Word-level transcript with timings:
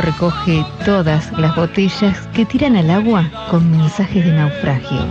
recoge 0.00 0.64
todas 0.84 1.30
las 1.38 1.54
botellas 1.56 2.26
que 2.34 2.44
tiran 2.44 2.76
al 2.76 2.90
agua 2.90 3.30
con 3.50 3.70
mensajes 3.70 4.24
de 4.24 4.32
naufragio. 4.32 5.04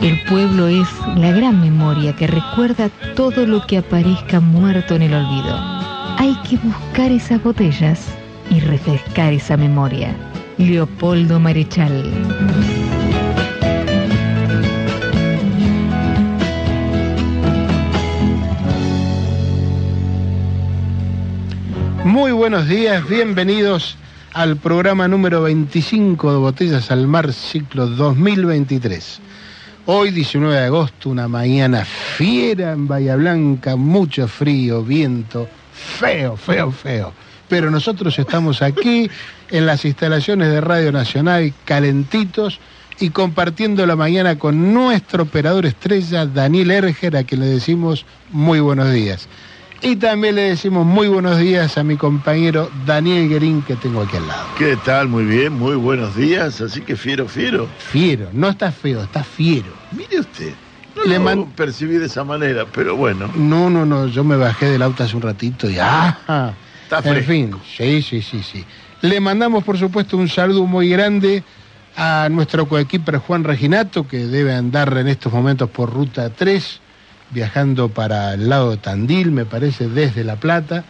El 0.00 0.20
pueblo 0.24 0.68
es 0.68 0.88
la 1.16 1.32
gran 1.32 1.60
memoria 1.60 2.14
que 2.14 2.26
recuerda 2.26 2.88
todo 3.14 3.46
lo 3.46 3.66
que 3.66 3.78
aparezca 3.78 4.40
muerto 4.40 4.94
en 4.94 5.02
el 5.02 5.14
olvido. 5.14 5.56
Hay 6.18 6.36
que 6.48 6.56
buscar 6.56 7.10
esas 7.10 7.42
botellas 7.42 8.06
y 8.50 8.60
refrescar 8.60 9.32
esa 9.32 9.56
memoria. 9.56 10.14
Leopoldo 10.56 11.40
Marechal. 11.40 12.04
Muy 22.04 22.32
buenos 22.32 22.68
días, 22.68 23.06
bienvenidos 23.08 23.96
al 24.38 24.56
programa 24.56 25.08
número 25.08 25.42
25 25.42 26.30
de 26.30 26.38
Botellas 26.38 26.92
al 26.92 27.08
Mar, 27.08 27.32
ciclo 27.32 27.88
2023. 27.88 29.18
Hoy, 29.86 30.12
19 30.12 30.54
de 30.54 30.64
agosto, 30.64 31.10
una 31.10 31.26
mañana 31.26 31.84
fiera 31.84 32.70
en 32.70 32.86
Bahía 32.86 33.16
Blanca, 33.16 33.74
mucho 33.74 34.28
frío, 34.28 34.84
viento, 34.84 35.48
feo, 35.72 36.36
feo, 36.36 36.70
feo. 36.70 37.12
Pero 37.48 37.68
nosotros 37.72 38.16
estamos 38.16 38.62
aquí 38.62 39.10
en 39.50 39.66
las 39.66 39.84
instalaciones 39.84 40.50
de 40.50 40.60
Radio 40.60 40.92
Nacional, 40.92 41.52
calentitos 41.64 42.60
y 43.00 43.10
compartiendo 43.10 43.84
la 43.86 43.96
mañana 43.96 44.38
con 44.38 44.72
nuestro 44.72 45.24
operador 45.24 45.66
estrella, 45.66 46.26
Daniel 46.26 46.70
Erger, 46.70 47.16
a 47.16 47.24
quien 47.24 47.40
le 47.40 47.46
decimos 47.46 48.06
muy 48.30 48.60
buenos 48.60 48.92
días. 48.92 49.28
Y 49.80 49.96
también 49.96 50.34
le 50.34 50.42
decimos 50.42 50.84
muy 50.84 51.06
buenos 51.08 51.38
días 51.38 51.78
a 51.78 51.84
mi 51.84 51.96
compañero 51.96 52.68
Daniel 52.84 53.28
Guerín 53.28 53.62
que 53.62 53.76
tengo 53.76 54.02
aquí 54.02 54.16
al 54.16 54.26
lado. 54.26 54.48
¿Qué 54.56 54.76
tal? 54.76 55.08
Muy 55.08 55.24
bien, 55.24 55.52
muy 55.52 55.76
buenos 55.76 56.16
días. 56.16 56.60
Así 56.60 56.80
que 56.82 56.96
fiero, 56.96 57.28
fiero. 57.28 57.68
Fiero, 57.78 58.28
no 58.32 58.48
está 58.48 58.72
feo, 58.72 59.02
está 59.04 59.22
fiero. 59.22 59.72
Mire 59.92 60.18
usted. 60.18 60.52
No 60.96 61.04
Le 61.04 61.14
lo 61.18 61.20
man- 61.24 61.52
percibí 61.54 61.94
de 61.96 62.06
esa 62.06 62.24
manera, 62.24 62.66
pero 62.66 62.96
bueno. 62.96 63.30
No, 63.36 63.70
no, 63.70 63.86
no, 63.86 64.08
yo 64.08 64.24
me 64.24 64.36
bajé 64.36 64.66
del 64.66 64.82
auto 64.82 65.04
hace 65.04 65.14
un 65.14 65.22
ratito 65.22 65.70
y 65.70 65.76
¡ah! 65.80 66.52
Está 66.82 66.96
En 66.98 67.02
fresco. 67.04 67.30
fin, 67.30 67.54
sí, 67.76 68.02
sí, 68.02 68.20
sí, 68.20 68.42
sí. 68.42 68.64
Le 69.02 69.20
mandamos, 69.20 69.62
por 69.62 69.78
supuesto, 69.78 70.16
un 70.16 70.28
saludo 70.28 70.66
muy 70.66 70.88
grande 70.88 71.44
a 71.96 72.28
nuestro 72.32 72.66
coequiper 72.66 73.18
Juan 73.18 73.44
Reginato, 73.44 74.08
que 74.08 74.26
debe 74.26 74.54
andar 74.54 74.96
en 74.98 75.06
estos 75.06 75.32
momentos 75.32 75.70
por 75.70 75.92
Ruta 75.92 76.30
3, 76.30 76.80
viajando 77.30 77.88
para 77.88 78.34
el 78.34 78.48
lado 78.48 78.70
de 78.70 78.76
Tandil, 78.78 79.30
me 79.30 79.44
parece, 79.44 79.88
desde 79.88 80.24
La 80.24 80.36
Plata. 80.36 80.84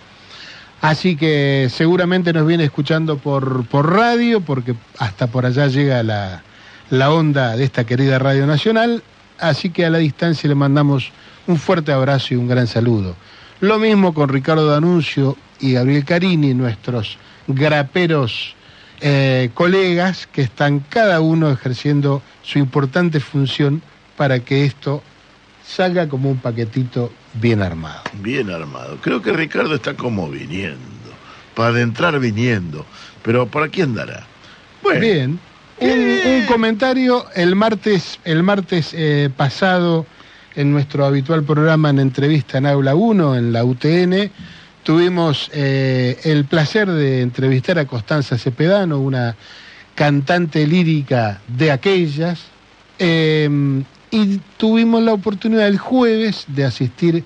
Así 0.81 1.17
que 1.17 1.69
seguramente 1.71 2.33
nos 2.33 2.47
viene 2.47 2.65
escuchando 2.65 3.19
por, 3.19 3.67
por 3.67 3.93
radio, 3.93 4.41
porque 4.41 4.75
hasta 4.99 5.27
por 5.27 5.45
allá 5.45 5.67
llega 5.67 6.03
la, 6.03 6.43
la 6.91 7.11
onda 7.11 7.57
de 7.57 7.65
esta 7.65 7.85
querida 7.85 8.19
Radio 8.19 8.47
Nacional. 8.47 9.03
Así 9.39 9.71
que 9.71 9.85
a 9.85 9.91
la 9.91 9.99
distancia 9.99 10.49
le 10.49 10.55
mandamos 10.55 11.11
un 11.47 11.59
fuerte 11.59 11.93
abrazo 11.93 12.35
y 12.35 12.37
un 12.37 12.49
gran 12.49 12.67
saludo. 12.67 13.17
Lo 13.61 13.79
mismo 13.79 14.15
con 14.15 14.29
Ricardo 14.29 14.69
D'Anuncio 14.69 15.37
y 15.61 15.73
Gabriel 15.73 16.05
Carini, 16.05 16.55
nuestros 16.55 17.19
graperos 17.49 18.55
eh, 19.01 19.51
colegas 19.55 20.27
que 20.27 20.43
están 20.43 20.81
cada 20.81 21.21
uno 21.21 21.51
ejerciendo 21.51 22.23
su 22.43 22.59
importante 22.59 23.21
función 23.21 23.83
para 24.17 24.41
que 24.41 24.65
esto 24.65 25.03
salga 25.69 26.09
como 26.09 26.31
un 26.31 26.39
paquetito 26.39 27.13
bien 27.35 27.63
armado. 27.63 28.03
Bien 28.23 28.51
armado. 28.51 28.99
Creo 29.03 29.21
que 29.21 29.33
Ricardo 29.33 29.75
está 29.75 29.95
como 29.95 30.29
viniendo. 30.29 30.79
Para 31.55 31.71
adentrar 31.71 32.19
viniendo. 32.19 32.87
Pero 33.23 33.47
¿para 33.47 33.69
quién 33.69 33.95
dará? 33.95 34.27
Bueno, 34.83 35.01
Bien. 35.01 35.41
Un, 35.81 36.19
un 36.27 36.47
comentario 36.47 37.27
el 37.37 37.55
martes, 37.55 38.19
el 38.25 38.43
martes 38.43 38.91
eh, 38.95 39.31
pasado 39.37 40.07
en 40.57 40.73
nuestro 40.73 41.05
habitual 41.05 41.45
programa 41.45 41.91
en 41.91 42.01
entrevista 42.01 42.59
en 42.59 42.67
Aula 42.67 42.97
1 42.97 43.37
en 43.37 43.53
la 43.53 43.65
UTN 43.65 44.33
tuvimos 44.89 45.51
eh, 45.53 46.19
el 46.25 46.47
placer 46.47 46.91
de 46.91 47.21
entrevistar 47.21 47.79
a 47.79 47.85
Constanza 47.85 48.39
Cepedano, 48.39 48.99
una 48.99 49.37
cantante 49.95 50.67
lírica 50.67 51.43
de 51.47 51.71
aquellas, 51.71 52.41
eh, 52.99 53.83
y 54.11 54.39
tuvimos 54.57 55.03
la 55.03 55.13
oportunidad 55.13 55.67
el 55.67 55.79
jueves 55.79 56.45
de 56.49 56.65
asistir 56.65 57.25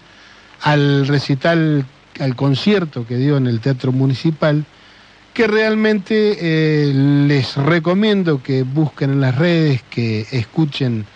al 0.63 1.07
recital, 1.07 1.85
al 2.21 2.37
concierto 2.37 3.07
que 3.07 3.17
dio 3.17 3.37
en 3.37 3.47
el 3.47 3.61
Teatro 3.61 3.93
Municipal, 3.93 4.65
que 5.35 5.47
realmente 5.47 6.37
eh, 6.41 6.93
les 6.95 7.57
recomiendo 7.57 8.43
que 8.43 8.63
busquen 8.63 9.11
en 9.11 9.21
las 9.21 9.37
redes, 9.37 9.83
que 9.89 10.27
escuchen, 10.31 11.07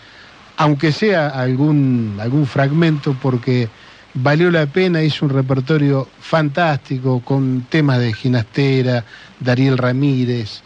aunque 0.56 0.92
sea 0.92 1.28
algún, 1.28 2.16
algún 2.20 2.46
fragmento, 2.46 3.16
porque 3.20 3.68
valió 4.14 4.50
la 4.50 4.66
pena, 4.66 5.02
hizo 5.02 5.26
un 5.26 5.32
repertorio 5.32 6.08
fantástico 6.18 7.20
con 7.20 7.66
temas 7.68 7.98
de 7.98 8.14
Ginastera, 8.14 9.04
Dariel 9.38 9.76
Ramírez, 9.76 10.62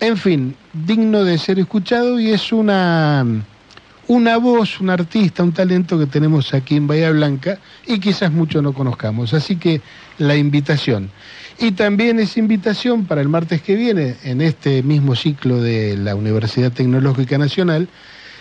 en 0.00 0.16
fin, 0.16 0.56
digno 0.72 1.24
de 1.24 1.38
ser 1.38 1.58
escuchado 1.58 2.18
y 2.18 2.30
es 2.30 2.52
una, 2.52 3.24
una 4.08 4.36
voz, 4.36 4.80
un 4.80 4.90
artista, 4.90 5.42
un 5.42 5.52
talento 5.52 5.98
que 5.98 6.06
tenemos 6.06 6.52
aquí 6.54 6.76
en 6.76 6.86
Bahía 6.86 7.10
Blanca 7.10 7.58
y 7.86 7.98
quizás 7.98 8.30
muchos 8.32 8.62
no 8.62 8.72
conozcamos. 8.72 9.32
Así 9.34 9.56
que 9.56 9.80
la 10.18 10.36
invitación. 10.36 11.10
Y 11.58 11.72
también 11.72 12.18
es 12.18 12.36
invitación 12.36 13.06
para 13.06 13.20
el 13.20 13.28
martes 13.28 13.62
que 13.62 13.76
viene, 13.76 14.16
en 14.24 14.40
este 14.40 14.82
mismo 14.82 15.14
ciclo 15.14 15.60
de 15.60 15.96
la 15.96 16.14
Universidad 16.14 16.72
Tecnológica 16.72 17.38
Nacional, 17.38 17.88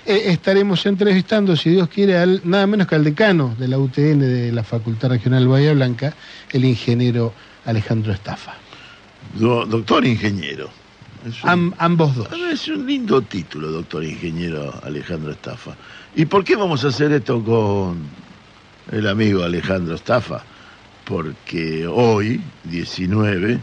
eh, 0.06 0.24
estaremos 0.28 0.86
entrevistando, 0.86 1.56
si 1.56 1.70
Dios 1.70 1.88
quiere, 1.88 2.14
nada 2.44 2.68
menos 2.68 2.88
que 2.88 2.96
al 2.96 3.04
decano 3.04 3.56
de 3.58 3.68
la 3.70 3.78
UTN 3.78 4.20
de 4.20 4.52
la 4.52 4.64
Facultad 4.64 5.10
Regional 5.10 5.48
Bahía 5.48 5.74
Blanca, 5.74 6.14
el 6.52 6.66
ingeniero 6.66 7.34
Alejandro 7.66 8.12
Estafa. 8.12 8.56
do- 9.40 9.66
doctor 9.66 10.06
ingeniero. 10.06 10.70
Es 11.28 11.44
un, 11.44 11.50
Am- 11.50 11.74
ambos 11.78 12.16
dos. 12.16 12.28
Ah, 12.32 12.52
es 12.52 12.68
un 12.68 12.86
lindo 12.86 13.22
título, 13.22 13.72
doctor 13.72 14.04
ingeniero 14.04 14.74
Alejandro 14.84 15.32
Estafa. 15.32 15.76
¿Y 16.16 16.26
por 16.26 16.44
qué 16.44 16.56
vamos 16.56 16.84
a 16.84 16.90
hacer 16.90 17.12
esto 17.12 17.44
con 17.44 17.98
el 18.92 19.08
amigo 19.08 19.44
Alejandro 19.44 19.96
Estafa? 19.96 20.44
Porque 21.06 21.88
hoy, 21.88 22.42
19, 22.66 23.60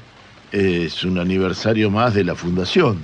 es 0.52 1.04
un 1.04 1.18
aniversario 1.18 1.90
más 1.90 2.14
de 2.14 2.24
la 2.24 2.34
fundación, 2.34 2.98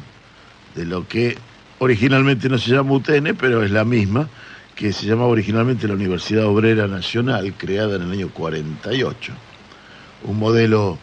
de 0.74 0.84
lo 0.86 1.06
que 1.06 1.36
originalmente 1.78 2.48
no 2.48 2.58
se 2.58 2.70
llama 2.70 2.92
UTN, 2.92 3.34
pero 3.38 3.62
es 3.62 3.70
la 3.70 3.84
misma, 3.84 4.28
que 4.74 4.92
se 4.92 5.06
llamaba 5.06 5.28
originalmente 5.28 5.88
la 5.88 5.94
Universidad 5.94 6.46
Obrera 6.46 6.86
Nacional, 6.86 7.52
creada 7.56 7.96
en 7.96 8.02
el 8.02 8.10
año 8.12 8.28
48. 8.28 9.32
Un 10.24 10.38
modelo 10.38 10.98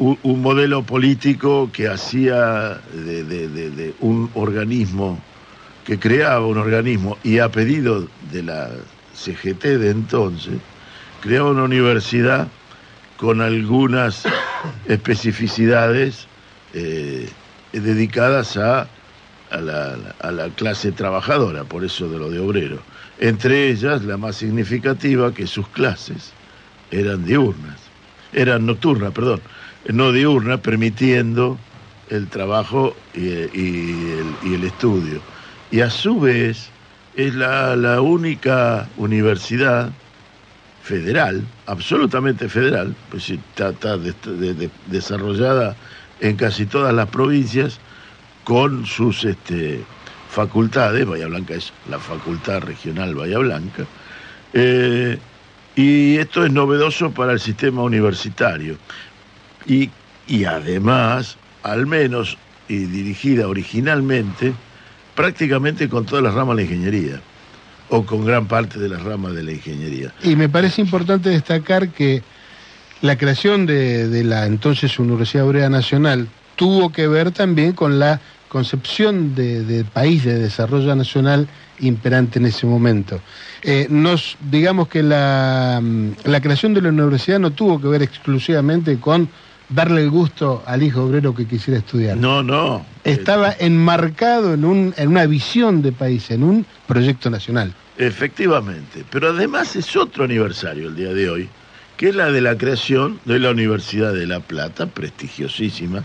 un, 0.00 0.40
modelo 0.40 0.82
político 0.82 1.70
que 1.72 1.88
hacía 1.88 2.80
de 2.94 3.94
un 4.00 4.30
organismo, 4.34 5.20
que 5.84 5.98
creaba 5.98 6.46
un 6.46 6.56
organismo 6.56 7.18
y 7.22 7.38
a 7.38 7.50
pedido 7.50 8.08
de 8.32 8.42
la 8.42 8.70
CGT 9.14 9.62
de 9.62 9.90
entonces, 9.90 10.54
creaba 11.20 11.50
una 11.50 11.64
universidad 11.64 12.48
con 13.18 13.42
algunas 13.42 14.24
especificidades 14.86 16.26
eh, 16.72 17.28
dedicadas 17.72 18.56
a, 18.56 18.88
a 19.50 19.60
la, 19.60 19.98
a 20.20 20.30
la 20.30 20.48
clase 20.48 20.92
trabajadora, 20.92 21.64
por 21.64 21.84
eso 21.84 22.08
de 22.08 22.18
lo 22.18 22.30
de 22.30 22.38
obrero. 22.38 22.78
Entre 23.18 23.68
ellas, 23.68 24.02
la 24.04 24.16
más 24.16 24.36
significativa, 24.36 25.34
que 25.34 25.46
sus 25.46 25.68
clases 25.68 26.32
eran 26.90 27.22
diurnas, 27.26 27.78
eran 28.32 28.64
nocturnas, 28.64 29.12
perdón, 29.12 29.42
no 29.88 30.12
diurnas, 30.12 30.60
permitiendo 30.60 31.58
el 32.10 32.28
trabajo 32.28 32.94
y, 33.14 33.28
el, 33.28 34.64
estudio. 34.64 35.20
Y 35.70 35.80
a 35.80 35.90
su 35.90 36.20
vez 36.20 36.68
es 37.16 37.34
la, 37.34 38.00
única 38.00 38.88
universidad 38.96 39.90
federal, 40.82 41.42
absolutamente 41.66 42.48
federal, 42.48 42.94
pues 43.10 43.30
está, 43.30 43.96
de- 43.96 44.70
desarrollada 44.86 45.76
en 46.20 46.36
casi 46.36 46.66
todas 46.66 46.92
las 46.94 47.08
provincias 47.08 47.78
con 48.44 48.86
sus 48.86 49.24
este, 49.24 49.84
facultades, 50.30 51.06
Bahía 51.06 51.26
Blanca 51.26 51.54
es 51.54 51.72
la 51.88 51.98
Facultad 51.98 52.60
Regional 52.60 53.14
Bahía 53.14 53.38
Blanca, 53.38 53.84
eh, 54.52 55.18
y 55.76 56.16
esto 56.18 56.44
es 56.44 56.52
novedoso 56.52 57.10
para 57.12 57.32
el 57.32 57.40
sistema 57.40 57.82
universitario. 57.82 58.76
Y, 59.66 59.90
y 60.26 60.44
además, 60.44 61.36
al 61.62 61.86
menos, 61.86 62.38
y 62.68 62.78
dirigida 62.78 63.48
originalmente, 63.48 64.52
prácticamente 65.14 65.88
con 65.88 66.06
todas 66.06 66.22
las 66.24 66.34
ramas 66.34 66.56
de 66.56 66.64
la 66.64 66.70
ingeniería, 66.70 67.20
o 67.88 68.04
con 68.04 68.24
gran 68.24 68.46
parte 68.46 68.78
de 68.78 68.88
las 68.88 69.02
ramas 69.02 69.34
de 69.34 69.42
la 69.42 69.52
ingeniería. 69.52 70.12
Y 70.22 70.36
me 70.36 70.48
parece 70.48 70.80
importante 70.80 71.30
destacar 71.30 71.88
que 71.88 72.22
la 73.02 73.16
creación 73.16 73.66
de, 73.66 74.08
de 74.08 74.24
la 74.24 74.46
entonces 74.46 74.98
Universidad 74.98 75.46
Obrera 75.46 75.68
Nacional 75.68 76.28
tuvo 76.56 76.92
que 76.92 77.08
ver 77.08 77.30
también 77.32 77.72
con 77.72 77.98
la 77.98 78.20
concepción 78.50 79.34
de, 79.34 79.84
país 79.92 80.24
de 80.24 80.38
desarrollo 80.38 80.94
nacional 80.94 81.48
imperante 81.78 82.38
en 82.38 82.46
ese 82.46 82.66
momento. 82.66 83.20
Eh, 83.62 83.88
digamos 84.50 84.88
que 84.88 85.02
la, 85.02 85.80
la 86.24 86.40
creación 86.40 86.74
de 86.74 86.82
la 86.82 86.88
universidad 86.90 87.38
no 87.38 87.52
tuvo 87.52 87.80
que 87.80 87.86
ver 87.86 88.02
exclusivamente 88.02 88.98
con 88.98 89.28
darle 89.70 90.02
el 90.02 90.10
gusto 90.10 90.62
al 90.66 90.82
hijo 90.82 91.04
obrero 91.04 91.34
que 91.34 91.46
quisiera 91.46 91.78
estudiar. 91.78 92.16
No, 92.16 92.42
no. 92.42 92.84
Estaba 93.04 93.54
enmarcado 93.58 94.54
en, 94.54 94.64
un, 94.64 94.94
en 94.96 95.08
una 95.08 95.26
visión 95.26 95.80
de 95.80 95.92
país, 95.92 96.30
en 96.30 96.42
un 96.42 96.66
proyecto 96.86 97.30
nacional. 97.30 97.72
Efectivamente, 97.96 99.04
pero 99.10 99.30
además 99.30 99.76
es 99.76 99.94
otro 99.96 100.24
aniversario 100.24 100.88
el 100.88 100.96
día 100.96 101.12
de 101.12 101.30
hoy, 101.30 101.48
que 101.96 102.08
es 102.08 102.14
la 102.14 102.30
de 102.30 102.40
la 102.40 102.56
creación 102.56 103.20
de 103.24 103.38
la 103.38 103.50
Universidad 103.50 104.12
de 104.12 104.26
La 104.26 104.40
Plata, 104.40 104.86
prestigiosísima, 104.86 106.04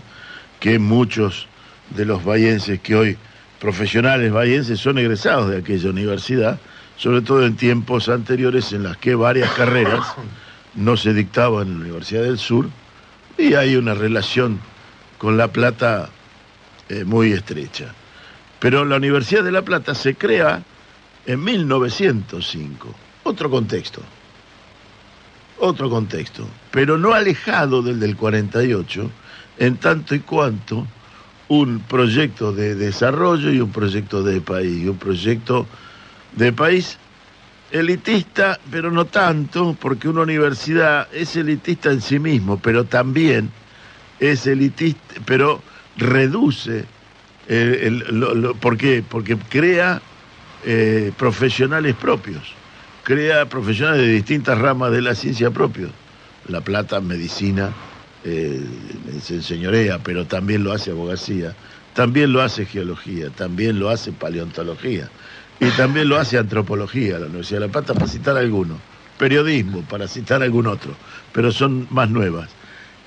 que 0.60 0.78
muchos 0.78 1.48
de 1.90 2.04
los 2.04 2.24
bayenses 2.24 2.80
que 2.80 2.94
hoy, 2.94 3.16
profesionales 3.60 4.32
bayenses, 4.32 4.78
son 4.78 4.98
egresados 4.98 5.50
de 5.50 5.58
aquella 5.58 5.90
universidad, 5.90 6.58
sobre 6.96 7.22
todo 7.22 7.46
en 7.46 7.56
tiempos 7.56 8.08
anteriores 8.08 8.72
en 8.72 8.82
las 8.82 8.96
que 8.98 9.14
varias 9.14 9.50
carreras 9.52 10.04
no 10.74 10.96
se 10.96 11.14
dictaban 11.14 11.68
en 11.68 11.74
la 11.74 11.80
Universidad 11.80 12.22
del 12.22 12.38
Sur, 12.38 12.68
y 13.38 13.54
hay 13.54 13.76
una 13.76 13.94
relación 13.94 14.60
con 15.18 15.36
La 15.36 15.48
Plata 15.48 16.08
eh, 16.88 17.04
muy 17.04 17.32
estrecha. 17.32 17.94
Pero 18.58 18.84
la 18.84 18.96
Universidad 18.96 19.44
de 19.44 19.52
La 19.52 19.62
Plata 19.62 19.94
se 19.94 20.14
crea 20.14 20.62
en 21.26 21.42
1905, 21.42 22.94
otro 23.24 23.50
contexto, 23.50 24.00
otro 25.58 25.90
contexto, 25.90 26.46
pero 26.70 26.96
no 26.96 27.12
alejado 27.12 27.82
del 27.82 28.00
del 28.00 28.16
48, 28.16 29.10
en 29.58 29.76
tanto 29.76 30.14
y 30.14 30.20
cuanto 30.20 30.86
un 31.48 31.80
proyecto 31.80 32.52
de 32.52 32.74
desarrollo 32.74 33.50
y 33.50 33.60
un 33.60 33.70
proyecto 33.70 34.22
de 34.22 34.40
país, 34.40 34.88
un 34.88 34.98
proyecto 34.98 35.66
de 36.34 36.52
país 36.52 36.98
elitista, 37.70 38.58
pero 38.70 38.90
no 38.90 39.06
tanto, 39.06 39.76
porque 39.80 40.08
una 40.08 40.22
universidad 40.22 41.08
es 41.12 41.36
elitista 41.36 41.90
en 41.90 42.00
sí 42.00 42.18
mismo, 42.18 42.58
pero 42.58 42.84
también 42.84 43.50
es 44.20 44.46
elitista, 44.46 45.16
pero 45.24 45.62
reduce, 45.96 46.84
eh, 47.48 48.00
¿por 48.60 48.76
qué? 48.76 49.04
Porque 49.08 49.36
crea 49.36 50.00
eh, 50.64 51.12
profesionales 51.16 51.94
propios, 51.96 52.54
crea 53.02 53.46
profesionales 53.46 54.02
de 54.02 54.12
distintas 54.12 54.58
ramas 54.58 54.92
de 54.92 55.02
la 55.02 55.14
ciencia 55.14 55.50
propios. 55.50 55.90
La 56.48 56.60
Plata, 56.60 57.00
medicina, 57.00 57.72
eh, 58.24 58.60
se 59.20 59.34
enseñorea, 59.34 59.98
pero 59.98 60.26
también 60.26 60.62
lo 60.62 60.72
hace 60.72 60.92
abogacía, 60.92 61.54
también 61.92 62.32
lo 62.32 62.40
hace 62.40 62.66
geología, 62.66 63.30
también 63.30 63.80
lo 63.80 63.90
hace 63.90 64.12
paleontología 64.12 65.10
y 65.60 65.70
también 65.70 66.08
lo 66.08 66.18
hace 66.18 66.38
antropología, 66.38 67.18
la 67.18 67.26
Universidad 67.26 67.60
de 67.60 67.66
La 67.66 67.72
Plata, 67.72 67.94
para 67.94 68.06
citar 68.06 68.36
alguno, 68.36 68.78
periodismo, 69.18 69.82
para 69.82 70.06
citar 70.06 70.42
algún 70.42 70.66
otro, 70.66 70.94
pero 71.32 71.50
son 71.50 71.86
más 71.90 72.10
nuevas. 72.10 72.50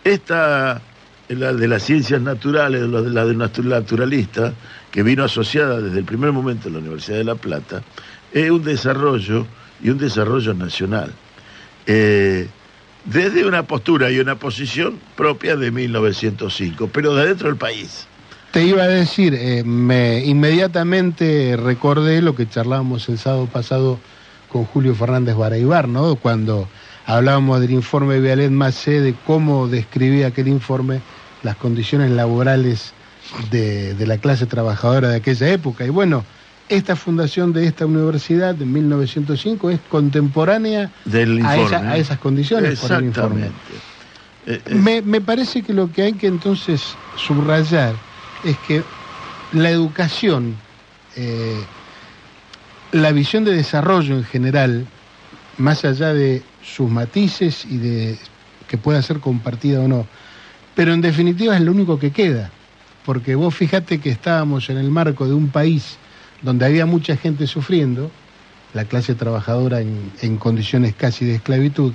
Esta, 0.03 0.81
la 1.27 1.53
de 1.53 1.67
las 1.67 1.83
ciencias 1.83 2.21
naturales, 2.21 2.81
la 2.89 3.25
de 3.25 3.35
naturalista, 3.35 4.53
que 4.91 5.03
vino 5.03 5.23
asociada 5.23 5.79
desde 5.79 5.99
el 5.99 6.05
primer 6.05 6.31
momento 6.31 6.69
a 6.69 6.71
la 6.71 6.79
Universidad 6.79 7.17
de 7.17 7.23
La 7.23 7.35
Plata, 7.35 7.83
es 8.33 8.49
un 8.49 8.63
desarrollo 8.63 9.45
y 9.81 9.89
un 9.89 9.97
desarrollo 9.97 10.53
nacional. 10.53 11.13
Eh, 11.85 12.47
desde 13.05 13.45
una 13.45 13.63
postura 13.63 14.11
y 14.11 14.19
una 14.19 14.35
posición 14.35 14.99
propia 15.15 15.55
de 15.55 15.71
1905, 15.71 16.89
pero 16.91 17.15
de 17.15 17.27
dentro 17.27 17.47
del 17.47 17.57
país. 17.57 18.08
Te 18.51 18.65
iba 18.65 18.81
a 18.83 18.87
decir, 18.87 19.35
eh, 19.35 19.63
me 19.63 20.25
inmediatamente 20.25 21.55
recordé 21.55 22.21
lo 22.23 22.35
que 22.35 22.49
charlábamos 22.49 23.07
el 23.07 23.19
sábado 23.19 23.45
pasado 23.45 23.99
con 24.51 24.65
Julio 24.65 24.95
Fernández 24.95 25.35
Baraibar, 25.35 25.87
¿no? 25.87 26.15
Cuando 26.15 26.67
hablábamos 27.05 27.61
del 27.61 27.71
informe 27.71 28.19
Vialet 28.19 28.49
Macé, 28.49 29.01
de 29.01 29.13
cómo 29.27 29.67
describía 29.67 30.27
aquel 30.27 30.47
informe 30.47 31.01
las 31.43 31.57
condiciones 31.57 32.09
laborales 32.09 32.93
de, 33.51 33.95
la 33.99 34.17
clase 34.17 34.47
trabajadora 34.47 35.09
de 35.09 35.17
aquella 35.17 35.49
época. 35.49 35.85
Y 35.85 35.89
bueno, 35.89 36.25
esta 36.69 36.95
fundación 36.95 37.53
de 37.53 37.67
esta 37.67 37.85
universidad 37.85 38.55
de 38.55 38.65
1905 38.65 39.69
es 39.69 39.79
contemporánea 39.89 40.91
a, 41.43 41.97
esas 41.97 42.17
condiciones. 42.17 42.81
Exactamente. 42.81 43.51
Eh, 44.47 44.59
eh, 44.65 44.73
me, 44.73 45.03
me 45.03 45.21
parece 45.21 45.61
que 45.61 45.73
lo 45.73 45.91
que 45.91 46.01
hay 46.01 46.13
que 46.13 46.25
entonces 46.25 46.95
subrayar 47.15 47.93
es 48.43 48.57
que 48.59 48.83
la 49.53 49.69
educación, 49.69 50.55
eh, 51.15 51.61
la 52.91 53.11
visión 53.11 53.43
de 53.43 53.55
desarrollo 53.55 54.15
en 54.15 54.23
general, 54.23 54.85
más 55.57 55.83
allá 55.85 56.13
de 56.13 56.43
sus 56.63 56.89
matices 56.89 57.65
y 57.65 57.77
de 57.77 58.17
que 58.67 58.77
pueda 58.77 59.01
ser 59.01 59.19
compartida 59.19 59.81
o 59.81 59.87
no, 59.87 60.07
pero 60.75 60.93
en 60.93 61.01
definitiva 61.01 61.55
es 61.55 61.61
lo 61.61 61.71
único 61.71 61.99
que 61.99 62.11
queda, 62.11 62.51
porque 63.05 63.35
vos 63.35 63.53
fíjate 63.55 63.99
que 63.99 64.09
estábamos 64.09 64.69
en 64.69 64.77
el 64.77 64.89
marco 64.91 65.27
de 65.27 65.33
un 65.33 65.49
país 65.49 65.97
donde 66.41 66.65
había 66.65 66.85
mucha 66.85 67.17
gente 67.17 67.47
sufriendo, 67.47 68.11
la 68.73 68.85
clase 68.85 69.15
trabajadora 69.15 69.81
en 69.81 70.37
condiciones 70.37 70.93
casi 70.95 71.25
de 71.25 71.35
esclavitud, 71.35 71.93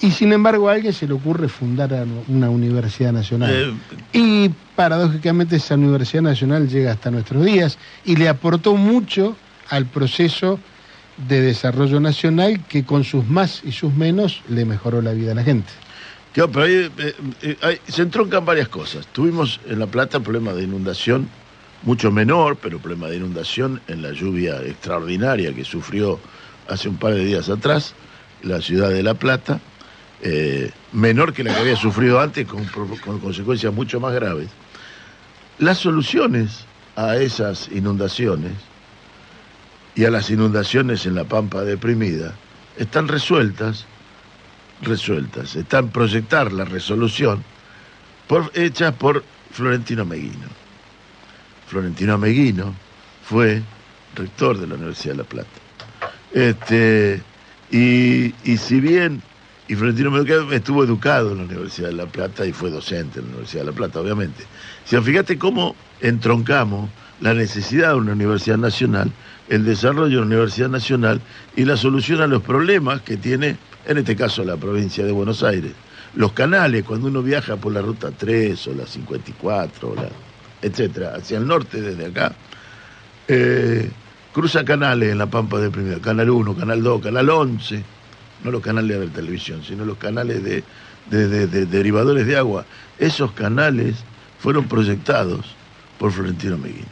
y 0.00 0.10
sin 0.10 0.32
embargo 0.32 0.68
a 0.68 0.74
alguien 0.74 0.92
se 0.92 1.06
le 1.06 1.14
ocurre 1.14 1.48
fundar 1.48 2.06
una 2.28 2.50
universidad 2.50 3.12
nacional. 3.12 3.50
Eh, 4.12 4.18
y 4.18 4.50
paradójicamente 4.76 5.56
esa 5.56 5.74
universidad 5.74 6.22
nacional 6.22 6.68
llega 6.68 6.92
hasta 6.92 7.10
nuestros 7.10 7.44
días 7.44 7.78
y 8.04 8.16
le 8.16 8.28
aportó 8.28 8.76
mucho 8.76 9.36
al 9.68 9.86
proceso 9.86 10.60
de 11.28 11.40
desarrollo 11.40 11.98
nacional 11.98 12.62
que 12.68 12.84
con 12.84 13.02
sus 13.02 13.26
más 13.26 13.62
y 13.64 13.72
sus 13.72 13.94
menos 13.94 14.42
le 14.48 14.64
mejoró 14.64 15.00
la 15.00 15.12
vida 15.12 15.32
a 15.32 15.34
la 15.34 15.42
gente. 15.42 15.72
Claro, 16.34 16.52
pero 16.52 16.66
ahí, 16.66 16.90
eh, 16.98 17.14
eh, 17.42 17.80
se 17.88 18.02
entroncan 18.02 18.44
varias 18.44 18.68
cosas. 18.68 19.06
Tuvimos 19.06 19.58
en 19.66 19.78
La 19.78 19.86
Plata 19.86 20.20
problema 20.20 20.52
de 20.52 20.64
inundación 20.64 21.28
mucho 21.82 22.10
menor, 22.10 22.56
pero 22.56 22.78
problema 22.78 23.08
de 23.08 23.16
inundación 23.16 23.80
en 23.88 24.02
la 24.02 24.12
lluvia 24.12 24.60
extraordinaria 24.62 25.54
que 25.54 25.64
sufrió 25.64 26.20
hace 26.68 26.88
un 26.88 26.96
par 26.96 27.14
de 27.14 27.24
días 27.24 27.48
atrás 27.48 27.94
la 28.42 28.60
ciudad 28.60 28.90
de 28.90 29.02
La 29.02 29.14
Plata 29.14 29.60
eh, 30.22 30.70
menor 30.92 31.32
que 31.32 31.44
la 31.44 31.54
que 31.54 31.60
había 31.60 31.76
sufrido 31.76 32.20
antes, 32.20 32.46
con, 32.46 32.66
consecuencias 33.20 33.72
mucho 33.72 34.00
más 34.00 34.14
graves. 34.14 34.48
Las 35.58 35.78
soluciones 35.78 36.66
a 36.96 37.16
esas 37.16 37.68
inundaciones 37.68 38.52
y 39.94 40.04
a 40.04 40.10
las 40.10 40.28
inundaciones 40.28 41.06
en 41.06 41.14
la 41.14 41.24
pampa 41.24 41.62
deprimida 41.62 42.34
están 42.76 43.08
resueltas, 43.08 43.86
resueltas, 44.82 45.56
están 45.56 45.88
proyectar 45.88 46.52
la 46.52 46.66
resolución 46.66 47.42
por, 48.26 48.50
hechas 48.54 48.92
por 48.94 49.24
Florentino 49.50 50.04
Meguino. 50.04 50.46
Florentino 51.68 52.18
Meguino 52.18 52.74
fue 53.24 53.62
rector 54.14 54.58
de 54.58 54.66
la 54.66 54.74
Universidad 54.74 55.14
de 55.14 55.18
La 55.18 55.24
Plata. 55.24 55.48
Este, 56.32 57.22
y, 57.70 58.34
y 58.44 58.56
si 58.58 58.80
bien 58.80 59.22
y 59.68 59.74
Florentino 59.74 60.10
Meguino 60.10 60.52
estuvo 60.52 60.84
educado 60.84 61.32
en 61.32 61.38
la 61.38 61.44
Universidad 61.44 61.88
de 61.88 61.94
La 61.94 62.06
Plata 62.06 62.46
y 62.46 62.52
fue 62.52 62.70
docente 62.70 63.18
en 63.18 63.26
la 63.26 63.30
Universidad 63.32 63.62
de 63.62 63.70
La 63.70 63.76
Plata, 63.76 64.00
obviamente. 64.00 64.44
Si 64.86 64.96
fíjate 65.00 65.36
cómo 65.36 65.74
entroncamos 66.00 66.88
la 67.20 67.34
necesidad 67.34 67.90
de 67.90 67.96
una 67.96 68.12
universidad 68.12 68.56
nacional, 68.56 69.10
el 69.48 69.64
desarrollo 69.64 70.16
de 70.16 70.22
una 70.22 70.26
universidad 70.26 70.68
nacional 70.68 71.20
y 71.56 71.64
la 71.64 71.76
solución 71.76 72.20
a 72.20 72.26
los 72.26 72.42
problemas 72.42 73.02
que 73.02 73.16
tiene, 73.16 73.56
en 73.84 73.98
este 73.98 74.14
caso, 74.14 74.44
la 74.44 74.56
provincia 74.56 75.04
de 75.04 75.12
Buenos 75.12 75.42
Aires. 75.42 75.72
Los 76.14 76.32
canales, 76.32 76.84
cuando 76.84 77.08
uno 77.08 77.20
viaja 77.20 77.56
por 77.56 77.72
la 77.72 77.82
ruta 77.82 78.10
3 78.10 78.68
o 78.68 78.74
la 78.74 78.86
54, 78.86 79.94
la, 79.96 80.08
etcétera, 80.62 81.14
hacia 81.16 81.38
el 81.38 81.46
norte 81.46 81.80
desde 81.80 82.06
acá, 82.06 82.32
eh, 83.26 83.90
cruza 84.32 84.64
canales 84.64 85.10
en 85.10 85.18
la 85.18 85.26
Pampa 85.26 85.58
de 85.58 85.70
Primera, 85.70 85.98
Canal 85.98 86.30
1, 86.30 86.54
Canal 86.54 86.82
2, 86.82 87.02
Canal 87.02 87.28
11 87.28 87.84
no 88.44 88.50
los 88.50 88.62
canales 88.62 89.00
de 89.00 89.08
televisión, 89.08 89.62
sino 89.64 89.84
los 89.84 89.98
canales 89.98 90.42
de, 90.42 90.62
derivadores 91.66 92.26
de 92.26 92.36
agua. 92.36 92.64
Esos 92.98 93.32
canales 93.32 93.96
fueron 94.38 94.66
proyectados 94.68 95.46
por 95.98 96.12
Florentino 96.12 96.58
Meguino. 96.58 96.86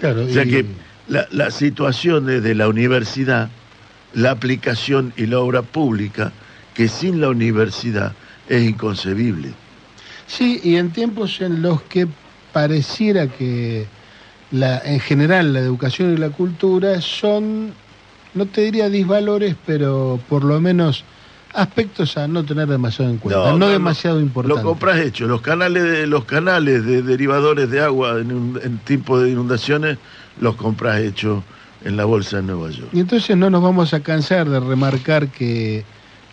Claro, 0.00 0.24
o 0.24 0.28
sea 0.28 0.44
que 0.44 0.64
la, 1.08 1.26
la 1.30 1.50
situación 1.50 2.26
de 2.26 2.54
la 2.54 2.68
universidad, 2.68 3.48
la 4.12 4.30
aplicación 4.30 5.12
y 5.16 5.26
la 5.26 5.40
obra 5.40 5.62
pública, 5.62 6.32
que 6.74 6.88
sin 6.88 7.20
la 7.20 7.28
universidad 7.28 8.12
es 8.48 8.62
inconcebible. 8.62 9.52
Sí, 10.26 10.60
y 10.62 10.76
en 10.76 10.90
tiempos 10.90 11.40
en 11.40 11.62
los 11.62 11.82
que 11.82 12.06
pareciera 12.52 13.28
que 13.28 13.86
la, 14.50 14.78
en 14.78 15.00
general 15.00 15.52
la 15.52 15.60
educación 15.60 16.14
y 16.14 16.16
la 16.16 16.30
cultura 16.30 17.00
son 17.00 17.72
no 18.34 18.46
te 18.46 18.62
diría 18.62 18.88
disvalores, 18.88 19.54
pero 19.64 20.20
por 20.28 20.44
lo 20.44 20.60
menos 20.60 21.04
aspectos 21.54 22.16
a 22.16 22.26
no 22.28 22.44
tener 22.44 22.68
demasiado 22.68 23.10
en 23.10 23.18
cuenta, 23.18 23.52
no, 23.52 23.68
demasiado 23.68 24.20
importantes. 24.20 24.62
Lo 24.62 24.68
compras 24.68 24.98
hecho, 25.00 25.26
los 25.26 25.40
canales 25.40 25.82
de, 25.82 26.06
los 26.06 26.24
canales 26.24 26.84
de 26.84 27.02
derivadores 27.02 27.70
de 27.70 27.80
agua 27.80 28.18
en, 28.18 28.58
en 28.62 28.78
tipo 28.78 29.20
de 29.20 29.30
inundaciones 29.30 29.98
los 30.40 30.56
compras 30.56 31.00
hecho 31.00 31.42
en 31.84 31.96
la 31.96 32.04
bolsa 32.04 32.38
de 32.38 32.42
Nueva 32.44 32.70
York. 32.70 32.88
Y 32.92 33.00
entonces 33.00 33.36
no 33.36 33.50
nos 33.50 33.62
vamos 33.62 33.94
a 33.94 34.00
cansar 34.00 34.48
de 34.48 34.58
remarcar 34.58 35.28
que 35.28 35.84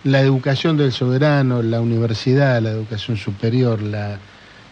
la 0.04 0.22
educación 0.22 0.78
del 0.78 0.92
soberano, 0.92 1.62
la 1.62 1.82
universidad, 1.82 2.62
la 2.62 2.72
educación 2.72 3.18
superior, 3.18 3.82
la 3.82 4.18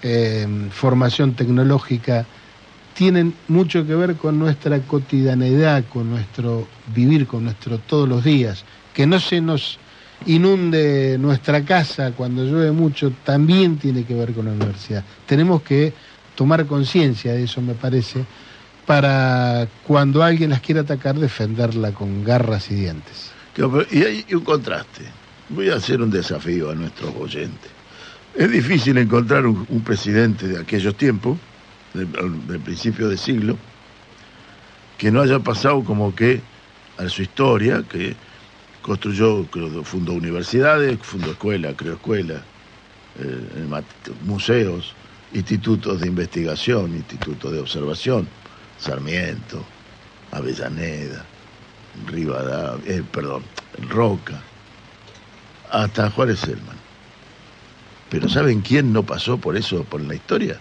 eh, 0.01 0.47
formación 0.71 1.33
tecnológica, 1.33 2.25
tienen 2.93 3.33
mucho 3.47 3.85
que 3.85 3.95
ver 3.95 4.15
con 4.15 4.39
nuestra 4.39 4.79
cotidianeidad, 4.79 5.85
con 5.85 6.09
nuestro 6.09 6.67
vivir, 6.93 7.27
con 7.27 7.43
nuestro 7.43 7.77
todos 7.77 8.09
los 8.09 8.23
días. 8.23 8.65
Que 8.93 9.05
no 9.05 9.19
se 9.19 9.39
nos 9.39 9.77
inunde 10.25 11.17
nuestra 11.19 11.63
casa 11.63 12.11
cuando 12.11 12.43
llueve 12.43 12.71
mucho, 12.71 13.11
también 13.23 13.77
tiene 13.77 14.03
que 14.03 14.13
ver 14.13 14.33
con 14.33 14.45
la 14.45 14.51
universidad. 14.51 15.03
Tenemos 15.25 15.61
que 15.61 15.93
tomar 16.35 16.65
conciencia 16.65 17.33
de 17.33 17.43
eso, 17.43 17.61
me 17.61 17.73
parece, 17.73 18.25
para 18.85 19.67
cuando 19.85 20.23
alguien 20.23 20.49
las 20.49 20.61
quiera 20.61 20.81
atacar, 20.81 21.15
defenderla 21.15 21.91
con 21.91 22.23
garras 22.23 22.71
y 22.71 22.75
dientes. 22.75 23.31
Y 23.91 24.03
hay 24.03 24.25
un 24.31 24.41
contraste. 24.41 25.03
Voy 25.49 25.69
a 25.69 25.75
hacer 25.75 26.01
un 26.01 26.09
desafío 26.09 26.69
a 26.69 26.75
nuestros 26.75 27.13
oyentes. 27.15 27.71
Es 28.35 28.49
difícil 28.49 28.97
encontrar 28.97 29.45
un, 29.45 29.65
presidente 29.83 30.47
de 30.47 30.59
aquellos 30.59 30.95
tiempos, 30.95 31.37
del, 31.93 32.59
principio 32.59 33.09
de 33.09 33.17
siglo, 33.17 33.57
que 34.97 35.11
no 35.11 35.21
haya 35.21 35.39
pasado 35.39 35.83
como 35.83 36.15
que 36.15 36.41
a 36.97 37.09
su 37.09 37.21
historia, 37.21 37.83
que 37.89 38.15
construyó, 38.89 39.45
fundó 39.83 40.13
universidades, 40.13 40.97
fundó 41.03 41.29
escuelas, 41.29 41.75
creó 41.77 41.93
escuelas, 41.93 42.41
eh, 43.19 43.83
museos, 44.25 44.95
institutos 45.31 46.01
de 46.01 46.07
investigación, 46.07 46.95
institutos 46.95 47.53
de 47.53 47.59
observación, 47.59 48.27
Sarmiento, 48.79 49.63
Avellaneda, 50.31 51.23
Rivadavia, 52.07 52.95
eh, 52.95 53.03
perdón, 53.11 53.43
Roca, 53.89 54.41
hasta 55.69 56.09
Juárez 56.09 56.39
Selman. 56.39 56.79
Pero 58.09 58.27
¿saben 58.27 58.61
quién 58.61 58.91
no 58.91 59.03
pasó 59.03 59.37
por 59.37 59.55
eso, 59.55 59.83
por 59.83 60.01
la 60.01 60.15
historia? 60.15 60.57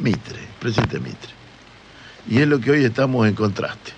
Mitre, 0.00 0.40
presidente 0.58 0.98
Mitre. 0.98 1.30
Y 2.28 2.40
es 2.40 2.48
lo 2.48 2.58
que 2.58 2.72
hoy 2.72 2.84
estamos 2.84 3.28
en 3.28 3.34
contraste. 3.36 3.92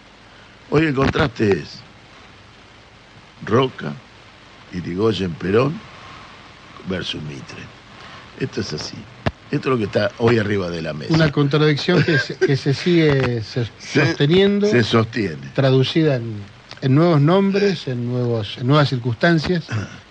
Hoy 0.69 0.85
el 0.85 0.95
contraste 0.95 1.61
es 1.61 1.81
Roca, 3.45 3.93
Irigoyen 4.73 5.33
Perón 5.33 5.79
versus 6.89 7.23
Mitre. 7.23 7.63
Esto 8.39 8.61
es 8.61 8.73
así. 8.73 8.97
Esto 9.51 9.69
es 9.69 9.73
lo 9.73 9.79
que 9.79 9.85
está 9.85 10.13
hoy 10.19 10.39
arriba 10.39 10.71
de 10.71 10.81
la 10.81 10.93
mesa. 10.93 11.13
Una 11.13 11.33
contradicción 11.33 12.05
que 12.05 12.19
se, 12.57 12.75
sigue 12.75 13.43
sosteniendo. 13.79 14.69
Se 14.69 14.85
sostiene. 14.85 15.51
Traducida 15.55 16.17
en, 16.17 16.95
nuevos 16.95 17.21
nombres, 17.21 17.89
en, 17.89 18.07
nuevos, 18.07 18.59
en 18.59 18.69
nuevas 18.69 18.89
circunstancias, 18.89 19.67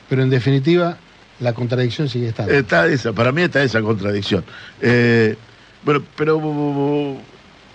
pero 0.10 0.24
en 0.24 0.30
definitiva 0.30 0.98
la 1.40 1.54
contradicción 1.54 2.10
sigue 2.10 2.30
estando. 2.30 2.52
Está 2.52 2.88
esa, 2.88 3.14
para 3.14 3.32
mí 3.32 3.44
está 3.44 3.64
esa 3.64 3.82
contradicción. 3.82 4.44
Eh, 4.82 5.38
bueno, 5.84 6.04
pero 6.18 7.18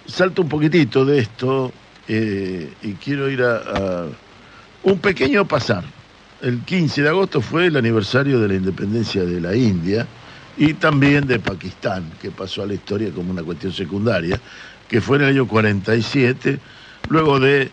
salto 0.06 0.42
un 0.42 0.48
poquitito 0.48 1.04
de 1.06 1.20
esto 1.20 1.72
eh, 2.06 2.70
y 2.82 2.92
quiero 2.94 3.30
ir 3.30 3.42
a, 3.42 4.06
un 4.84 4.98
pequeño 4.98 5.46
pasar. 5.46 5.82
El 6.42 6.60
15 6.60 7.02
de 7.02 7.08
agosto 7.08 7.40
fue 7.40 7.66
el 7.66 7.76
aniversario 7.76 8.38
de 8.38 8.48
la 8.48 8.54
independencia 8.54 9.24
de 9.24 9.40
la 9.40 9.56
India 9.56 10.06
y 10.56 10.74
también 10.74 11.26
de 11.26 11.38
Pakistán, 11.38 12.04
que 12.20 12.30
pasó 12.30 12.62
a 12.62 12.66
la 12.66 12.74
historia 12.74 13.10
como 13.10 13.30
una 13.30 13.42
cuestión 13.42 13.72
secundaria, 13.72 14.38
que 14.88 15.00
fue 15.00 15.16
en 15.16 15.22
el 15.24 15.28
año 15.30 15.48
47, 15.48 16.58
luego 17.08 17.40
de, 17.40 17.70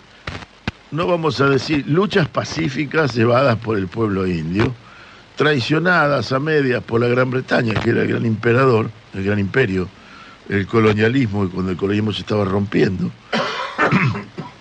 no 0.92 1.06
vamos 1.06 1.42
a 1.42 1.50
decir, 1.50 1.86
luchas 1.88 2.30
pacíficas 2.30 3.14
llevadas 3.14 3.58
por 3.58 3.78
el 3.78 3.88
pueblo 3.88 4.26
indio, 4.26 4.74
traicionadas 5.36 6.32
a 6.32 6.40
medias 6.40 6.82
por 6.82 7.02
la 7.02 7.08
Gran 7.08 7.30
Bretaña, 7.30 7.74
que 7.74 7.90
era 7.90 8.04
el 8.04 8.08
gran 8.08 8.26
imperador, 8.26 8.90
el 9.14 9.24
gran 9.26 9.38
imperio, 9.38 9.90
el 10.48 10.66
colonialismo, 10.66 11.50
cuando 11.50 11.72
el 11.72 11.78
colonialismo 11.78 12.14
se 12.14 12.22
estaba 12.22 12.46
rompiendo. 12.46 13.12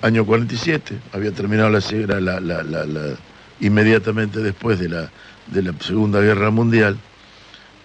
Año 0.02 0.24
47, 0.24 0.98
había 1.12 1.32
terminado 1.32 1.70
la, 1.70 1.80
la, 2.20 2.40
la, 2.40 2.62
la 2.62 3.16
inmediatamente 3.60 4.40
después 4.40 4.78
de 4.78 4.88
la, 4.88 5.10
de 5.48 5.62
la 5.62 5.74
Segunda 5.80 6.20
Guerra 6.20 6.50
Mundial, 6.50 6.98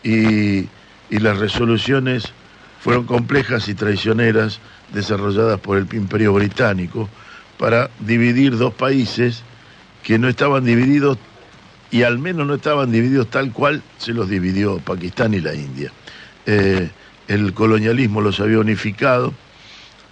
y, 0.03 0.59
y 1.09 1.19
las 1.19 1.37
resoluciones 1.37 2.31
fueron 2.79 3.05
complejas 3.05 3.67
y 3.67 3.73
traicioneras 3.73 4.59
desarrolladas 4.93 5.59
por 5.59 5.77
el 5.77 5.87
imperio 5.93 6.33
británico 6.33 7.09
para 7.57 7.89
dividir 7.99 8.57
dos 8.57 8.73
países 8.73 9.43
que 10.03 10.19
no 10.19 10.29
estaban 10.29 10.63
divididos 10.63 11.17
y 11.89 12.03
al 12.03 12.19
menos 12.19 12.45
no 12.45 12.55
estaban 12.55 12.91
divididos 12.91 13.29
tal 13.29 13.51
cual 13.51 13.81
se 13.97 14.13
los 14.13 14.29
dividió 14.29 14.77
Pakistán 14.79 15.33
y 15.33 15.41
la 15.41 15.55
India. 15.55 15.91
Eh, 16.45 16.89
el 17.27 17.53
colonialismo 17.53 18.21
los 18.21 18.39
había 18.39 18.59
unificado, 18.59 19.33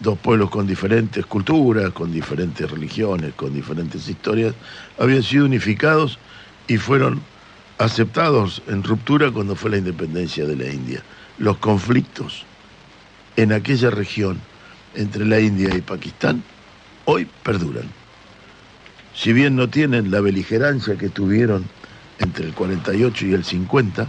dos 0.04 0.20
pueblos 0.20 0.52
con 0.52 0.68
diferentes 0.68 1.26
culturas, 1.26 1.92
con 1.92 2.12
diferentes 2.12 2.70
religiones, 2.70 3.34
con 3.34 3.54
diferentes 3.54 4.08
historias, 4.08 4.54
habían 5.00 5.24
sido 5.24 5.46
unificados 5.46 6.20
y 6.68 6.78
fueron 6.78 7.22
aceptados 7.80 8.62
en 8.68 8.84
ruptura 8.84 9.32
cuando 9.32 9.56
fue 9.56 9.72
la 9.72 9.78
independencia 9.78 10.46
de 10.46 10.56
la 10.56 10.72
India. 10.72 11.02
Los 11.40 11.58
conflictos 11.58 12.46
en 13.36 13.52
aquella 13.52 13.90
región 13.90 14.40
entre 14.94 15.26
la 15.26 15.40
India 15.40 15.76
y 15.76 15.82
Pakistán 15.82 16.44
hoy 17.06 17.28
perduran 17.42 17.90
si 19.16 19.32
bien 19.32 19.56
no 19.56 19.70
tienen 19.70 20.12
la 20.12 20.22
beligerancia 20.22 20.98
que 20.98 21.10
tuvieron 21.10 21.66
entre 22.20 22.46
el 22.46 22.54
48 22.54 23.28
y 23.28 23.34
el 23.34 23.44
50, 23.44 24.08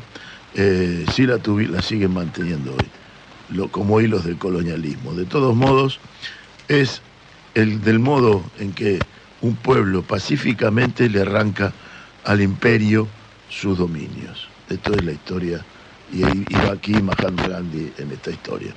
eh, 0.54 1.04
sí 1.12 1.26
la, 1.26 1.38
la 1.70 1.82
siguen 1.82 2.14
manteniendo 2.14 2.72
hoy, 2.72 2.86
como 3.70 4.00
hilos 4.00 4.24
del 4.24 4.38
colonialismo. 4.38 5.14
De 5.14 5.24
todos 5.24 5.54
modos, 5.54 6.00
es 6.68 7.02
el 7.54 7.82
del 7.82 7.98
modo 7.98 8.42
en 8.58 8.72
que 8.72 8.98
un 9.40 9.56
pueblo 9.56 10.02
pacíficamente 10.02 11.08
le 11.08 11.20
arranca 11.20 11.72
al 12.24 12.40
imperio 12.40 13.06
sus 13.48 13.78
dominios. 13.78 14.48
Esto 14.68 14.94
es 14.94 15.04
la 15.04 15.12
historia, 15.12 15.64
y 16.12 16.20
iba 16.20 16.72
aquí 16.72 16.94
Mahatma 16.94 17.46
Gandhi 17.46 17.92
en 17.98 18.10
esta 18.12 18.30
historia. 18.30 18.72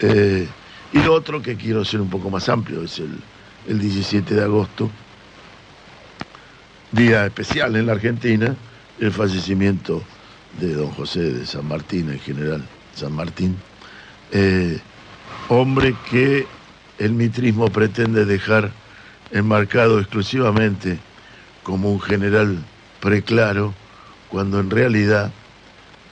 Eh, 0.00 0.46
y 0.92 0.98
lo 0.98 1.14
otro 1.14 1.42
que 1.42 1.56
quiero 1.56 1.84
ser 1.84 2.00
un 2.00 2.08
poco 2.08 2.30
más 2.30 2.48
amplio 2.48 2.82
es 2.82 2.98
el, 2.98 3.18
el 3.66 3.78
17 3.80 4.34
de 4.34 4.42
agosto, 4.42 4.88
día 6.92 7.26
especial 7.26 7.76
en 7.76 7.86
la 7.86 7.92
Argentina, 7.92 8.54
el 9.00 9.12
fallecimiento 9.12 10.02
de 10.60 10.74
don 10.74 10.90
José 10.92 11.20
de 11.20 11.46
San 11.46 11.66
Martín, 11.66 12.10
en 12.10 12.20
general 12.20 12.64
San 12.94 13.12
Martín, 13.12 13.56
eh, 14.32 14.80
hombre 15.48 15.94
que 16.08 16.46
el 16.98 17.12
mitrismo 17.12 17.68
pretende 17.68 18.24
dejar 18.24 18.72
enmarcado 19.30 19.98
exclusivamente 20.00 20.98
como 21.62 21.90
un 21.90 22.00
general 22.00 22.56
preclaro, 23.00 23.74
cuando 24.28 24.60
en 24.60 24.70
realidad 24.70 25.30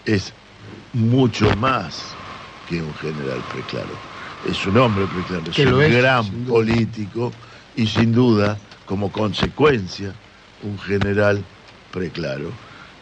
es 0.05 0.33
mucho 0.93 1.55
más 1.57 2.17
que 2.67 2.83
un 2.83 2.95
general 2.95 3.43
preclaro. 3.53 3.95
Es 4.45 4.67
un 4.67 4.77
hombre 4.77 5.07
preclaro, 5.07 5.51
es 5.51 5.59
un 5.59 5.79
gran 5.81 6.45
político 6.45 7.33
y 7.77 7.87
sin 7.87 8.13
duda, 8.13 8.59
como 8.87 9.11
consecuencia, 9.11 10.13
un 10.63 10.79
general 10.79 11.45
preclaro, 11.91 12.51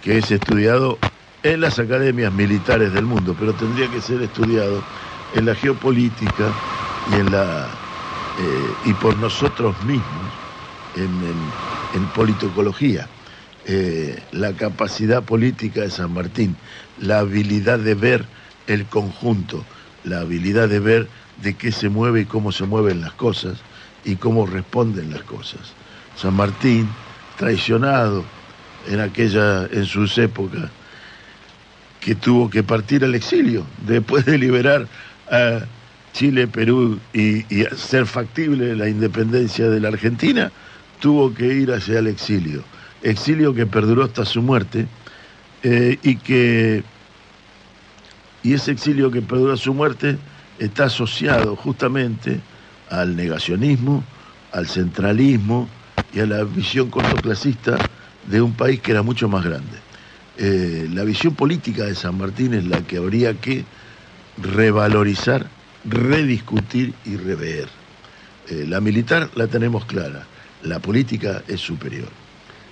que 0.00 0.18
es 0.18 0.30
estudiado 0.30 0.98
en 1.42 1.60
las 1.60 1.78
academias 1.78 2.32
militares 2.32 2.92
del 2.92 3.04
mundo, 3.04 3.34
pero 3.38 3.52
tendría 3.52 3.90
que 3.90 4.00
ser 4.00 4.22
estudiado 4.22 4.82
en 5.34 5.46
la 5.46 5.54
geopolítica 5.54 6.52
y 7.10 7.14
en 7.14 7.32
la 7.32 7.66
eh, 8.38 8.74
y 8.86 8.94
por 8.94 9.16
nosotros 9.18 9.76
mismos 9.84 10.32
en, 10.96 11.10
en, 11.94 12.06
politocología. 12.08 13.08
Eh, 13.66 14.18
la 14.32 14.52
capacidad 14.54 15.22
política 15.22 15.82
de 15.82 15.90
San 15.90 16.12
Martín, 16.14 16.56
la 16.98 17.20
habilidad 17.20 17.78
de 17.78 17.94
ver 17.94 18.24
el 18.66 18.86
conjunto, 18.86 19.64
la 20.04 20.20
habilidad 20.20 20.68
de 20.68 20.80
ver 20.80 21.08
de 21.42 21.54
qué 21.54 21.72
se 21.72 21.88
mueve 21.88 22.22
y 22.22 22.24
cómo 22.24 22.52
se 22.52 22.64
mueven 22.64 23.00
las 23.00 23.12
cosas 23.12 23.58
y 24.04 24.16
cómo 24.16 24.46
responden 24.46 25.10
las 25.12 25.22
cosas. 25.22 25.60
San 26.16 26.34
Martín 26.34 26.88
traicionado 27.36 28.24
en 28.88 29.00
aquella, 29.00 29.66
en 29.70 29.84
sus 29.84 30.16
épocas, 30.18 30.70
que 32.04 32.14
tuvo 32.14 32.50
que 32.50 32.62
partir 32.62 33.04
al 33.04 33.14
exilio 33.14 33.64
después 33.86 34.24
de 34.26 34.36
liberar 34.36 34.86
a 35.30 35.60
Chile, 36.12 36.46
Perú 36.46 36.98
y, 37.12 37.46
y 37.54 37.64
hacer 37.64 38.06
factible 38.06 38.76
la 38.76 38.88
independencia 38.88 39.68
de 39.70 39.80
la 39.80 39.88
Argentina, 39.88 40.52
tuvo 41.00 41.32
que 41.32 41.46
ir 41.46 41.72
hacia 41.72 42.00
el 42.00 42.06
exilio. 42.06 42.62
exilio 43.02 43.54
que 43.54 43.66
perduró 43.66 44.04
hasta 44.04 44.24
su 44.24 44.42
muerte 44.42 44.86
eh, 45.62 45.98
y 46.02 46.16
que 46.16 46.82
y 48.44 48.54
ese 48.54 48.72
exilio 48.72 49.10
que 49.10 49.22
perduró 49.22 49.56
su 49.56 49.72
muerte 49.72 50.18
está 50.58 50.84
asociado 50.84 51.54
justamente 51.54 52.40
al 52.90 53.16
negacionismo, 53.16 54.02
al 54.52 54.66
centralismo 54.66 55.68
y 56.12 56.20
a 56.20 56.26
la 56.26 56.44
visión 56.44 56.90
cortoclasista 56.90 57.78
de 58.26 58.42
un 58.42 58.52
país 58.52 58.80
que 58.80 58.90
era 58.90 59.02
mucho 59.02 59.28
más 59.28 59.44
grande. 59.44 59.91
Eh, 60.38 60.88
la 60.92 61.04
visión 61.04 61.34
política 61.34 61.84
de 61.84 61.94
San 61.94 62.16
Martín 62.16 62.54
es 62.54 62.64
la 62.64 62.80
que 62.82 62.96
habría 62.96 63.34
que 63.34 63.64
revalorizar, 64.38 65.46
rediscutir 65.84 66.94
y 67.04 67.16
rever. 67.16 67.68
Eh, 68.48 68.64
la 68.66 68.80
militar 68.80 69.30
la 69.34 69.46
tenemos 69.46 69.84
clara, 69.84 70.26
la 70.62 70.78
política 70.78 71.42
es 71.48 71.60
superior. 71.60 72.08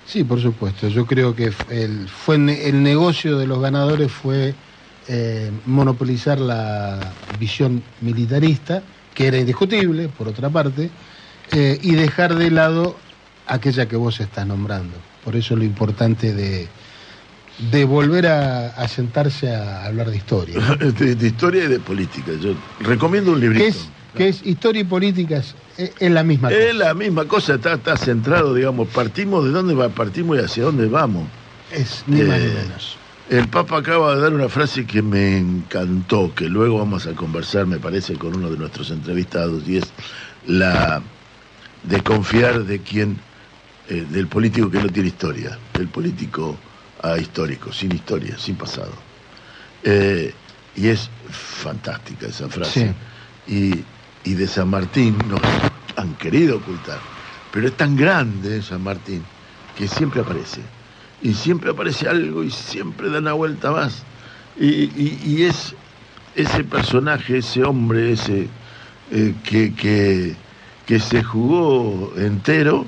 Sí, 0.07 0.23
por 0.23 0.41
supuesto. 0.41 0.87
Yo 0.87 1.05
creo 1.05 1.35
que 1.35 1.53
el, 1.69 2.09
fue 2.09 2.35
el 2.35 2.81
negocio 2.81 3.37
de 3.37 3.45
los 3.45 3.61
ganadores 3.61 4.11
fue 4.11 4.55
eh, 5.07 5.51
monopolizar 5.65 6.39
la 6.39 7.13
visión 7.39 7.83
militarista, 8.01 8.81
que 9.13 9.27
era 9.27 9.37
indiscutible, 9.37 10.09
por 10.09 10.27
otra 10.27 10.49
parte, 10.49 10.89
y 11.53 11.91
dejar 11.95 12.35
de 12.35 12.49
lado 12.49 12.95
aquella 13.45 13.85
que 13.85 13.97
vos 13.97 14.21
estás 14.21 14.47
nombrando. 14.47 14.95
Por 15.25 15.35
eso 15.35 15.57
lo 15.57 15.65
importante 15.65 16.33
de, 16.33 16.69
de 17.69 17.85
volver 17.85 18.27
a, 18.27 18.87
sentarse 18.87 19.53
a 19.53 19.85
hablar 19.85 20.09
de 20.09 20.17
historia. 20.17 20.59
de, 20.79 21.27
historia 21.27 21.65
y 21.65 21.67
de 21.67 21.79
política. 21.79 22.31
Yo 22.41 22.55
recomiendo 22.79 23.31
un 23.31 23.39
librito. 23.39 23.65
Es, 23.65 23.89
que 24.15 24.27
es 24.27 24.45
historia 24.45 24.81
y 24.81 24.85
política 24.85 25.41
es, 25.77 25.95
la 25.99 26.23
misma 26.23 26.49
cosa. 26.49 26.61
Es 26.61 26.75
la 26.75 26.93
misma 26.93 27.25
cosa, 27.25 27.55
está, 27.55 27.73
está, 27.73 27.95
centrado, 27.95 28.53
digamos, 28.53 28.87
partimos 28.89 29.45
de 29.45 29.51
dónde 29.51 29.73
va, 29.73 29.89
partimos 29.89 30.37
y 30.37 30.41
hacia 30.41 30.63
dónde 30.63 30.87
vamos. 30.87 31.27
Es 31.71 32.03
ni 32.07 32.23
más 32.23 32.39
ni 32.39 32.45
eh, 32.45 32.53
menos. 32.63 32.97
El 33.29 33.47
Papa 33.47 33.77
acaba 33.77 34.15
de 34.15 34.21
dar 34.21 34.33
una 34.33 34.49
frase 34.49 34.85
que 34.85 35.01
me 35.01 35.37
encantó, 35.37 36.33
que 36.35 36.49
luego 36.49 36.79
vamos 36.79 37.07
a 37.07 37.13
conversar, 37.13 37.65
me 37.65 37.77
parece, 37.77 38.15
con 38.15 38.35
uno 38.35 38.49
de 38.49 38.57
nuestros 38.57 38.91
entrevistados, 38.91 39.67
y 39.67 39.77
es 39.77 39.85
la 40.45 41.01
de 41.83 42.01
confiar 42.01 42.65
de 42.65 42.79
quien, 42.79 43.17
eh, 43.87 44.05
del 44.09 44.27
político 44.27 44.69
que 44.69 44.79
no 44.79 44.89
tiene 44.89 45.07
historia, 45.07 45.57
del 45.73 45.87
político 45.87 46.57
histórico, 47.19 47.71
sin 47.71 47.91
historia, 47.93 48.37
sin 48.37 48.55
pasado. 48.55 48.93
Eh, 49.83 50.33
y 50.75 50.87
es 50.87 51.09
fantástica 51.29 52.27
esa 52.27 52.47
frase. 52.47 52.93
Y, 53.47 53.83
y 54.23 54.33
de 54.33 54.47
San 54.47 54.69
Martín 54.69 55.17
nos 55.27 55.41
han 55.95 56.13
querido 56.15 56.57
ocultar. 56.57 56.99
Pero 57.51 57.67
es 57.67 57.75
tan 57.75 57.95
grande 57.95 58.61
San 58.61 58.83
Martín 58.83 59.23
que 59.77 59.87
siempre 59.87 60.21
aparece. 60.21 60.61
Y 61.21 61.33
siempre 61.33 61.71
aparece 61.71 62.07
algo 62.07 62.43
y 62.43 62.51
siempre 62.51 63.09
da 63.09 63.19
una 63.19 63.33
vuelta 63.33 63.71
más. 63.71 64.03
Y, 64.59 65.43
es 65.43 65.75
ese 66.35 66.63
personaje, 66.63 67.37
ese 67.37 67.63
hombre, 67.63 68.13
ese 68.13 68.47
eh, 69.11 69.33
que, 69.43 69.73
que, 69.73 70.35
que 70.85 70.99
se 70.99 71.23
jugó 71.23 72.13
entero 72.17 72.85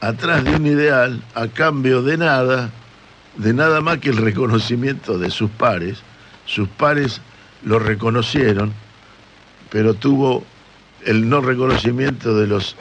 atrás 0.00 0.44
de 0.44 0.56
un 0.56 0.66
ideal 0.66 1.22
a 1.34 1.48
cambio 1.48 2.02
de 2.02 2.18
nada, 2.18 2.70
de 3.38 3.52
nada 3.52 3.80
más 3.80 3.98
que 3.98 4.10
el 4.10 4.16
reconocimiento 4.16 5.18
de 5.18 5.30
sus 5.30 5.50
pares. 5.50 5.98
Sus 6.44 6.68
pares 6.68 7.20
lo 7.64 7.78
reconocieron 7.78 8.72
pero 9.70 9.94
tuvo 9.94 10.44
el 11.04 11.28
no 11.28 11.40
reconocimiento 11.40 12.36
de 12.36 12.46
los 12.46 12.76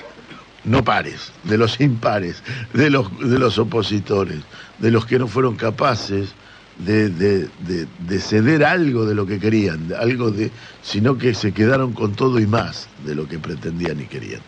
no 0.64 0.84
pares, 0.84 1.32
de 1.44 1.58
los 1.58 1.80
impares, 1.80 2.42
de 2.74 2.90
los, 2.90 3.20
de 3.20 3.38
los 3.38 3.58
opositores, 3.60 4.40
de 4.80 4.92
los 4.92 5.06
que 5.06 5.20
no 5.20 5.28
fueron 5.28 5.56
capaces 5.56 6.34
de, 6.80 7.10
de, 7.10 8.20
ceder 8.20 8.66
algo 8.66 9.06
de 9.06 9.14
lo 9.14 9.26
que 9.26 9.40
querían, 9.40 9.94
algo 10.00 10.32
de, 10.32 10.52
sino 10.82 11.18
que 11.18 11.34
se 11.34 11.52
quedaron 11.52 11.94
con 11.94 12.14
todo 12.14 12.40
y 12.40 12.48
más 12.48 12.88
de 13.06 13.16
lo 13.16 13.28
que 13.28 13.40
pretendían 13.40 14.02
y 14.02 14.06
querían. 14.06 14.42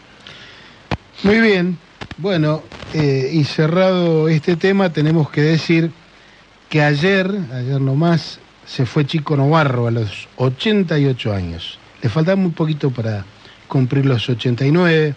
Muy 1.24 1.40
bien, 1.40 1.78
bueno, 2.18 2.64
eh, 2.94 3.30
y 3.34 3.44
cerrado 3.44 4.28
este 4.28 4.56
tema, 4.56 4.92
tenemos 4.92 5.30
que 5.30 5.42
decir 5.42 5.92
que 6.70 6.82
ayer, 6.82 7.30
ayer 7.54 7.80
nomás, 7.80 8.40
se 8.66 8.86
fue 8.86 9.06
Chico 9.06 9.38
Novarro 9.38 9.88
a 9.88 9.92
los 9.92 10.28
88 10.38 11.34
años. 11.34 11.80
Le 12.02 12.10
faltaba 12.10 12.36
muy 12.36 12.52
poquito 12.52 12.92
para 12.92 13.26
cumplir 13.68 14.06
los 14.06 14.28
89. 14.30 15.16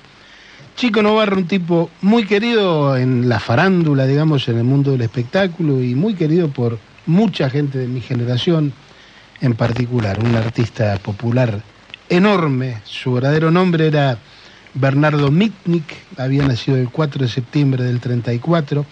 Chico 0.76 1.02
Novarro, 1.02 1.36
un 1.36 1.46
tipo 1.46 1.90
muy 2.00 2.24
querido 2.24 2.96
en 2.96 3.28
la 3.28 3.40
farándula, 3.40 4.06
digamos, 4.06 4.48
en 4.48 4.58
el 4.58 4.64
mundo 4.64 4.92
del 4.92 5.02
espectáculo 5.02 5.82
y 5.82 5.94
muy 5.94 6.14
querido 6.14 6.48
por 6.48 6.78
mucha 7.06 7.50
gente 7.50 7.78
de 7.78 7.88
mi 7.88 8.00
generación 8.00 8.72
en 9.40 9.54
particular, 9.54 10.18
un 10.20 10.36
artista 10.36 10.96
popular 10.98 11.62
enorme. 12.08 12.82
Su 12.84 13.14
verdadero 13.14 13.50
nombre 13.50 13.86
era 13.86 14.18
Bernardo 14.74 15.30
Mitnick, 15.30 15.96
había 16.16 16.46
nacido 16.46 16.76
el 16.76 16.88
4 16.90 17.22
de 17.22 17.28
septiembre 17.28 17.85
del 17.85 18.00
34. 18.00 18.87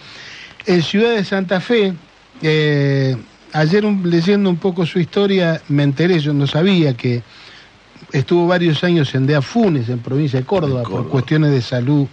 En 0.65 0.81
Ciudad 0.83 1.15
de 1.15 1.23
Santa 1.23 1.61
Fe, 1.61 1.93
eh, 2.41 3.15
ayer 3.53 3.83
leyendo 3.83 4.49
un 4.49 4.57
poco 4.57 4.85
su 4.85 4.99
historia, 4.99 5.61
me 5.69 5.83
enteré, 5.83 6.19
yo 6.19 6.33
no 6.33 6.47
sabía 6.47 6.95
que 6.95 7.23
estuvo 8.11 8.47
varios 8.47 8.83
años 8.83 9.13
en 9.15 9.25
Dea 9.25 9.41
Funes, 9.41 9.89
en 9.89 9.99
provincia 9.99 10.39
de 10.39 10.45
Córdoba, 10.45 10.83
por 10.83 11.07
cuestiones 11.07 11.51
de 11.51 11.61
salud 11.61 12.07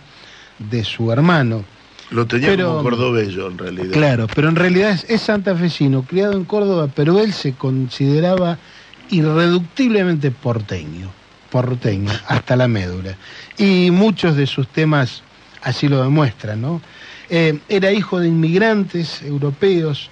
de 0.58 0.84
su 0.84 1.10
hermano. 1.12 1.64
Lo 2.10 2.26
tenía 2.26 2.56
como 2.56 2.82
cordobello 2.82 3.48
en 3.48 3.58
realidad. 3.58 3.92
Claro, 3.92 4.26
pero 4.32 4.48
en 4.48 4.56
realidad 4.56 4.92
es, 4.92 5.06
es, 5.08 5.22
santafesino, 5.22 6.02
criado 6.02 6.34
en 6.34 6.44
Córdoba, 6.44 6.88
pero 6.94 7.18
él 7.18 7.32
se 7.32 7.54
consideraba 7.54 8.58
irreductiblemente 9.10 10.30
porteño, 10.30 11.10
porteño, 11.50 12.10
hasta 12.26 12.56
la 12.56 12.68
médula. 12.68 13.16
Y 13.58 13.90
muchos 13.90 14.36
de 14.36 14.46
sus 14.46 14.68
temas 14.68 15.22
así 15.62 15.88
lo 15.88 16.02
demuestran, 16.02 16.60
¿no? 16.60 16.80
Eh, 17.28 17.58
era 17.68 17.92
hijo 17.92 18.20
de 18.20 18.28
inmigrantes 18.28 19.22
europeos, 19.22 20.10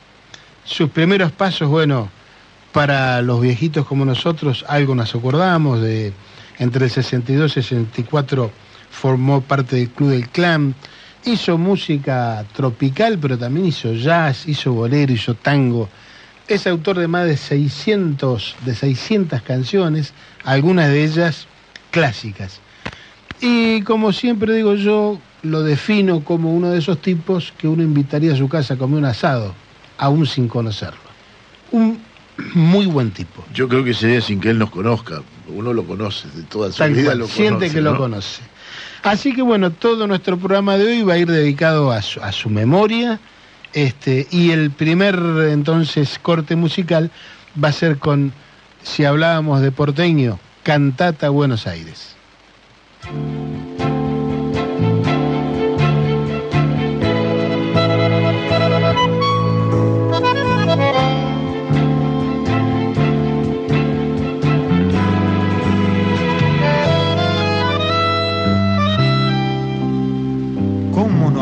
sus 0.64 0.90
primeros 0.90 1.31
pasos, 1.31 1.68
bueno, 1.68 2.09
para 2.73 3.23
los 3.23 3.40
viejitos 3.40 3.87
como 3.87 4.05
nosotros, 4.05 4.64
algo 4.68 4.94
nos 4.94 5.14
acordamos 5.14 5.81
de 5.81 6.12
entre 6.59 6.87
el 6.87 6.90
62 6.90 7.57
y 7.57 7.61
el 7.61 7.64
64 7.64 8.51
formó 8.90 9.40
parte 9.42 9.77
del 9.77 9.90
Club 9.90 10.11
del 10.11 10.29
Clan, 10.29 10.75
hizo 11.25 11.59
música 11.59 12.44
tropical, 12.53 13.18
pero 13.18 13.38
también 13.38 13.66
hizo 13.66 13.92
jazz, 13.94 14.47
hizo 14.47 14.73
bolero, 14.73 15.12
hizo 15.12 15.35
tango. 15.35 15.88
Es 16.48 16.66
autor 16.66 16.98
de 16.98 17.09
más 17.09 17.26
de 17.26 17.37
600, 17.37 18.57
de 18.64 18.74
600 18.74 19.42
canciones, 19.42 20.12
algunas 20.44 20.88
de 20.88 21.04
ellas 21.04 21.46
clásicas. 21.90 22.61
Y 23.40 23.83
como 23.83 24.12
siempre 24.12 24.54
digo 24.54 24.74
yo, 24.74 25.18
lo 25.42 25.62
defino 25.62 26.24
como 26.24 26.52
uno 26.52 26.70
de 26.70 26.78
esos 26.78 27.00
tipos 27.00 27.52
que 27.57 27.68
uno 27.68 27.83
invitaría 27.83 28.33
a 28.33 28.37
su 28.37 28.48
casa 28.48 28.74
a 28.74 28.76
comer 28.76 28.98
un 28.98 29.04
asado, 29.04 29.54
aún 29.98 30.26
sin 30.26 30.48
conocerlo. 30.48 30.98
Un 31.72 32.00
muy 32.54 32.87
buen 32.87 33.11
tipo. 33.11 33.44
Yo 33.52 33.68
creo 33.68 33.85
que 33.85 33.94
sería 33.94 34.20
sin 34.20 34.40
que 34.40 34.50
él 34.50 34.59
nos 34.59 34.70
conozca. 34.70 35.22
Uno 35.48 35.72
lo 35.72 35.85
conoce 35.85 36.28
de 36.35 36.42
toda 36.44 36.72
su 36.72 36.83
vida. 36.85 37.14
lo 37.14 37.28
siente 37.28 37.70
que 37.70 37.80
lo 37.80 37.96
conoce. 37.96 38.42
Así 39.02 39.35
que 39.35 39.42
bueno, 39.42 39.70
todo 39.70 40.07
nuestro 40.07 40.38
programa 40.38 40.78
de 40.78 40.87
hoy 40.87 41.02
va 41.02 41.14
a 41.14 41.18
ir 41.18 41.30
dedicado 41.30 41.92
a 41.92 42.00
su, 42.00 42.20
a 42.22 42.33
su 42.33 42.48
memoria. 42.48 43.20
Este, 43.75 44.29
y 44.31 44.53
el 44.53 44.71
primer 44.71 45.17
entonces 45.51 46.19
corte 46.21 46.55
musical 46.55 47.11
va 47.63 47.69
a 47.69 47.73
ser 47.73 47.99
con, 47.99 48.33
si 48.83 49.05
hablábamos 49.05 49.61
de 49.61 49.73
porteño, 49.73 50.39
Cantata 50.63 51.29
Buenos 51.29 51.67
Aires. 51.67 52.15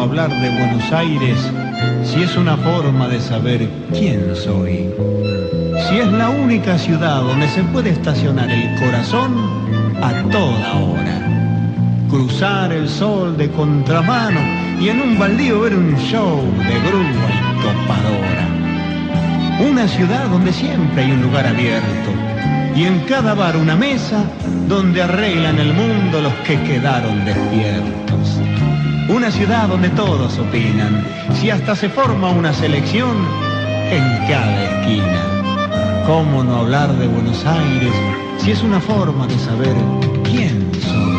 hablar 0.02 0.30
de 0.30 0.50
Buenos 0.58 0.92
Aires 0.92 1.61
si 2.12 2.22
es 2.22 2.36
una 2.36 2.56
forma 2.58 3.08
de 3.08 3.20
saber 3.20 3.68
quién 3.90 4.36
soy? 4.36 4.90
Si 5.88 5.98
es 5.98 6.12
la 6.12 6.28
única 6.28 6.76
ciudad 6.76 7.22
donde 7.22 7.48
se 7.48 7.62
puede 7.64 7.88
estacionar 7.90 8.50
el 8.50 8.78
corazón 8.78 9.34
a 10.02 10.22
toda 10.30 10.74
hora. 10.74 11.18
Cruzar 12.10 12.70
el 12.72 12.86
sol 12.86 13.38
de 13.38 13.50
contramano 13.50 14.40
y 14.78 14.90
en 14.90 15.00
un 15.00 15.18
baldío 15.18 15.60
ver 15.60 15.74
un 15.74 15.96
show 15.96 16.42
de 16.58 16.78
grúa 16.86 17.30
y 17.32 17.40
topadora. 17.62 18.46
Una 19.70 19.88
ciudad 19.88 20.28
donde 20.28 20.52
siempre 20.52 21.04
hay 21.04 21.12
un 21.12 21.22
lugar 21.22 21.46
abierto 21.46 22.10
y 22.76 22.84
en 22.84 23.00
cada 23.00 23.32
bar 23.34 23.56
una 23.56 23.74
mesa 23.74 24.22
donde 24.68 25.00
arreglan 25.00 25.58
el 25.58 25.72
mundo 25.72 26.20
los 26.20 26.34
que 26.46 26.62
quedaron 26.62 27.24
despiertos 27.24 28.01
una 29.08 29.30
ciudad 29.30 29.68
donde 29.68 29.88
todos 29.90 30.38
opinan, 30.38 31.04
si 31.34 31.50
hasta 31.50 31.74
se 31.74 31.88
forma 31.88 32.30
una 32.30 32.52
selección 32.52 33.16
en 33.90 34.28
cada 34.28 34.64
esquina. 34.64 36.04
¿Cómo 36.06 36.42
no 36.42 36.56
hablar 36.56 36.92
de 36.94 37.06
Buenos 37.06 37.44
Aires 37.46 37.92
si 38.38 38.50
es 38.50 38.62
una 38.62 38.80
forma 38.80 39.26
de 39.26 39.38
saber 39.38 39.74
quién 40.24 40.70
soy? 40.80 41.12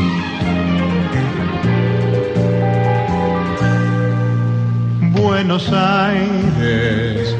Buenos 5.11 5.71
Aires, 5.71 7.35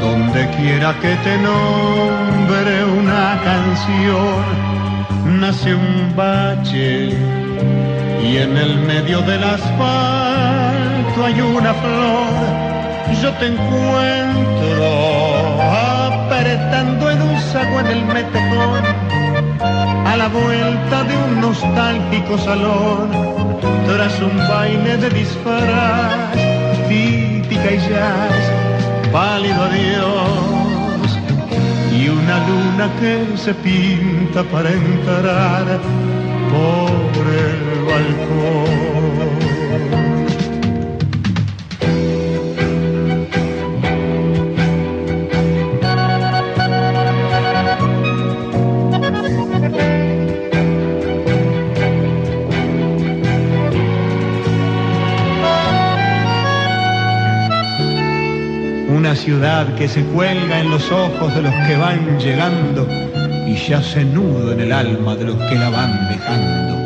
donde 0.00 0.48
quiera 0.56 0.94
que 1.00 1.14
te 1.16 1.38
nombre 1.38 2.84
una 2.84 3.40
canción, 3.44 5.40
nace 5.40 5.74
un 5.74 6.14
bache 6.16 7.47
y 8.22 8.36
en 8.38 8.56
el 8.56 8.78
medio 8.78 9.20
del 9.22 9.42
asfalto 9.42 11.24
hay 11.24 11.40
una 11.40 11.74
flor. 11.74 12.28
Yo 13.22 13.32
te 13.34 13.46
encuentro 13.46 14.84
apretando 15.60 17.10
en 17.10 17.22
un 17.22 17.40
saco 17.40 17.80
en 17.80 17.86
el 17.86 18.04
metejón 18.04 18.84
a 20.06 20.16
la 20.16 20.28
vuelta 20.28 21.04
de 21.04 21.16
un 21.16 21.40
nostálgico 21.40 22.38
salón 22.38 23.10
tras 23.86 24.20
un 24.20 24.36
baile 24.48 24.96
de 24.96 25.10
disfraz, 25.10 26.32
típica 26.88 27.72
y 27.72 27.78
jazz, 27.88 29.12
pálido 29.12 29.62
adiós 29.62 31.18
y 31.92 32.08
una 32.08 32.38
luna 32.46 32.90
que 33.00 33.36
se 33.36 33.54
pinta 33.54 34.42
para 34.44 34.70
entrar 34.70 35.80
por 36.50 37.26
el 37.26 37.67
balcón. 37.88 38.68
Una 58.90 59.14
ciudad 59.14 59.74
que 59.76 59.88
se 59.88 60.02
cuelga 60.04 60.60
en 60.60 60.70
los 60.70 60.90
ojos 60.92 61.34
de 61.34 61.42
los 61.42 61.54
que 61.66 61.76
van 61.76 62.18
llegando 62.18 62.86
y 63.46 63.54
ya 63.54 63.82
se 63.82 64.04
nudo 64.04 64.52
en 64.52 64.60
el 64.60 64.72
alma 64.72 65.16
de 65.16 65.24
los 65.24 65.36
que 65.36 65.54
la 65.54 65.70
van 65.70 66.08
dejando, 66.08 66.76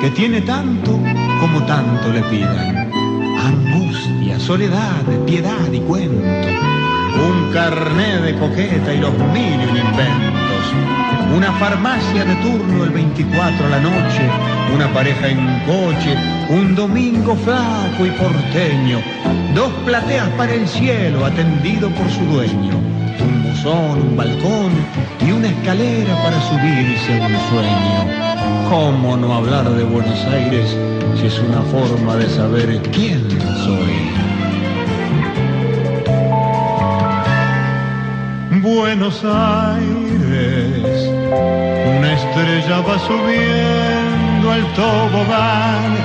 que 0.00 0.10
tiene 0.10 0.40
tanto 0.42 0.92
como 1.40 1.62
tanto 1.64 2.12
le 2.12 2.22
pidan, 2.22 2.90
angustia, 3.36 4.38
soledad, 4.38 5.02
piedad 5.26 5.72
y 5.72 5.80
cuento, 5.80 6.22
un 6.22 7.52
carné 7.52 8.20
de 8.20 8.34
coqueta 8.38 8.94
y 8.94 8.98
los 8.98 9.12
mil 9.32 9.60
inventos, 9.60 10.64
una 11.36 11.52
farmacia 11.54 12.24
de 12.24 12.34
turno 12.36 12.84
el 12.84 12.90
24 12.90 13.66
a 13.66 13.68
la 13.70 13.80
noche, 13.80 14.22
una 14.72 14.92
pareja 14.92 15.28
en 15.28 15.62
coche, 15.66 16.16
un 16.48 16.76
domingo 16.76 17.34
flaco 17.34 18.06
y 18.06 18.10
porteño, 18.10 19.00
dos 19.54 19.72
plateas 19.84 20.28
para 20.36 20.54
el 20.54 20.68
cielo 20.68 21.24
atendido 21.24 21.90
por 21.90 22.08
su 22.10 22.24
dueño. 22.24 22.78
Un 23.20 23.42
buzón, 23.42 24.00
un 24.00 24.16
balcón 24.16 24.70
y 25.26 25.32
una 25.32 25.48
escalera 25.48 26.14
para 26.22 26.40
subirse 26.40 27.20
a 27.20 27.26
un 27.26 27.36
sueño. 27.50 28.27
¿Cómo 28.68 29.16
no 29.16 29.34
hablar 29.34 29.68
de 29.70 29.84
Buenos 29.84 30.24
Aires 30.26 30.76
si 31.18 31.26
es 31.26 31.38
una 31.38 31.62
forma 31.62 32.16
de 32.16 32.28
saber 32.28 32.80
quién 32.92 33.26
soy? 33.64 34.08
Buenos 38.60 39.24
Aires, 39.24 40.84
una 41.98 42.12
estrella 42.12 42.80
va 42.80 42.98
subiendo 42.98 44.52
al 44.52 44.64
tobogán, 44.74 45.96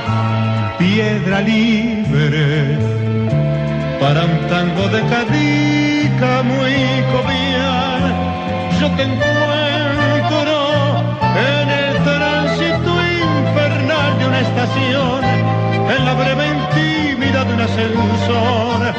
piedra 0.77 1.41
libre 1.41 2.77
para 3.99 4.25
un 4.25 4.39
tango 4.47 4.87
de 4.89 5.01
cadica 5.13 6.43
muy 6.43 6.75
cobian. 7.11 8.13
Yo 8.79 8.87
te 8.95 9.03
encuentro 9.03 10.53
en 11.35 11.69
el 11.69 11.82
en 14.75 16.05
la 16.05 16.13
breve 16.13 16.47
intimidad 16.47 17.45
de 17.45 17.53
un 17.53 17.61
ascensor, 17.61 18.93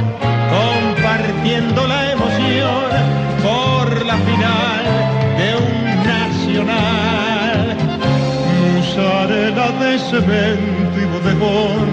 compartiendo 0.54 1.86
la 1.86 2.12
emoción 2.12 2.90
por 3.42 4.06
la 4.06 4.16
final 4.16 4.84
de 5.38 5.56
un 5.56 5.84
nacional. 6.06 7.76
Musarela 8.76 9.68
de 9.80 9.98
cemento 9.98 10.96
y 11.00 11.04
bodegón, 11.12 11.88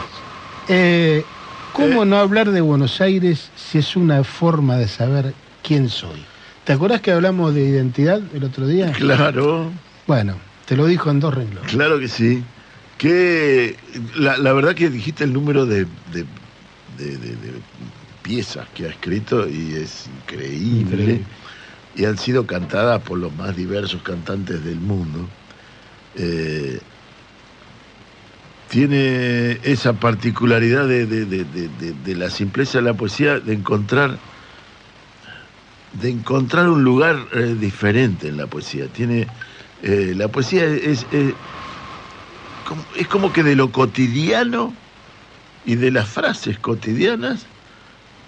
Eh, 0.70 1.26
¿Cómo 1.74 2.06
no 2.06 2.18
hablar 2.18 2.52
de 2.52 2.62
Buenos 2.62 3.02
Aires 3.02 3.50
si 3.56 3.80
es 3.80 3.96
una 3.96 4.24
forma 4.24 4.78
de 4.78 4.88
saber 4.88 5.34
quién 5.64 5.90
soy? 5.90 6.24
¿Te 6.66 6.74
acuerdas 6.74 7.02
que 7.02 7.12
hablamos 7.12 7.54
de 7.54 7.64
identidad 7.64 8.22
el 8.34 8.44
otro 8.44 8.68
día? 8.68 8.92
Claro, 8.98 9.72
Bueno, 10.08 10.36
te 10.66 10.76
lo 10.78 10.86
dijo 10.86 11.10
en 11.10 11.20
dos 11.20 11.34
renglones. 11.34 11.72
claro 11.72 12.00
que 12.00 12.08
sí. 12.08 12.44
Que 12.98 13.76
la, 14.16 14.38
la 14.38 14.54
verdad 14.54 14.76
que 14.76 14.90
dijiste 14.90 15.24
el 15.24 15.34
número 15.34 15.66
de, 15.66 15.86
de- 16.14 16.26
de- 16.98 17.18
de- 17.18 17.36
de 17.36 17.52
piezas 18.22 18.68
que 18.76 18.86
ha 18.86 18.90
escrito 18.90 19.50
y 19.50 19.74
es 19.76 20.06
increíble. 20.24 20.82
Increíble. 20.82 21.26
Y 21.96 22.06
han 22.06 22.18
sido 22.18 22.46
cantadas 22.46 23.02
por 23.02 23.18
los 23.18 23.34
más 23.36 23.56
diversos 23.56 24.02
cantantes 24.04 24.64
del 24.64 24.80
mundo. 24.80 25.28
Eh, 26.16 26.80
tiene 28.72 29.60
esa 29.64 29.92
particularidad 30.00 30.88
de, 30.88 31.06
de- 31.06 31.26
de- 31.26 31.44
de- 31.44 32.16
la 32.16 32.30
simpleza 32.30 32.78
de 32.78 32.86
la 32.86 32.94
poesía 32.94 33.38
de 33.42 33.54
encontrar 33.54 34.18
de 35.92 36.10
encontrar 36.10 36.70
un 36.70 36.82
lugar 36.82 37.18
eh, 37.34 37.54
diferente 37.60 38.30
en 38.30 38.38
la 38.38 38.48
poesía. 38.48 38.88
Tiene 38.88 39.28
eh, 39.84 40.14
la 40.16 40.30
poesía 40.30 40.64
es, 40.66 41.06
es, 41.12 41.36
como, 42.64 42.82
es 42.96 43.10
como 43.10 43.34
que 43.34 43.44
de 43.44 43.58
lo 43.58 43.74
cotidiano 43.74 44.74
y 45.66 45.76
de 45.76 45.92
las 45.92 46.08
frases 46.08 46.58
cotidianas 46.58 47.46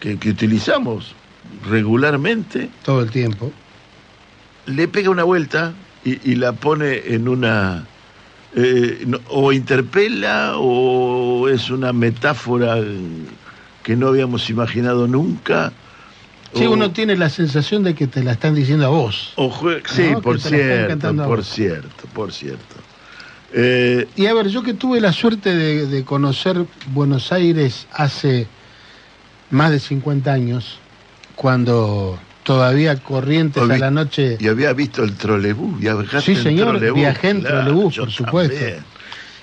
que, 0.01 0.19
que 0.19 0.29
utilizamos 0.31 1.15
regularmente, 1.69 2.69
Todo 2.83 3.01
el 3.01 3.11
tiempo. 3.11 3.49
le 4.65 4.89
pega 4.89 5.09
una 5.09 5.23
vuelta 5.23 5.73
y, 6.03 6.29
y 6.29 6.35
la 6.35 6.51
pone 6.51 7.13
en 7.13 7.29
una... 7.29 7.87
eh, 8.55 9.03
no- 9.07 9.19
o 9.29 9.51
interpela 9.51 10.53
o 10.57 11.47
es 11.49 11.69
una 11.69 11.91
metáfora 11.93 12.77
que 13.81 13.95
no 13.95 14.07
habíamos 14.07 14.49
imaginado 14.49 15.07
nunca. 15.07 15.71
Sí, 16.53 16.65
o- 16.65 16.71
uno 16.71 16.91
tiene 16.91 17.15
la 17.17 17.29
sensación 17.29 17.83
de 17.83 17.95
que 17.95 18.05
te 18.07 18.23
la 18.23 18.33
están 18.33 18.53
diciendo 18.55 18.85
a 18.85 18.89
vos. 18.89 19.33
o 19.35 19.51
sí, 19.85 20.03
¿no? 20.11 20.21
por 20.21 20.39
cierto, 20.39 21.11
por 21.25 21.37
vos. 21.37 21.47
cierto, 21.47 22.05
por 22.13 22.31
cierto. 22.31 22.75
Eh, 23.55 24.07
Y 24.15 24.25
a 24.27 24.33
ver, 24.33 24.47
yo 24.47 24.63
que 24.63 24.73
tuve 24.73 24.99
la 25.01 25.13
suerte 25.13 25.55
de, 25.55 25.85
de 25.87 26.03
conocer 26.03 26.65
Buenos 26.91 27.31
Aires 27.31 27.87
hace 27.91 28.47
más 29.51 29.69
de 29.71 29.79
50 29.79 30.31
años, 30.33 30.79
cuando 31.35 32.17
todavía 32.43 32.95
Corrientes 32.97 33.63
a 33.63 33.77
la 33.77 33.91
noche... 33.91 34.37
y 34.39 34.47
había 34.47 34.73
visto 34.73 35.03
el 35.03 35.13
trolebús, 35.15 35.79
viajaste 35.79 36.35
Sí, 36.35 36.41
señor, 36.41 36.67
en 36.69 36.73
trolebús. 36.79 36.99
viajé 36.99 37.29
en 37.29 37.43
trolebús, 37.43 37.95
yo 37.95 38.03
por 38.03 38.11
supuesto. 38.11 38.53
también. 38.55 38.83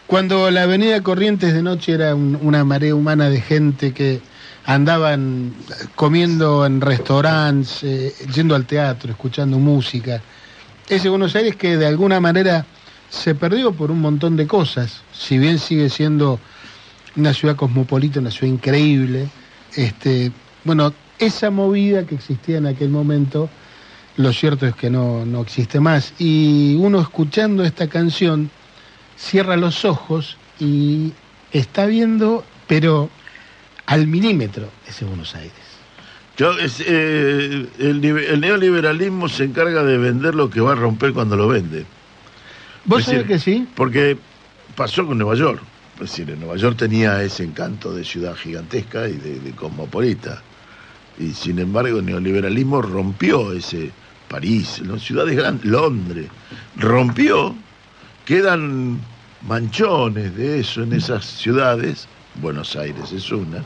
Cuando 0.06 0.50
la 0.50 0.62
avenida 0.64 1.00
Corrientes 1.02 1.54
de 1.54 1.62
noche 1.62 1.92
era 1.92 2.14
un- 2.14 2.38
una 2.42 2.64
marea 2.64 2.94
humana 2.94 3.28
de 3.30 3.40
gente 3.40 3.92
que 3.92 4.20
andaban 4.66 5.52
comiendo 5.94 6.66
en 6.66 6.80
restaurantes, 6.80 7.82
eh, 7.82 8.12
yendo 8.34 8.54
al 8.54 8.66
teatro, 8.66 9.10
escuchando 9.10 9.58
música. 9.58 10.20
Ese 10.88 11.08
Buenos 11.08 11.34
Aires 11.36 11.56
que 11.56 11.76
de 11.76 11.86
alguna 11.86 12.20
manera 12.20 12.66
se 13.08 13.34
perdió 13.34 13.72
por 13.72 13.90
un 13.90 14.00
montón 14.00 14.36
de 14.36 14.46
cosas, 14.46 15.02
si 15.12 15.38
bien 15.38 15.58
sigue 15.58 15.88
siendo 15.88 16.38
una 17.16 17.32
ciudad 17.34 17.56
cosmopolita, 17.56 18.20
una 18.20 18.30
ciudad 18.30 18.52
increíble, 18.52 19.28
este, 19.76 20.30
bueno, 20.64 20.92
esa 21.20 21.50
movida 21.50 22.06
que 22.06 22.16
existía 22.16 22.58
en 22.58 22.66
aquel 22.66 22.88
momento 22.88 23.48
lo 24.16 24.32
cierto 24.32 24.66
es 24.66 24.74
que 24.74 24.90
no, 24.90 25.24
no 25.24 25.40
existe 25.40 25.80
más. 25.80 26.12
Y 26.18 26.76
uno 26.78 27.00
escuchando 27.00 27.64
esta 27.64 27.88
canción 27.88 28.50
cierra 29.16 29.56
los 29.56 29.84
ojos 29.84 30.36
y 30.58 31.12
está 31.52 31.86
viendo, 31.86 32.44
pero 32.66 33.08
al 33.86 34.06
milímetro, 34.06 34.68
ese 34.86 35.04
Buenos 35.04 35.34
Aires. 35.34 35.52
Yo, 36.36 36.52
es, 36.58 36.82
eh, 36.86 37.66
el, 37.78 38.04
el 38.04 38.40
neoliberalismo 38.40 39.28
se 39.28 39.44
encarga 39.44 39.84
de 39.84 39.98
vender 39.98 40.34
lo 40.34 40.48
que 40.48 40.60
va 40.60 40.72
a 40.72 40.76
romper 40.76 41.12
cuando 41.12 41.36
lo 41.36 41.48
vende. 41.48 41.84
¿Vos 42.84 43.04
sabés 43.04 43.24
que 43.24 43.38
sí? 43.38 43.68
Porque 43.74 44.16
pasó 44.74 45.06
con 45.06 45.18
Nueva 45.18 45.34
York. 45.34 45.62
Es 45.94 46.10
decir, 46.10 46.30
en 46.30 46.40
Nueva 46.40 46.56
York 46.56 46.78
tenía 46.78 47.22
ese 47.22 47.44
encanto 47.44 47.92
de 47.92 48.04
ciudad 48.04 48.34
gigantesca 48.34 49.06
y 49.06 49.12
de, 49.12 49.38
de 49.38 49.50
cosmopolita. 49.52 50.42
Y 51.20 51.32
sin 51.32 51.58
embargo, 51.58 51.98
el 51.98 52.06
neoliberalismo 52.06 52.82
rompió 52.82 53.52
ese 53.52 53.92
París, 54.28 54.80
las 54.84 55.02
ciudades 55.02 55.36
grandes, 55.36 55.66
Londres, 55.66 56.26
rompió. 56.76 57.54
Quedan 58.24 58.98
manchones 59.46 60.36
de 60.36 60.60
eso 60.60 60.82
en 60.82 60.94
esas 60.94 61.24
ciudades. 61.24 62.08
Buenos 62.40 62.74
Aires 62.74 63.12
es 63.12 63.30
una. 63.30 63.62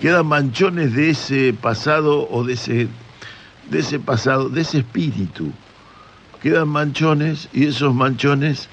Quedan 0.00 0.26
manchones 0.26 0.94
de 0.94 1.10
ese 1.10 1.54
pasado 1.54 2.28
o 2.30 2.44
de 2.44 2.54
ese, 2.54 2.88
de 3.70 3.78
ese 3.78 3.98
pasado, 3.98 4.48
de 4.48 4.60
ese 4.60 4.78
espíritu 4.78 5.52
quedan 6.46 6.68
manchones 6.68 7.48
y 7.52 7.66
esos 7.66 7.92
manchones 7.92 8.68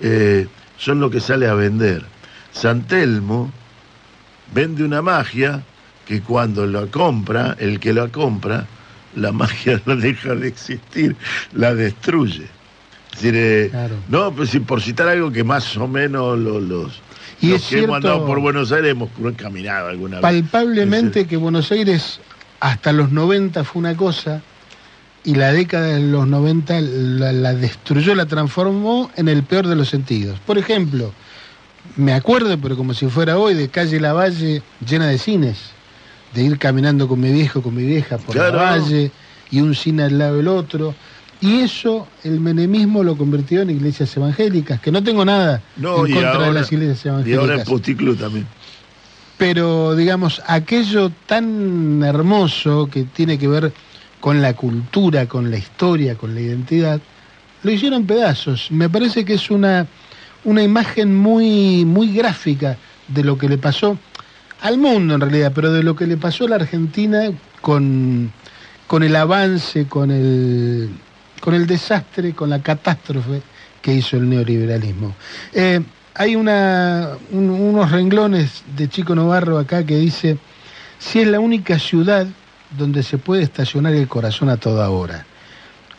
eh, 0.00 0.48
son 0.78 1.00
lo 1.00 1.10
que 1.10 1.20
sale 1.20 1.46
a 1.46 1.52
vender. 1.52 2.02
San 2.50 2.86
Telmo 2.86 3.52
vende 4.54 4.84
una 4.84 5.02
magia 5.02 5.62
que 6.10 6.20
cuando 6.22 6.66
la 6.66 6.86
compra, 6.86 7.54
el 7.60 7.78
que 7.78 7.92
la 7.92 8.08
compra, 8.08 8.66
la 9.14 9.30
magia 9.30 9.80
no 9.86 9.94
deja 9.94 10.34
de 10.34 10.48
existir, 10.48 11.14
la 11.52 11.72
destruye. 11.72 12.46
Es 13.12 13.22
decir, 13.22 13.34
eh, 13.36 13.68
Claro. 13.70 13.94
no, 14.08 14.32
pues, 14.32 14.50
por 14.66 14.82
citar 14.82 15.06
algo 15.06 15.30
que 15.30 15.44
más 15.44 15.76
o 15.76 15.86
menos 15.86 16.36
lo- 16.36 16.58
los, 16.60 17.00
Y 17.40 17.50
los 17.50 17.62
es 17.62 17.68
que 17.68 17.76
hemos 17.78 17.90
cierto- 17.90 17.94
andado 17.94 18.26
por 18.26 18.40
Buenos 18.40 18.72
Aires 18.72 18.90
hemos 18.90 19.08
caminado 19.36 19.86
alguna 19.86 20.16
vez. 20.16 20.22
Palpablemente 20.22 21.28
que 21.28 21.36
Buenos 21.36 21.70
Aires 21.70 22.18
hasta 22.58 22.90
los 22.92 23.12
90 23.12 23.62
fue 23.62 23.78
una 23.78 23.96
cosa 23.96 24.42
y 25.22 25.36
la 25.36 25.52
década 25.52 25.86
de 25.94 26.00
los 26.00 26.26
90 26.26 26.80
la, 26.80 27.30
la 27.32 27.54
destruyó, 27.54 28.16
la 28.16 28.26
transformó 28.26 29.12
en 29.14 29.28
el 29.28 29.44
peor 29.44 29.68
de 29.68 29.76
los 29.76 29.88
sentidos. 29.88 30.40
Por 30.40 30.58
ejemplo, 30.58 31.12
me 31.96 32.14
acuerdo, 32.14 32.58
pero 32.60 32.76
como 32.76 32.94
si 32.94 33.06
fuera 33.06 33.38
hoy, 33.38 33.54
de 33.54 33.68
calle 33.68 34.00
Lavalle 34.00 34.60
llena 34.84 35.06
de 35.06 35.18
cines, 35.18 35.70
de 36.34 36.42
ir 36.42 36.58
caminando 36.58 37.08
con 37.08 37.20
mi 37.20 37.30
viejo, 37.32 37.62
con 37.62 37.74
mi 37.74 37.84
vieja 37.84 38.18
por 38.18 38.34
Claro. 38.34 38.56
la 38.58 38.62
valle 38.72 39.10
y 39.50 39.60
un 39.60 39.74
cine 39.74 40.04
al 40.04 40.18
lado 40.18 40.36
del 40.36 40.48
otro. 40.48 40.94
Y 41.40 41.60
eso 41.60 42.06
el 42.22 42.38
menemismo 42.40 43.02
lo 43.02 43.16
convirtió 43.16 43.62
en 43.62 43.70
iglesias 43.70 44.14
evangélicas, 44.16 44.80
que 44.80 44.92
no 44.92 45.02
tengo 45.02 45.24
nada 45.24 45.62
No, 45.76 46.06
en 46.06 46.12
contra 46.12 46.44
de 46.46 46.52
las 46.52 46.70
iglesias 46.70 47.26
Y 47.26 47.32
ahora 47.34 47.54
en 47.54 47.60
evangélicas 47.60 48.18
también. 48.18 48.46
pero 49.38 49.96
digamos, 49.96 50.42
aquello 50.46 51.10
tan 51.26 52.02
hermoso 52.04 52.88
que 52.92 53.04
tiene 53.04 53.38
que 53.38 53.48
ver 53.48 53.72
con 54.20 54.42
la 54.42 54.52
cultura, 54.52 55.26
con 55.26 55.50
la 55.50 55.56
historia, 55.56 56.14
con 56.14 56.34
la 56.34 56.42
identidad, 56.42 57.00
lo 57.62 57.70
hicieron 57.70 58.04
pedazos. 58.04 58.70
Me 58.70 58.90
parece 58.90 59.24
que 59.24 59.34
es 59.34 59.50
una, 59.50 59.86
una 60.44 60.62
imagen 60.62 61.16
muy, 61.16 61.86
muy 61.86 62.12
gráfica 62.14 62.76
de 63.08 63.24
lo 63.24 63.38
que 63.38 63.48
le 63.48 63.56
pasó 63.56 63.96
al 64.60 64.78
mundo 64.78 65.14
en 65.14 65.20
realidad, 65.20 65.52
pero 65.54 65.72
de 65.72 65.82
lo 65.82 65.96
que 65.96 66.06
le 66.06 66.16
pasó 66.16 66.44
a 66.44 66.50
la 66.50 66.56
Argentina 66.56 67.30
con, 67.60 68.32
con 68.86 69.02
el 69.02 69.16
avance, 69.16 69.86
con 69.86 70.10
el, 70.10 70.90
con 71.40 71.54
el 71.54 71.66
desastre, 71.66 72.34
con 72.34 72.50
la 72.50 72.62
catástrofe 72.62 73.42
que 73.80 73.94
hizo 73.94 74.16
el 74.16 74.28
neoliberalismo. 74.28 75.14
Eh, 75.52 75.80
hay 76.14 76.36
unos 76.36 77.90
renglones 77.90 78.62
de 78.76 78.88
Chico 78.88 79.14
Novarro 79.14 79.58
acá 79.58 79.84
que 79.86 79.96
dice, 79.96 80.38
si 80.98 81.20
es 81.20 81.28
la 81.28 81.40
única 81.40 81.78
ciudad 81.78 82.26
donde 82.76 83.02
se 83.02 83.16
puede 83.16 83.42
estacionar 83.42 83.94
el 83.94 84.06
corazón 84.06 84.50
a 84.50 84.56
toda 84.56 84.90
hora, 84.90 85.24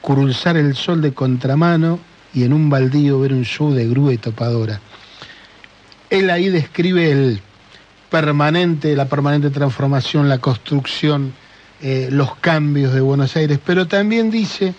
cruzar 0.02 0.58
el 0.58 0.76
sol 0.76 1.02
de 1.02 1.14
contramano 1.14 2.00
y 2.34 2.44
en 2.44 2.54
un 2.54 2.70
baldío 2.70 3.20
ver 3.20 3.34
un 3.34 3.44
show 3.44 3.74
de 3.74 3.88
grúa 3.88 4.14
y 4.14 4.18
topadora. 4.18 4.80
Él 6.10 6.30
ahí 6.30 6.50
describe 6.50 7.12
el 7.12 7.42
permanente, 8.12 8.96
la 8.96 9.06
permanente 9.06 9.50
transformación, 9.50 10.28
la 10.28 10.38
construcción, 10.38 11.34
eh, 11.82 12.10
los 12.12 12.36
cambios 12.36 12.94
de 12.94 13.00
Buenos 13.00 13.36
Aires, 13.38 13.58
pero 13.66 13.88
también 13.88 14.30
dice 14.30 14.76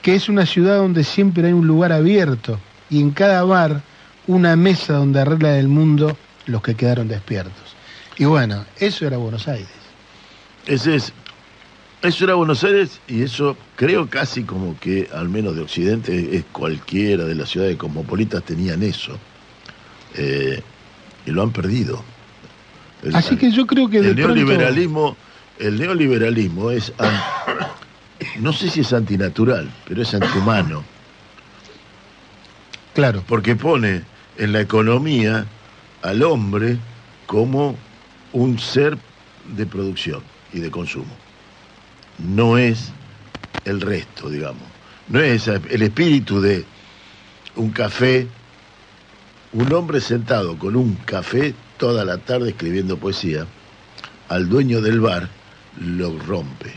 que 0.00 0.14
es 0.14 0.28
una 0.28 0.46
ciudad 0.46 0.78
donde 0.78 1.04
siempre 1.04 1.46
hay 1.46 1.52
un 1.52 1.66
lugar 1.66 1.92
abierto 1.92 2.58
y 2.90 3.00
en 3.00 3.10
cada 3.10 3.44
bar 3.44 3.82
una 4.26 4.56
mesa 4.56 4.94
donde 4.94 5.20
arregla 5.20 5.58
el 5.58 5.68
mundo 5.68 6.16
los 6.46 6.62
que 6.62 6.74
quedaron 6.74 7.06
despiertos. 7.06 7.76
Y 8.16 8.24
bueno, 8.24 8.64
eso 8.78 9.06
era 9.06 9.18
Buenos 9.18 9.46
Aires. 9.46 9.68
Ese 10.66 10.96
es, 10.96 11.12
eso 12.00 12.24
era 12.24 12.34
Buenos 12.34 12.64
Aires 12.64 12.98
y 13.08 13.22
eso 13.22 13.58
creo 13.76 14.08
casi 14.08 14.44
como 14.44 14.78
que, 14.80 15.08
al 15.12 15.28
menos 15.28 15.54
de 15.54 15.62
Occidente, 15.62 16.34
es 16.34 16.44
cualquiera 16.50 17.24
de 17.24 17.34
las 17.34 17.50
ciudades 17.50 17.76
cosmopolitas 17.76 18.42
tenían 18.42 18.82
eso. 18.82 19.18
Eh, 20.14 20.62
y 21.26 21.30
lo 21.30 21.42
han 21.42 21.52
perdido. 21.52 22.02
El- 23.02 23.16
Así 23.16 23.36
que 23.36 23.50
yo 23.50 23.66
creo 23.66 23.88
que 23.88 24.00
de 24.00 24.10
el 24.10 24.14
pronto- 24.16 24.34
neoliberalismo, 24.36 25.16
el 25.58 25.78
neoliberalismo 25.78 26.70
es, 26.70 26.92
an- 26.98 27.20
no 28.40 28.52
sé 28.52 28.70
si 28.70 28.80
es 28.80 28.92
antinatural, 28.92 29.70
pero 29.88 30.02
es 30.02 30.14
antihumano, 30.14 30.84
Claro, 32.94 33.24
porque 33.26 33.56
pone 33.56 34.02
en 34.36 34.52
la 34.52 34.60
economía 34.60 35.46
al 36.02 36.22
hombre 36.22 36.76
como 37.26 37.74
un 38.34 38.58
ser 38.58 38.98
de 39.56 39.64
producción 39.64 40.22
y 40.52 40.60
de 40.60 40.70
consumo. 40.70 41.16
No 42.18 42.58
es 42.58 42.92
el 43.64 43.80
resto, 43.80 44.28
digamos. 44.28 44.62
No 45.08 45.20
es 45.20 45.48
el 45.48 45.80
espíritu 45.82 46.42
de 46.42 46.66
un 47.56 47.70
café, 47.70 48.28
un 49.54 49.72
hombre 49.72 49.98
sentado 50.02 50.58
con 50.58 50.76
un 50.76 50.94
café 50.96 51.54
toda 51.82 52.04
la 52.04 52.16
tarde 52.18 52.50
escribiendo 52.50 52.96
poesía, 52.96 53.44
al 54.28 54.48
dueño 54.48 54.80
del 54.80 55.00
bar 55.00 55.28
lo 55.84 56.16
rompe. 56.16 56.72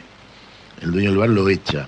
El 0.82 0.94
dueño 0.94 1.10
del 1.12 1.20
bar 1.20 1.30
lo 1.30 1.48
echa. 1.48 1.88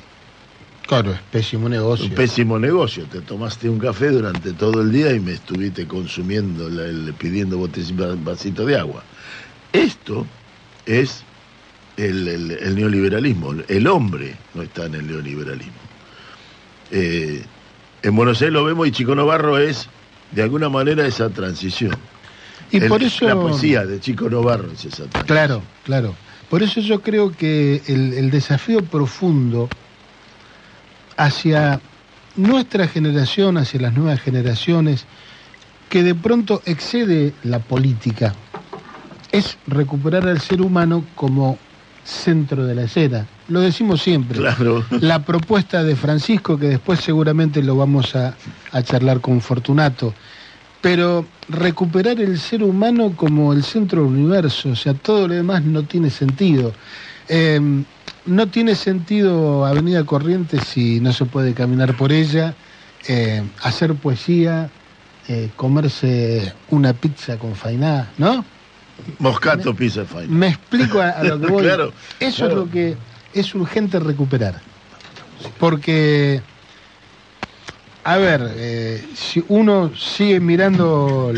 claro, 0.86 1.13
es 1.13 1.19
pésimo 1.32 1.67
negocio. 1.67 2.06
Un 2.06 2.12
pésimo 2.12 2.60
negocio. 2.60 3.06
Te 3.06 3.21
tomaste 3.21 3.67
un 3.71 3.80
café 3.80 4.12
durante 4.12 4.53
todo 4.53 4.82
el 4.84 4.91
día 4.91 5.12
y 5.13 5.19
me 5.19 5.32
estuviste 5.32 5.88
consumiendo, 5.88 6.69
pidiendo 7.17 7.58
botes- 7.58 7.91
va- 7.99 8.13
vasito 8.23 8.67
de 8.67 8.77
agua. 8.77 9.01
Esto 9.73 10.27
es 10.86 11.23
el, 11.97 12.27
el- 12.27 12.51
el 12.51 12.75
neoliberalismo. 12.75 13.56
El 13.67 13.88
hombre 13.88 14.36
no 14.53 14.62
está 14.62 14.86
en 14.86 14.93
el 14.93 15.08
neoliberalismo. 15.08 15.73
Eh, 16.91 17.43
en 18.03 18.15
Buenos 18.15 18.39
Aires 18.41 18.53
lo 18.53 18.63
vemos 18.63 18.88
y 18.88 18.91
Chico 18.91 19.15
Novarro 19.15 19.58
es, 19.58 19.89
de 20.34 20.43
alguna 20.43 20.69
manera, 20.69 21.08
esa 21.08 21.30
transición. 21.32 21.97
Y 22.71 22.77
El- 22.77 22.88
por 22.88 23.03
eso... 23.03 23.27
La 23.27 23.36
poesía 23.36 23.86
de 23.86 23.99
Chico 23.99 24.30
Novarro 24.30 24.71
es 24.71 24.86
esa. 24.86 25.06
Claro, 25.25 25.62
claro. 25.84 26.15
Por 26.49 26.63
eso 26.63 26.80
yo 26.82 27.01
creo 27.01 27.32
que 27.32 27.82
el, 27.88 28.13
el 28.13 28.32
desafío 28.32 28.82
profundo 28.84 29.67
hacia 31.17 31.80
nuestra 32.36 32.88
generación, 32.88 33.58
hacia 33.58 33.82
las 33.82 33.93
nuevas 33.93 34.21
generaciones, 34.21 35.06
que 35.89 36.03
de 36.03 36.15
pronto 36.15 36.62
excede 36.65 37.34
la 37.43 37.60
política, 37.60 38.34
es 39.32 39.58
recuperar 39.67 40.27
al 40.27 40.39
ser 40.39 40.62
humano 40.62 41.03
como 41.15 41.58
centro 42.03 42.65
de 42.65 42.75
la 42.75 42.84
escena. 42.84 43.25
Lo 43.49 43.60
decimos 43.60 44.01
siempre. 44.01 44.38
Claro. 44.39 44.86
La 45.01 45.23
propuesta 45.23 45.84
de 45.84 45.95
Francisco, 45.95 46.58
que 46.58 46.67
después 46.67 46.99
seguramente 47.01 47.62
lo 47.62 47.75
vamos 47.75 48.15
a, 48.15 48.36
a 48.71 48.84
charlar 48.84 49.19
con 49.19 49.41
Fortunato, 49.41 50.13
pero 50.81 51.25
recuperar 51.49 52.19
el 52.19 52.39
ser 52.39 52.63
humano 52.63 53.13
como 53.15 53.53
el 53.53 53.63
centro 53.63 54.03
del 54.03 54.11
universo, 54.13 54.69
o 54.69 54.75
sea, 54.75 54.93
todo 54.93 55.27
lo 55.27 55.33
demás 55.33 55.63
no 55.63 55.83
tiene 55.83 56.09
sentido. 56.09 56.73
Eh, 57.29 57.59
no 58.25 58.47
tiene 58.47 58.75
sentido 58.75 59.65
Avenida 59.65 60.03
Corrientes 60.03 60.61
si 60.65 60.99
no 60.99 61.13
se 61.13 61.25
puede 61.25 61.53
caminar 61.53 61.95
por 61.95 62.11
ella, 62.11 62.53
eh, 63.07 63.41
hacer 63.63 63.95
poesía, 63.95 64.69
eh, 65.27 65.49
comerse 65.55 66.53
una 66.69 66.93
pizza 66.93 67.37
con 67.37 67.55
fainá, 67.55 68.09
¿no? 68.17 68.43
Moscato 69.19 69.73
Pizza 69.75 70.05
Fine. 70.05 70.27
Me 70.27 70.47
explico 70.49 70.99
a, 70.99 71.09
a 71.09 71.23
lo 71.23 71.39
que 71.39 71.47
voy. 71.47 71.63
Claro, 71.63 71.93
Eso 72.19 72.45
claro. 72.45 72.51
es 72.51 72.57
lo 72.67 72.71
que 72.71 72.97
es 73.33 73.55
urgente 73.55 73.99
recuperar. 73.99 74.59
Porque, 75.59 76.41
a 78.08 78.15
ver, 78.15 78.54
eh, 78.56 79.06
si 79.15 79.43
uno 79.50 79.93
sigue 79.93 80.39
mirando 80.39 81.34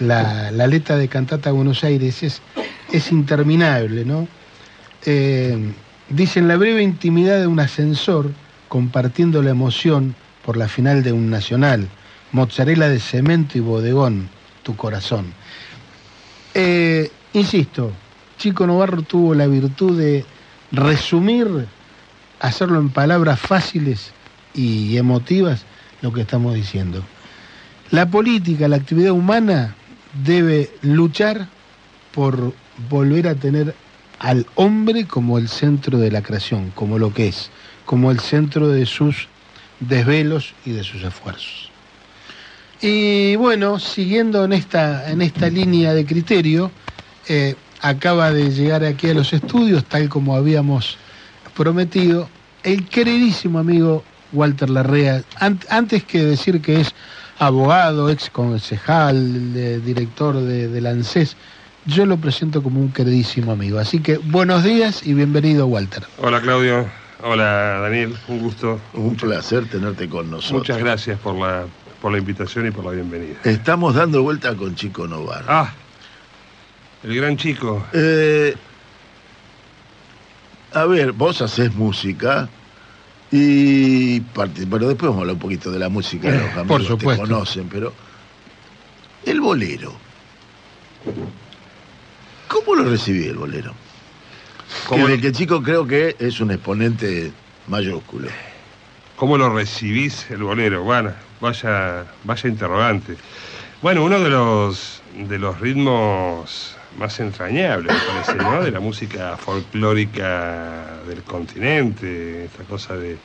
la, 0.00 0.50
la 0.50 0.66
letra 0.66 0.96
de 0.96 1.08
Cantata 1.08 1.52
Buenos 1.52 1.84
Aires, 1.84 2.22
es, 2.22 2.40
es 2.90 3.12
interminable, 3.12 4.06
¿no? 4.06 4.26
Eh, 5.04 5.74
dice 6.08 6.38
en 6.38 6.48
la 6.48 6.56
breve 6.56 6.82
intimidad 6.82 7.38
de 7.38 7.46
un 7.46 7.60
ascensor, 7.60 8.30
compartiendo 8.68 9.42
la 9.42 9.50
emoción 9.50 10.14
por 10.42 10.56
la 10.56 10.68
final 10.68 11.02
de 11.02 11.12
un 11.12 11.28
nacional, 11.28 11.86
mozzarella 12.32 12.88
de 12.88 12.98
cemento 12.98 13.58
y 13.58 13.60
bodegón, 13.60 14.30
tu 14.62 14.74
corazón. 14.74 15.34
Eh, 16.54 17.10
insisto, 17.34 17.92
Chico 18.38 18.66
Novarro 18.66 19.02
tuvo 19.02 19.34
la 19.34 19.48
virtud 19.48 19.98
de 19.98 20.24
resumir, 20.72 21.66
hacerlo 22.40 22.80
en 22.80 22.88
palabras 22.88 23.38
fáciles 23.38 24.12
y 24.54 24.96
emotivas, 24.96 25.66
lo 26.02 26.12
que 26.12 26.22
estamos 26.22 26.54
diciendo. 26.54 27.02
La 27.90 28.10
política, 28.10 28.68
la 28.68 28.76
actividad 28.76 29.12
humana 29.12 29.76
debe 30.24 30.70
luchar 30.82 31.48
por 32.12 32.52
volver 32.88 33.28
a 33.28 33.34
tener 33.34 33.74
al 34.18 34.46
hombre 34.54 35.06
como 35.06 35.38
el 35.38 35.48
centro 35.48 35.98
de 35.98 36.10
la 36.10 36.22
creación, 36.22 36.72
como 36.74 36.98
lo 36.98 37.12
que 37.12 37.28
es, 37.28 37.50
como 37.84 38.10
el 38.10 38.20
centro 38.20 38.68
de 38.68 38.86
sus 38.86 39.28
desvelos 39.80 40.54
y 40.64 40.72
de 40.72 40.84
sus 40.84 41.02
esfuerzos. 41.02 41.70
Y 42.80 43.36
bueno, 43.36 43.78
siguiendo 43.78 44.44
en 44.44 44.52
esta, 44.52 45.10
en 45.10 45.22
esta 45.22 45.48
línea 45.48 45.94
de 45.94 46.04
criterio, 46.04 46.70
eh, 47.28 47.54
acaba 47.80 48.32
de 48.32 48.50
llegar 48.50 48.84
aquí 48.84 49.08
a 49.08 49.14
los 49.14 49.32
estudios, 49.32 49.84
tal 49.84 50.08
como 50.08 50.34
habíamos 50.34 50.98
prometido, 51.56 52.28
el 52.62 52.86
queridísimo 52.86 53.58
amigo 53.58 54.04
Walter 54.36 54.70
Larrea, 54.70 55.22
antes 55.40 56.04
que 56.04 56.22
decir 56.22 56.60
que 56.60 56.80
es 56.80 56.94
abogado, 57.38 58.10
ex 58.10 58.30
concejal, 58.30 59.52
director 59.84 60.36
de, 60.36 60.68
de 60.68 60.80
la 60.80 60.90
ANSES, 60.90 61.36
yo 61.86 62.04
lo 62.04 62.16
presento 62.16 62.62
como 62.62 62.80
un 62.80 62.92
queridísimo 62.92 63.52
amigo. 63.52 63.78
Así 63.78 64.00
que 64.00 64.18
buenos 64.18 64.64
días 64.64 65.06
y 65.06 65.14
bienvenido, 65.14 65.66
Walter. 65.66 66.04
Hola, 66.18 66.40
Claudio. 66.40 66.86
Hola, 67.22 67.80
Daniel. 67.80 68.14
Un 68.28 68.40
gusto. 68.40 68.80
Un 68.94 69.16
placer 69.16 69.68
tenerte 69.68 70.08
con 70.08 70.30
nosotros. 70.30 70.60
Muchas 70.60 70.78
gracias 70.78 71.18
por 71.20 71.34
la, 71.36 71.64
por 72.00 72.12
la 72.12 72.18
invitación 72.18 72.66
y 72.66 72.70
por 72.70 72.84
la 72.84 72.90
bienvenida. 72.90 73.36
Estamos 73.44 73.94
dando 73.94 74.22
vuelta 74.22 74.54
con 74.54 74.74
Chico 74.74 75.06
Novar. 75.06 75.44
Ah, 75.48 75.72
el 77.02 77.16
gran 77.16 77.36
chico. 77.36 77.86
Eh, 77.92 78.54
a 80.72 80.84
ver, 80.84 81.12
vos 81.12 81.40
haces 81.40 81.74
música 81.74 82.48
y 83.30 84.20
parte, 84.20 84.66
pero 84.70 84.88
después 84.88 85.08
vamos 85.08 85.18
a 85.18 85.20
hablar 85.22 85.34
un 85.34 85.40
poquito 85.40 85.70
de 85.70 85.78
la 85.78 85.88
música, 85.88 86.30
los 86.30 86.40
amigos 86.52 86.66
por 86.66 86.84
supuesto. 86.84 87.22
te 87.24 87.28
conocen, 87.30 87.68
pero 87.68 87.92
el 89.24 89.40
bolero. 89.40 89.92
¿Cómo 92.48 92.74
lo 92.76 92.88
recibí 92.88 93.26
el 93.26 93.36
bolero? 93.36 93.72
¿Cómo 94.88 95.06
Que, 95.06 95.16
lo- 95.16 95.20
que 95.22 95.32
chico 95.32 95.62
creo 95.62 95.86
que 95.86 96.16
es 96.18 96.40
un 96.40 96.50
exponente 96.52 97.32
mayúsculo. 97.68 98.28
¿Cómo 99.16 99.36
lo 99.38 99.52
recibís 99.52 100.30
el 100.30 100.42
bolero? 100.42 100.82
Bueno, 100.84 101.12
vaya, 101.40 102.04
vaya 102.24 102.48
interrogante. 102.48 103.16
Bueno, 103.82 104.04
uno 104.04 104.20
de 104.20 104.30
los 104.30 105.02
de 105.16 105.38
los 105.38 105.58
ritmos 105.60 106.75
más 106.98 107.18
entrañables, 107.20 107.92
me 107.92 108.00
parece, 108.00 108.34
¿no? 108.36 108.62
De 108.62 108.70
la 108.70 108.80
música 108.80 109.36
folclórica 109.36 110.84
del 111.06 111.22
continente, 111.22 112.44
esta 112.44 112.64
cosa 112.64 112.96
de 112.96 113.18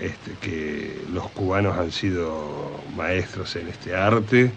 este, 0.00 0.32
que 0.40 1.02
los 1.12 1.28
cubanos 1.30 1.78
han 1.78 1.92
sido 1.92 2.80
maestros 2.96 3.56
en 3.56 3.68
este 3.68 3.94
arte, 3.94 4.50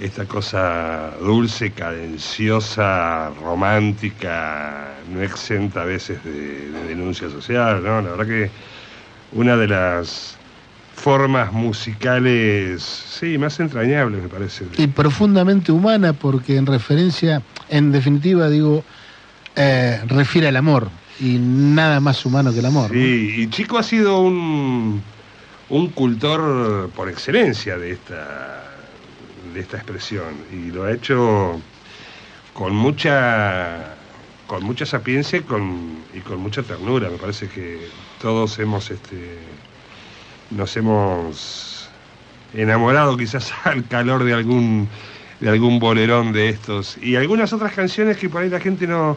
esta 0.00 0.24
cosa 0.26 1.12
dulce, 1.20 1.72
cadenciosa, 1.72 3.30
romántica, 3.42 4.94
no 5.12 5.22
exenta 5.22 5.82
a 5.82 5.84
veces 5.84 6.22
de, 6.24 6.70
de 6.70 6.84
denuncia 6.88 7.28
social, 7.28 7.82
¿no? 7.82 8.00
La 8.00 8.10
verdad 8.10 8.26
que 8.26 8.50
una 9.32 9.56
de 9.56 9.68
las 9.68 10.37
formas 11.08 11.50
musicales, 11.54 12.82
sí, 12.82 13.38
más 13.38 13.58
entrañables, 13.60 14.22
me 14.22 14.28
parece. 14.28 14.66
Y 14.76 14.88
profundamente 14.88 15.72
humana, 15.72 16.12
porque 16.12 16.58
en 16.58 16.66
referencia, 16.66 17.40
en 17.70 17.92
definitiva, 17.92 18.50
digo, 18.50 18.84
eh, 19.56 20.02
refiere 20.06 20.48
al 20.48 20.56
amor. 20.56 20.90
Y 21.18 21.38
nada 21.38 22.00
más 22.00 22.26
humano 22.26 22.52
que 22.52 22.58
el 22.58 22.66
amor. 22.66 22.90
¿no? 22.90 23.00
Sí, 23.00 23.36
y 23.38 23.48
Chico 23.48 23.78
ha 23.78 23.82
sido 23.82 24.20
un, 24.20 25.02
un 25.70 25.88
cultor 25.88 26.90
por 26.90 27.08
excelencia 27.08 27.78
de 27.78 27.92
esta, 27.92 28.64
de 29.54 29.60
esta 29.60 29.78
expresión 29.78 30.34
y 30.52 30.70
lo 30.70 30.84
ha 30.84 30.92
hecho 30.92 31.58
con 32.52 32.76
mucha 32.76 33.94
con 34.46 34.62
mucha 34.62 34.84
sapiencia 34.84 35.38
y 35.38 35.42
con, 35.42 36.02
y 36.12 36.20
con 36.20 36.38
mucha 36.38 36.62
ternura. 36.62 37.08
Me 37.08 37.16
parece 37.16 37.48
que 37.48 37.88
todos 38.20 38.58
hemos 38.58 38.90
este, 38.90 39.38
nos 40.50 40.76
hemos 40.76 41.88
enamorado 42.54 43.16
quizás 43.16 43.52
al 43.64 43.86
calor 43.86 44.24
de 44.24 44.32
algún 44.34 44.88
de 45.40 45.48
algún 45.50 45.78
bolerón 45.78 46.32
de 46.32 46.48
estos 46.48 46.98
y 47.00 47.14
algunas 47.14 47.52
otras 47.52 47.72
canciones 47.72 48.16
que 48.16 48.28
por 48.28 48.42
ahí 48.42 48.48
la 48.50 48.60
gente 48.60 48.86
no 48.86 49.16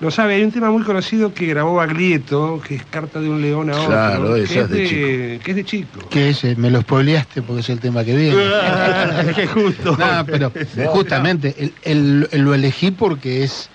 no 0.00 0.12
sabe, 0.12 0.34
hay 0.36 0.44
un 0.44 0.52
tema 0.52 0.70
muy 0.70 0.84
conocido 0.84 1.34
que 1.34 1.46
grabó 1.46 1.74
Baglietto, 1.74 2.60
que 2.64 2.76
es 2.76 2.84
Carta 2.84 3.20
de 3.20 3.28
un 3.28 3.42
león 3.42 3.68
a 3.68 3.72
otro, 3.74 3.86
Claro, 3.88 4.34
que, 4.36 4.42
es 4.44 4.50
es 4.52 4.68
de 4.70 4.78
de, 4.78 5.40
que 5.42 5.50
es 5.50 5.56
de 5.56 5.64
chico. 5.64 6.08
Que 6.08 6.28
ese, 6.30 6.54
me 6.54 6.70
lo 6.70 6.82
spoileaste 6.82 7.42
porque 7.42 7.62
es 7.62 7.68
el 7.68 7.80
tema 7.80 8.04
que 8.04 8.14
viene. 8.14 8.40
Justo. 9.52 9.96
No, 9.96 10.24
pero 10.24 10.52
justamente 10.92 11.52
el- 11.58 11.72
el- 11.82 12.28
el- 12.30 12.42
lo 12.42 12.54
elegí 12.54 12.92
porque 12.92 13.42
es, 13.42 13.70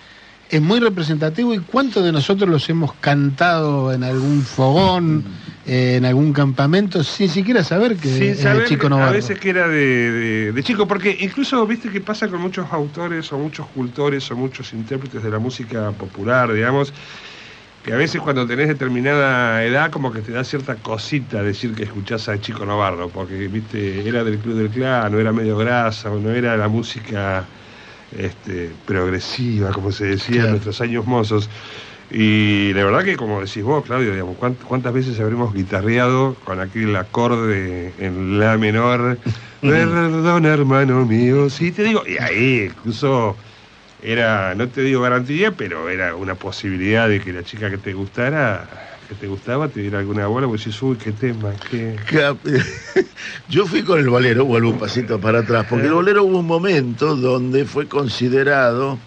es 0.57 0.61
muy 0.61 0.79
representativo 0.79 1.53
y 1.53 1.59
cuántos 1.59 2.03
de 2.03 2.11
nosotros 2.11 2.49
los 2.49 2.67
hemos 2.69 2.93
cantado 2.95 3.91
en 3.93 4.03
algún 4.03 4.41
fogón, 4.41 5.23
eh, 5.65 5.95
en 5.97 6.05
algún 6.05 6.33
campamento, 6.33 7.03
sin 7.03 7.29
siquiera 7.29 7.63
saber 7.63 7.95
que 7.95 8.35
Sin 8.35 8.63
Chico 8.65 8.87
a 8.87 8.89
Novarro. 8.89 9.13
veces 9.13 9.39
que 9.39 9.49
era 9.49 9.67
de, 9.67 10.11
de- 10.11 10.51
de 10.51 10.63
chico, 10.63 10.87
porque 10.87 11.15
incluso 11.21 11.65
viste 11.65 11.89
que 11.89 12.01
pasa 12.01 12.27
con 12.27 12.41
muchos 12.41 12.71
autores 12.71 13.31
o 13.31 13.37
muchos 13.37 13.65
cultores 13.67 14.29
o 14.31 14.35
muchos 14.35 14.73
intérpretes 14.73 15.23
de 15.23 15.29
la 15.29 15.39
música 15.39 15.91
popular, 15.91 16.51
digamos, 16.53 16.93
que 17.83 17.91
a 17.93 17.97
veces 17.97 18.21
cuando 18.21 18.45
tenés 18.47 18.67
determinada 18.69 19.63
edad 19.65 19.91
como 19.91 20.11
que 20.13 20.21
te 20.21 20.31
da 20.31 20.43
cierta 20.43 20.75
cosita 20.75 21.43
decir 21.43 21.73
que 21.73 21.83
escuchás 21.83 22.29
a 22.29 22.39
Chico 22.39 22.65
Navarro, 22.65 23.09
porque 23.09 23.47
viste, 23.47 24.07
era 24.07 24.23
del 24.23 24.37
Club 24.37 24.55
del 24.55 24.69
Clan, 24.69 25.11
no 25.11 25.19
era 25.19 25.33
medio 25.33 25.57
grasa, 25.57 26.09
o 26.11 26.19
no 26.19 26.31
era 26.31 26.55
la 26.55 26.67
música 26.69 27.43
este, 28.17 28.71
progresiva, 28.85 29.71
como 29.71 29.91
se 29.91 30.05
decía 30.05 30.33
Claro. 30.35 30.45
en 30.47 30.51
nuestros 30.51 30.81
años 30.81 31.05
mozos. 31.05 31.49
Y 32.11 32.73
la 32.73 32.83
verdad 32.85 33.03
que, 33.03 33.15
como 33.15 33.39
decís 33.41 33.63
vos, 33.63 33.83
Claudio, 33.83 34.11
digamos, 34.11 34.37
¿cuánt- 34.37 34.61
¿cuántas 34.63 34.93
veces 34.93 35.19
habremos 35.19 35.53
guitarreado 35.53 36.35
con 36.45 36.59
aquel 36.59 36.95
acorde 36.95 37.93
en 37.97 38.39
la 38.39 38.57
menor? 38.57 39.17
Perdón, 39.61 40.45
hermano 40.45 41.05
mío. 41.05 41.49
Sí, 41.49 41.71
te 41.71 41.83
digo, 41.83 42.03
y 42.05 42.17
ahí 42.21 42.67
incluso 42.69 43.35
era, 44.01 44.53
no 44.53 44.67
te 44.67 44.81
digo 44.81 45.01
garantía, 45.01 45.51
pero 45.55 45.89
era 45.89 46.15
una 46.15 46.35
posibilidad 46.35 47.07
de 47.07 47.19
que 47.21 47.31
la 47.33 47.43
chica 47.43 47.69
que 47.69 47.77
te 47.77 47.93
gustara, 47.93 48.67
que 49.13 49.19
te 49.21 49.27
gustaba, 49.27 49.67
te 49.67 49.81
diera 49.81 49.99
alguna 49.99 50.27
bola, 50.27 50.47
porque 50.47 50.63
decís, 50.63 50.81
uy, 50.81 50.97
qué 50.97 51.11
tema, 51.11 51.51
qué... 51.69 51.95
Yo 53.49 53.65
fui 53.65 53.83
con 53.83 53.99
el 53.99 54.09
bolero, 54.09 54.45
vuelvo 54.45 54.71
un 54.71 54.79
pasito 54.79 55.19
para 55.19 55.39
atrás, 55.39 55.65
porque 55.69 55.87
el 55.87 55.93
bolero 55.93 56.23
hubo 56.23 56.39
un 56.39 56.47
momento 56.47 57.15
donde 57.15 57.65
fue 57.65 57.87
considerado, 57.87 58.97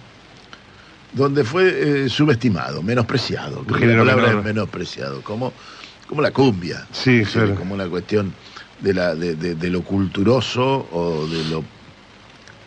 donde 1.13 1.45
fue 1.45 2.05
eh, 2.05 2.09
subestimado, 2.09 2.83
menospreciado. 2.83 3.65
Que 3.67 3.87
la 3.87 3.99
palabra 3.99 4.27
menor. 4.27 4.39
es 4.41 4.45
menospreciado, 4.45 5.23
como, 5.23 5.53
como 6.07 6.23
la 6.23 6.31
cumbia. 6.31 6.87
Sí, 6.93 7.25
Sí, 7.25 7.33
claro. 7.33 7.55
como 7.57 7.75
una 7.75 7.87
cuestión 7.89 8.33
de, 8.81 8.95
la, 8.95 9.15
de, 9.15 9.35
de- 9.35 9.55
de 9.55 9.71
lo 9.71 9.83
culturoso 9.83 10.87
o 10.93 11.27
de 11.27 11.45
lo 11.51 11.65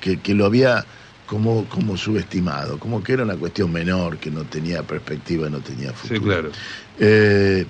que, 0.02 0.20
que 0.20 0.34
lo 0.34 0.46
había 0.46 0.84
como, 1.30 1.66
como 1.66 1.96
subestimado, 1.96 2.80
como 2.80 3.04
que 3.04 3.14
era 3.14 3.24
una 3.24 3.36
cuestión 3.36 3.72
menor, 3.72 4.18
que 4.18 4.32
no 4.32 4.46
tenía 4.46 4.82
perspectiva, 4.82 5.48
no 5.50 5.60
tenía 5.60 5.94
futuro. 5.94 6.20
Sí, 6.20 6.26
claro. 6.26 6.52
Eh, 7.00 7.66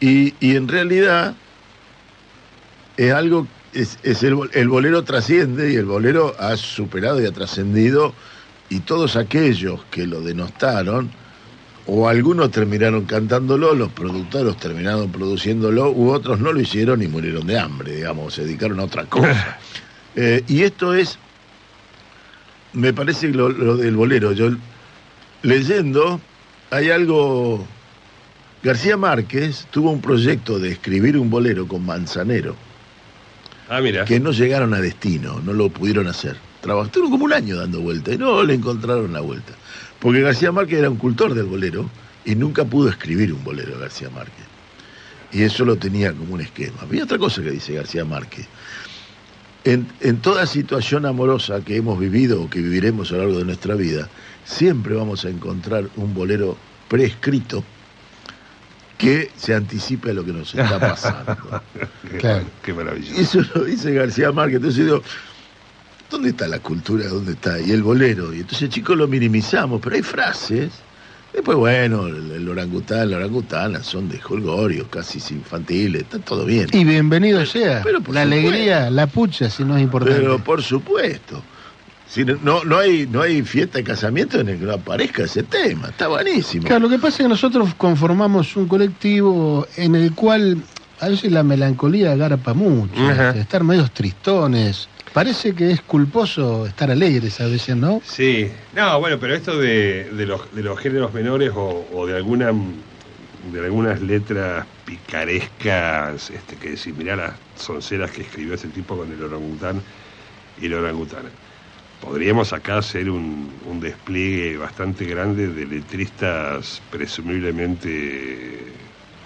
y, 0.00 0.34
y 0.40 0.56
en 0.56 0.66
realidad 0.66 1.34
es 2.96 3.12
algo, 3.12 3.46
es, 3.74 3.98
es 4.02 4.22
el, 4.22 4.38
el 4.54 4.68
bolero 4.68 5.04
trasciende 5.04 5.70
y 5.70 5.76
el 5.76 5.84
bolero 5.84 6.34
ha 6.38 6.56
superado 6.56 7.20
y 7.20 7.26
ha 7.26 7.32
trascendido 7.32 8.14
y 8.70 8.80
todos 8.80 9.16
aquellos 9.16 9.84
que 9.90 10.06
lo 10.06 10.22
denostaron, 10.22 11.10
o 11.86 12.08
algunos 12.08 12.50
terminaron 12.50 13.04
cantándolo, 13.04 13.74
los 13.74 13.92
productores 13.92 14.56
terminaron 14.56 15.12
produciéndolo, 15.12 15.90
u 15.90 16.10
otros 16.10 16.40
no 16.40 16.52
lo 16.52 16.60
hicieron 16.60 17.02
y 17.02 17.06
murieron 17.06 17.46
de 17.46 17.58
hambre, 17.58 17.96
digamos, 17.96 18.34
se 18.34 18.44
dedicaron 18.44 18.80
a 18.80 18.84
otra 18.84 19.04
cosa. 19.04 19.58
Eh, 20.18 20.42
y 20.48 20.62
esto 20.62 20.94
es, 20.94 21.18
me 22.76 22.92
parece 22.92 23.28
lo, 23.28 23.48
lo 23.48 23.76
del 23.76 23.96
bolero, 23.96 24.32
yo 24.32 24.50
leyendo, 25.42 26.20
hay 26.70 26.90
algo 26.90 27.66
García 28.62 28.96
Márquez 28.96 29.66
tuvo 29.70 29.90
un 29.90 30.00
proyecto 30.00 30.58
de 30.58 30.70
escribir 30.72 31.16
un 31.16 31.30
bolero 31.30 31.66
con 31.66 31.84
Manzanero, 31.84 32.54
Ah, 33.68 33.80
mira. 33.80 34.04
que 34.04 34.20
no 34.20 34.30
llegaron 34.30 34.74
a 34.74 34.80
destino, 34.80 35.40
no 35.44 35.52
lo 35.52 35.68
pudieron 35.70 36.06
hacer. 36.06 36.36
Trabajaron 36.60 37.10
como 37.10 37.24
un 37.24 37.32
año 37.32 37.56
dando 37.56 37.80
vuelta 37.80 38.12
y 38.12 38.18
no 38.18 38.42
le 38.42 38.54
encontraron 38.54 39.12
la 39.12 39.20
vuelta. 39.20 39.52
Porque 40.00 40.20
García 40.20 40.52
Márquez 40.52 40.78
era 40.80 40.90
un 40.90 40.96
cultor 40.96 41.34
del 41.34 41.46
bolero 41.46 41.88
y 42.24 42.34
nunca 42.34 42.64
pudo 42.64 42.88
escribir 42.88 43.32
un 43.32 43.42
bolero 43.44 43.78
García 43.78 44.10
Márquez. 44.10 44.44
Y 45.32 45.42
eso 45.42 45.64
lo 45.64 45.76
tenía 45.76 46.12
como 46.12 46.34
un 46.34 46.40
esquema. 46.40 46.78
Y 46.90 47.00
otra 47.00 47.18
cosa 47.18 47.42
que 47.42 47.50
dice 47.50 47.72
García 47.74 48.04
Márquez. 48.04 48.46
En, 49.66 49.86
en 50.00 50.18
toda 50.22 50.46
situación 50.46 51.04
amorosa 51.06 51.60
que 51.60 51.76
hemos 51.76 51.98
vivido 51.98 52.42
o 52.42 52.48
que 52.48 52.60
viviremos 52.62 53.10
a 53.10 53.14
lo 53.16 53.22
largo 53.24 53.38
de 53.38 53.44
nuestra 53.44 53.74
vida, 53.74 54.08
siempre 54.44 54.94
vamos 54.94 55.24
a 55.24 55.28
encontrar 55.28 55.88
un 55.96 56.14
bolero 56.14 56.56
prescrito 56.88 57.64
que 58.96 59.30
se 59.36 59.54
anticipe 59.54 60.10
a 60.10 60.14
lo 60.14 60.24
que 60.24 60.32
nos 60.32 60.54
está 60.54 60.78
pasando. 60.94 61.36
Qué, 62.10 62.16
Claro. 62.18 62.44
qué 62.62 62.72
maravilloso. 62.72 63.20
Eso 63.20 63.40
lo 63.54 63.64
dice 63.64 63.92
García 63.92 64.30
Márquez. 64.32 64.56
Entonces 64.56 64.78
yo 64.78 64.84
digo, 64.84 65.02
¿dónde 66.10 66.28
está 66.30 66.46
la 66.48 66.60
cultura? 66.60 67.08
¿Dónde 67.08 67.32
está? 67.32 67.60
Y 67.60 67.72
el 67.72 67.82
bolero. 67.82 68.32
Y 68.32 68.40
entonces, 68.40 68.70
chicos, 68.70 68.96
lo 68.96 69.08
minimizamos, 69.08 69.80
pero 69.82 69.96
hay 69.96 70.02
frases. 70.02 70.70
Después, 71.32 71.58
bueno, 71.58 72.06
el, 72.06 72.30
el 72.32 72.48
orangután, 72.48 73.10
la 73.10 73.18
orangutana 73.18 73.82
son 73.82 74.08
de 74.08 74.18
jolgorio, 74.18 74.88
casi 74.88 75.18
infantiles, 75.34 76.02
está 76.02 76.18
todo 76.18 76.44
bien. 76.46 76.68
Y 76.72 76.84
bienvenido 76.84 77.44
sea. 77.44 77.82
pero 77.84 78.00
por 78.00 78.14
la 78.14 78.24
supuesto. 78.24 78.48
alegría, 78.48 78.90
la 78.90 79.06
pucha, 79.06 79.50
si 79.50 79.64
no 79.64 79.76
es 79.76 79.82
importante. 79.82 80.18
Pero 80.20 80.38
por 80.42 80.62
supuesto. 80.62 81.42
Si 82.08 82.24
no, 82.24 82.36
no, 82.42 82.64
no 82.64 82.78
hay, 82.78 83.06
no 83.06 83.20
hay 83.20 83.42
fiesta 83.42 83.78
de 83.78 83.84
casamiento 83.84 84.40
en 84.40 84.48
el 84.48 84.58
que 84.60 84.64
no 84.64 84.72
aparezca 84.72 85.24
ese 85.24 85.42
tema. 85.42 85.88
Está 85.88 86.08
buenísimo. 86.08 86.64
Claro, 86.64 86.84
lo 86.84 86.88
que 86.88 86.98
pasa 86.98 87.16
es 87.16 87.22
que 87.24 87.28
nosotros 87.28 87.74
conformamos 87.74 88.56
un 88.56 88.68
colectivo 88.68 89.66
en 89.76 89.96
el 89.96 90.12
cual 90.14 90.62
a 91.00 91.08
veces 91.08 91.32
la 91.32 91.42
melancolía 91.42 92.12
agarpa 92.12 92.54
mucho, 92.54 92.94
estar 93.34 93.62
medios 93.64 93.90
tristones. 93.90 94.88
Parece 95.16 95.54
que 95.54 95.70
es 95.70 95.80
culposo 95.80 96.66
estar 96.66 96.90
alegres 96.90 97.40
a 97.40 97.46
veces, 97.46 97.74
¿no? 97.74 98.02
Sí, 98.04 98.50
no, 98.74 99.00
bueno, 99.00 99.18
pero 99.18 99.34
esto 99.34 99.58
de, 99.58 100.10
de 100.10 100.26
los, 100.26 100.54
de 100.54 100.62
los 100.62 100.78
géneros 100.78 101.14
menores 101.14 101.52
o, 101.54 102.06
de 102.06 102.14
alguna 102.14 102.52
de 103.50 103.64
algunas 103.64 104.02
letras 104.02 104.66
picarescas, 104.84 106.28
este, 106.28 106.56
que 106.56 106.72
decir, 106.72 106.92
mirá 106.98 107.16
las 107.16 107.32
sonceras 107.56 108.10
que 108.10 108.20
escribió 108.20 108.52
ese 108.52 108.68
tipo 108.68 108.94
con 108.94 109.10
el 109.10 109.22
orangután 109.22 109.80
y 110.60 110.68
la 110.68 110.80
orangutana. 110.80 111.30
Podríamos 112.02 112.52
acá 112.52 112.76
hacer 112.76 113.08
un, 113.08 113.50
un 113.64 113.80
despliegue 113.80 114.58
bastante 114.58 115.06
grande 115.06 115.48
de 115.48 115.64
letristas 115.64 116.82
presumiblemente 116.90 118.66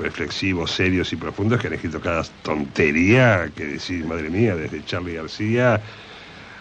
reflexivos, 0.01 0.71
serios 0.71 1.13
y 1.13 1.17
profundos 1.17 1.61
que 1.61 1.67
han 1.69 1.75
escrito 1.75 2.01
cada 2.01 2.23
tontería 2.43 3.51
que 3.55 3.67
decir, 3.67 4.05
madre 4.05 4.31
mía, 4.31 4.57
desde 4.57 4.85
Charlie 4.85 5.15
García 5.15 5.81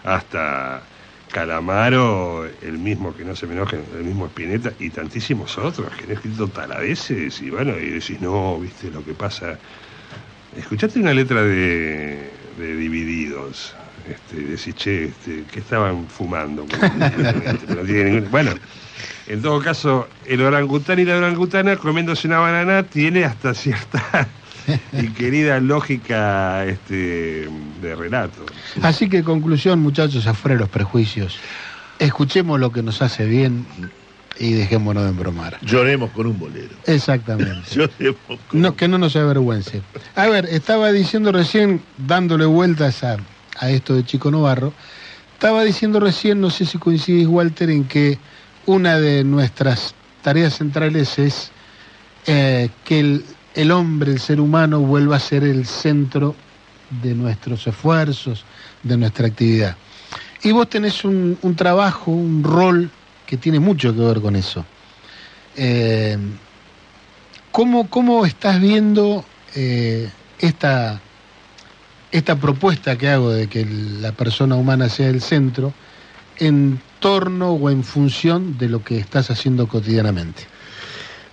hasta 0.04 0.82
Calamaro, 1.32 2.44
el 2.62 2.78
mismo 2.78 3.14
que 3.14 3.24
no 3.24 3.36
se 3.36 3.46
me 3.46 3.54
enoje, 3.54 3.78
el 3.96 4.04
mismo 4.04 4.26
Spinetta 4.26 4.72
y 4.78 4.90
tantísimos 4.90 5.56
otros 5.58 5.92
que 5.96 6.04
han 6.04 6.10
escrito 6.12 6.48
taladeces 6.48 7.40
y 7.40 7.50
bueno, 7.50 7.78
y 7.78 7.90
decís, 7.90 8.20
no, 8.20 8.58
viste 8.58 8.90
lo 8.90 9.04
que 9.04 9.14
pasa. 9.14 9.58
Escuchaste 10.56 10.98
una 10.98 11.14
letra 11.14 11.42
de, 11.42 12.30
de 12.58 12.76
Divididos, 12.76 13.76
este, 14.08 14.36
decís, 14.42 14.74
che, 14.74 15.04
este, 15.04 15.44
¿qué 15.52 15.60
estaban 15.60 16.08
fumando? 16.08 16.66
No 17.68 17.82
tiene 17.84 18.04
ningún- 18.10 18.30
Bueno, 18.30 18.52
en 19.30 19.42
todo 19.42 19.60
caso, 19.60 20.08
el 20.26 20.40
orangután 20.40 20.98
y 20.98 21.04
la 21.04 21.16
orangutana 21.16 21.76
comiéndose 21.76 22.26
una 22.26 22.40
banana 22.40 22.82
tiene 22.82 23.24
hasta 23.24 23.54
cierta 23.54 24.26
y 24.92 25.06
querida 25.10 25.60
lógica 25.60 26.64
este, 26.66 27.48
de 27.80 27.94
relato. 27.94 28.44
Así 28.82 29.08
que 29.08 29.22
conclusión, 29.22 29.78
muchachos, 29.78 30.26
afuera 30.26 30.56
los 30.56 30.68
prejuicios. 30.68 31.38
Escuchemos 32.00 32.58
lo 32.58 32.72
que 32.72 32.82
nos 32.82 33.02
hace 33.02 33.24
bien 33.24 33.66
y 34.36 34.54
dejémonos 34.54 35.04
de 35.04 35.10
embromar. 35.10 35.58
Lloremos 35.62 36.10
con 36.10 36.26
un 36.26 36.36
bolero. 36.36 36.74
Exactamente. 36.86 37.62
Lloremos 37.72 38.40
con 38.48 38.60
No, 38.60 38.74
que 38.74 38.88
no 38.88 38.98
nos 38.98 39.14
avergüence. 39.14 39.80
A 40.16 40.26
ver, 40.26 40.46
estaba 40.46 40.90
diciendo 40.90 41.30
recién, 41.30 41.82
dándole 41.98 42.46
vueltas 42.46 43.04
a, 43.04 43.16
a 43.60 43.70
esto 43.70 43.94
de 43.94 44.04
Chico 44.04 44.32
Novarro, 44.32 44.72
estaba 45.34 45.62
diciendo 45.62 46.00
recién, 46.00 46.40
no 46.40 46.50
sé 46.50 46.66
si 46.66 46.78
coincidís, 46.78 47.28
Walter, 47.28 47.70
en 47.70 47.84
que 47.84 48.18
una 48.66 48.98
de 48.98 49.24
nuestras 49.24 49.94
tareas 50.22 50.54
centrales 50.58 51.18
es 51.18 51.50
eh, 52.26 52.68
que 52.84 53.00
el, 53.00 53.24
el 53.54 53.70
hombre, 53.70 54.12
el 54.12 54.20
ser 54.20 54.40
humano, 54.40 54.80
vuelva 54.80 55.16
a 55.16 55.20
ser 55.20 55.44
el 55.44 55.66
centro 55.66 56.34
de 57.02 57.14
nuestros 57.14 57.66
esfuerzos, 57.66 58.44
de 58.82 58.96
nuestra 58.96 59.26
actividad. 59.26 59.76
Y 60.42 60.52
vos 60.52 60.68
tenés 60.68 61.04
un, 61.04 61.38
un 61.42 61.56
trabajo, 61.56 62.10
un 62.10 62.42
rol 62.42 62.90
que 63.26 63.36
tiene 63.36 63.60
mucho 63.60 63.94
que 63.94 64.00
ver 64.00 64.20
con 64.20 64.36
eso. 64.36 64.64
Eh, 65.56 66.18
¿Cómo, 67.52 67.88
cómo 67.88 68.24
estás 68.24 68.60
viendo 68.60 69.24
eh, 69.54 70.08
esta, 70.38 71.00
esta 72.12 72.36
propuesta 72.36 72.96
que 72.96 73.08
hago 73.08 73.30
de 73.30 73.48
que 73.48 73.64
la 73.64 74.12
persona 74.12 74.54
humana 74.54 74.88
sea 74.88 75.08
el 75.08 75.20
centro 75.20 75.72
en 76.38 76.80
torno 77.00 77.52
o 77.52 77.70
en 77.70 77.82
función 77.82 78.56
de 78.58 78.68
lo 78.68 78.84
que 78.84 78.98
estás 78.98 79.30
haciendo 79.30 79.66
cotidianamente? 79.66 80.46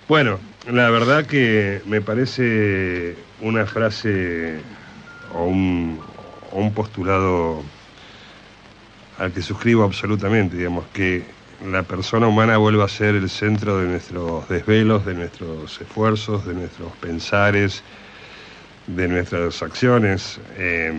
Bueno, 0.08 0.38
la 0.70 0.90
verdad 0.90 1.26
que 1.26 1.82
me 1.86 2.00
parece 2.00 3.16
una 3.40 3.66
frase 3.66 4.58
o 5.34 5.44
un, 5.44 6.00
postulado 6.74 7.62
al 9.18 9.32
que 9.32 9.42
suscribo 9.42 9.84
absolutamente, 9.84 10.56
digamos, 10.56 10.86
que 10.92 11.24
la 11.70 11.82
persona 11.82 12.26
humana 12.26 12.56
vuelva 12.56 12.84
a 12.84 12.88
ser 12.88 13.16
el 13.16 13.28
centro 13.28 13.78
de 13.78 13.88
nuestros 13.88 14.48
desvelos, 14.48 15.04
de 15.04 15.14
nuestros 15.14 15.80
esfuerzos, 15.80 16.46
de 16.46 16.54
nuestros 16.54 16.92
pensares, 17.00 17.82
de 18.86 19.08
nuestras 19.08 19.62
acciones. 19.62 20.40
Eh, 20.56 20.92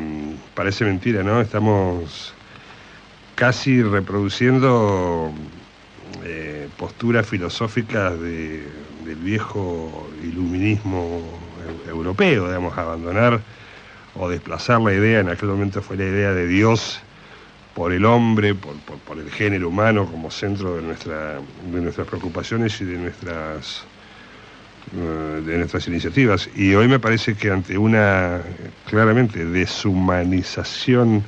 parece 0.53 0.85
mentira, 0.85 1.23
¿no? 1.23 1.41
Estamos 1.41 2.33
casi 3.39 3.81
reproduciendo 3.81 5.33
eh, 6.25 6.69
posturas 6.75 7.25
filosóficas 7.25 8.19
de- 8.19 8.69
del 9.05 9.19
viejo 9.31 10.11
iluminismo 10.21 11.55
eu- 11.67 11.81
europeo, 11.95 12.47
digamos, 12.47 12.77
abandonar 12.77 13.45
o 14.13 14.27
desplazar 14.29 14.81
la 14.81 14.93
idea, 14.93 15.19
en 15.21 15.29
aquel 15.29 15.49
momento 15.49 15.81
fue 15.81 15.95
la 15.97 16.05
idea 16.13 16.33
de 16.33 16.47
Dios 16.47 17.01
por 17.73 17.93
el 17.93 18.05
hombre, 18.05 18.55
por, 18.55 18.81
por- 18.81 19.19
el 19.19 19.31
género 19.31 19.69
humano 19.69 20.05
como 20.11 20.31
centro 20.31 20.75
de, 20.75 20.81
nuestra, 20.83 21.41
de 21.41 21.81
nuestras 21.81 22.07
preocupaciones 22.07 22.81
y 22.81 22.85
de 22.85 22.97
nuestras, 22.97 23.87
eh, 24.91 25.41
de 25.45 25.57
nuestras 25.57 25.87
iniciativas. 25.87 26.49
Y 26.53 26.73
hoy 26.75 26.87
me 26.87 26.99
parece 26.99 27.35
que 27.35 27.51
ante 27.51 27.77
una, 27.77 28.43
claramente, 28.85 29.45
deshumanización 29.45 31.27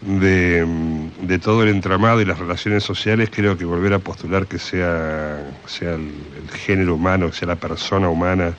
de, 0.00 0.64
mm, 0.66 1.26
de 1.26 1.38
todo 1.38 1.62
el 1.62 1.70
entramado 1.70 2.20
y 2.20 2.24
las 2.24 2.38
relaciones 2.38 2.84
sociales, 2.84 3.30
creo 3.32 3.56
que 3.56 3.64
volver 3.64 3.94
a 3.94 3.98
postular 3.98 4.46
que 4.46 4.58
sea, 4.58 5.38
sea 5.66 5.94
el, 5.94 6.12
género 6.52 6.94
humano, 6.94 7.30
que 7.30 7.36
sea 7.36 7.48
la 7.48 7.56
persona 7.56 8.08
humana 8.08 8.54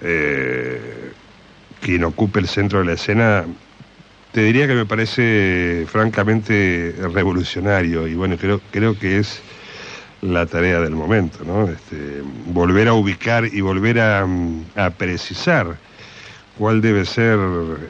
eh, 0.00 1.12
quien 1.80 2.04
ocupe 2.04 2.40
el 2.40 2.48
centro 2.48 2.80
de 2.80 2.84
la 2.86 2.92
escena, 2.92 3.44
te 4.32 4.42
diría 4.42 4.66
que 4.66 4.74
me 4.74 4.86
parece 4.86 5.86
francamente 5.88 6.94
revolucionario 7.12 8.06
y 8.06 8.14
bueno, 8.14 8.36
creo, 8.36 8.60
creo 8.70 8.98
que 8.98 9.18
es 9.18 9.40
la 10.20 10.46
tarea 10.46 10.80
del 10.80 10.94
momento, 10.94 11.44
¿no? 11.44 11.68
Este, 11.68 12.22
volver 12.46 12.88
a 12.88 12.94
ubicar 12.94 13.44
y 13.46 13.60
volver 13.60 14.00
a, 14.00 14.26
mm, 14.26 14.64
a 14.76 14.90
precisar 14.90 15.76
cuál 16.58 16.80
debe 16.80 17.04
ser 17.04 17.38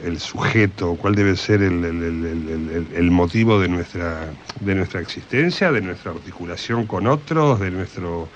el 0.03 0.19
sujeto, 0.19 0.95
cuál 0.95 1.15
debe 1.15 1.35
ser 1.35 1.63
el, 1.63 3.11
motivo 3.11 3.59
de 3.59 3.67
nuestra, 3.67 4.31
de 4.59 4.75
nuestra 4.75 5.01
existencia, 5.01 5.71
de 5.71 5.81
nuestra 5.81 6.11
articulación 6.11 6.85
con 6.85 7.07
otros, 7.07 7.59
de 7.59 7.71
nuestro 7.71 8.29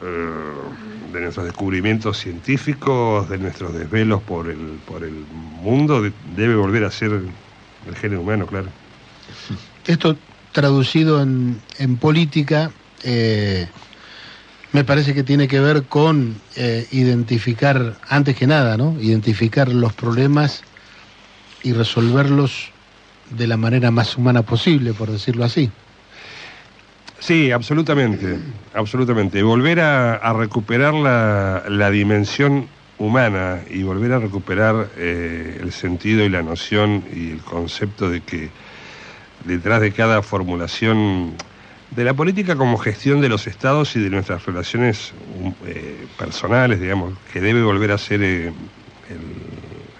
eh, 0.00 1.12
de 1.12 1.20
nuestros 1.20 1.46
descubrimientos 1.46 2.18
científicos, 2.18 3.28
de 3.28 3.38
nuestros 3.38 3.74
desvelos 3.74 4.22
por 4.22 4.48
el, 4.48 4.78
por 4.86 5.02
el 5.02 5.12
mundo, 5.12 6.00
de- 6.00 6.12
debe 6.36 6.54
volver 6.54 6.84
a 6.84 6.90
ser 6.90 7.10
el 7.10 7.96
género 7.96 8.20
humano, 8.20 8.46
claro. 8.46 8.68
Esto 9.86 10.16
traducido 10.52 11.20
en, 11.22 11.60
en 11.78 11.96
política, 11.96 12.70
eh, 13.02 13.66
me 14.72 14.84
parece 14.84 15.14
que 15.14 15.22
tiene 15.22 15.48
que 15.48 15.60
ver 15.60 15.84
con 15.84 16.36
eh, 16.56 16.86
identificar, 16.90 17.96
antes 18.08 18.36
que 18.36 18.46
nada, 18.46 18.76
¿no? 18.76 18.96
Identificar 19.00 19.68
los 19.68 19.92
problemas 19.92 20.62
y 21.62 21.72
resolverlos 21.72 22.70
de 23.30 23.46
la 23.46 23.56
manera 23.56 23.90
más 23.90 24.16
humana 24.16 24.42
posible, 24.42 24.92
por 24.92 25.10
decirlo 25.10 25.44
así. 25.44 25.70
Sí, 27.18 27.50
absolutamente, 27.50 28.38
absolutamente. 28.74 29.42
Volver 29.42 29.80
a, 29.80 30.32
recuperar 30.34 30.94
la, 30.94 31.64
la 31.68 31.90
dimensión 31.90 32.68
humana 32.98 33.60
y 33.70 33.82
volver 33.82 34.12
a 34.12 34.18
recuperar 34.18 34.90
eh, 34.96 35.58
el 35.60 35.72
sentido 35.72 36.24
y 36.24 36.28
la 36.28 36.42
noción 36.42 37.04
y 37.12 37.30
el 37.30 37.40
concepto 37.40 38.10
de 38.10 38.20
que 38.20 38.50
detrás 39.44 39.80
de 39.80 39.92
cada 39.92 40.22
formulación 40.22 41.34
de 41.90 42.04
la 42.04 42.14
política 42.14 42.56
como 42.56 42.76
gestión 42.78 43.20
de 43.20 43.28
los 43.30 43.46
estados 43.46 43.96
y 43.96 44.00
de 44.00 44.10
nuestras 44.10 44.44
relaciones 44.46 45.14
um, 45.14 45.54
eh, 45.66 46.08
personales, 46.16 46.80
digamos, 46.80 47.20
que 47.22 47.40
debe 47.40 47.62
volver 47.62 47.92
a 47.92 47.98
ser 47.98 48.22
eh, 48.22 48.52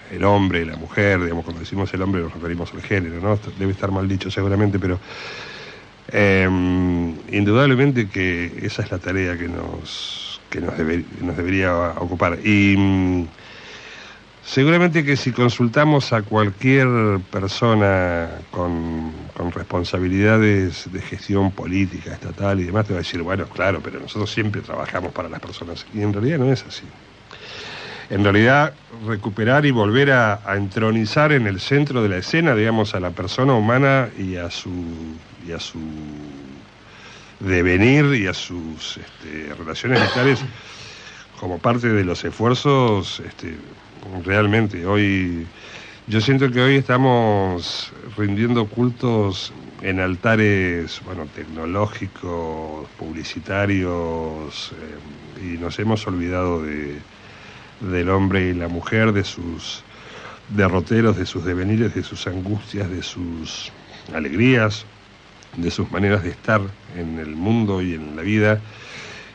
el, 0.09 0.23
hombre, 0.23 0.65
la 0.65 0.75
mujer, 0.75 1.21
digamos, 1.21 1.43
cuando 1.43 1.59
decimos 1.61 1.93
el 1.93 2.01
hombre 2.01 2.21
nos 2.21 2.33
referimos 2.33 2.73
al 2.73 2.81
género, 2.83 3.19
¿no? 3.21 3.37
Debe 3.37 3.71
estar 3.71 3.91
mal 3.91 4.07
dicho 4.07 4.29
seguramente, 4.31 4.79
pero 4.79 4.99
eh, 6.07 6.47
indudablemente 7.27 8.09
que 8.09 8.59
esa 8.65 8.81
es 8.83 8.91
la 8.91 8.99
tarea 8.99 9.37
que 9.37 9.47
nos, 9.47 10.41
que 10.49 10.61
nos, 10.61 10.75
debe- 10.77 11.05
nos 11.21 11.37
debería 11.37 11.73
ocupar. 11.97 12.39
Y 12.45 12.75
mm, 12.77 13.29
seguramente 14.45 15.03
que 15.03 15.15
si 15.15 15.31
consultamos 15.31 16.13
a 16.13 16.21
cualquier 16.21 17.19
persona 17.31 18.29
con, 18.51 19.11
con 19.35 19.51
responsabilidades 19.51 20.91
de 20.91 21.01
gestión 21.01 21.51
política, 21.51 22.13
estatal 22.13 22.59
y 22.59 22.63
demás, 22.63 22.87
te 22.87 22.93
va 22.93 22.99
a 22.99 23.03
decir, 23.03 23.21
bueno, 23.21 23.45
claro, 23.47 23.81
pero 23.83 23.99
nosotros 23.99 24.31
siempre 24.31 24.61
trabajamos 24.61 25.11
para 25.13 25.29
las 25.29 25.39
personas. 25.39 25.85
Y 25.93 26.01
en 26.01 26.13
realidad 26.13 26.39
no 26.39 26.51
es 26.51 26.65
así. 26.65 26.85
En 28.09 28.23
realidad, 28.23 28.73
recuperar 29.05 29.67
y 29.67 29.71
volver 29.71 30.11
a, 30.11 30.41
entronizar 30.55 31.31
en 31.31 31.45
el 31.45 31.59
centro 31.59 32.01
de 32.01 32.09
la 32.09 32.17
escena, 32.17 32.55
digamos, 32.55 32.95
a 32.95 32.99
la 32.99 33.11
persona 33.11 33.53
humana 33.53 34.09
y 34.17 34.35
a 34.35 34.49
su, 34.49 34.71
y 35.47 35.51
a 35.51 35.59
su 35.59 35.79
devenir 37.39 38.05
y 38.15 38.25
a 38.25 38.33
sus 38.33 38.97
este, 38.97 39.53
relaciones 39.53 40.01
vitales 40.01 40.39
como 41.39 41.59
parte 41.59 41.87
de 41.87 42.03
los 42.03 42.25
esfuerzos, 42.25 43.21
este, 43.25 43.55
realmente 44.23 44.85
hoy, 44.85 45.47
yo 46.07 46.21
siento 46.21 46.51
que 46.51 46.61
hoy 46.61 46.75
estamos 46.75 47.91
rindiendo 48.17 48.65
cultos 48.67 49.53
en 49.81 49.99
altares, 49.99 51.01
bueno, 51.05 51.25
tecnológicos, 51.33 52.87
publicitarios, 52.97 54.73
eh, 54.73 55.45
y 55.53 55.57
nos 55.57 55.79
hemos 55.79 56.05
olvidado 56.07 56.63
de, 56.63 56.99
del 57.79 58.09
hombre 58.09 58.49
y 58.49 58.53
la 58.53 58.67
mujer, 58.67 59.13
de 59.13 59.23
sus 59.23 59.83
derroteros, 60.49 61.17
de 61.17 61.25
sus 61.25 61.45
devenires, 61.45 61.95
de 61.95 62.03
sus 62.03 62.27
angustias, 62.27 62.89
de 62.89 63.03
sus 63.03 63.71
alegrías, 64.13 64.85
de 65.55 65.71
sus 65.71 65.89
maneras 65.91 66.23
de 66.23 66.29
estar 66.29 66.61
en 66.97 67.19
el 67.19 67.35
mundo 67.35 67.81
y 67.81 67.93
en 67.93 68.15
la 68.15 68.21
vida. 68.21 68.59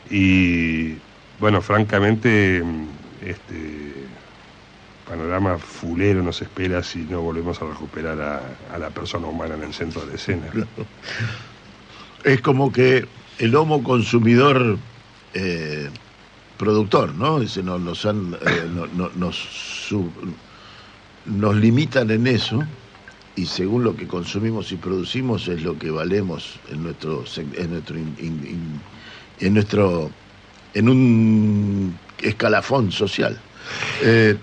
Y 0.09 0.97
bueno, 1.39 1.61
francamente, 1.61 2.63
este 3.25 4.05
panorama 5.07 5.57
fulero 5.57 6.21
nos 6.23 6.41
espera 6.41 6.81
si 6.83 6.99
no 6.99 7.21
volvemos 7.21 7.61
a 7.61 7.65
recuperar 7.65 8.19
a, 8.21 8.75
a 8.75 8.77
la 8.79 8.89
persona 8.89 9.27
humana 9.27 9.55
en 9.55 9.63
el 9.63 9.73
centro 9.73 10.05
de 10.05 10.15
escena. 10.15 10.47
Es 12.23 12.41
como 12.41 12.71
que 12.71 13.07
el 13.37 13.55
homo 13.55 13.83
consumidor 13.83 14.79
eh, 15.35 15.91
productor, 16.57 17.13
¿no? 17.13 17.39
Ese 17.39 17.61
nos, 17.61 18.03
han, 18.05 18.33
eh, 18.33 18.67
no- 18.67 18.87
no- 18.87 19.11
nos, 19.15 19.93
limitan 21.55 22.09
en 22.09 22.25
eso 22.25 22.63
y 23.35 23.45
según 23.45 23.83
lo 23.83 23.95
que 23.95 24.07
consumimos 24.07 24.71
y 24.71 24.77
producimos 24.77 25.47
es 25.47 25.61
lo 25.61 25.77
que 25.77 25.91
valemos 25.91 26.59
en 26.69 26.81
nuestro 26.83 27.23
en 27.37 27.69
nuestro 27.69 27.97
en 27.97 29.53
nuestro 29.53 30.11
en 30.73 30.89
un 30.89 31.99
escalafón 32.23 32.91
social. 32.91 33.39
Eh, 34.03 34.35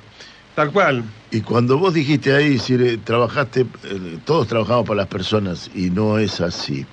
Tal 0.54 0.70
cual. 0.70 1.04
y 1.30 1.40
cuando 1.40 1.78
vos 1.78 1.94
dijiste 1.94 2.34
ahí, 2.34 2.58
si 2.58 2.76
trabajaste, 2.98 3.62
eh, 3.84 4.18
todos 4.24 4.48
trabajamos 4.48 4.84
para 4.86 4.98
las 4.98 5.06
personas 5.08 5.70
y 5.74 5.90
no 5.90 6.18
es 6.18 6.40
así. 6.42 6.84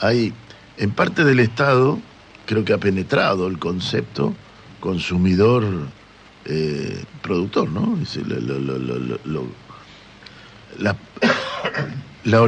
Hay, 0.00 0.32
en 0.78 0.90
parte 0.90 1.24
del 1.24 1.40
Estado, 1.40 1.98
creo 2.46 2.64
que 2.64 2.72
ha 2.72 2.78
penetrado 2.78 3.46
el 3.48 3.58
concepto 3.58 4.34
consumidor 4.80 5.64
eh, 6.46 7.04
¿no? 7.72 7.98
Es 8.02 8.16
la, 10.78 10.96
la, 12.24 12.40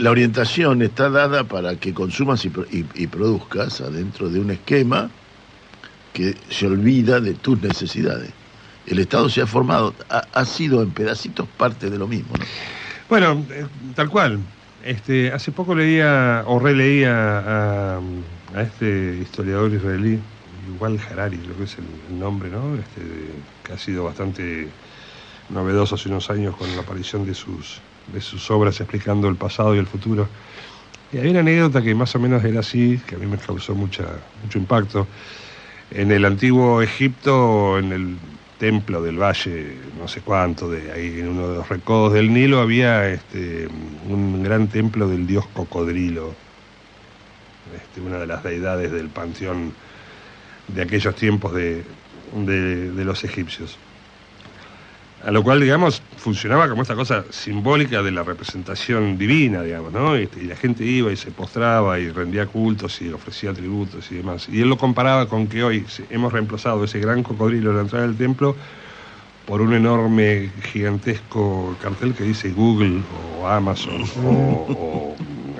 la 0.00 0.10
orientación 0.10 0.82
está 0.82 1.10
dada 1.10 1.44
para 1.44 1.76
que 1.76 1.92
consumas 1.92 2.44
y, 2.44 2.48
y- 2.70 2.84
y 2.94 3.06
produzcas 3.06 3.80
adentro 3.80 4.28
de 4.30 4.40
un 4.40 4.50
esquema 4.50 5.10
que 6.12 6.34
se 6.50 6.66
olvida 6.66 7.20
de 7.20 7.34
tus 7.34 7.60
necesidades. 7.62 8.39
El 8.86 8.98
Estado 8.98 9.28
se 9.28 9.42
ha 9.42 9.46
formado, 9.46 9.94
ha, 10.08 10.44
sido 10.44 10.82
en 10.82 10.90
pedacitos 10.90 11.46
parte 11.56 11.90
de 11.90 11.98
lo 11.98 12.06
mismo. 12.08 12.32
¿no? 12.38 12.44
Bueno, 13.08 13.44
eh, 13.50 13.66
tal 13.94 14.08
cual. 14.08 14.40
Este, 14.84 15.30
hace 15.32 15.52
poco 15.52 15.74
leía 15.74 16.42
o 16.46 16.58
releía 16.58 17.98
a, 17.98 18.00
este 18.62 19.18
historiador 19.20 19.72
israelí, 19.72 20.18
igual 20.74 20.98
Harari, 20.98 21.36
creo 21.36 21.56
que 21.56 21.64
es 21.64 21.76
el, 21.78 21.84
el 22.08 22.18
nombre, 22.18 22.48
¿no? 22.48 22.74
Este, 22.74 23.02
que 23.62 23.72
ha 23.74 23.78
sido 23.78 24.04
bastante 24.04 24.68
novedoso 25.50 25.96
hace 25.96 26.08
unos 26.08 26.30
años 26.30 26.56
con 26.56 26.74
la 26.74 26.82
aparición 26.82 27.26
de 27.26 27.34
sus, 27.34 27.80
de 28.12 28.20
sus 28.20 28.50
obras 28.50 28.80
explicando 28.80 29.28
el 29.28 29.36
pasado 29.36 29.74
y 29.74 29.78
el 29.78 29.86
futuro. 29.86 30.28
Y 31.12 31.18
hay 31.18 31.28
una 31.28 31.40
anécdota 31.40 31.82
que 31.82 31.94
más 31.94 32.14
o 32.14 32.20
menos 32.20 32.44
era 32.44 32.60
así, 32.60 33.00
que 33.06 33.16
a 33.16 33.18
mí 33.18 33.26
me 33.26 33.36
causó 33.36 33.74
mucha, 33.74 34.04
mucho 34.42 34.58
impacto. 34.58 35.06
En 35.90 36.12
el 36.12 36.24
antiguo 36.24 36.82
Egipto, 36.82 37.78
en 37.78 37.92
el 37.92 38.16
templo 38.60 39.02
del 39.02 39.16
valle, 39.16 39.74
no 39.98 40.06
sé 40.06 40.20
cuánto, 40.20 40.70
de 40.70 40.92
ahí 40.92 41.18
en 41.18 41.28
uno 41.28 41.48
de 41.48 41.56
los 41.56 41.68
recodos 41.68 42.12
del 42.12 42.30
Nilo, 42.32 42.60
había 42.60 43.08
este, 43.08 43.66
un 44.06 44.42
gran 44.42 44.68
templo 44.68 45.08
del 45.08 45.26
dios 45.26 45.46
cocodrilo, 45.54 46.34
este, 47.74 48.02
una 48.02 48.18
de 48.18 48.26
las 48.26 48.44
deidades 48.44 48.92
del 48.92 49.08
panteón 49.08 49.72
de 50.68 50.82
aquellos 50.82 51.14
tiempos 51.16 51.54
de, 51.54 51.84
los 53.02 53.24
egipcios. 53.24 53.78
A 55.24 55.30
lo 55.30 55.42
cual, 55.42 55.60
digamos, 55.60 56.02
funcionaba 56.16 56.68
como 56.68 56.80
esta 56.80 56.94
cosa 56.94 57.24
simbólica 57.28 58.02
de 58.02 58.10
la 58.10 58.22
representación 58.22 59.18
divina, 59.18 59.62
digamos, 59.62 59.92
¿no? 59.92 60.14
Este, 60.16 60.42
y 60.42 60.46
la 60.46 60.56
gente 60.56 60.84
iba 60.84 61.12
y 61.12 61.16
se 61.16 61.30
postraba 61.30 61.98
y 61.98 62.10
rendía 62.10 62.46
cultos 62.46 63.02
y 63.02 63.10
ofrecía 63.10 63.52
tributos 63.52 64.10
y 64.10 64.16
demás. 64.16 64.48
Y 64.50 64.62
él 64.62 64.68
lo 64.68 64.78
comparaba 64.78 65.28
con 65.28 65.46
que 65.46 65.62
hoy 65.62 65.84
hemos 66.08 66.32
reemplazado 66.32 66.84
ese 66.84 67.00
gran 67.00 67.22
cocodrilo 67.22 67.70
en 67.70 67.76
la 67.76 67.82
entrada 67.82 68.06
del 68.06 68.16
templo 68.16 68.56
por 69.46 69.60
un 69.60 69.74
enorme, 69.74 70.50
gigantesco 70.72 71.76
cartel 71.82 72.14
que 72.14 72.24
dice 72.24 72.50
Google 72.50 73.02
o 73.38 73.46
Amazon 73.46 74.04
o 74.24 75.16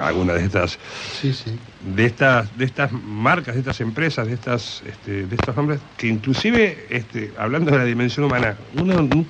alguna 0.08 0.34
de 0.34 0.44
estas 0.44 0.78
Sí, 1.20 1.32
sí. 1.32 1.58
de 1.80 2.04
estas 2.06 2.56
de 2.56 2.64
estas 2.64 2.92
marcas, 2.92 3.54
de 3.54 3.60
estas 3.60 3.80
empresas, 3.80 4.26
de 4.26 4.34
estas 4.34 4.82
este, 4.86 5.26
de 5.26 5.34
estos 5.36 5.56
nombres 5.56 5.80
que 5.96 6.08
inclusive 6.08 6.86
este, 6.90 7.32
hablando 7.36 7.70
de 7.70 7.78
la 7.78 7.84
dimensión 7.84 8.26
humana, 8.26 8.56
uno 8.72 9.02
no, 9.02 9.26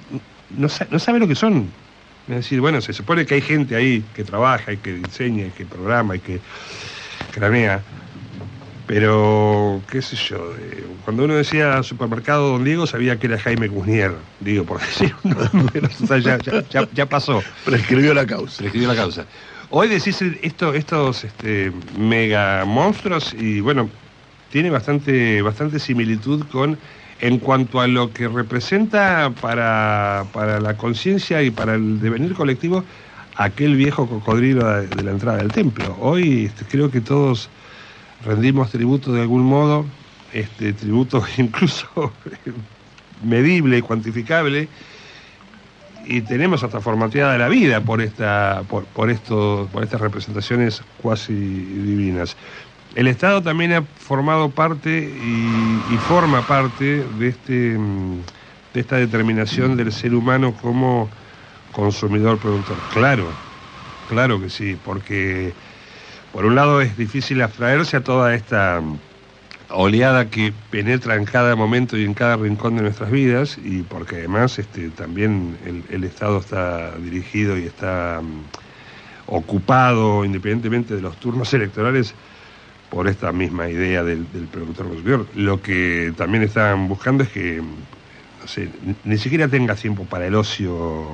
no 0.49 0.69
sa- 0.69 0.89
no 0.91 0.99
sabe 0.99 1.19
lo 1.19 1.29
que 1.29 1.35
son. 1.35 1.73
Es 2.27 2.37
decir, 2.37 2.61
bueno, 2.61 2.81
se 2.81 2.93
supone 2.93 3.27
que 3.27 3.35
hay 3.35 3.41
gente 3.41 3.75
ahí 3.75 4.03
que 4.13 4.23
trabaja 4.25 4.73
y 4.73 4.79
que 4.79 4.93
diseña 4.95 5.47
y 5.47 5.51
que 5.51 5.67
programa 5.67 6.15
y 6.17 6.21
que 6.21 6.41
cranea. 7.31 7.85
Pero, 8.87 9.85
qué 9.89 10.03
sé 10.03 10.17
yo, 10.17 10.57
eh, 10.59 10.85
cuando 11.05 11.25
uno 11.25 11.35
decía 11.37 11.81
supermercado 11.85 12.51
Don 12.51 12.65
Diego, 12.65 12.89
sabía 12.89 13.19
que 13.21 13.29
era 13.29 13.39
Jaime 13.39 13.69
Cusnier, 13.69 14.17
digo, 14.41 14.65
por 14.67 14.81
decir 14.87 15.15
un 15.23 15.31
nombre, 15.53 15.83
o 15.87 16.07
sea, 16.07 16.19
ya, 16.19 16.39
ya- 16.39 16.65
ya- 16.69 16.89
ya 16.93 17.09
pasó 17.09 17.41
Prescribió 17.65 18.15
la 18.15 18.27
causa. 18.27 18.59
prescribió 18.59 18.89
la 18.89 18.97
causa. 18.97 19.27
Hoy 19.73 19.87
decís 19.87 20.21
esto, 20.43 20.75
estos 20.75 21.23
este, 21.23 21.71
mega 21.97 22.65
monstruos 22.65 23.33
y 23.33 23.61
bueno, 23.61 23.89
tiene 24.51 24.69
bastante, 24.69 25.43
bastante 25.43 25.79
similitud 25.79 26.45
con 26.51 26.77
en 27.21 27.39
cuanto 27.39 27.81
a 27.81 27.87
lo 27.87 28.13
que 28.13 28.27
representa 28.27 29.33
para, 29.41 30.27
para 30.33 30.59
la 30.59 30.77
conciencia 30.77 31.41
y 31.43 31.53
para 31.53 31.77
el 31.77 32.01
devenir 32.01 32.35
colectivo 32.35 32.83
aquel 33.37 33.77
viejo 33.77 34.09
cocodrilo 34.09 34.67
de, 34.67 35.05
la 35.05 35.13
entrada 35.13 35.39
del 35.39 35.53
templo. 35.53 35.97
Hoy 36.01 36.47
este, 36.47 36.65
creo 36.65 36.91
que 36.91 37.01
todos 37.01 37.49
rendimos 38.25 38.73
tributo 38.73 39.13
de 39.13 39.21
algún 39.21 39.45
modo, 39.45 39.87
este 40.33 40.73
tributo 40.73 41.25
incluso 41.39 42.13
medible 43.23 43.83
cuantificable, 43.83 44.67
y 46.11 46.23
tenemos 46.23 46.65
hasta 46.65 46.81
formateada 46.81 47.39
la 47.39 47.49
vida 47.49 47.81
por 47.81 48.03
esta 48.03 48.65
por, 48.69 48.85
por 48.87 49.15
por 49.69 49.85
estas 49.85 50.01
representaciones 50.01 50.83
cuasi 51.01 51.33
divinas. 51.33 52.37
El 52.97 53.07
Estado 53.07 53.41
también 53.41 53.73
ha 53.73 53.83
formado 53.83 54.51
parte 54.51 54.91
y, 54.99 55.97
forma 55.99 56.43
parte 56.43 57.05
de 57.05 57.29
este 57.29 57.79
mm, 57.79 58.23
de 58.75 58.81
esta 58.81 58.97
determinación 58.97 59.77
del 59.77 59.93
ser 59.93 60.13
humano 60.15 60.53
como 60.61 61.09
consumidor 61.71 62.39
productor. 62.39 62.77
Claro 62.93 63.29
claro 64.09 64.41
que 64.41 64.51
sí 64.51 64.77
porque 64.85 65.53
por 66.33 66.45
un 66.45 66.57
lado 66.57 66.81
es 66.81 66.97
difícil 66.97 67.41
abstraerse 67.41 67.99
a 67.99 68.03
toda 68.03 68.35
esta 68.35 68.83
oleada 69.73 70.31
que 70.31 70.53
penetra 70.71 71.17
en 71.17 71.25
cada 71.25 71.57
momento 71.57 71.97
y 71.97 72.05
en 72.05 72.15
cada 72.15 72.37
rincón 72.37 72.77
de 72.77 72.83
nuestras 72.83 73.11
vidas 73.11 73.59
y 73.63 73.83
porque 73.83 74.17
además 74.17 74.59
este, 74.59 74.89
también 74.91 75.57
el, 75.65 75.85
el 75.91 76.05
Estado 76.05 76.39
está 76.39 76.97
dirigido 76.97 77.59
y 77.59 77.65
está 77.65 78.21
mm, 78.23 78.43
ocupado, 79.27 80.25
independientemente 80.25 80.97
de 80.97 81.03
los 81.03 81.17
turnos 81.19 81.53
electorales, 81.55 82.15
por 82.91 83.07
esta 83.07 83.31
misma 83.33 83.69
idea 83.69 84.03
del, 84.03 84.31
del 84.33 84.47
productor 84.47 84.89
consumidor. 84.89 85.27
Lo 85.37 85.63
que 85.63 86.13
también 86.17 86.43
están 86.43 86.89
buscando 86.89 87.23
es 87.23 87.31
que, 87.31 87.63
no 87.63 88.49
sé, 88.49 88.69
ni 89.05 89.17
siquiera 89.17 89.47
tenga 89.47 89.77
tiempo 89.77 90.05
para 90.05 90.27
el 90.27 90.35
ocio, 90.35 91.07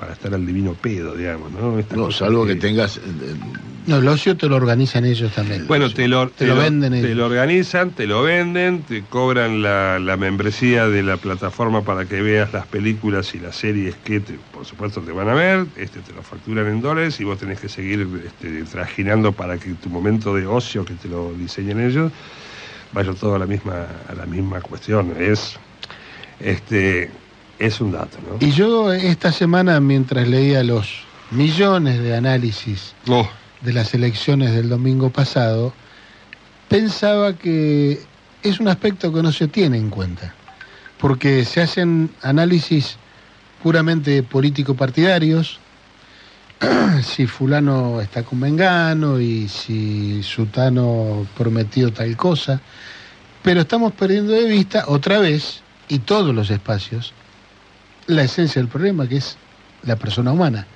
para 0.00 0.14
estar 0.14 0.32
al 0.32 0.46
divino 0.46 0.74
pedo, 0.74 1.14
digamos, 1.14 1.52
¿no? 1.52 1.78
Esta 1.78 1.94
No, 1.94 2.10
salvo 2.10 2.46
que 2.46 2.54
tengas. 2.56 2.96
eh, 2.96 3.02
No, 3.86 3.98
el 3.98 4.08
ocio 4.08 4.34
te 4.34 4.48
lo 4.48 4.56
organizan 4.56 5.04
ellos 5.04 5.30
también. 5.34 5.66
Bueno, 5.66 5.92
te 5.92 6.08
lo, 6.08 6.30
Te 6.30 6.46
lo 6.46 6.56
venden 6.56 6.92
Te 6.92 7.00
ellos. 7.00 7.18
lo 7.18 7.26
organizan, 7.26 7.94
te 7.94 8.06
lo 8.06 8.22
venden, 8.22 8.82
te 8.84 9.04
cobran 9.04 9.60
la, 9.60 9.98
la 9.98 10.16
membresía 10.16 10.88
de 10.88 11.02
la 11.02 11.18
plataforma 11.18 11.84
para 11.84 12.06
que 12.06 12.22
veas 12.22 12.50
las 12.54 12.66
películas 12.66 13.34
y 13.34 13.40
las 13.40 13.56
series 13.56 13.96
que, 13.98 14.20
te- 14.20 14.38
por 14.38 14.64
supuesto, 14.64 15.02
te 15.02 15.12
van 15.12 15.28
a 15.28 15.34
ver. 15.34 15.66
Este, 15.76 16.00
te 16.00 16.14
lo 16.14 16.22
facturan 16.22 16.66
en 16.68 16.80
dólares 16.80 17.20
y 17.20 17.24
vos 17.24 17.36
tenés 17.38 17.60
que 17.60 17.68
seguir 17.68 18.08
este, 18.24 18.64
trajinando 18.64 19.32
para 19.32 19.58
que 19.58 19.74
tu 19.74 19.90
momento 19.90 20.34
de 20.34 20.46
ocio, 20.46 20.82
que 20.86 20.94
te 20.94 21.08
lo 21.08 21.34
diseñen 21.34 21.78
ellos, 21.78 22.10
vaya 22.92 23.12
todo 23.12 23.34
a 23.34 23.38
la 23.38 23.46
misma, 23.46 23.86
a 24.08 24.14
la 24.14 24.24
misma 24.24 24.62
cuestión. 24.62 25.14
Es, 25.20 25.58
este, 26.38 27.10
es 27.60 27.80
un 27.80 27.92
dato, 27.92 28.18
¿no? 28.26 28.44
Y 28.44 28.50
yo 28.52 28.92
esta 28.92 29.30
semana, 29.30 29.78
mientras 29.80 30.26
leía 30.26 30.64
los 30.64 31.04
millones 31.30 32.00
de 32.02 32.16
análisis 32.16 32.94
Oh, 33.06 33.28
de 33.60 33.72
las 33.72 33.94
elecciones 33.94 34.52
del 34.52 34.68
domingo 34.68 35.10
pasado, 35.10 35.72
pensaba 36.68 37.34
que 37.34 38.00
es 38.42 38.58
un 38.58 38.68
aspecto 38.68 39.12
que 39.12 39.22
no 39.22 39.30
se 39.30 39.46
tiene 39.46 39.76
en 39.76 39.90
cuenta, 39.90 40.34
porque 40.98 41.44
se 41.44 41.60
hacen 41.60 42.10
análisis 42.22 42.96
puramente 43.62 44.22
político-partidarios, 44.22 45.60
si 47.02 47.26
fulano 47.26 48.00
está 48.00 48.22
con 48.22 48.40
Mengano 48.40 49.20
y 49.20 49.48
si 49.48 50.22
Sutano 50.22 51.26
prometió 51.36 51.92
tal 51.92 52.16
cosa, 52.16 52.60
pero 53.42 53.60
estamos 53.60 53.92
perdiendo 53.92 54.32
de 54.32 54.46
vista 54.46 54.84
otra 54.88 55.18
vez, 55.18 55.62
y 55.88 55.98
todos 55.98 56.34
los 56.34 56.50
espacios, 56.50 57.12
la 58.10 58.24
esencia 58.24 58.60
del 58.60 58.68
problema, 58.68 59.08
que 59.08 59.16
es 59.16 59.36
la 59.84 59.96
persona 59.96 60.32
humana. 60.32 60.66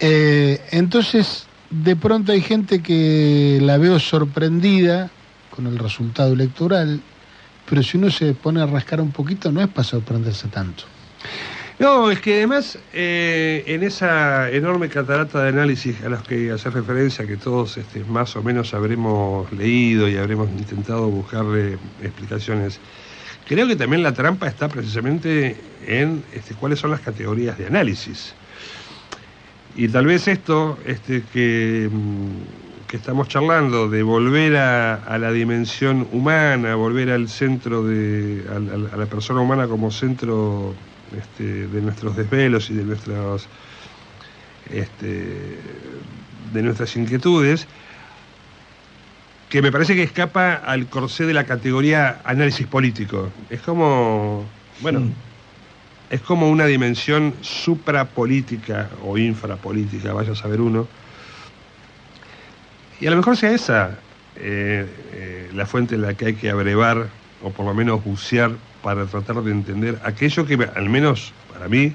Eh, 0.00 0.60
entonces, 0.70 1.46
de 1.70 1.96
pronto 1.96 2.32
hay 2.32 2.40
gente 2.40 2.82
que 2.82 3.58
la 3.62 3.78
veo 3.78 3.98
sorprendida 3.98 5.10
con 5.50 5.66
el 5.66 5.78
resultado 5.78 6.32
electoral, 6.32 7.00
pero 7.68 7.82
si 7.82 7.96
uno 7.96 8.10
se 8.10 8.34
pone 8.34 8.60
a 8.60 8.66
rascar 8.66 9.00
un 9.00 9.12
poquito, 9.12 9.50
no 9.52 9.60
es 9.60 9.68
para 9.68 9.84
sorprenderse 9.84 10.48
tanto. 10.48 10.84
No, 11.78 12.08
es 12.10 12.20
que 12.20 12.36
además 12.36 12.78
eh, 12.92 13.64
en 13.66 13.82
esa 13.82 14.48
enorme 14.50 14.88
catarata 14.88 15.42
de 15.42 15.48
análisis 15.48 16.00
a 16.04 16.08
los 16.08 16.22
que 16.22 16.52
hace 16.52 16.70
referencia, 16.70 17.26
que 17.26 17.36
todos 17.36 17.76
este, 17.76 18.04
más 18.04 18.36
o 18.36 18.42
menos 18.44 18.74
habremos 18.74 19.52
leído 19.52 20.08
y 20.08 20.16
habremos 20.16 20.48
intentado 20.50 21.08
buscarle 21.08 21.76
explicaciones, 22.00 22.78
creo 23.46 23.66
que 23.66 23.76
también 23.76 24.02
la 24.02 24.12
trampa 24.12 24.46
está 24.46 24.68
precisamente 24.68 25.56
en 25.86 26.22
este, 26.32 26.54
cuáles 26.54 26.78
son 26.78 26.90
las 26.90 27.00
categorías 27.00 27.58
de 27.58 27.66
análisis. 27.66 28.34
Y 29.76 29.88
tal 29.88 30.06
vez 30.06 30.28
esto 30.28 30.78
este, 30.86 31.22
que, 31.32 31.88
mm, 31.90 32.86
que 32.86 32.96
estamos 32.96 33.28
charlando, 33.28 33.88
de 33.88 34.02
volver 34.02 34.56
a, 34.56 35.18
la 35.18 35.32
dimensión 35.32 36.06
humana, 36.12 36.74
volver 36.76 37.10
al 37.10 37.28
centro 37.28 37.82
de, 37.82 38.44
a 38.48 38.96
la 38.96 39.06
persona 39.06 39.40
humana 39.40 39.66
como 39.66 39.90
centro 39.90 40.74
este, 41.16 41.66
de 41.66 41.80
nuestros 41.80 42.16
desvelos 42.16 42.70
y 42.70 42.74
de 42.74 42.84
nuestras 42.84 43.48
de 46.52 46.62
nuestras 46.62 46.96
inquietudes, 46.96 47.66
que 49.48 49.62
me 49.62 49.70
parece 49.70 49.94
que 49.94 50.02
escapa 50.02 50.54
al 50.54 50.86
corsé 50.86 51.26
de 51.26 51.34
la 51.34 51.44
categoría 51.44 52.20
análisis 52.24 52.66
político. 52.66 53.30
Es 53.50 53.60
como, 53.60 54.44
bueno, 54.80 55.00
Mm. 55.00 55.12
es 56.10 56.20
como 56.20 56.50
una 56.50 56.66
dimensión 56.66 57.34
suprapolítica 57.40 58.90
o 59.04 59.16
infrapolítica, 59.18 60.12
vaya 60.12 60.32
a 60.32 60.36
saber 60.36 60.60
uno. 60.60 60.88
Y 63.00 63.06
a 63.06 63.10
lo 63.10 63.16
mejor 63.16 63.36
sea 63.36 63.52
esa 63.52 63.98
eh, 64.36 64.86
eh, 65.12 65.50
la 65.54 65.66
fuente 65.66 65.94
en 65.94 66.02
la 66.02 66.14
que 66.14 66.26
hay 66.26 66.34
que 66.34 66.50
abrevar, 66.50 67.06
o 67.42 67.50
por 67.50 67.66
lo 67.66 67.74
menos 67.74 68.02
bucear, 68.04 68.52
para 68.82 69.06
tratar 69.06 69.42
de 69.42 69.50
entender 69.50 69.98
aquello 70.04 70.44
que, 70.44 70.58
al 70.74 70.90
menos 70.90 71.32
para 71.52 71.68
mí, 71.68 71.92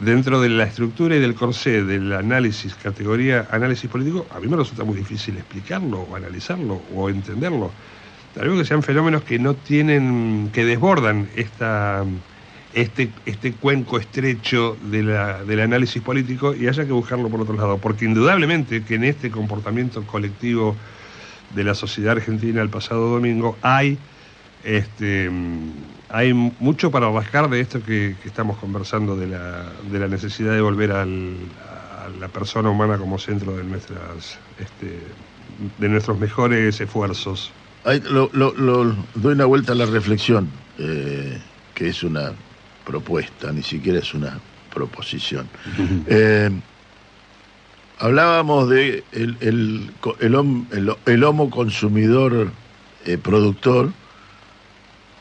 dentro 0.00 0.40
de 0.40 0.48
la 0.50 0.64
estructura 0.64 1.16
y 1.16 1.20
del 1.20 1.34
corsé 1.34 1.82
del 1.82 2.12
análisis, 2.12 2.74
categoría 2.74 3.46
análisis 3.50 3.88
político, 3.88 4.26
a 4.34 4.40
mí 4.40 4.46
me 4.48 4.56
resulta 4.56 4.84
muy 4.84 4.96
difícil 4.96 5.36
explicarlo, 5.36 6.00
o 6.00 6.16
analizarlo, 6.16 6.82
o 6.94 7.08
entenderlo. 7.08 7.70
Tal 8.34 8.48
vez 8.48 8.58
que 8.58 8.64
sean 8.66 8.82
fenómenos 8.82 9.22
que 9.22 9.38
no 9.38 9.54
tienen, 9.54 10.50
que 10.52 10.64
desbordan 10.66 11.26
esta, 11.36 12.04
este, 12.74 13.08
este 13.24 13.52
cuenco 13.52 13.98
estrecho 13.98 14.76
de 14.90 15.02
la- 15.02 15.42
del 15.44 15.60
análisis 15.60 16.02
político 16.02 16.54
y 16.54 16.68
haya 16.68 16.84
que 16.84 16.92
buscarlo 16.92 17.30
por 17.30 17.40
otro 17.40 17.54
lado. 17.54 17.78
Porque 17.78 18.04
indudablemente 18.04 18.82
que 18.82 18.96
en 18.96 19.04
este 19.04 19.30
comportamiento 19.30 20.02
colectivo 20.02 20.76
de 21.54 21.64
la 21.64 21.74
sociedad 21.74 22.12
argentina 22.12 22.60
el 22.60 22.68
pasado 22.68 23.08
domingo 23.08 23.56
hay, 23.62 23.96
este, 24.64 25.30
hay 26.08 26.32
mucho 26.32 26.90
para 26.90 27.10
rascar 27.10 27.48
de 27.50 27.60
esto 27.60 27.82
que, 27.82 28.16
que 28.22 28.28
estamos 28.28 28.56
conversando, 28.58 29.16
de 29.16 29.26
la, 29.26 29.64
de 29.90 29.98
la 29.98 30.08
necesidad 30.08 30.52
de 30.52 30.60
volver 30.60 30.92
al- 30.92 31.36
a 31.70 32.08
la 32.20 32.28
persona 32.28 32.70
humana 32.70 32.96
como 32.98 33.18
centro 33.18 33.56
de, 33.56 33.64
nuestras, 33.64 34.38
este, 34.58 35.00
de 35.78 35.88
nuestros 35.88 36.18
mejores 36.18 36.80
esfuerzos. 36.80 37.50
Ahí 37.84 38.00
lo- 38.10 38.30
lo- 38.32 38.52
lo- 38.54 38.94
doy 39.14 39.32
una 39.34 39.44
vuelta 39.46 39.72
a 39.72 39.74
la 39.74 39.86
reflexión, 39.86 40.48
eh, 40.78 41.40
que 41.74 41.88
es 41.88 42.02
una 42.02 42.32
propuesta, 42.84 43.50
ni 43.52 43.62
siquiera 43.62 43.98
es 43.98 44.14
una 44.14 44.38
proposición. 44.72 45.48
Eh, 46.08 46.50
hablábamos 47.98 48.68
de 48.68 49.02
el, 49.12 49.36
el, 49.40 49.90
el 50.20 50.34
el- 50.70 50.96
el 51.06 51.24
homo 51.24 51.50
consumidor 51.50 52.48
eh, 53.06 53.18
productor 53.18 53.90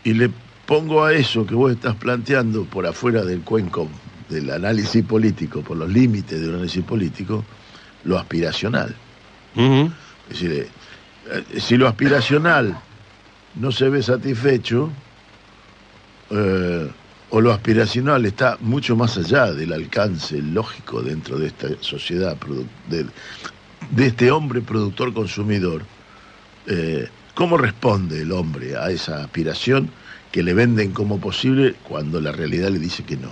y 0.03 0.13
le 0.13 0.29
pongo 0.65 1.03
a 1.03 1.13
eso 1.13 1.45
que 1.45 1.55
vos 1.55 1.71
estás 1.71 1.95
planteando 1.95 2.65
por 2.65 2.85
afuera 2.85 3.23
del 3.23 3.41
cuenco 3.41 3.87
del 4.29 4.49
análisis 4.49 5.03
político, 5.05 5.61
por 5.61 5.77
los 5.77 5.89
límites 5.89 6.41
del 6.41 6.55
análisis 6.55 6.83
político, 6.83 7.43
lo 8.03 8.17
aspiracional. 8.17 8.95
Es 9.55 10.29
decir, 10.29 10.51
eh, 10.51 10.69
eh, 11.31 11.59
si 11.59 11.77
lo 11.77 11.87
aspiracional 11.87 12.77
no 13.55 13.71
se 13.71 13.89
ve 13.89 14.01
satisfecho, 14.01 14.89
eh, 16.31 16.89
o 17.29 17.41
lo 17.41 17.51
aspiracional 17.51 18.25
está 18.25 18.57
mucho 18.61 18.95
más 18.95 19.17
allá 19.17 19.51
del 19.51 19.73
alcance 19.73 20.41
lógico 20.41 21.01
dentro 21.01 21.37
de 21.37 21.47
esta 21.47 21.67
sociedad, 21.81 22.37
de, 22.89 23.05
de 23.91 24.05
este 24.05 24.31
hombre 24.31 24.61
productor 24.61 25.13
consumidor, 25.13 25.83
eh, 26.67 27.07
¿cómo 27.33 27.57
responde 27.57 28.21
el 28.21 28.31
hombre 28.31 28.77
a 28.77 28.89
esa 28.89 29.23
aspiración 29.23 29.89
que 30.35 30.43
le 30.43 30.53
venden 30.53 30.91
como 30.91 31.17
posible 31.21 31.75
cuando 31.87 32.19
la 32.19 32.33
realidad 32.33 32.67
le 32.69 32.77
dice 32.77 33.03
que 33.03 33.15
no? 33.15 33.29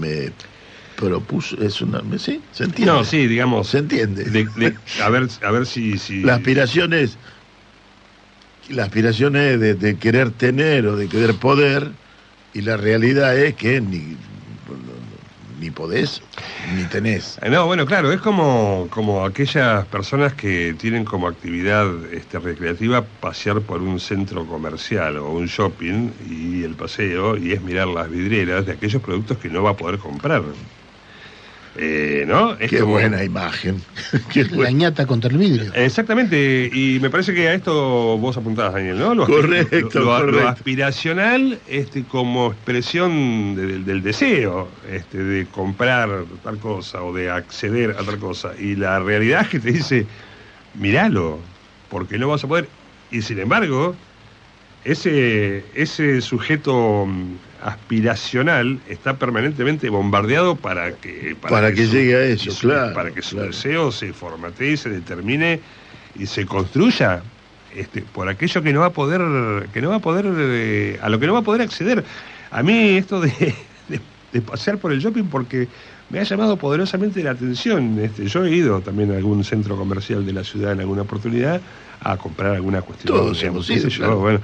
Me 0.00 0.30
propuso, 0.96 1.60
es 1.60 1.82
una, 1.82 2.00
¿sí? 2.18 2.40
¿Se 2.52 2.64
entiende? 2.64 2.90
No, 2.90 3.04
sí, 3.04 3.26
digamos. 3.26 3.68
¿Se 3.68 3.76
entiende? 3.76 4.24
de- 4.24 4.46
de- 4.56 4.74
a 5.02 5.10
ver, 5.10 5.28
a 5.42 5.50
ver 5.50 5.66
si, 5.66 5.98
si 5.98 6.22
La 6.22 6.36
aspiración 6.36 6.94
es 6.94 7.18
la 8.70 8.84
aspiración 8.84 9.36
es 9.36 9.60
de, 9.60 9.74
de 9.74 9.98
querer 9.98 10.30
tener 10.30 10.86
o 10.86 10.96
de 10.96 11.06
querer 11.06 11.34
poder 11.34 11.92
y 12.54 12.62
la 12.62 12.78
realidad 12.78 13.36
es 13.38 13.54
que 13.54 13.82
ni 13.82 14.16
ni 15.60 15.70
podés 15.70 16.22
ni 16.76 16.84
tenés. 16.84 17.38
Eh, 17.42 17.50
No, 17.50 17.66
bueno, 17.66 17.86
claro, 17.86 18.12
es 18.12 18.20
como, 18.20 18.88
como 18.90 19.24
aquellas 19.24 19.86
personas 19.86 20.34
que 20.34 20.74
tienen 20.74 21.04
como 21.04 21.28
actividad 21.28 21.86
este, 22.12 22.38
recreativa 22.38 23.04
pasear 23.20 23.60
por 23.62 23.82
un 23.82 24.00
centro 24.00 24.46
comercial 24.46 25.18
o 25.18 25.30
un 25.32 25.46
shopping 25.46 26.10
y 26.28 26.62
el 26.62 26.74
paseo 26.74 27.36
y 27.36 27.52
es 27.52 27.62
mirar 27.62 27.88
las 27.88 28.10
vidrieras 28.10 28.66
de 28.66 28.72
aquellos 28.72 29.02
productos 29.02 29.38
que 29.38 29.48
no 29.48 29.62
va 29.62 29.70
a 29.70 29.76
poder 29.76 29.98
comprar. 29.98 30.42
Eh, 31.80 32.24
¿No? 32.26 32.54
Es 32.58 32.70
Qué 32.70 32.80
como- 32.80 32.94
buena 32.94 33.22
imagen. 33.22 33.80
Qué 34.32 34.42
La 34.44 34.56
buena- 34.56 34.70
ñata 34.72 35.06
contra 35.06 35.30
el 35.30 35.38
vidrio. 35.38 35.72
Exactamente, 35.74 36.68
y 36.72 36.98
me 37.00 37.08
parece 37.08 37.32
que 37.32 37.46
a 37.48 37.54
esto 37.54 38.18
vos 38.18 38.36
apuntabas, 38.36 38.74
Daniel, 38.74 38.98
¿no? 38.98 39.14
Lo, 39.14 39.26
Correcto, 39.26 39.76
lo- 40.00 40.00
lo- 40.00 40.16
lo 40.18 40.20
correcto. 40.32 40.48
aspiracional 40.48 41.60
este, 41.68 42.02
como 42.02 42.48
expresión 42.48 43.54
de- 43.54 43.66
del, 43.66 43.84
del 43.84 44.02
deseo 44.02 44.68
este, 44.90 45.18
de 45.22 45.46
comprar 45.46 46.24
tal 46.42 46.58
cosa 46.58 47.02
o 47.04 47.12
de 47.14 47.30
acceder 47.30 47.90
a 47.92 48.02
tal 48.02 48.18
cosa. 48.18 48.52
Y 48.58 48.74
la 48.74 48.98
realidad 48.98 49.42
es 49.42 49.48
que 49.48 49.60
te 49.60 49.70
dice, 49.70 50.04
miralo, 50.74 51.38
porque 51.90 52.18
no 52.18 52.26
vas 52.28 52.42
a 52.42 52.48
poder. 52.48 52.68
Y 53.12 53.22
sin 53.22 53.38
embargo, 53.38 53.94
ese, 54.84 55.64
ese 55.74 56.20
sujeto 56.22 57.06
mm, 57.06 57.34
aspiracional 57.62 58.78
está 58.88 59.16
permanentemente 59.16 59.88
bombardeado 59.90 60.56
para 60.56 60.92
que 60.92 61.36
Para 61.40 61.72
que 61.72 61.86
su- 61.86 61.92
llegue 61.92 62.16
a 62.16 62.22
eso, 62.24 62.50
su- 62.50 62.68
claro, 62.68 62.94
para 62.94 63.10
que 63.10 63.22
su 63.22 63.36
claro. 63.36 63.48
deseo 63.50 63.90
se 63.92 64.12
formatee, 64.12 64.76
se 64.76 64.90
determine 64.90 65.60
y 66.18 66.26
se 66.26 66.46
construya 66.46 67.22
este, 67.74 68.02
por 68.02 68.28
aquello 68.28 68.62
que 68.62 68.72
no 68.72 68.80
va 68.80 68.86
a 68.86 68.92
poder 68.92 69.68
que 69.72 69.80
no 69.82 69.90
va 69.90 69.96
a 69.96 70.00
poder 70.00 70.26
eh, 70.36 70.98
a 71.02 71.08
lo 71.08 71.18
que 71.18 71.26
no 71.26 71.32
va 71.34 71.40
a 71.40 71.42
poder 71.42 71.62
acceder 71.62 72.04
a 72.50 72.62
mí 72.62 72.96
esto 72.96 73.20
de, 73.20 73.30
de- 73.88 74.00
de 74.32 74.40
pasear 74.42 74.78
por 74.78 74.92
el 74.92 75.00
shopping 75.00 75.24
porque 75.24 75.68
me 76.10 76.20
ha 76.20 76.22
llamado 76.22 76.56
poderosamente 76.56 77.22
la 77.22 77.32
atención 77.32 77.98
este, 77.98 78.26
yo 78.26 78.44
he 78.44 78.50
ido 78.54 78.80
también 78.80 79.12
a 79.12 79.16
algún 79.16 79.44
centro 79.44 79.76
comercial 79.76 80.24
de 80.24 80.32
la 80.32 80.42
ciudad 80.44 80.72
en 80.72 80.80
alguna 80.80 81.02
oportunidad 81.02 81.60
a 82.00 82.16
comprar 82.16 82.54
alguna 82.54 82.80
cuestión 82.82 83.14
Todos 83.16 83.38
digamos, 83.38 83.68
hemos 83.68 83.82
ido, 83.82 83.90
sé 83.90 83.96
yo, 83.96 84.04
claro. 84.04 84.18
bueno. 84.20 84.40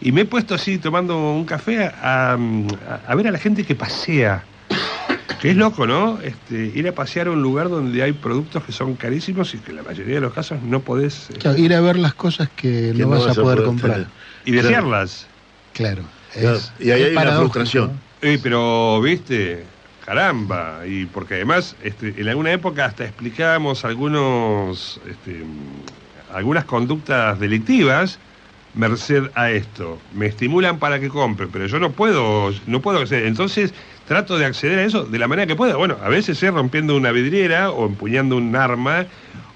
y 0.00 0.12
me 0.12 0.22
he 0.22 0.24
puesto 0.26 0.54
así 0.54 0.78
tomando 0.78 1.16
un 1.32 1.44
café 1.44 1.84
a, 1.86 2.32
a- 2.34 3.00
a 3.06 3.14
ver 3.14 3.28
a 3.28 3.30
la 3.30 3.38
gente 3.38 3.64
que 3.64 3.74
pasea 3.74 4.44
que 5.40 5.50
es 5.50 5.56
loco, 5.56 5.86
¿no? 5.86 6.18
Este, 6.22 6.72
ir 6.74 6.88
a 6.88 6.92
pasear 6.92 7.28
a 7.28 7.30
un 7.30 7.42
lugar 7.42 7.68
donde 7.68 8.02
hay 8.02 8.12
productos 8.12 8.64
que 8.64 8.72
son 8.72 8.94
carísimos 8.96 9.52
y 9.54 9.58
que 9.58 9.70
en 9.70 9.76
la 9.76 9.82
mayoría 9.82 10.14
de 10.14 10.20
los 10.22 10.32
casos 10.32 10.62
no 10.62 10.80
podés 10.80 11.28
eh, 11.30 11.34
Claro, 11.38 11.58
ir 11.58 11.74
a 11.74 11.80
ver 11.82 11.98
las 11.98 12.14
cosas 12.14 12.48
que, 12.56 12.92
Que 12.96 13.02
no 13.02 13.10
vas, 13.10 13.26
a 13.28 13.34
poder, 13.42 13.62
comprar. 13.62 13.92
tener. 13.92 14.08
y 14.46 14.52
desearlas. 14.52 15.26
Claro. 15.74 16.04
Claro, 16.32 16.56
es- 16.56 16.72
y 16.80 16.90
ahí 16.90 17.02
es 17.02 17.08
hay 17.18 17.26
una 17.26 17.36
frustración. 17.36 17.86
¿no? 17.88 18.28
Eh, 18.28 18.38
pero, 18.42 18.98
viste, 19.02 19.64
caramba, 20.06 20.86
y 20.86 21.04
porque 21.06 21.34
además 21.34 21.76
este, 21.82 22.14
en 22.16 22.28
alguna 22.28 22.52
época 22.52 22.86
hasta 22.86 23.04
explicábamos 23.04 23.84
algunos, 23.84 25.00
este, 25.10 25.42
algunas 26.32 26.64
conductas 26.64 27.38
delictivas 27.40 28.20
merced 28.74 29.24
a 29.34 29.50
esto. 29.50 29.98
Me 30.14 30.26
estimulan 30.26 30.78
para 30.78 31.00
que 31.00 31.08
compre, 31.08 31.48
pero 31.52 31.66
yo 31.66 31.80
no 31.80 31.90
puedo, 31.90 32.52
no 32.66 32.80
puedo 32.80 33.00
acceder. 33.00 33.26
Entonces 33.26 33.74
trato 34.06 34.38
de 34.38 34.44
acceder 34.44 34.78
a 34.78 34.84
eso 34.84 35.04
de 35.04 35.18
la 35.18 35.26
manera 35.26 35.46
que 35.46 35.56
pueda. 35.56 35.76
Bueno, 35.76 35.96
a 36.02 36.08
veces 36.08 36.40
es 36.40 36.54
rompiendo 36.54 36.96
una 36.96 37.10
vidriera 37.10 37.70
o 37.72 37.86
empuñando 37.86 38.36
un 38.36 38.54
arma 38.54 39.06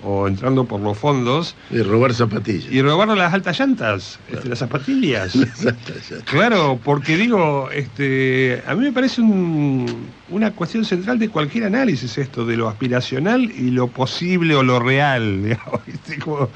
o 0.02 0.26
entrando 0.28 0.64
por 0.64 0.80
los 0.80 0.96
fondos 0.96 1.54
Y 1.70 1.78
robar 1.82 2.14
zapatillas. 2.14 2.72
y 2.72 2.80
robar 2.82 3.08
las 3.08 3.32
altas 3.34 3.58
llantas, 3.58 4.18
este, 4.30 4.48
las 4.48 4.58
zapatillas. 4.58 5.32
Claro, 6.24 6.78
porque 6.82 7.16
digo, 7.16 7.70
este, 7.70 8.62
a 8.66 8.74
mí 8.74 8.84
me 8.84 8.92
parece 8.92 9.20
un- 9.20 9.86
una 10.30 10.52
cuestión 10.52 10.84
central 10.84 11.18
de 11.18 11.28
cualquier 11.28 11.64
análisis 11.64 12.16
esto, 12.18 12.44
de 12.44 12.56
lo 12.56 12.68
aspiracional 12.68 13.42
y 13.50 13.70
lo 13.70 13.88
posible 13.88 14.54
o 14.54 14.62
lo 14.62 14.78
real, 14.80 15.42
digamos, 15.44 15.84
¿viste? 15.86 16.18
Como, 16.18 16.48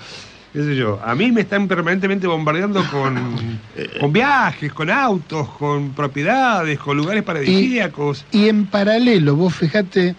qué 0.53 0.62
sé 0.62 0.76
yo, 0.76 1.01
a 1.05 1.14
mí 1.14 1.32
me 1.32 1.40
están 1.42 1.66
permanentemente 1.68 2.26
bombardeando 2.26 2.84
con, 2.90 3.14
con 4.01 4.12
viajes, 4.12 4.72
con 4.72 4.90
autos, 4.90 5.49
con 5.51 5.90
propiedades, 5.92 6.78
con 6.78 6.97
lugares 6.97 7.22
paradisíacos. 7.24 8.24
Y 8.30 8.49
en 8.49 8.66
paralelo, 8.66 9.34
vos 9.36 9.55
fijate 9.55 10.14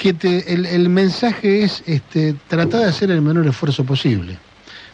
que 0.00 0.14
te- 0.14 0.50
el, 0.54 0.64
el 0.64 0.88
mensaje 0.88 1.62
es 1.62 1.82
este, 1.86 2.34
tratar 2.48 2.80
de 2.80 2.86
hacer 2.86 3.10
el 3.10 3.20
menor 3.20 3.46
esfuerzo 3.46 3.84
posible. 3.84 4.38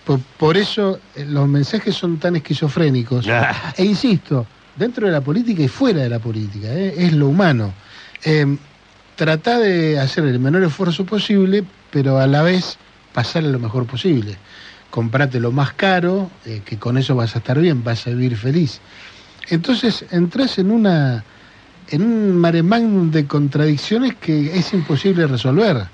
Por, 0.05 0.19
por 0.37 0.57
eso 0.57 0.99
eh, 1.15 1.25
los 1.25 1.47
mensajes 1.49 1.95
son 1.95 2.19
tan 2.19 2.35
esquizofrénicos. 2.35 3.29
Ah. 3.29 3.73
E 3.77 3.85
insisto, 3.85 4.45
dentro 4.75 5.07
de 5.07 5.13
la 5.13 5.21
política 5.21 5.63
y 5.63 5.69
fuera 5.69 6.03
de 6.03 6.09
la 6.09 6.19
política, 6.19 6.69
¿eh? 6.73 6.93
es 6.99 7.13
lo 7.13 7.29
humano. 7.29 7.73
Eh, 8.25 8.57
trata 9.15 9.61
de 9.61 10.01
hacer 10.01 10.25
el 10.25 10.41
menor 10.41 10.65
esfuerzo 10.65 11.07
posible, 11.07 11.63
pero 11.93 12.19
a 12.19 12.27
la 12.27 12.43
vez 12.43 12.77
pasar 13.15 13.45
lo 13.45 13.61
mejor 13.61 13.87
posible. 13.87 14.37
Comprate 14.91 15.39
lo 15.39 15.53
más 15.53 15.73
caro, 15.75 16.31
eh, 16.45 16.63
que 16.65 16.79
con 16.79 16.99
eso 16.99 17.15
vas 17.15 17.37
a 17.37 17.39
estar 17.39 17.61
bien, 17.61 17.85
vas 17.85 18.09
a 18.09 18.11
vivir 18.11 18.37
feliz. 18.37 18.81
Entonces 19.51 20.05
entras 20.11 20.59
en 20.59 20.73
una 20.73 21.23
en 21.91 22.03
un 22.03 22.37
mare 22.37 22.63
magnum 22.63 23.11
de 23.11 23.27
contradicciones 23.27 24.15
que 24.17 24.57
es 24.57 24.73
imposible 24.73 25.27
resolver. 25.27 25.87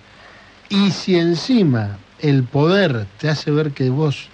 Y 0.68 0.90
si 0.90 1.16
encima 1.16 1.99
el 2.18 2.45
poder 2.45 3.07
te 3.18 3.28
hace 3.28 3.51
ver 3.51 3.72
que 3.72 3.90
vos 3.90 4.28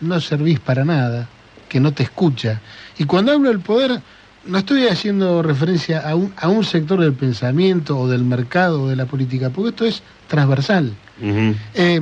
no 0.00 0.20
servís 0.20 0.60
para 0.60 0.84
nada, 0.84 1.28
que 1.68 1.80
no 1.80 1.92
te 1.92 2.02
escucha, 2.02 2.60
y 2.98 3.04
cuando 3.04 3.32
hablo 3.32 3.48
del 3.48 3.60
poder 3.60 4.02
no 4.44 4.58
estoy 4.58 4.88
haciendo 4.88 5.42
referencia 5.42 6.00
a 6.00 6.16
un, 6.16 6.32
a 6.36 6.48
un 6.48 6.64
sector 6.64 7.00
del 7.00 7.12
pensamiento 7.12 7.98
o 7.98 8.08
del 8.08 8.24
mercado 8.24 8.82
o 8.82 8.88
de 8.88 8.96
la 8.96 9.06
política, 9.06 9.50
porque 9.50 9.70
esto 9.70 9.84
es 9.84 10.02
transversal. 10.28 10.92
Eh, 11.20 12.00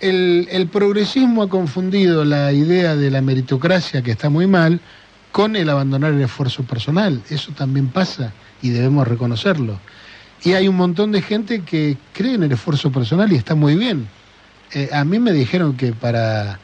el, 0.00 0.48
el 0.50 0.66
progresismo 0.66 1.44
ha 1.44 1.48
confundido 1.48 2.24
la 2.24 2.52
idea 2.52 2.96
de 2.96 3.10
la 3.10 3.22
meritocracia, 3.22 4.02
que 4.02 4.10
está 4.10 4.28
muy 4.28 4.48
mal, 4.48 4.80
con 5.32 5.56
el 5.56 5.68
abandonar 5.68 6.12
el 6.12 6.22
esfuerzo 6.22 6.62
personal. 6.62 7.22
Eso 7.30 7.52
también 7.52 7.88
pasa 7.88 8.32
y 8.60 8.70
debemos 8.70 9.08
reconocerlo. 9.08 9.80
Y 10.44 10.52
hay 10.52 10.68
un 10.68 10.76
montón 10.76 11.12
de 11.12 11.22
gente 11.22 11.62
que 11.62 11.96
cree 12.12 12.34
en 12.34 12.42
el 12.42 12.52
esfuerzo 12.52 12.92
personal 12.92 13.32
y 13.32 13.36
está 13.36 13.54
muy 13.54 13.76
bien. 13.76 14.08
Eh, 14.72 14.90
a 14.92 15.04
mí 15.04 15.18
me 15.18 15.32
dijeron 15.32 15.76
que 15.76 15.92
para, 15.92 16.58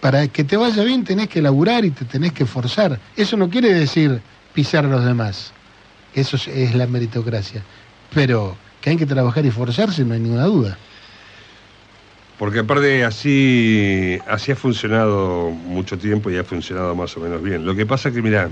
para 0.00 0.26
que 0.28 0.44
te 0.44 0.56
vaya 0.56 0.82
bien 0.84 1.04
tenés 1.04 1.28
que 1.28 1.40
laburar 1.40 1.84
y 1.84 1.90
te 1.90 2.04
tenés 2.04 2.32
que 2.32 2.46
forzar. 2.46 2.98
Eso 3.16 3.36
no 3.36 3.48
quiere 3.48 3.72
decir 3.72 4.20
pisar 4.54 4.84
a 4.84 4.88
los 4.88 5.04
demás. 5.04 5.52
Eso 6.14 6.36
es, 6.36 6.48
es 6.48 6.74
la 6.74 6.86
meritocracia. 6.86 7.62
Pero 8.12 8.56
que 8.80 8.90
hay 8.90 8.96
que 8.96 9.06
trabajar 9.06 9.44
y 9.44 9.50
forzarse, 9.50 10.04
no 10.04 10.14
hay 10.14 10.20
ninguna 10.20 10.44
duda. 10.44 10.78
Porque 12.40 12.60
aparte 12.60 13.04
así, 13.04 14.18
así 14.26 14.50
ha 14.50 14.56
funcionado 14.56 15.50
mucho 15.50 15.98
tiempo 15.98 16.30
y 16.30 16.38
ha 16.38 16.42
funcionado 16.42 16.94
más 16.94 17.14
o 17.18 17.20
menos 17.20 17.42
bien. 17.42 17.66
Lo 17.66 17.74
que 17.74 17.84
pasa 17.84 18.10
que, 18.10 18.22
mirá, 18.22 18.48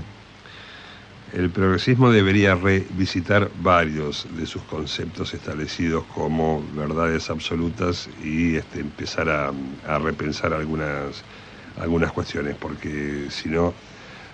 el 1.33 1.49
progresismo 1.49 2.11
debería 2.11 2.53
revisitar 2.53 3.49
varios 3.55 4.27
de 4.29 4.45
sus 4.45 4.63
conceptos 4.65 5.33
establecidos 5.33 6.05
como 6.05 6.63
verdades 6.71 7.31
absolutas 7.31 8.07
y 8.23 8.57
este, 8.57 8.79
empezar 8.79 9.27
a, 9.27 9.51
a 9.83 9.97
repensar 9.97 10.53
algunas, 10.53 11.23
algunas 11.75 12.11
cuestiones, 12.11 12.57
porque 12.57 13.25
si 13.31 13.49
no, 13.49 13.73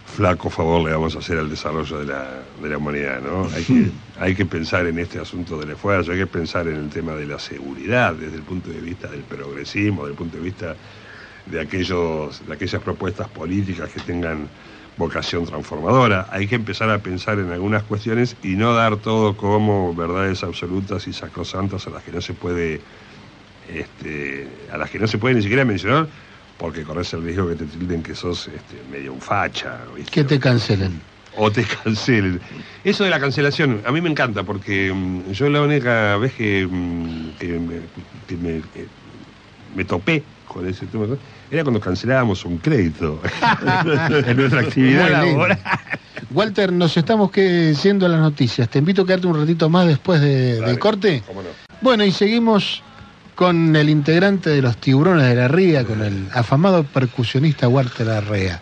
flaco 0.06 0.49
favor 0.49 0.84
le 0.84 0.93
vamos 0.93 1.16
a 1.16 1.20
hacer 1.20 1.38
al 1.38 1.49
desarrollo 1.49 1.99
de 1.99 2.06
la, 2.06 2.28
de 2.62 2.70
la 2.70 2.78
humanidad, 2.78 3.22
¿no? 3.22 3.49
Hay 3.53 3.64
que, 3.64 3.89
hay 4.20 4.36
que 4.36 4.45
pensar 4.45 4.86
en 4.86 4.99
este 4.99 5.20
asunto 5.20 5.58
del 5.58 5.72
esfuerzo, 5.72 6.12
hay 6.12 6.20
que 6.20 6.28
pensar 6.28 6.68
en 6.68 6.76
el 6.76 6.89
tema 6.89 7.14
de 7.14 7.26
la 7.26 7.39
seguridad 7.39 8.14
desde 8.14 8.38
el 8.38 8.43
punto 8.43 8.70
de 8.70 8.80
vista 8.80 9.08
del 9.08 9.22
progresismo, 9.22 10.03
desde 10.03 10.12
el 10.12 10.18
punto 10.18 10.38
de 10.38 10.43
vista 10.43 10.76
de, 11.47 11.60
aquellos, 11.60 12.45
de 12.47 12.53
aquellas 12.53 12.82
propuestas 12.82 13.28
políticas 13.28 13.89
que 13.89 13.99
tengan 14.01 14.47
vocación 14.97 15.45
transformadora. 15.45 16.28
Hay 16.32 16.47
que 16.47 16.56
empezar 16.56 16.89
a 16.89 16.99
pensar 16.99 17.39
en 17.39 17.51
algunas 17.51 17.84
cuestiones 17.84 18.38
y 18.43 18.56
no 18.56 18.74
dar 18.74 18.97
todo 18.97 19.36
como 19.36 19.93
verdades 19.93 20.43
absolutas 20.43 21.08
y 21.08 21.14
sacrosantas 21.14 21.88
a 21.88 21.89
las 21.89 22.03
que 22.03 22.12
no 22.12 22.22
se 22.22 22.34
puede, 22.34 22.80
este, 23.74 24.47
a 24.72 24.78
las 24.78 24.89
que 24.89 24.99
no 24.99 25.08
se 25.08 25.18
puede 25.18 25.36
ni 25.36 25.41
siquiera 25.41 25.66
mencionar, 25.66 26.08
porque 26.58 26.84
corres 26.84 27.12
el 27.14 27.24
riesgo 27.24 27.49
que 27.49 27.56
te 27.56 27.66
tilden 27.66 28.01
que 28.03 28.16
sos 28.16 28.47
este, 28.47 28.82
medio 28.91 29.14
un 29.14 29.22
facha. 29.22 29.78
¿viste? 29.95 30.12
Que 30.12 30.24
te 30.24 30.39
cancelen. 30.39 31.01
o 31.38 31.51
te 31.51 31.64
cancelen. 31.84 32.39
Eso 32.84 33.03
de 33.03 33.10
la 33.10 33.20
cancelación, 33.20 33.82
a 33.86 33.91
mí 33.91 34.01
me 34.01 34.10
encanta, 34.10 34.43
porque 34.43 34.91
mm, 34.93 35.32
yo 35.32 35.49
la 35.49 35.62
única 35.62 36.16
vez 36.18 36.34
que, 36.34 36.68
mm, 36.70 37.30
que 37.39 37.47
me, 37.60 37.76
que 38.28 38.38
me, 38.38 38.58
eh, 38.58 38.88
me 39.76 39.84
topé 39.86 40.24
con 40.47 40.66
ese 40.68 40.86
tema 40.86 41.06
era 41.51 41.64
cuando 41.64 41.80
cancelábamos 41.82 42.45
un 42.45 42.58
crédito 42.60 43.22
en 44.26 44.38
nuestra 44.38 44.62
actividad 44.62 45.10
laboral. 45.12 45.60
Walter, 46.32 46.72
nos 46.72 46.95
estamos 46.97 47.30
que 47.32 47.74
yendo 47.84 48.06
a 48.06 48.10
las 48.10 48.20
noticias. 48.20 48.68
Te 48.70 48.80
invito 48.80 49.01
a 49.03 49.06
quedarte 49.06 49.28
un 49.28 49.38
ratito 49.39 49.70
más 49.70 49.86
después 49.88 50.22
de- 50.22 50.56
Dale, 50.56 50.68
del 50.68 50.80
corte. 50.80 51.22
cómo 51.28 51.41
no. 51.43 51.49
Bueno, 51.82 52.03
y 52.06 52.12
seguimos 52.12 52.82
con 53.36 53.75
el 53.75 53.89
integrante 53.89 54.49
de 54.49 54.61
los 54.61 54.77
tiburones 54.77 55.27
de 55.27 55.36
la 55.36 55.47
ría, 55.47 55.83
con 55.83 56.01
el 56.01 56.27
afamado 56.33 56.83
percusionista 56.83 57.67
Walter 57.67 58.09
Arrea. 58.09 58.61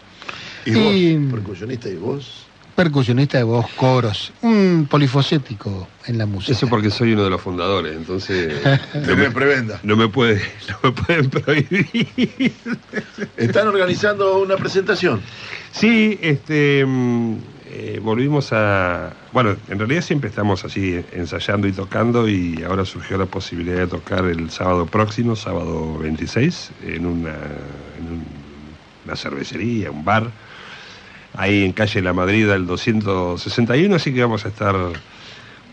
¿Y 0.66 1.16
vos, 1.16 1.32
percusionista 1.32 1.90
y 1.90 1.96
vos? 1.96 2.46
Percusionista 2.76 3.38
de 3.38 3.44
voz, 3.44 3.68
coros, 3.76 4.34
un 4.42 4.88
polifacético 4.90 5.88
en 6.08 6.18
la 6.18 6.26
música. 6.26 6.54
Eso 6.54 6.68
porque 6.68 6.90
soy 6.90 7.14
uno 7.14 7.24
de 7.24 7.30
los 7.30 7.40
fundadores, 7.40 7.96
entonces 7.96 8.52
no 8.96 9.16
me, 9.16 9.30
prebenda. 9.30 9.80
no 9.84 9.96
me 9.96 10.08
puede, 10.08 10.42
no 10.70 10.90
me 10.90 10.92
pueden 10.92 11.30
prohibir. 11.30 12.54
Están 13.38 13.68
organizando 13.68 14.40
una 14.42 14.58
presentación. 14.58 15.22
Sí, 15.72 16.18
este, 16.20 16.84
mm, 16.84 17.36
eh, 17.76 18.00
volvimos 18.02 18.54
a... 18.54 19.14
Bueno, 19.32 19.56
en 19.68 19.80
realidad 19.80 20.02
siempre 20.04 20.30
estamos 20.30 20.64
así 20.64 21.04
ensayando 21.14 21.68
y 21.68 21.72
tocando 21.72 22.30
y 22.30 22.62
ahora 22.64 22.86
surgió 22.86 23.18
la 23.18 23.26
posibilidad 23.26 23.78
de 23.80 23.88
tocar 23.88 24.26
el 24.26 24.50
sábado 24.52 24.86
próximo, 24.86 25.36
sábado 25.36 25.98
26, 25.98 26.72
en 26.86 27.06
una, 27.08 27.30
en 27.98 28.06
un- 28.12 28.26
una 29.06 29.16
cervecería, 29.16 29.90
un 29.92 30.06
bar, 30.06 30.30
ahí 31.34 31.66
en 31.66 31.74
calle 31.74 32.02
La 32.02 32.14
Madrid, 32.14 32.48
el 32.50 32.68
261, 32.68 33.96
así 33.96 34.14
que 34.14 34.22
vamos 34.22 34.46
a 34.46 34.50
estar 34.50 34.76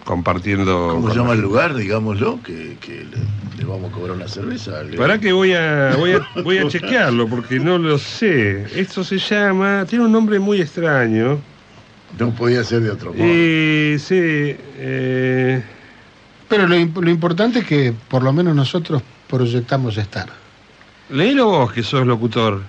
compartiendo... 0.05 0.89
¿Cómo 0.95 1.11
se 1.11 1.17
llama 1.17 1.29
la 1.31 1.35
el 1.35 1.41
lugar, 1.43 1.75
digámoslo? 1.75 2.41
Que, 2.43 2.77
que 2.81 3.05
le, 3.05 3.19
le 3.59 3.65
vamos 3.67 3.93
a 3.93 3.95
cobrar 3.95 4.17
una 4.17 4.27
cerveza. 4.27 4.83
Le- 4.83 4.97
Para 4.97 5.19
que 5.21 5.33
voy 5.33 5.53
a, 5.53 5.95
voy 5.97 6.13
a 6.13 6.27
voy 6.43 6.59
a 6.59 6.67
chequearlo 6.67 7.29
porque 7.29 7.61
no 7.61 7.77
lo 7.79 7.99
sé. 7.99 8.65
Esto 8.81 9.05
se 9.05 9.19
llama, 9.19 9.85
tiene 9.89 10.07
un 10.07 10.13
nombre 10.13 10.39
muy 10.39 10.61
extraño. 10.61 11.39
No 12.19 12.31
podía 12.35 12.65
ser 12.65 12.81
de 12.83 12.91
otro 12.91 13.13
modo. 13.13 13.23
Eh, 13.27 13.97
sí, 13.99 14.15
eh, 14.19 15.63
Pero 16.49 16.67
lo, 16.67 16.77
lo 16.77 17.11
importante 17.11 17.61
es 17.61 17.67
que 17.67 17.95
por 18.09 18.23
lo 18.23 18.33
menos 18.33 18.55
nosotros 18.55 19.03
proyectamos 19.29 19.97
estar. 19.97 20.29
léelo 21.11 21.47
vos 21.47 21.73
que 21.73 21.83
sos 21.83 22.07
locutor. 22.07 22.63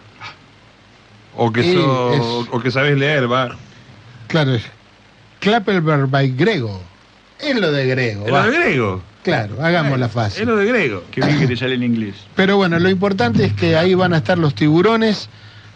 O 1.35 1.51
que 1.51 1.73
sos, 1.73 2.15
es- 2.15 2.47
o 2.51 2.59
que 2.61 2.71
sabés 2.71 2.97
leer, 2.97 3.31
va. 3.31 3.55
Claro, 4.27 4.53
es 4.55 4.63
Clapperberg 5.39 6.07
by 6.09 6.31
Grego. 6.35 6.81
Es 7.39 7.55
lo 7.59 7.71
de 7.71 7.85
Grego. 7.87 8.25
Es 8.27 8.33
va. 8.33 8.45
lo 8.45 8.51
de 8.51 8.57
griego. 8.59 9.01
Claro, 9.23 9.55
hagámosla 9.63 10.07
Es 10.07 10.11
fácil. 10.11 10.45
lo 10.47 10.55
de 10.57 10.65
griego. 10.65 11.03
Qué 11.11 11.21
bien 11.21 11.39
que 11.39 11.47
te 11.47 11.55
sale 11.57 11.75
en 11.75 11.83
inglés. 11.83 12.15
Pero 12.35 12.57
bueno, 12.57 12.79
lo 12.79 12.89
importante 12.89 13.45
es 13.45 13.53
que 13.53 13.75
ahí 13.77 13.93
van 13.95 14.13
a 14.13 14.17
estar 14.17 14.37
los 14.37 14.53
tiburones 14.55 15.29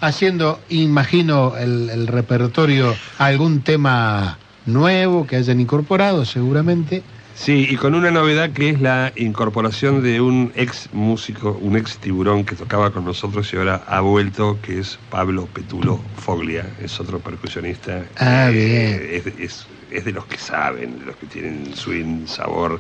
haciendo, 0.06 0.60
imagino, 0.70 1.56
el, 1.58 1.90
el 1.90 2.08
repertorio, 2.08 2.94
algún 3.18 3.62
tema 3.62 4.38
nuevo 4.66 5.26
que 5.28 5.36
hayan 5.36 5.60
incorporado 5.60 6.26
seguramente. 6.26 7.04
Sí, 7.36 7.68
y 7.70 7.76
con 7.76 7.96
una 7.96 8.12
novedad 8.12 8.52
que 8.52 8.70
es 8.70 8.80
la 8.80 9.12
incorporación 9.18 10.02
de 10.02 10.22
un 10.22 10.54
ex 10.56 10.88
músico, 10.94 11.58
un 11.62 11.76
ex 11.76 11.98
tiburón 11.98 12.46
que 12.46 12.56
tocaba 12.56 12.92
con 12.92 13.04
nosotros 13.04 13.52
y 13.54 13.58
ahora 13.58 13.84
ha 13.88 14.00
vuelto, 14.00 14.58
que 14.62 14.80
es 14.80 14.98
Pablo 15.10 15.46
Petulo 15.54 16.00
Foglia, 16.16 16.66
es 16.82 16.98
otro 17.02 17.20
percusionista. 17.20 18.06
Ah, 18.18 18.50
Eh, 18.54 19.22
Es, 19.26 19.40
es- 19.40 19.68
es 19.92 20.06
de 20.06 20.12
los 20.14 20.26
que 20.26 20.38
saben, 20.38 21.00
de 21.00 21.06
los 21.06 21.16
que 21.18 21.26
tienen 21.28 21.76
swing, 21.76 22.26
sabor, 22.26 22.80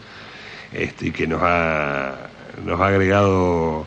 este, 0.73 1.07
y 1.07 1.11
que 1.11 1.27
nos 1.27 1.41
ha, 1.43 2.15
nos 2.65 2.79
ha 2.79 2.87
agregado 2.87 3.85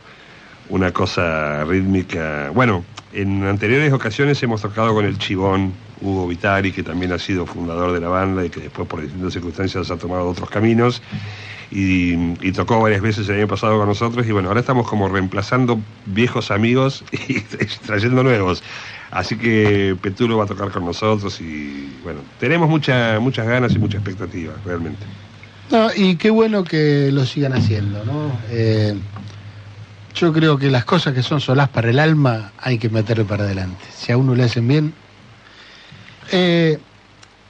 una 0.68 0.92
cosa 0.92 1.64
rítmica. 1.64 2.50
Bueno, 2.54 2.84
en 3.12 3.44
anteriores 3.44 3.92
ocasiones 3.92 4.42
hemos 4.42 4.62
tocado 4.62 4.94
con 4.94 5.04
el 5.04 5.18
Chivón, 5.18 5.72
Hugo 6.00 6.26
Vitari, 6.28 6.72
que 6.72 6.82
también 6.82 7.12
ha 7.12 7.18
sido 7.18 7.46
fundador 7.46 7.92
de 7.92 8.00
la 8.00 8.08
banda 8.08 8.44
y 8.44 8.50
que 8.50 8.60
después 8.60 8.86
por 8.86 9.00
distintas 9.00 9.32
circunstancias 9.32 9.90
ha 9.90 9.96
tomado 9.96 10.28
otros 10.28 10.50
caminos. 10.50 11.02
Y, 11.70 12.36
tocó 12.52 12.80
varias 12.80 13.02
veces 13.02 13.28
el 13.28 13.36
año 13.36 13.46
pasado 13.46 13.78
con 13.78 13.86
nosotros 13.86 14.26
y 14.26 14.32
bueno, 14.32 14.48
ahora 14.48 14.60
estamos 14.60 14.88
como 14.88 15.08
reemplazando 15.08 15.78
viejos 16.06 16.50
amigos 16.50 17.04
y 17.28 17.40
trayendo 17.86 18.22
nuevos. 18.22 18.62
Así 19.10 19.36
que 19.36 19.96
Petulo 20.00 20.38
va 20.38 20.44
a 20.44 20.46
tocar 20.46 20.70
con 20.70 20.84
nosotros 20.84 21.40
y 21.40 21.94
bueno, 22.02 22.20
tenemos 22.40 22.68
mucha, 22.68 23.20
muchas 23.20 23.46
ganas 23.46 23.74
y 23.74 23.78
mucha 23.78 23.98
expectativa, 23.98 24.54
realmente. 24.64 25.04
No, 25.70 25.88
y 25.94 26.16
qué 26.16 26.30
bueno 26.30 26.64
que 26.64 27.10
lo 27.12 27.26
sigan 27.26 27.52
haciendo, 27.52 28.02
¿no? 28.04 28.32
Eh, 28.50 28.94
yo 30.14 30.32
creo 30.32 30.58
que 30.58 30.70
las 30.70 30.84
cosas 30.84 31.14
que 31.14 31.22
son 31.22 31.40
solás 31.40 31.68
para 31.68 31.90
el 31.90 31.98
alma 31.98 32.52
hay 32.58 32.78
que 32.78 32.88
meterle 32.88 33.24
para 33.24 33.44
adelante. 33.44 33.84
Si 33.94 34.10
a 34.12 34.16
uno 34.16 34.34
le 34.34 34.44
hacen 34.44 34.66
bien. 34.66 34.92
Eh, 36.32 36.78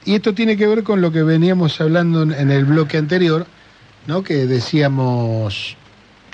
y 0.05 0.15
esto 0.15 0.33
tiene 0.33 0.55
que 0.57 0.67
ver 0.67 0.83
con 0.83 1.01
lo 1.01 1.11
que 1.11 1.23
veníamos 1.23 1.79
hablando 1.81 2.23
en- 2.23 2.51
el 2.51 2.65
bloque 2.65 2.97
anterior, 2.97 3.45
¿no? 4.07 4.23
Que 4.23 4.45
decíamos 4.45 5.75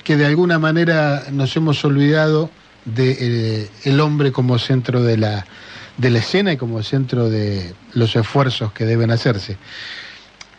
que 0.04 0.16
de 0.16 0.26
alguna 0.26 0.58
manera 0.58 1.24
nos 1.32 1.56
hemos 1.56 1.84
olvidado 1.84 2.50
de 2.84 3.68
eh, 3.84 4.00
hombre 4.00 4.30
como 4.30 4.58
centro 4.58 5.02
de 5.02 5.16
la, 5.16 5.44
de 5.96 6.10
la 6.10 6.20
escena 6.20 6.52
y 6.52 6.56
como 6.56 6.82
centro 6.82 7.28
de 7.28 7.74
los 7.94 8.14
esfuerzos 8.14 8.72
que 8.72 8.84
deben 8.84 9.10
hacerse. 9.10 9.56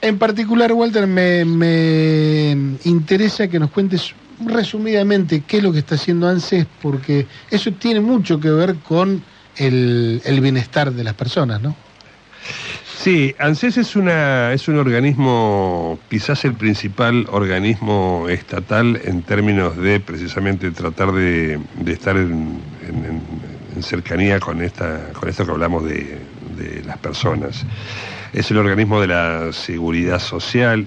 En 0.02 0.18
particular, 0.20 0.74
Walter, 0.74 1.08
me 1.08 2.52
interesa 2.84 3.48
que 3.48 3.58
nos 3.60 3.72
cuentes 3.72 4.14
resumidamente 4.46 5.44
qué 5.48 5.58
es 5.58 5.64
lo 5.64 5.72
que 5.74 5.80
está 5.80 5.96
haciendo 5.96 6.28
ANSES, 6.28 6.66
porque 6.82 7.28
eso 7.50 7.72
tiene 7.74 8.00
mucho 8.00 8.40
que 8.40 8.50
ver 8.50 8.76
con 8.76 9.24
el, 9.58 10.22
el 10.26 10.42
bienestar 10.42 10.92
de 10.92 11.04
las 11.04 11.14
personas, 11.14 11.62
¿no? 11.62 11.76
Sí, 13.00 13.36
ANSES 13.40 13.78
es, 13.78 13.96
una, 13.96 14.52
es 14.54 14.68
un 14.68 14.78
organismo, 14.78 16.00
quizás 16.10 16.44
el 16.46 16.54
principal 16.54 17.28
organismo 17.30 18.26
estatal 18.28 19.00
en 19.04 19.22
términos 19.22 19.78
de 19.78 20.00
precisamente 20.00 20.72
tratar 20.72 21.12
de, 21.12 21.60
de 21.76 21.94
estar 21.94 22.18
en, 22.18 22.60
cercanía 23.82 24.40
con, 24.40 24.62
esta, 24.64 25.14
con 25.14 25.30
esto 25.30 25.46
que 25.46 25.52
hablamos 25.52 25.86
de, 25.86 26.20
de 26.58 26.84
las 26.84 26.98
personas. 26.98 27.64
Es 28.34 28.50
el 28.52 28.58
organismo 28.58 29.00
de 29.00 29.08
la 29.08 29.54
seguridad 29.54 30.20
social. 30.20 30.86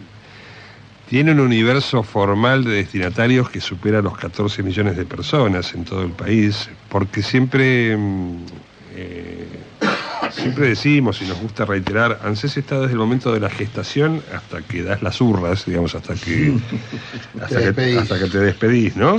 Tiene 1.11 1.33
un 1.33 1.41
universo 1.41 2.05
formal 2.05 2.63
de 2.63 2.71
destinatarios 2.71 3.51
que 3.51 3.61
supera 3.61 4.01
los 4.01 4.17
14 4.17 4.63
millones 4.63 4.97
de 4.97 5.05
personas 5.05 5.75
en 5.75 5.85
todo 5.85 6.03
el 6.03 6.13
país, 6.13 6.71
porque 6.89 7.21
siempre... 7.21 7.97
mm, 7.97 8.37
eh, 8.95 9.47
Siempre 10.31 10.69
decimos 10.69 11.21
y 11.23 11.25
nos 11.25 11.41
gusta 11.41 11.65
reiterar, 11.65 12.21
ANSES 12.23 12.59
está 12.59 12.79
desde 12.79 12.93
el 12.93 12.99
momento 12.99 13.33
de 13.33 13.41
la 13.41 13.51
gestación 13.51 14.23
hasta 14.33 14.63
que 14.63 14.85
das 14.85 15.03
las 15.03 15.21
urras, 15.21 15.67
digamos, 15.67 15.97
hasta 15.97 16.15
que, 16.15 16.57
hasta 17.43 17.75
que, 17.75 17.99
hasta 17.99 18.19
que 18.19 18.27
te 18.27 18.39
despedís, 18.39 18.95
¿no? 18.95 19.17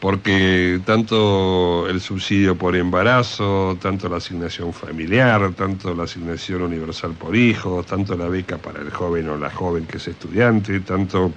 Porque 0.00 0.80
tanto 0.84 1.88
el 1.88 2.00
subsidio 2.00 2.56
por 2.56 2.76
embarazo, 2.76 3.76
tanto 3.82 4.08
la 4.08 4.18
asignación 4.18 4.72
familiar, 4.72 5.52
tanto 5.54 5.92
la 5.92 6.04
asignación 6.04 6.62
universal 6.62 7.14
por 7.18 7.34
hijo, 7.34 7.82
tanto 7.82 8.16
la 8.16 8.28
beca 8.28 8.58
para 8.58 8.80
el 8.80 8.90
joven 8.90 9.28
o 9.28 9.36
la 9.36 9.50
joven 9.50 9.86
que 9.86 9.96
es 9.96 10.06
estudiante, 10.06 10.78
tanto 10.80 11.32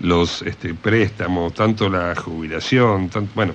los 0.00 0.42
este, 0.42 0.74
préstamos, 0.74 1.54
tanto 1.54 1.88
la 1.88 2.16
jubilación, 2.16 3.08
tan- 3.08 3.28
bueno, 3.36 3.54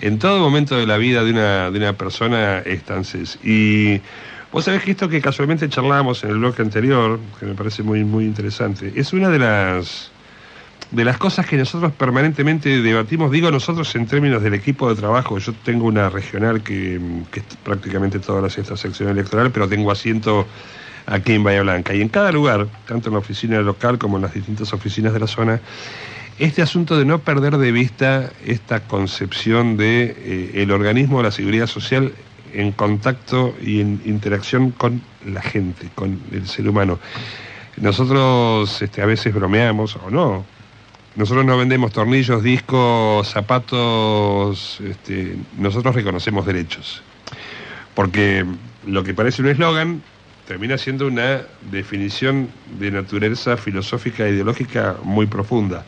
en 0.00 0.18
todo 0.20 0.38
momento 0.38 0.76
de 0.76 0.86
la 0.86 0.96
vida 0.96 1.24
de 1.24 1.32
una, 1.32 1.70
de 1.72 1.78
una 1.78 1.92
persona 1.94 2.58
están 2.60 3.04
CES. 3.04 3.38
Y 3.42 4.00
vos 4.52 4.64
sabés 4.64 4.82
que 4.84 4.92
esto 4.92 5.08
que 5.08 5.20
casualmente 5.20 5.68
charlábamos 5.68 6.22
en 6.22 6.30
el 6.30 6.38
bloque 6.38 6.62
anterior, 6.62 7.18
que 7.40 7.46
me 7.46 7.54
parece 7.54 7.82
muy, 7.82 8.04
muy 8.04 8.24
interesante, 8.26 8.92
es 8.94 9.12
una 9.12 9.28
de 9.28 9.38
las 9.40 10.13
de 10.90 11.04
las 11.04 11.18
cosas 11.18 11.46
que 11.46 11.56
nosotros 11.56 11.92
permanentemente 11.92 12.80
debatimos, 12.80 13.30
digo 13.30 13.50
nosotros 13.50 13.94
en 13.96 14.06
términos 14.06 14.42
del 14.42 14.54
equipo 14.54 14.88
de 14.88 15.00
trabajo, 15.00 15.38
yo 15.38 15.52
tengo 15.64 15.86
una 15.86 16.08
regional 16.08 16.62
que, 16.62 17.00
que 17.30 17.40
es 17.40 17.46
prácticamente 17.62 18.18
todas 18.18 18.42
las 18.42 18.58
esta 18.58 18.76
sección 18.76 19.08
electoral, 19.08 19.50
pero 19.50 19.68
tengo 19.68 19.90
asiento 19.90 20.46
aquí 21.06 21.32
en 21.32 21.44
Bahía 21.44 21.62
Blanca. 21.62 21.94
Y 21.94 22.00
en 22.00 22.08
cada 22.08 22.32
lugar, 22.32 22.66
tanto 22.86 23.08
en 23.08 23.14
la 23.14 23.18
oficina 23.18 23.60
local 23.60 23.98
como 23.98 24.16
en 24.16 24.22
las 24.22 24.34
distintas 24.34 24.72
oficinas 24.72 25.12
de 25.12 25.20
la 25.20 25.26
zona, 25.26 25.60
este 26.38 26.62
asunto 26.62 26.98
de 26.98 27.04
no 27.04 27.20
perder 27.20 27.58
de 27.58 27.70
vista 27.70 28.30
esta 28.44 28.80
concepción 28.80 29.76
de 29.76 30.16
eh, 30.18 30.62
el 30.62 30.72
organismo 30.72 31.18
de 31.18 31.24
la 31.24 31.30
seguridad 31.30 31.66
social 31.66 32.12
en 32.52 32.72
contacto 32.72 33.54
y 33.62 33.80
en 33.80 34.00
interacción 34.04 34.70
con 34.70 35.02
la 35.26 35.42
gente, 35.42 35.88
con 35.94 36.20
el 36.32 36.46
ser 36.48 36.68
humano. 36.68 36.98
Nosotros 37.76 38.80
este, 38.82 39.02
a 39.02 39.06
veces 39.06 39.34
bromeamos 39.34 39.96
o 39.96 40.10
no. 40.10 40.44
Nosotros 41.16 41.46
no 41.46 41.56
vendemos 41.56 41.92
tornillos, 41.92 42.42
discos, 42.42 43.28
zapatos, 43.28 44.80
este, 44.80 45.36
nosotros 45.56 45.94
reconocemos 45.94 46.44
derechos. 46.44 47.02
Porque 47.94 48.44
lo 48.84 49.04
que 49.04 49.14
parece 49.14 49.40
un 49.42 49.48
eslogan 49.48 50.02
termina 50.48 50.76
siendo 50.76 51.06
una 51.06 51.42
definición 51.70 52.48
de 52.80 52.90
naturaleza 52.90 53.56
filosófica 53.56 54.26
e 54.26 54.30
ideológica 54.30 54.96
muy 55.04 55.26
profunda. 55.26 55.84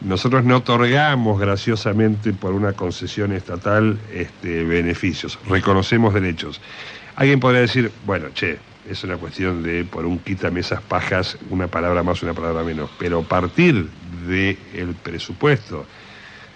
Nosotros 0.00 0.44
no 0.44 0.58
otorgamos 0.58 1.40
graciosamente 1.40 2.32
por 2.32 2.52
una 2.52 2.72
concesión 2.72 3.32
estatal 3.32 3.98
este, 4.12 4.62
beneficios, 4.62 5.38
reconocemos 5.48 6.14
derechos. 6.14 6.60
Alguien 7.16 7.40
podría 7.40 7.62
decir, 7.62 7.90
bueno, 8.04 8.28
che, 8.34 8.58
es 8.90 9.04
una 9.04 9.16
cuestión 9.16 9.62
de 9.62 9.84
por 9.84 10.06
un 10.06 10.18
quítame 10.18 10.60
esas 10.60 10.80
pajas, 10.82 11.38
una 11.50 11.68
palabra 11.68 12.02
más, 12.02 12.22
una 12.22 12.34
palabra 12.34 12.62
menos, 12.62 12.90
pero 12.98 13.22
partir 13.22 13.88
del 14.26 14.94
presupuesto 15.02 15.86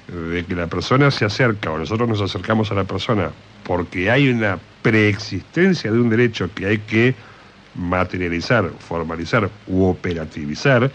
de 0.09 0.45
que 0.45 0.55
la 0.55 0.67
persona 0.67 1.11
se 1.11 1.25
acerca 1.25 1.71
o 1.71 1.79
nosotros 1.79 2.09
nos 2.09 2.21
acercamos 2.21 2.71
a 2.71 2.75
la 2.75 2.85
persona 2.85 3.31
porque 3.65 4.11
hay 4.11 4.29
una 4.29 4.59
preexistencia 4.83 5.93
de 5.93 6.01
un 6.01 6.11
derecho 6.11 6.51
que 6.55 6.67
hay 6.67 6.79
que 6.79 7.15
materializar, 7.75 8.71
formalizar 8.81 9.49
u 9.69 9.85
operativizar, 9.85 10.91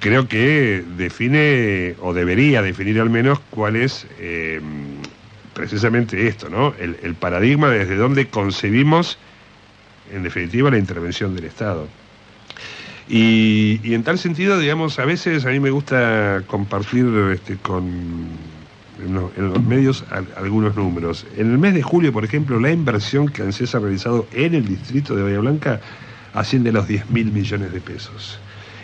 creo 0.00 0.28
que 0.28 0.82
define 0.96 1.94
o 2.00 2.14
debería 2.14 2.62
definir 2.62 3.00
al 3.00 3.10
menos 3.10 3.40
cuál 3.50 3.76
es 3.76 4.06
eh, 4.18 4.60
precisamente 5.52 6.26
esto, 6.26 6.48
¿no? 6.48 6.74
El, 6.78 6.96
el 7.02 7.14
paradigma 7.14 7.68
desde 7.68 7.96
donde 7.96 8.28
concebimos, 8.28 9.18
en 10.12 10.22
definitiva, 10.22 10.70
la 10.70 10.78
intervención 10.78 11.34
del 11.34 11.44
Estado. 11.44 11.86
Y, 13.08 13.94
en 13.94 14.02
tal 14.04 14.18
sentido, 14.18 14.58
digamos, 14.58 14.98
a 14.98 15.04
veces 15.06 15.46
a 15.46 15.50
mí 15.50 15.60
me 15.60 15.70
gusta 15.70 16.42
compartir 16.46 17.06
este, 17.32 17.56
con 17.56 18.28
en 19.04 19.14
los, 19.14 19.64
medios 19.64 20.04
al- 20.10 20.26
algunos 20.36 20.74
números. 20.76 21.24
En 21.36 21.52
el 21.52 21.58
mes 21.58 21.72
de 21.72 21.82
julio, 21.82 22.12
por 22.12 22.24
ejemplo, 22.24 22.58
la 22.58 22.72
inversión 22.72 23.28
que 23.28 23.42
ANSES 23.42 23.74
ha 23.76 23.78
realizado 23.78 24.26
en 24.32 24.54
el 24.54 24.66
distrito 24.66 25.14
de 25.14 25.22
Bahía 25.22 25.38
Blanca 25.38 25.80
asciende 26.34 26.70
a 26.70 26.72
los 26.72 26.88
10 26.88 27.08
mil 27.10 27.30
millones 27.32 27.72
de 27.72 27.80
pesos. 27.80 28.40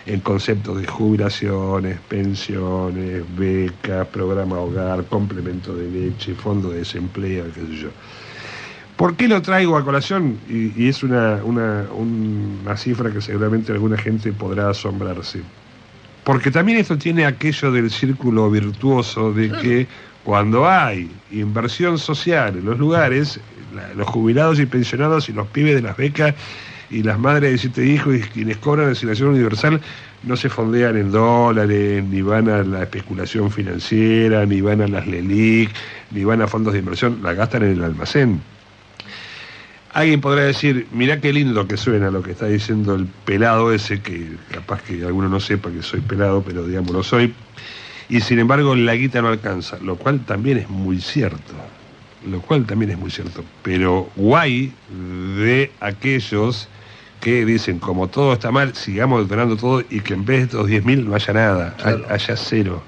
en 0.07 0.21
conceptos 0.21 0.79
de 0.81 0.87
jubilaciones, 0.87 1.99
pensiones, 2.09 3.25
becas, 3.37 4.07
programa 4.09 4.59
hogar, 4.59 5.05
complemento 5.07 5.75
de 5.75 5.91
leche, 5.91 6.35
fondo 6.35 6.71
de 6.71 6.81
desempleo, 6.81 7.47
qué 7.55 7.61
sé 7.63 7.77
yo. 7.77 7.89
¿Por 8.97 9.17
qué 9.17 9.27
lo 9.27 9.43
traigo 9.43 9.77
a 9.77 9.85
colación? 9.85 10.39
Y, 10.49 10.89
es 10.89 11.03
una, 11.03 11.41
una, 11.43 11.85
una 11.93 12.77
cifra 12.77 13.11
que 13.11 13.21
seguramente 13.21 13.73
alguna 13.73 13.99
gente 13.99 14.33
podrá 14.33 14.71
asombrarse. 14.71 15.41
Porque 16.23 16.51
también 16.51 16.79
esto 16.79 16.97
tiene 16.97 17.27
aquello 17.27 17.73
del 17.73 17.91
círculo 17.91 18.51
virtuoso 18.51 19.33
de 19.33 19.51
que 19.51 19.87
cuando 20.23 20.69
hay 20.69 21.11
inversión 21.33 21.99
social 21.99 22.57
en 22.57 22.65
los 22.65 22.79
lugares, 22.79 23.41
los 23.97 24.09
jubilados 24.09 24.59
y 24.59 24.67
pensionados 24.67 25.29
y 25.29 25.33
los 25.33 25.47
pibes 25.49 25.75
de 25.75 25.83
las 25.83 25.97
becas 25.97 26.35
y 26.89 27.03
las 27.03 27.19
madres 27.19 27.53
de 27.53 27.59
siete 27.59 27.85
hijos 27.85 28.15
y 28.15 28.21
quienes 28.21 28.57
cobran 28.59 28.91
asignación 28.91 29.31
universal 29.31 29.81
no 30.23 30.37
se 30.37 30.49
fondean 30.49 30.97
en 30.97 31.11
dólares, 31.11 32.03
ni 32.05 32.23
van 32.23 32.49
a 32.49 32.63
la 32.63 32.85
especulación 32.85 33.51
financiera, 33.51 34.47
ni 34.47 34.61
van 34.61 34.81
a 34.81 34.89
las 34.89 35.07
LELIC, 35.07 35.71
ni 36.13 36.25
van 36.25 36.41
a 36.41 36.47
fondos 36.47 36.73
de 36.73 36.79
inversión, 36.79 37.19
la 37.23 37.35
gastan 37.35 37.65
en 37.65 37.73
el 37.73 37.85
almacén. 37.85 38.41
Alguien 39.95 40.21
podrá 40.21 40.43
decir, 40.43 40.89
mirá 40.91 41.21
qué 41.21 41.33
lindo 41.33 41.69
que 41.69 41.77
suena 41.77 42.11
lo 42.11 42.21
que 42.21 42.33
está 42.33 42.47
diciendo 42.47 42.97
el 42.97 43.07
pelado 43.07 43.73
ese, 43.73 44.03
que 44.03 44.33
capaz 44.51 44.83
que 44.83 45.05
alguno 45.05 45.29
no 45.29 45.39
sepa 45.39 45.71
que 45.71 45.83
soy 45.83 46.01
pelado, 46.01 46.43
pero 46.43 46.67
digamos 46.67 46.91
lo 46.91 47.05
soy, 47.05 47.33
y 48.09 48.21
sin 48.21 48.41
embargo 48.41 48.75
la 48.75 48.97
guita 48.97 49.23
no 49.23 49.29
alcanza, 49.29 49.79
lo 49.79 49.95
cual 49.95 50.25
también 50.27 50.59
es 50.59 50.69
muy 50.69 51.01
cierto, 51.01 51.55
lo 52.29 52.41
cual 52.41 52.67
también 52.67 52.91
es 52.91 52.99
muy 52.99 53.13
cierto, 53.13 53.45
pero 53.63 54.11
guay 54.17 54.73
de 55.39 55.71
aquellos 55.79 56.69
que 57.21 57.45
dicen, 57.45 57.79
como 57.79 58.09
todo 58.09 58.33
está 58.33 58.51
mal, 58.51 58.75
sigamos 58.75 59.23
detonando 59.23 59.57
todo 59.57 59.85
y 59.91 60.01
que 60.01 60.15
en 60.15 60.25
vez 60.25 60.39
de 60.39 60.45
estos 60.45 60.69
10.000 60.69 61.05
no 61.05 61.15
haya 61.15 61.33
nada, 61.33 61.77
haya 62.11 62.37
cero. 62.37 62.83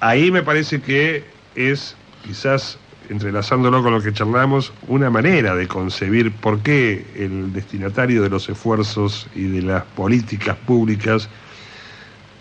Ahí 0.00 0.30
me 0.30 0.42
parece 0.42 0.80
que 0.82 1.24
es 1.54 1.96
quizás 2.22 2.78
entrelazándolo 3.08 3.82
con 3.82 3.92
lo 3.92 4.02
que 4.02 4.12
charlamos, 4.12 4.72
una 4.86 5.10
manera 5.10 5.54
de 5.54 5.66
concebir 5.66 6.32
por 6.32 6.60
qué 6.60 7.06
el 7.16 7.52
destinatario 7.52 8.22
de 8.22 8.30
los 8.30 8.48
esfuerzos 8.48 9.26
y 9.34 9.44
de 9.44 9.62
las 9.62 9.84
políticas 9.84 10.56
públicas 10.56 11.28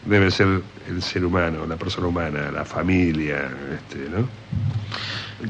debe 0.06 0.32
ser 0.32 0.62
el 0.88 1.02
ser 1.02 1.26
humano, 1.26 1.66
la 1.66 1.76
persona 1.76 2.08
humana, 2.08 2.52
la 2.52 2.66
familia, 2.66 3.50
este, 3.74 4.10
¿no? 4.10 4.28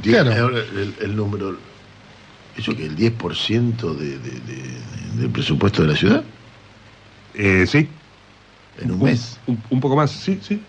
Claro. 0.01 0.49
El, 0.99 1.15
número, 1.15 1.57
¿eso 2.57 2.75
que 2.75 2.85
el 2.85 2.95
10% 2.95 3.95
de, 3.95 4.19
del 5.15 5.29
presupuesto 5.29 5.83
de 5.83 5.87
la 5.87 5.95
ciudad? 5.95 6.23
Eh, 7.33 7.65
sí. 7.67 7.87
¿En 8.79 8.91
un, 8.91 9.03
mes? 9.03 9.39
un, 9.47 9.79
poco 9.79 9.95
más, 9.95 10.11
sí, 10.11 10.39
sí. 10.41 10.61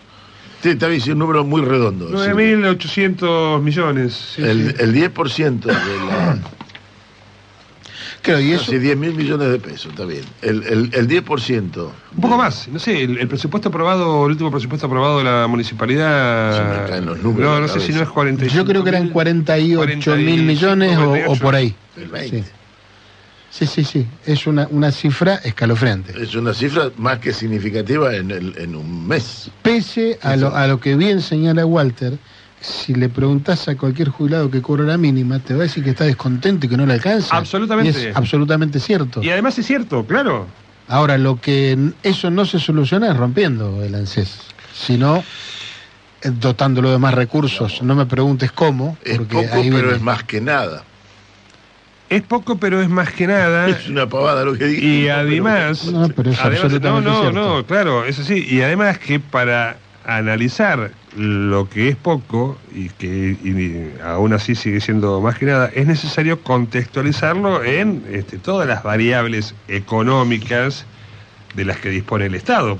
Sí, 0.61 0.69
está 0.69 0.87
bien, 0.87 1.01
un 1.11 1.19
número 1.19 1.45
muy 1.45 1.61
redondo. 1.61 2.09
9.800 2.09 3.61
millones. 3.61 4.35
el, 4.37 4.75
10% 4.75 5.59
de 5.61 5.73
la... 5.73 6.39
Claro, 8.21 8.41
y 8.41 8.51
eso... 8.51 8.71
10 8.71 8.97
mil 8.97 9.13
millones 9.15 9.49
de 9.49 9.59
pesos, 9.59 9.91
está 9.91 10.03
bien. 10.03 10.23
El, 10.41 10.63
el, 10.63 10.89
el 10.93 11.07
10%. 11.07 11.89
Un 12.15 12.21
poco 12.21 12.37
más, 12.37 12.67
no 12.67 12.77
sé, 12.79 13.03
el, 13.03 13.27
presupuesto 13.27 13.69
aprobado, 13.69 14.25
el 14.25 14.31
último 14.31 14.51
presupuesto 14.51 14.87
aprobado 14.87 15.19
de 15.19 15.23
la 15.23 15.47
municipalidad. 15.47 16.87
Se 16.87 17.01
los 17.01 17.23
números 17.23 17.49
no, 17.49 17.61
no 17.61 17.67
sé 17.69 17.79
si 17.79 17.93
no 17.93 18.01
es 18.01 18.09
48. 18.09 18.53
Yo 18.53 18.65
creo 18.65 18.83
que 18.83 18.89
eran 18.89 19.09
48 19.09 20.15
mil 20.17 20.43
millones 20.43 20.97
o, 21.27 21.35
por 21.37 21.55
ahí. 21.55 21.73
El 21.95 22.09
20. 22.09 22.43
Sí, 22.43 22.49
sí, 23.65 23.83
sí. 23.83 24.07
Es 24.25 24.47
una, 24.47 24.67
una 24.69 24.91
cifra 24.91 25.35
escalofriante. 25.35 26.13
Es 26.21 26.35
una 26.35 26.53
cifra 26.53 26.91
más 26.97 27.19
que 27.19 27.33
significativa 27.33 28.15
en, 28.15 28.31
el, 28.31 28.55
en 28.57 28.75
un 28.75 29.07
mes. 29.07 29.49
Pese 29.61 30.19
a 30.21 30.35
lo, 30.35 30.55
a 30.55 30.67
lo 30.67 30.79
que 30.79 30.95
bien 30.95 31.21
señala 31.21 31.65
Walter, 31.65 32.17
si 32.61 32.93
le 32.93 33.09
preguntas 33.09 33.67
a 33.67 33.75
cualquier 33.75 34.09
jubilado 34.09 34.51
que 34.51 34.61
cobra 34.61 34.83
la 34.83 34.97
mínima, 34.97 35.39
te 35.39 35.53
va 35.53 35.61
a 35.61 35.63
decir 35.63 35.83
que 35.83 35.91
está 35.91 36.03
descontento 36.03 36.65
y 36.65 36.69
que 36.69 36.77
no 36.77 36.85
le 36.85 36.93
alcanza. 36.93 37.35
Absolutamente. 37.35 38.09
es 38.09 38.15
absolutamente 38.15 38.79
cierto. 38.79 39.23
Y 39.23 39.29
además 39.29 39.57
es 39.57 39.65
cierto, 39.65 40.05
claro. 40.05 40.47
Ahora, 40.87 41.17
lo 41.17 41.39
que 41.39 41.77
eso 42.03 42.31
no 42.31 42.45
se 42.45 42.59
soluciona 42.59 43.11
es 43.11 43.17
rompiendo 43.17 43.83
el 43.83 43.93
ANSES, 43.93 44.39
sino 44.73 45.23
eh, 46.21 46.31
dotándolo 46.39 46.91
de 46.91 46.97
más 46.97 47.13
recursos. 47.13 47.81
No, 47.83 47.95
me 47.95 48.05
preguntes 48.05 48.51
cómo. 48.51 48.97
Porque 49.15 49.41
es 49.41 49.49
poco, 49.49 49.61
pero 49.71 49.95
es 49.95 50.01
más 50.01 50.23
que 50.23 50.41
nada. 50.41 50.83
Es 52.09 52.23
poco, 52.23 52.57
pero 52.57 52.81
es 52.81 52.89
más 52.89 53.11
que 53.13 53.27
nada. 53.27 53.69
Es 53.69 53.87
una 53.87 54.07
pavada 54.09 54.43
lo 54.43 54.57
que 54.57 54.65
digo. 54.65 54.87
Y 54.87 55.09
además. 55.09 55.85
No, 55.85 56.09
pero 56.09 56.31
es 56.31 56.81
no, 56.81 57.01
no, 57.01 57.31
no, 57.31 57.65
claro, 57.65 58.05
es 58.05 58.19
así. 58.19 58.45
Y 58.49 58.61
además 58.61 58.97
que 58.97 59.19
para 59.19 59.77
analizar 60.05 60.91
lo 61.15 61.69
que 61.69 61.89
es 61.89 61.95
poco 61.95 62.57
y 62.73 62.89
que 62.89 63.93
aún 64.03 64.33
así 64.33 64.55
sigue 64.55 64.81
siendo 64.81 65.21
más 65.21 65.37
que 65.37 65.45
nada, 65.45 65.69
es 65.73 65.85
necesario 65.85 66.41
contextualizarlo 66.41 67.63
en 67.63 68.03
este, 68.11 68.37
todas 68.37 68.67
las 68.67 68.83
variables 68.83 69.53
económicas 69.67 70.85
de 71.55 71.65
las 71.65 71.77
que 71.77 71.89
dispone 71.89 72.25
el 72.25 72.35
Estado, 72.35 72.77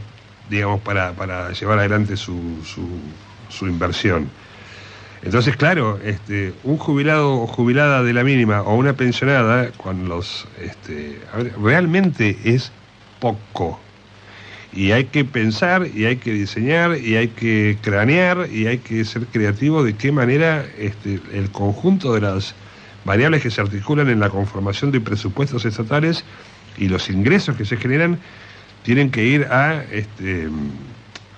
digamos, 0.49 0.81
para, 0.81 1.13
para 1.13 1.51
llevar 1.51 1.79
adelante 1.79 2.17
su, 2.17 2.59
su, 2.63 2.87
su 3.49 3.67
inversión. 3.67 4.29
Entonces, 5.21 5.57
claro, 5.57 5.99
este, 6.03 6.53
un 6.63 6.77
jubilado 6.77 7.41
o 7.41 7.47
jubilada 7.47 8.03
de 8.03 8.13
la 8.13 8.23
mínima 8.23 8.61
o 8.61 8.75
una 8.75 8.93
pensionada, 8.93 9.69
con 9.71 10.07
los, 10.07 10.47
este, 10.61 11.19
realmente 11.61 12.37
es 12.45 12.71
poco. 13.19 13.79
Y 14.71 14.91
hay 14.91 15.05
que 15.05 15.25
pensar, 15.25 15.87
y 15.93 16.05
hay 16.05 16.17
que 16.17 16.31
diseñar, 16.31 16.97
y 16.97 17.15
hay 17.15 17.29
que 17.29 17.77
cranear, 17.81 18.47
y 18.51 18.67
hay 18.67 18.77
que 18.77 19.03
ser 19.03 19.25
creativo 19.25 19.83
de 19.83 19.95
qué 19.95 20.11
manera 20.11 20.65
este, 20.77 21.19
el 21.33 21.51
conjunto 21.51 22.13
de 22.13 22.21
las 22.21 22.53
variables 23.03 23.41
que 23.41 23.51
se 23.51 23.59
articulan 23.59 24.09
en 24.09 24.19
la 24.19 24.29
conformación 24.29 24.91
de 24.91 25.01
presupuestos 25.01 25.65
estatales 25.65 26.23
y 26.77 26.87
los 26.87 27.09
ingresos 27.09 27.55
que 27.57 27.65
se 27.65 27.77
generan 27.77 28.19
tienen 28.83 29.09
que 29.09 29.25
ir 29.25 29.45
a, 29.45 29.83
este, 29.91 30.47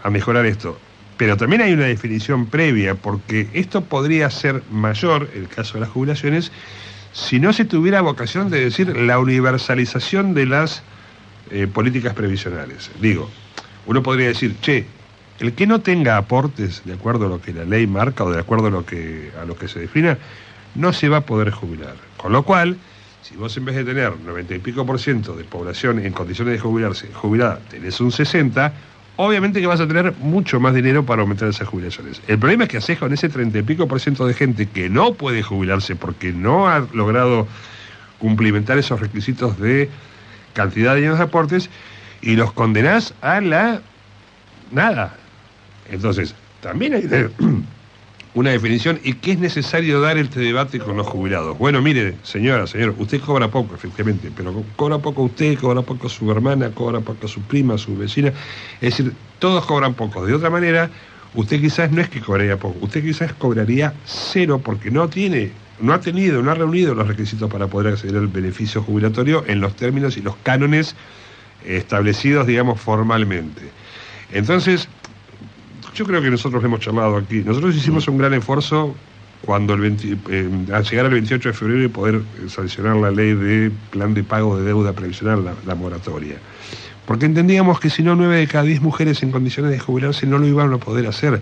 a 0.03 0.09
mejorar 0.09 0.45
esto. 0.45 0.77
Pero 1.21 1.37
también 1.37 1.61
hay 1.61 1.73
una 1.73 1.85
definición 1.85 2.47
previa, 2.47 2.95
porque 2.95 3.47
esto 3.53 3.83
podría 3.83 4.27
ser 4.31 4.63
mayor, 4.71 5.29
el 5.35 5.47
caso 5.47 5.75
de 5.75 5.81
las 5.81 5.89
jubilaciones, 5.89 6.51
si 7.13 7.39
no 7.39 7.53
se 7.53 7.63
tuviera 7.63 8.01
vocación 8.01 8.49
de 8.49 8.59
decir 8.59 8.97
la 8.97 9.19
universalización 9.19 10.33
de 10.33 10.47
las 10.47 10.81
eh, 11.51 11.67
políticas 11.67 12.15
previsionales. 12.15 12.89
Digo, 12.99 13.29
uno 13.85 14.01
podría 14.01 14.29
decir, 14.29 14.55
che, 14.61 14.87
el 15.37 15.53
que 15.53 15.67
no 15.67 15.81
tenga 15.81 16.17
aportes 16.17 16.81
de 16.85 16.93
acuerdo 16.93 17.27
a 17.27 17.29
lo 17.29 17.39
que 17.39 17.53
la 17.53 17.65
ley 17.65 17.85
marca 17.85 18.23
o 18.23 18.31
de 18.31 18.39
acuerdo 18.39 18.65
a 18.65 18.71
lo 18.71 18.83
que, 18.83 19.29
a 19.39 19.45
lo 19.45 19.55
que 19.55 19.67
se 19.67 19.79
defina, 19.79 20.17
no 20.73 20.91
se 20.91 21.07
va 21.07 21.17
a 21.17 21.21
poder 21.27 21.51
jubilar. 21.51 21.97
Con 22.17 22.31
lo 22.31 22.41
cual, 22.41 22.77
si 23.21 23.35
vos 23.35 23.55
en 23.57 23.65
vez 23.65 23.75
de 23.75 23.83
tener 23.83 24.19
90 24.19 24.55
y 24.55 24.57
pico 24.57 24.87
por 24.87 24.99
ciento 24.99 25.35
de 25.35 25.43
población 25.43 26.03
en 26.03 26.13
condiciones 26.13 26.55
de 26.55 26.59
jubilarse, 26.59 27.09
jubilada, 27.13 27.59
tenés 27.69 28.01
un 28.01 28.11
60, 28.11 28.73
obviamente 29.23 29.61
que 29.61 29.67
vas 29.67 29.79
a 29.79 29.87
tener 29.87 30.13
mucho 30.17 30.59
más 30.59 30.73
dinero 30.73 31.05
para 31.05 31.21
aumentar 31.21 31.47
esas 31.47 31.67
jubilaciones. 31.67 32.21
El 32.27 32.39
problema 32.39 32.63
es 32.63 32.69
que 32.69 32.77
haces 32.77 32.97
con 32.97 33.13
ese 33.13 33.29
30 33.29 33.59
y 33.59 33.61
pico 33.61 33.87
por 33.87 33.99
ciento 33.99 34.25
de 34.25 34.33
gente 34.33 34.65
que 34.65 34.89
no 34.89 35.13
puede 35.13 35.43
jubilarse 35.43 35.95
porque 35.95 36.33
no 36.33 36.67
ha 36.67 36.87
logrado 36.91 37.47
cumplimentar 38.17 38.79
esos 38.79 38.99
requisitos 38.99 39.59
de 39.59 39.89
cantidad 40.53 40.95
de 40.95 41.05
años 41.05 41.19
de 41.19 41.25
aportes 41.25 41.69
y 42.21 42.35
los 42.35 42.51
condenás 42.51 43.13
a 43.21 43.41
la 43.41 43.81
nada. 44.71 45.15
Entonces, 45.91 46.33
también 46.61 46.95
hay 46.95 47.03
una 48.33 48.51
definición 48.51 48.99
y 49.03 49.13
qué 49.13 49.33
es 49.33 49.39
necesario 49.39 49.99
dar 49.99 50.17
este 50.17 50.39
debate 50.39 50.79
con 50.79 50.95
los 50.95 51.07
jubilados. 51.07 51.57
Bueno, 51.57 51.81
mire, 51.81 52.15
señora, 52.23 52.65
señor, 52.65 52.95
usted 52.97 53.19
cobra 53.19 53.49
poco, 53.49 53.75
efectivamente, 53.75 54.31
pero 54.35 54.63
cobra 54.75 54.99
poco 54.99 55.23
usted, 55.23 55.57
cobra 55.59 55.81
poco 55.81 56.07
su 56.07 56.31
hermana, 56.31 56.71
cobra 56.71 57.01
poco 57.01 57.27
su 57.27 57.41
prima, 57.41 57.77
su 57.77 57.97
vecina. 57.97 58.29
Es 58.79 58.97
decir, 58.97 59.13
todos 59.39 59.65
cobran 59.65 59.93
poco. 59.95 60.25
De 60.25 60.33
otra 60.33 60.49
manera, 60.49 60.89
usted 61.33 61.59
quizás 61.59 61.91
no 61.91 62.01
es 62.01 62.09
que 62.09 62.21
cobraría 62.21 62.57
poco, 62.57 62.77
usted 62.81 63.03
quizás 63.03 63.33
cobraría 63.33 63.93
cero 64.05 64.61
porque 64.63 64.91
no 64.91 65.09
tiene, 65.09 65.51
no 65.81 65.93
ha 65.93 65.99
tenido, 65.99 66.41
no 66.41 66.51
ha 66.51 66.55
reunido 66.55 66.95
los 66.95 67.07
requisitos 67.07 67.51
para 67.51 67.67
poder 67.67 67.93
acceder 67.93 68.17
al 68.17 68.27
beneficio 68.27 68.81
jubilatorio 68.81 69.43
en 69.47 69.59
los 69.59 69.75
términos 69.75 70.15
y 70.15 70.21
los 70.21 70.35
cánones 70.37 70.95
establecidos, 71.65 72.47
digamos, 72.47 72.79
formalmente. 72.79 73.61
Entonces, 74.31 74.87
yo 75.93 76.05
creo 76.05 76.21
que 76.21 76.29
nosotros 76.29 76.63
hemos 76.63 76.79
charlado 76.79 77.17
aquí. 77.17 77.43
Nosotros 77.45 77.75
hicimos 77.75 78.07
un 78.07 78.17
gran 78.17 78.33
esfuerzo 78.33 78.95
cuando 79.45 79.75
eh, 79.75 80.49
al 80.71 80.83
llegar 80.83 81.05
al 81.05 81.11
28 81.11 81.49
de 81.49 81.53
febrero 81.53 81.83
y 81.83 81.87
poder 81.87 82.21
sancionar 82.47 82.95
la 82.97 83.11
ley 83.11 83.33
de 83.33 83.71
plan 83.89 84.13
de 84.13 84.23
pago 84.23 84.57
de 84.57 84.65
deuda 84.65 84.93
previsional, 84.93 85.55
la, 85.65 85.75
moratoria. 85.75 86.37
Porque 87.05 87.25
entendíamos 87.25 87.79
que 87.79 87.89
si 87.89 88.03
no, 88.03 88.15
9 88.15 88.37
de 88.37 88.47
cada 88.47 88.63
10 88.63 88.81
mujeres 88.81 89.23
en 89.23 89.31
condiciones 89.31 89.71
de 89.71 89.79
jubilarse 89.79 90.27
no 90.27 90.37
lo 90.37 90.47
iban 90.47 90.71
a 90.71 90.77
poder 90.77 91.07
hacer. 91.07 91.41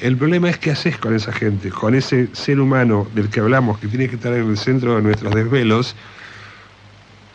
El 0.00 0.16
problema 0.16 0.50
es 0.50 0.58
qué 0.58 0.70
haces 0.72 0.96
con 0.96 1.14
esa 1.14 1.32
gente, 1.32 1.70
con 1.70 1.94
ese 1.94 2.28
ser 2.32 2.58
humano 2.58 3.06
del 3.14 3.28
que 3.28 3.40
hablamos, 3.40 3.78
que 3.78 3.86
tiene 3.86 4.08
que 4.08 4.16
estar 4.16 4.32
en 4.32 4.48
el 4.48 4.56
centro 4.56 4.96
de 4.96 5.02
nuestros 5.02 5.34
desvelos. 5.34 5.94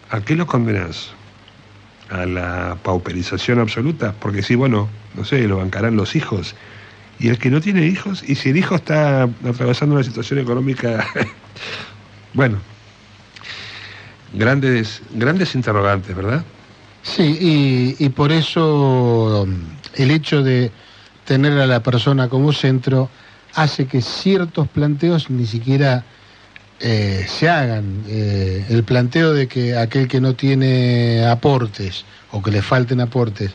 ¿A 0.09 0.21
qué 0.21 0.35
lo 0.35 0.47
condenás? 0.47 1.13
A 2.09 2.25
la 2.25 2.77
pauperización 2.83 3.59
absoluta, 3.59 4.13
porque 4.19 4.41
sí, 4.41 4.55
bueno, 4.55 4.89
no 5.15 5.25
sé, 5.25 5.47
lo 5.47 5.57
bancarán 5.57 5.95
los 5.95 6.15
hijos. 6.15 6.55
Y 7.19 7.27
el 7.27 7.37
que 7.37 7.49
no 7.49 7.61
tiene 7.61 7.85
hijos, 7.85 8.23
y 8.27 8.35
si 8.35 8.49
el 8.49 8.57
hijo 8.57 8.75
está 8.75 9.23
atravesando 9.23 9.95
una 9.95 10.03
situación 10.03 10.39
económica, 10.39 11.05
bueno, 12.33 12.59
grandes, 14.33 15.01
grandes 15.13 15.53
interrogantes, 15.55 16.15
¿verdad? 16.15 16.43
Sí, 17.03 17.37
y, 17.39 18.05
y 18.05 18.09
por 18.09 18.31
eso 18.31 19.43
um, 19.43 19.55
el 19.95 20.11
hecho 20.11 20.43
de 20.43 20.71
tener 21.25 21.59
a 21.59 21.67
la 21.67 21.81
persona 21.81 22.27
como 22.27 22.53
centro 22.53 23.09
hace 23.53 23.85
que 23.87 24.01
ciertos 24.01 24.67
planteos 24.67 25.29
ni 25.29 25.45
siquiera 25.45 26.03
eh, 26.79 27.25
se 27.27 27.49
hagan. 27.49 28.03
Eh, 28.07 28.65
el 28.69 28.83
planteo 28.83 29.33
de 29.33 29.47
que 29.47 29.77
aquel 29.77 30.07
que 30.07 30.21
no 30.21 30.33
tiene 30.33 31.25
aportes 31.25 32.05
o 32.31 32.41
que 32.41 32.51
le 32.51 32.61
falten 32.61 33.01
aportes 33.01 33.51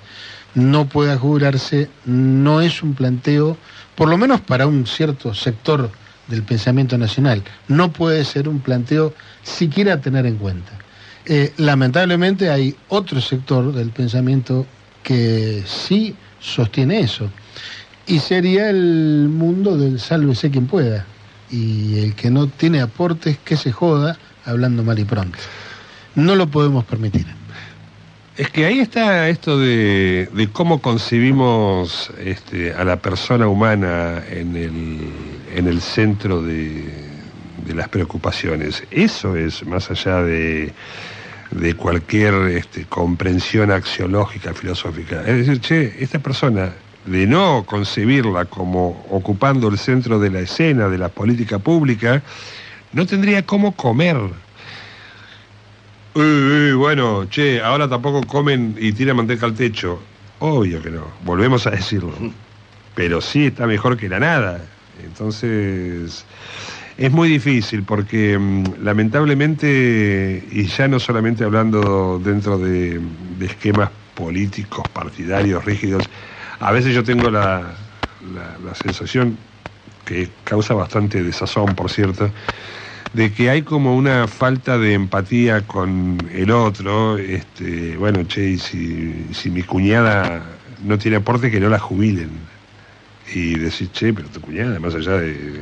no 0.55 0.89
pueda 0.89 1.17
jubilarse 1.17 1.89
no 2.05 2.61
es 2.61 2.83
un 2.83 2.95
planteo, 2.95 3.57
por 3.95 4.09
lo 4.09 4.17
menos 4.19 4.41
para 4.41 4.67
un 4.67 4.87
cierto 4.87 5.35
sector 5.35 5.91
del 6.29 6.43
pensamiento 6.43 6.97
nacional, 6.97 7.43
no 7.69 7.93
puede 7.93 8.25
ser 8.25 8.49
un 8.49 8.61
planteo 8.61 9.15
siquiera 9.43 10.01
tener 10.01 10.27
en 10.27 10.37
cuenta. 10.37 10.73
Eh, 11.27 11.53
lamentablemente 11.57 12.51
hay 12.51 12.77
otro 12.89 13.21
sector 13.21 13.73
del 13.73 13.91
pensamiento 13.91 14.67
que 15.03 15.63
sí 15.67 16.15
sostiene 16.41 17.01
eso, 17.01 17.31
y 18.07 18.19
sería 18.19 18.71
el 18.71 19.29
mundo 19.31 19.77
del 19.77 19.99
sálvese 19.99 20.51
quien 20.51 20.67
pueda, 20.67 21.07
y 21.51 22.01
el 22.01 22.15
que 22.15 22.31
no 22.31 22.49
tiene 22.49 22.81
aportes, 22.81 23.39
que 23.45 23.57
se 23.57 23.73
joda, 23.73 24.19
hablando 24.45 24.83
mal 24.83 24.99
y 24.99 25.05
pronto. 25.05 25.39
No 26.15 26.37
lo 26.37 26.47
podemos 26.49 26.85
permitir. 26.85 27.27
Es 28.37 28.51
que 28.51 28.67
ahí 28.67 28.81
está 28.81 29.29
esto 29.29 29.59
de, 29.59 30.49
cómo 30.53 30.83
concebimos 30.83 32.11
este, 32.19 32.73
a 32.75 32.85
la 32.85 32.97
persona 32.97 33.47
humana 33.47 34.23
en 34.29 34.57
el, 34.57 35.13
en 35.55 35.69
el 35.69 35.81
centro 35.81 36.43
de, 36.43 36.85
de 37.65 37.75
las 37.75 37.89
preocupaciones. 37.89 38.83
Eso 38.91 39.37
es 39.37 39.65
más 39.65 39.91
allá 39.91 40.23
de, 40.23 40.73
de 41.51 41.75
cualquier 41.75 42.35
este, 42.57 42.85
comprensión 42.85 43.71
axiológica, 43.71 44.53
filosófica. 44.55 45.21
Es 45.21 45.47
decir, 45.47 45.61
che, 45.61 45.97
esta 46.01 46.19
persona, 46.19 46.73
de 47.07 47.27
no 47.27 47.65
concebirla 47.67 48.47
como 48.47 49.05
ocupando 49.11 49.69
el 49.69 49.79
centro 49.79 50.19
de 50.19 50.31
la 50.31 50.41
escena 50.41 50.89
de 50.89 50.99
la 50.99 51.09
política 51.09 51.59
pública, 51.59 52.23
no 52.93 53.07
tendría 53.07 53.45
cómo 53.45 53.73
comer 53.73 54.17
Uy, 56.17 56.23
uy, 56.23 56.73
bueno, 56.75 57.27
che, 57.29 57.61
ahora 57.61 57.89
tampoco 57.89 58.23
comen 58.23 58.77
y 58.79 58.93
tiran 58.93 59.17
manteca 59.17 59.47
al 59.47 59.55
techo. 59.55 59.99
Obvio 60.39 60.81
que 60.81 60.89
no, 60.89 61.09
volvemos 61.25 61.67
a 61.67 61.71
decirlo. 61.71 62.13
Pero 62.95 63.21
sí 63.21 63.47
está 63.47 63.67
mejor 63.67 63.97
que 63.97 64.09
la 64.09 64.21
nada. 64.21 64.65
Entonces, 65.03 66.25
es 66.97 67.11
muy 67.11 67.29
difícil 67.29 67.83
porque 67.83 68.39
mm, 68.39 68.85
lamentablemente, 68.85 70.45
y 70.53 70.67
ya 70.67 70.87
no 70.87 71.01
solamente 71.01 71.43
hablando 71.43 72.21
dentro 72.23 72.59
de, 72.59 73.01
de 73.37 73.47
esquemas 73.47 73.91
políticos, 74.15 74.87
partidarios, 74.93 75.65
rígidos, 75.65 76.09
a 76.65 76.73
veces 76.73 76.95
yo 76.95 77.05
tengo 77.05 77.31
la, 77.31 77.75
la, 78.65 78.75
sensación, 78.75 79.37
que 80.07 80.31
causa 80.45 80.73
bastante 80.73 81.23
desazón, 81.23 81.75
por 81.75 81.91
cierto, 81.91 82.31
de 83.13 83.35
que 83.35 83.51
hay 83.51 83.61
como 83.61 83.95
una 83.95 84.27
falta 84.27 84.79
de 84.79 84.95
empatía 84.95 85.67
con 85.67 86.17
el 86.33 86.51
otro. 86.51 87.19
Este, 87.19 87.99
bueno, 87.99 88.25
che, 88.25 88.49
y 88.49 88.59
si, 88.59 89.51
mi 89.51 89.63
cuñada 89.63 90.43
no 90.83 90.99
tiene 90.99 91.19
aporte, 91.19 91.51
que 91.51 91.61
no 91.61 91.69
la 91.69 91.79
jubilen. 91.79 92.31
Y 93.35 93.59
decir, 93.59 93.91
che, 93.93 94.15
pero 94.15 94.29
tu 94.29 94.41
cuñada, 94.41 94.81
más 94.81 94.95
allá 94.95 95.19
de, 95.19 95.61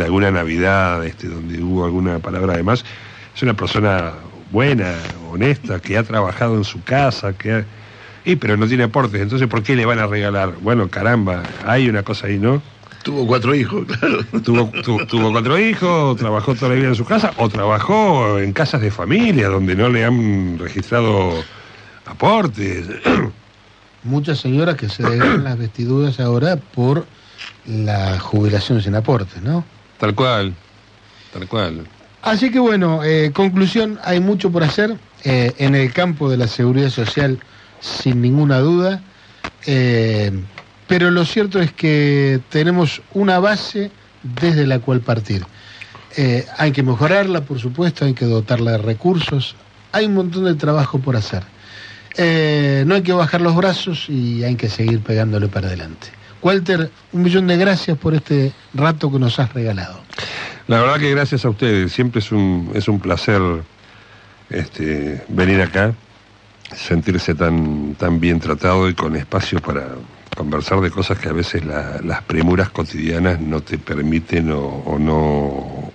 alguna 0.00 0.32
Navidad 0.32 1.06
este, 1.06 1.28
donde 1.28 1.62
hubo 1.62 1.84
alguna 1.84 2.18
palabra 2.18 2.56
de 2.56 2.64
más, 2.64 2.84
es 3.36 3.42
una 3.44 3.54
persona 3.54 4.14
buena, 4.50 4.94
honesta, 5.30 5.78
que 5.78 5.96
ha 5.96 6.02
trabajado 6.02 6.56
en 6.56 6.64
su 6.64 6.82
casa, 6.82 7.34
que 7.34 7.52
ha... 7.52 7.64
Y 8.24 8.36
pero 8.36 8.56
no 8.56 8.66
tiene 8.66 8.84
aportes, 8.84 9.20
entonces 9.20 9.48
¿por 9.48 9.62
qué 9.62 9.74
le 9.74 9.86
van 9.86 9.98
a 9.98 10.06
regalar? 10.06 10.54
Bueno, 10.60 10.88
caramba, 10.88 11.42
hay 11.64 11.88
una 11.88 12.02
cosa 12.02 12.26
ahí, 12.26 12.38
¿no? 12.38 12.62
Tuvo 13.02 13.26
cuatro 13.26 13.54
hijos, 13.54 13.86
claro. 13.86 14.24
Tuvo, 14.44 14.70
tu, 14.82 15.06
tuvo 15.06 15.32
cuatro 15.32 15.58
hijos, 15.58 16.18
trabajó 16.18 16.54
toda 16.54 16.70
la 16.70 16.74
vida 16.74 16.88
en 16.88 16.94
su 16.94 17.06
casa, 17.06 17.32
o 17.38 17.48
trabajó 17.48 18.38
en 18.38 18.52
casas 18.52 18.82
de 18.82 18.90
familia 18.90 19.48
donde 19.48 19.74
no 19.74 19.88
le 19.88 20.04
han 20.04 20.58
registrado 20.58 21.42
aportes. 22.04 22.86
Muchas 24.04 24.38
señoras 24.38 24.76
que 24.76 24.88
se 24.88 25.02
dejan 25.02 25.44
las 25.44 25.58
vestiduras 25.58 26.20
ahora 26.20 26.56
por 26.56 27.06
la 27.66 28.18
jubilación 28.18 28.82
sin 28.82 28.94
aportes, 28.94 29.42
¿no? 29.42 29.64
Tal 29.98 30.14
cual, 30.14 30.54
tal 31.32 31.48
cual. 31.48 31.86
Así 32.22 32.50
que 32.50 32.58
bueno, 32.58 33.02
eh, 33.02 33.30
conclusión, 33.32 33.98
hay 34.04 34.20
mucho 34.20 34.50
por 34.50 34.62
hacer 34.62 34.96
eh, 35.24 35.52
en 35.58 35.74
el 35.74 35.92
campo 35.92 36.30
de 36.30 36.36
la 36.36 36.46
seguridad 36.46 36.90
social, 36.90 37.38
sin 37.80 38.20
ninguna 38.22 38.58
duda. 38.58 39.02
Eh, 39.66 40.32
pero 40.86 41.10
lo 41.10 41.24
cierto 41.24 41.60
es 41.60 41.72
que 41.72 42.40
tenemos 42.48 43.02
una 43.12 43.38
base 43.38 43.90
desde 44.22 44.66
la 44.66 44.80
cual 44.80 45.00
partir. 45.00 45.44
Eh, 46.16 46.44
hay 46.58 46.72
que 46.72 46.82
mejorarla, 46.82 47.42
por 47.42 47.60
supuesto, 47.60 48.04
hay 48.04 48.14
que 48.14 48.24
dotarla 48.24 48.72
de 48.72 48.78
recursos, 48.78 49.54
hay 49.92 50.06
un 50.06 50.14
montón 50.14 50.44
de 50.44 50.54
trabajo 50.54 50.98
por 50.98 51.16
hacer. 51.16 51.44
Eh, 52.16 52.82
no 52.86 52.96
hay 52.96 53.02
que 53.02 53.12
bajar 53.12 53.40
los 53.40 53.54
brazos 53.54 54.08
y 54.08 54.42
hay 54.42 54.56
que 54.56 54.68
seguir 54.68 55.00
pegándole 55.00 55.48
para 55.48 55.68
adelante. 55.68 56.08
Walter, 56.42 56.90
un 57.12 57.22
millón 57.22 57.46
de 57.46 57.56
gracias 57.56 57.96
por 57.96 58.14
este 58.14 58.52
rato 58.74 59.12
que 59.12 59.18
nos 59.18 59.38
has 59.38 59.52
regalado. 59.52 60.00
La 60.66 60.80
verdad 60.80 60.98
que 60.98 61.10
gracias 61.10 61.44
a 61.44 61.50
ustedes, 61.50 61.92
siempre 61.92 62.20
es 62.20 62.32
un, 62.32 62.70
es 62.74 62.88
un 62.88 62.98
placer 62.98 63.40
este, 64.48 65.22
venir 65.28 65.60
acá, 65.60 65.94
sentirse 66.74 67.34
tan, 67.34 67.94
tan 67.94 68.20
bien 68.20 68.40
tratado 68.40 68.88
y 68.88 68.94
con 68.94 69.16
espacio 69.16 69.60
para, 69.60 69.86
conversar 70.36 70.80
de 70.80 70.90
cosas 70.90 71.18
que 71.18 71.28
a 71.28 71.32
veces 71.32 71.64
la, 71.64 72.00
las 72.02 72.22
premuras 72.22 72.70
cotidianas 72.70 73.40
no 73.40 73.60
te 73.60 73.76
permiten 73.78 74.50
o, 74.52 74.96
no 74.98 75.92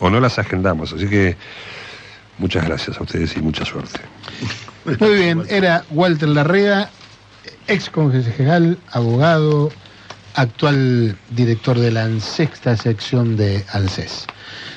o, 0.00 0.10
no 0.10 0.20
las 0.20 0.38
agendamos. 0.38 0.92
Así 0.92 1.06
que 1.06 1.36
muchas 2.38 2.64
gracias 2.64 2.98
a 2.98 3.02
ustedes 3.02 3.36
y 3.36 3.42
mucha 3.42 3.64
suerte. 3.64 4.00
Muy 5.00 5.14
bien, 5.14 5.42
era 5.48 5.84
Walter 5.90 6.28
Larrea, 6.28 6.88
ex 7.66 7.90
concejal, 7.90 8.78
abogado, 8.92 9.70
actual 10.34 11.18
director 11.30 11.78
de 11.78 11.90
la 11.90 12.08
sexta 12.20 12.76
sección 12.76 13.36
de 13.36 13.64
ANSES. 13.72 14.26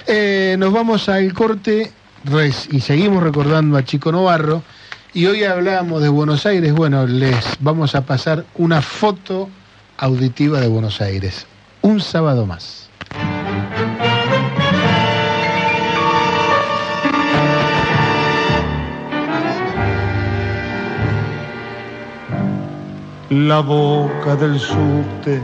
Eh, 0.08 0.56
nos 0.58 0.74
vamos 0.74 1.08
al 1.08 1.32
corte 1.34 1.92
y 2.72 2.80
seguimos 2.82 3.24
recordando 3.24 3.78
a 3.78 3.84
Chico 3.84 4.12
Novarro. 4.12 4.64
Y 5.14 5.26
hoy 5.26 5.44
hablábamos 5.44 6.02
de 6.02 6.10
Buenos 6.10 6.46
Aires, 6.46 6.74
bueno, 6.74 7.08
les 7.08 7.58
vamos 7.60 7.96
a 7.96 8.02
pasar 8.02 8.46
una 8.56 8.82
foto 8.82 9.50
auditiva 9.98 10.60
de 10.60 10.68
Buenos 10.68 11.02
Aires. 11.02 11.48
Un 11.82 12.00
sábado 12.00 12.46
más. 12.46 12.90
La 23.30 23.60
boca 23.60 24.36
del 24.36 24.60
subte 24.60 25.42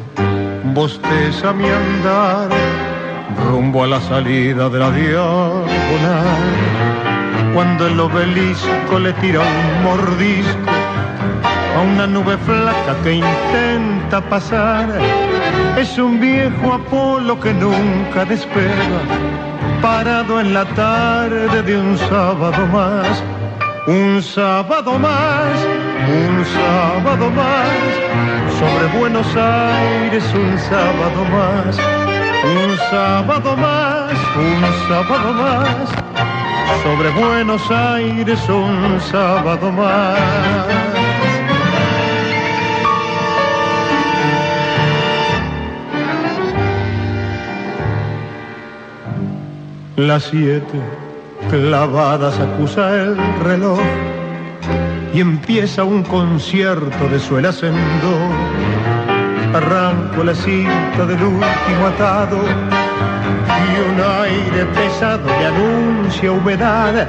bosteza 0.74 1.54
mi 1.54 1.70
andar 1.70 2.50
rumbo 3.44 3.84
a 3.84 3.88
la 3.88 4.02
salida 4.02 4.70
de 4.70 4.80
la 4.80 4.92
diagonal 4.92 6.26
cuando 7.54 7.88
el 7.88 8.00
obelisco 8.00 9.00
le 9.00 9.14
tira 9.14 9.40
un 9.40 9.84
mordisco 9.84 10.72
a 11.78 11.82
una 11.82 12.06
nube 12.06 12.38
flaca 12.40 12.96
que 13.04 13.14
intenta 13.14 14.22
pasar. 14.30 14.90
Es 15.78 15.98
un 15.98 16.20
viejo 16.20 16.74
Apolo 16.74 17.40
que 17.40 17.54
nunca 17.54 18.26
despega, 18.26 19.00
parado 19.82 20.40
en 20.40 20.54
la 20.54 20.66
tarde 20.76 21.62
de 21.62 21.78
un 21.78 21.98
sábado 21.98 22.66
más. 22.68 23.24
Un 23.88 24.22
sábado 24.22 24.98
más, 24.98 25.56
un 26.10 26.44
sábado 26.44 27.30
más, 27.30 27.70
sobre 28.60 29.00
Buenos 29.00 29.28
Aires 29.36 30.24
un 30.34 30.58
sábado 30.58 31.24
más, 31.32 31.78
un 32.46 32.78
sábado 32.92 33.58
más, 33.58 34.14
un 34.38 34.62
sábado 34.88 35.34
más 35.34 36.06
sobre 36.84 37.10
Buenos 37.10 37.72
Aires 37.72 38.40
un 38.48 39.02
sábado 39.02 39.72
más. 39.72 40.20
Las 49.96 50.24
siete 50.26 50.80
clavadas 51.50 52.40
acusa 52.40 52.94
el 52.94 53.18
reloj 53.44 53.80
y 55.14 55.22
empieza 55.22 55.84
un 55.84 56.04
concierto 56.04 57.08
de 57.10 57.20
suela 57.20 57.52
en 57.62 57.76
Arranco 59.56 60.22
la 60.22 60.36
cinta 60.36 61.06
del 61.06 61.24
último 61.24 61.88
atado 61.88 62.38
y 63.48 63.90
un 63.90 63.98
aire 64.22 64.66
pesado 64.66 65.26
le 65.26 65.46
anuncia 65.46 66.30
humedad. 66.30 67.08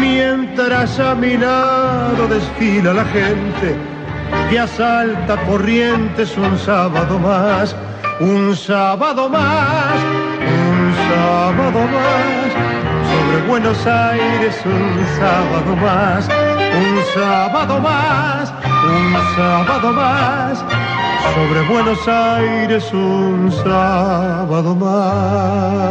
Mientras 0.00 0.98
a 0.98 1.14
mi 1.14 1.36
lado 1.36 2.26
desfila 2.26 2.94
la 2.94 3.04
gente 3.04 3.76
que 4.48 4.58
asalta 4.58 5.36
corrientes 5.46 6.34
un 6.38 6.58
sábado 6.58 7.18
más, 7.18 7.76
un 8.18 8.56
sábado 8.56 9.28
más, 9.28 9.96
un 10.40 10.94
sábado 11.10 11.80
más, 11.96 12.48
sobre 13.12 13.46
Buenos 13.46 13.86
Aires 13.86 14.56
un 14.64 15.06
sábado 15.18 15.76
más, 15.76 16.28
un 16.28 16.96
sábado 17.14 17.78
más, 17.78 18.54
un 18.88 19.36
sábado 19.36 19.92
más, 19.92 20.64
sobre 21.32 21.62
Buenos 21.68 22.08
Aires 22.08 22.92
un 22.92 23.50
sábado 23.50 24.74
más. 24.74 25.84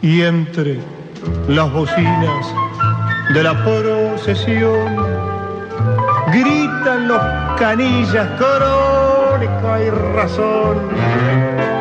y 0.00 0.22
entre 0.22 0.78
las 1.48 1.70
bocinas 1.72 2.54
de 3.34 3.42
la 3.42 3.52
procesión 3.64 4.96
gritan 6.32 7.08
los 7.08 7.20
canillas 7.58 8.28
crónica 8.38 9.82
y 9.82 9.90
razón 9.90 11.77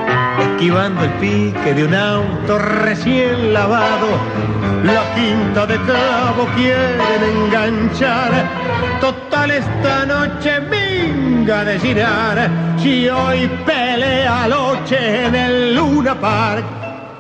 esquivando 0.58 1.04
el 1.04 1.12
pique 1.20 1.72
de 1.76 1.86
un 1.86 1.94
auto 1.94 2.58
recién 2.58 3.54
lavado. 3.54 4.08
La 4.84 5.04
quinta 5.14 5.68
de 5.68 5.76
cabo 5.82 6.48
quieren 6.56 7.22
enganchar. 7.44 8.32
Total 9.00 9.52
esta 9.52 10.06
noche 10.08 10.60
minga 10.62 11.64
de 11.64 11.80
girar. 11.80 12.50
Si 12.80 13.08
hoy 13.08 13.48
pelea 13.68 14.48
noche 14.48 15.28
en 15.28 15.36
el 15.36 15.76
Luna 15.76 16.16
Park. 16.20 16.66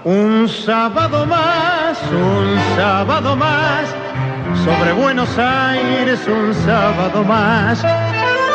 Un 0.03 0.49
sábado 0.49 1.23
más, 1.27 1.99
un 2.11 2.57
sábado 2.75 3.35
más, 3.35 3.83
sobre 4.65 4.93
Buenos 4.93 5.37
Aires 5.37 6.25
un 6.27 6.53
sábado 6.53 7.23
más, 7.25 7.83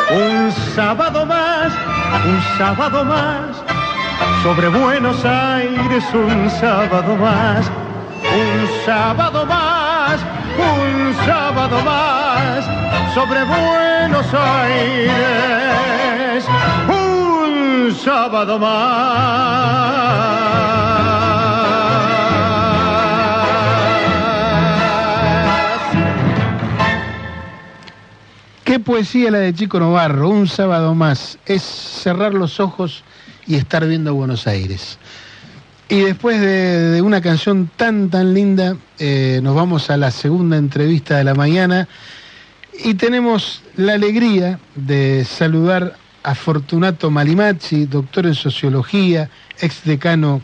un 0.09 0.51
sábado 0.75 1.25
más, 1.27 1.71
un 2.25 2.57
sábado 2.57 3.05
más, 3.05 3.63
sobre 4.43 4.67
Buenos 4.67 5.23
Aires 5.23 6.03
un 6.13 6.49
sábado 6.49 7.15
más, 7.15 7.65
un 8.21 8.85
sábado 8.85 9.45
más, 9.45 10.19
un 10.57 11.15
sábado 11.25 11.81
más, 11.83 12.65
sobre 13.13 13.41
Buenos 13.45 14.25
Aires 14.33 15.13
un 16.89 17.95
sábado 17.95 18.59
más. 18.59 19.13
Qué 28.65 28.79
poesía 28.81 29.31
la 29.31 29.37
de 29.37 29.53
Chico 29.53 29.79
Novarro, 29.79 30.27
un 30.27 30.47
sábado 30.47 30.93
más. 30.95 31.37
Es 31.45 31.61
cerrar 31.63 32.33
los 32.33 32.59
ojos 32.59 33.05
y 33.47 33.55
estar 33.55 33.85
viendo 33.87 34.13
Buenos 34.13 34.47
Aires. 34.47 34.97
Y 35.89 36.01
después 36.01 36.39
de, 36.41 37.01
una 37.01 37.21
canción 37.21 37.69
tan, 37.75 38.09
tan 38.09 38.33
linda, 38.33 38.77
eh, 38.99 39.39
nos 39.43 39.55
vamos 39.55 39.89
a 39.89 39.97
la 39.97 40.11
segunda 40.11 40.57
entrevista 40.57 41.17
de 41.17 41.23
la 41.23 41.35
mañana 41.35 41.87
y 42.83 42.95
tenemos 42.95 43.61
la 43.75 43.93
alegría 43.93 44.59
de 44.75 45.25
saludar 45.25 45.97
a 46.23 46.35
Fortunato 46.35 47.11
Malimazzi, 47.11 47.85
doctor 47.85 48.25
en 48.25 48.33
sociología, 48.33 49.29
ex 49.59 49.83
decano 49.83 50.41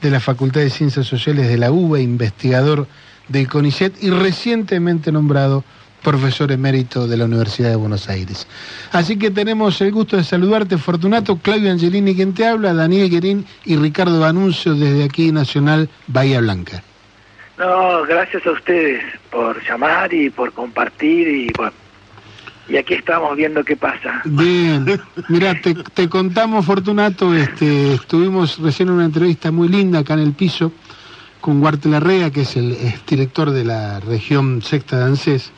de 0.00 0.10
la 0.10 0.20
Facultad 0.20 0.60
de 0.60 0.70
Ciencias 0.70 1.06
Sociales 1.06 1.48
de 1.48 1.58
la 1.58 1.72
UBA, 1.72 2.00
investigador 2.00 2.86
del 3.28 3.48
CONICET 3.48 4.02
y 4.02 4.10
recientemente 4.10 5.10
nombrado 5.10 5.64
profesor 6.02 6.52
emérito 6.52 7.06
de 7.06 7.16
la 7.16 7.24
Universidad 7.24 7.70
de 7.70 7.76
Buenos 7.76 8.08
Aires. 8.08 8.46
Así 8.92 9.18
que 9.18 9.30
tenemos 9.30 9.80
el 9.80 9.92
gusto 9.92 10.16
de 10.16 10.24
saludarte, 10.24 10.78
Fortunato, 10.78 11.36
Claudio 11.36 11.70
Angelini, 11.70 12.14
quien 12.14 12.34
te 12.34 12.46
habla, 12.46 12.74
Daniel 12.74 13.10
Guerín 13.10 13.46
y 13.64 13.76
Ricardo 13.76 14.24
Anuncio 14.24 14.74
desde 14.74 15.04
aquí 15.04 15.32
Nacional 15.32 15.88
Bahía 16.06 16.40
Blanca. 16.40 16.82
No, 17.58 18.02
gracias 18.04 18.46
a 18.46 18.50
ustedes 18.52 19.02
por 19.30 19.62
llamar 19.66 20.12
y 20.12 20.28
por 20.30 20.52
compartir 20.52 21.26
y 21.26 21.50
bueno, 21.56 21.72
y 22.68 22.76
aquí 22.76 22.94
estamos 22.94 23.36
viendo 23.36 23.64
qué 23.64 23.76
pasa. 23.76 24.22
Bien, 24.24 25.00
mira, 25.28 25.54
te, 25.60 26.08
contamos, 26.08 26.66
Fortunato, 26.66 27.34
este, 27.34 27.94
estuvimos 27.94 28.58
recién 28.58 28.88
en 28.88 28.96
una 28.96 29.04
entrevista 29.04 29.50
muy 29.50 29.68
linda 29.68 30.00
acá 30.00 30.14
en 30.14 30.20
el 30.20 30.32
piso 30.32 30.72
con 31.40 31.62
Huarte 31.62 31.88
Larrea, 31.88 32.30
que 32.30 32.40
es 32.40 32.56
el 32.56 32.76
director 33.06 33.50
de 33.50 33.64
la 33.64 34.00
región 34.00 34.62
sexta 34.62 34.98
de 34.98 35.04
ANSES, 35.04 35.52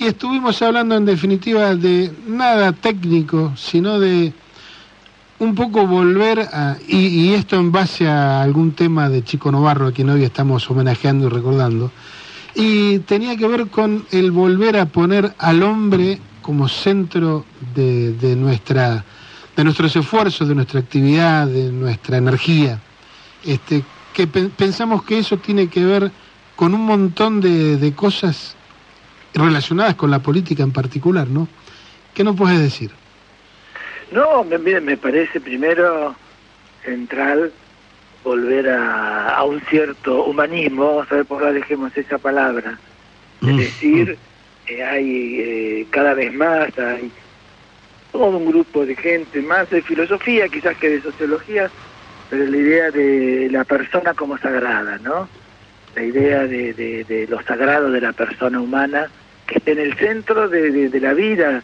y 0.00 0.06
estuvimos 0.06 0.62
hablando 0.62 0.96
en 0.96 1.04
definitiva 1.04 1.74
de 1.74 2.12
nada 2.26 2.72
técnico, 2.72 3.52
sino 3.56 3.98
de 3.98 4.32
un 5.40 5.54
poco 5.54 5.86
volver 5.86 6.40
a, 6.40 6.76
y, 6.86 7.32
esto 7.32 7.56
en 7.56 7.72
base 7.72 8.08
a 8.08 8.42
algún 8.42 8.72
tema 8.72 9.08
de 9.08 9.24
Chico 9.24 9.50
Novarro, 9.50 9.88
a 9.88 9.92
quien 9.92 10.10
hoy 10.10 10.24
estamos 10.24 10.68
homenajeando 10.70 11.26
y 11.26 11.30
recordando, 11.30 11.90
y 12.54 12.98
tenía 13.00 13.36
que 13.36 13.46
ver 13.46 13.68
con 13.68 14.06
el 14.10 14.30
volver 14.30 14.76
a 14.78 14.86
poner 14.86 15.34
al 15.38 15.62
hombre 15.62 16.18
como 16.42 16.68
centro 16.68 17.44
de, 17.74 18.12
de 18.12 18.36
nuestra 18.36 19.04
de 19.56 19.64
nuestros 19.64 19.96
esfuerzos, 19.96 20.46
de 20.46 20.54
nuestra 20.54 20.78
actividad, 20.78 21.48
de 21.48 21.72
nuestra 21.72 22.16
energía. 22.16 22.80
Este, 23.44 23.82
que 24.12 24.28
pensamos 24.28 25.02
que 25.02 25.18
eso 25.18 25.36
tiene 25.38 25.66
que 25.66 25.84
ver 25.84 26.12
con 26.54 26.74
un 26.74 26.86
montón 26.86 27.40
de, 27.40 27.76
de 27.76 27.92
cosas 27.92 28.54
relacionadas 29.34 29.94
con 29.94 30.10
la 30.10 30.20
política 30.20 30.62
en 30.62 30.72
particular, 30.72 31.28
¿no? 31.28 31.48
¿Qué 32.14 32.24
nos 32.24 32.36
puedes 32.36 32.58
decir? 32.58 32.90
No, 34.10 34.44
me, 34.44 34.58
me 34.58 34.96
parece 34.96 35.40
primero 35.40 36.14
central 36.84 37.52
volver 38.24 38.68
a, 38.70 39.42
un 39.44 39.60
cierto 39.62 40.24
humanismo, 40.24 40.86
vamos 40.86 41.12
a 41.12 41.16
ver 41.16 41.24
por 41.24 41.42
qué 41.42 41.52
dejemos 41.52 41.96
esa 41.96 42.18
palabra. 42.18 42.78
Es 43.42 43.48
mm, 43.48 43.56
decir, 43.56 44.12
mm. 44.12 44.28
Eh, 44.68 44.84
hay 44.84 45.40
eh, 45.40 45.86
cada 45.90 46.14
vez 46.14 46.32
más, 46.34 46.78
hay 46.78 47.10
todo 48.12 48.36
un 48.36 48.46
grupo 48.46 48.84
de 48.84 48.94
gente, 48.94 49.40
más 49.40 49.70
de 49.70 49.80
filosofía 49.80 50.48
quizás 50.48 50.76
que 50.76 50.90
de 50.90 51.02
sociología, 51.02 51.70
pero 52.28 52.44
la 52.44 52.56
idea 52.56 52.90
de 52.90 53.48
la 53.50 53.64
persona 53.64 54.12
como 54.12 54.36
sagrada, 54.36 54.98
¿no? 54.98 55.28
La 55.98 56.04
idea 56.04 56.46
de, 56.46 56.74
de, 56.74 57.02
de 57.02 57.26
lo 57.26 57.42
sagrado 57.42 57.90
de 57.90 58.00
la 58.00 58.12
persona 58.12 58.60
humana 58.60 59.10
que 59.48 59.58
esté 59.58 59.72
en 59.72 59.80
el 59.80 59.94
centro 59.96 60.48
de, 60.48 61.00
la 61.00 61.12
vida 61.12 61.60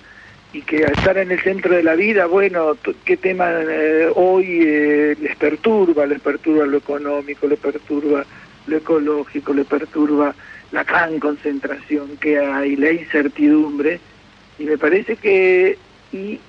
y 0.53 0.63
que 0.63 0.85
al 0.85 0.91
estar 0.91 1.17
en 1.19 1.31
el 1.31 1.39
centro 1.39 1.73
de 1.73 1.85
la 1.85 1.95
vida, 1.95 2.27
bueno, 2.27 2.77
qué 3.05 3.17
tema 3.17 3.49
eh, 3.53 4.11
hoy 4.13 4.59
eh, 4.61 5.17
les 5.21 5.37
perturba, 5.37 6.05
les 6.07 6.21
perturba 6.21 6.67
lo 6.67 6.79
económico, 6.79 7.47
les 7.47 7.61
perturba 7.61 8.25
lo 8.67 8.77
ecológico, 8.77 9.55
les 9.55 9.69
perturba 9.69 10.35
la 10.73 10.83
gran 10.83 11.21
concentración 11.21 12.17
que 12.17 12.37
hay, 12.37 12.75
la 12.75 12.91
incertidumbre, 12.91 14.01
y 14.59 14.65
me 14.65 14.77
parece 14.77 15.15
que, 15.15 15.79
y, 16.11 16.41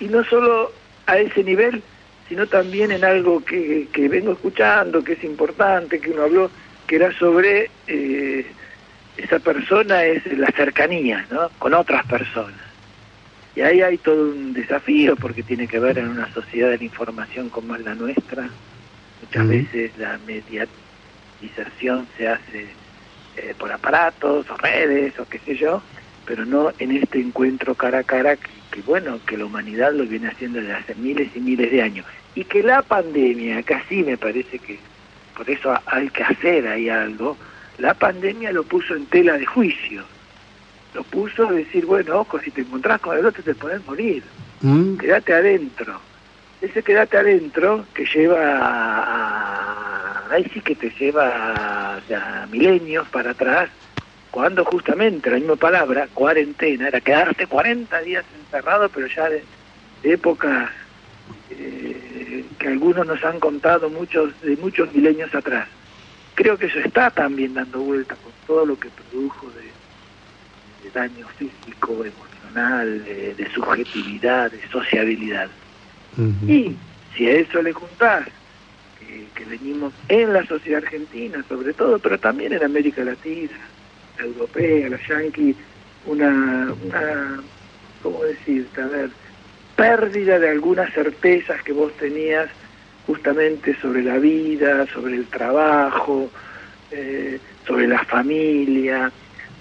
y 0.00 0.08
no 0.08 0.24
solo 0.24 0.72
a 1.06 1.18
ese 1.18 1.44
nivel, 1.44 1.84
sino 2.28 2.48
también 2.48 2.90
en 2.90 3.04
algo 3.04 3.44
que, 3.44 3.86
que 3.92 4.08
vengo 4.08 4.32
escuchando, 4.32 5.04
que 5.04 5.12
es 5.12 5.22
importante, 5.22 6.00
que 6.00 6.10
uno 6.10 6.22
habló, 6.22 6.50
que 6.86 6.96
era 6.96 7.12
sobre... 7.18 7.70
Eh, 7.86 8.46
esa 9.16 9.38
persona 9.38 10.04
es 10.04 10.26
la 10.36 10.48
cercanía, 10.48 11.26
¿no? 11.30 11.48
Con 11.58 11.74
otras 11.74 12.04
personas. 12.06 12.60
Y 13.54 13.60
ahí 13.60 13.82
hay 13.82 13.98
todo 13.98 14.30
un 14.30 14.52
desafío 14.52 15.14
porque 15.14 15.42
tiene 15.44 15.68
que 15.68 15.78
ver 15.78 15.98
en 15.98 16.08
una 16.08 16.32
sociedad 16.32 16.70
de 16.70 16.78
la 16.78 16.84
información 16.84 17.48
como 17.48 17.76
es 17.76 17.84
la 17.84 17.94
nuestra. 17.94 18.48
Muchas 19.22 19.48
veces 19.48 19.92
la 19.96 20.18
mediatización 20.26 22.08
se 22.16 22.28
hace 22.28 22.66
eh, 23.36 23.54
por 23.56 23.70
aparatos 23.70 24.50
o 24.50 24.56
redes 24.56 25.18
o 25.20 25.28
qué 25.28 25.38
sé 25.38 25.54
yo, 25.54 25.80
pero 26.26 26.44
no 26.44 26.72
en 26.80 26.96
este 26.96 27.20
encuentro 27.20 27.76
cara 27.76 28.00
a 28.00 28.04
cara 28.04 28.36
que, 28.36 28.50
que, 28.72 28.80
bueno, 28.82 29.20
que 29.24 29.36
la 29.36 29.44
humanidad 29.44 29.92
lo 29.92 30.04
viene 30.04 30.28
haciendo 30.28 30.58
desde 30.58 30.74
hace 30.74 30.94
miles 30.96 31.30
y 31.36 31.40
miles 31.40 31.70
de 31.70 31.82
años. 31.82 32.06
Y 32.34 32.42
que 32.44 32.64
la 32.64 32.82
pandemia, 32.82 33.62
casi 33.62 34.02
me 34.02 34.18
parece 34.18 34.58
que 34.58 34.80
por 35.36 35.48
eso 35.48 35.74
hay 35.86 36.08
que 36.10 36.22
hacer 36.22 36.66
ahí 36.66 36.88
algo, 36.88 37.36
la 37.78 37.94
pandemia 37.94 38.52
lo 38.52 38.62
puso 38.62 38.94
en 38.94 39.06
tela 39.06 39.36
de 39.36 39.46
juicio. 39.46 40.04
Lo 40.94 41.02
puso 41.02 41.48
a 41.48 41.52
decir, 41.52 41.86
bueno, 41.86 42.20
ojo, 42.20 42.38
si 42.38 42.50
te 42.52 42.60
encontrás 42.60 43.00
con 43.00 43.18
el 43.18 43.26
otro 43.26 43.42
te 43.42 43.54
podés 43.54 43.84
morir. 43.84 44.22
Mm. 44.60 44.96
Quédate 44.96 45.34
adentro. 45.34 46.00
ese 46.60 46.82
quedate 46.82 47.18
adentro 47.18 47.84
que 47.92 48.06
lleva 48.06 48.38
a, 48.40 50.22
ahí 50.30 50.48
sí 50.52 50.60
que 50.60 50.74
te 50.74 50.90
lleva 50.90 51.96
a, 51.96 52.46
milenios 52.50 53.08
para 53.08 53.32
atrás, 53.32 53.70
cuando 54.30 54.64
justamente 54.64 55.30
la 55.30 55.36
misma 55.36 55.56
palabra, 55.56 56.08
cuarentena, 56.12 56.88
era 56.88 57.00
quedarse 57.00 57.46
40 57.46 58.00
días 58.02 58.24
encerrado, 58.44 58.88
pero 58.88 59.06
ya 59.06 59.28
de, 59.28 59.44
épocas 60.02 60.70
eh, 61.50 62.44
que 62.58 62.68
algunos 62.68 63.06
nos 63.06 63.22
han 63.24 63.40
contado 63.40 63.90
muchos 63.90 64.40
de 64.42 64.56
muchos 64.56 64.92
milenios 64.94 65.34
atrás. 65.34 65.68
Creo 66.34 66.58
que 66.58 66.66
eso 66.66 66.80
está 66.80 67.10
también 67.10 67.54
dando 67.54 67.80
vuelta 67.80 68.16
con 68.16 68.32
todo 68.46 68.66
lo 68.66 68.78
que 68.78 68.88
produjo 68.90 69.50
de, 69.50 70.90
daño 70.90 71.26
físico, 71.38 72.04
emocional, 72.04 73.04
de 73.04 73.48
subjetividad, 73.52 74.52
de 74.52 74.60
sociabilidad. 74.68 75.48
Y 76.46 76.76
si 77.16 77.26
a 77.26 77.32
eso 77.32 77.62
le 77.62 77.72
juntás 77.72 78.28
que, 79.34 79.44
venimos 79.44 79.92
en 80.08 80.32
la 80.32 80.44
sociedad 80.46 80.82
argentina, 80.82 81.44
sobre 81.48 81.72
todo, 81.74 81.98
pero 81.98 82.18
también 82.18 82.52
en 82.52 82.64
América 82.64 83.04
Latina, 83.04 83.58
la 84.18 84.24
europea, 84.24 84.88
la 84.88 84.98
yanqui, 85.06 85.54
una, 86.06 86.72
una, 86.84 87.42
¿cómo 88.02 88.24
decirte? 88.24 88.80
A 88.80 88.86
ver, 88.86 89.10
pérdida 89.76 90.38
de 90.38 90.50
algunas 90.50 90.92
certezas 90.92 91.62
que 91.62 91.72
vos 91.72 91.92
tenías 91.96 92.48
justamente 93.06 93.76
sobre 93.80 94.02
la 94.02 94.18
vida, 94.18 94.86
sobre 94.86 95.16
el 95.16 95.26
trabajo, 95.26 96.30
eh, 96.90 97.38
sobre 97.66 97.88
la 97.88 98.02
familia, 98.04 99.10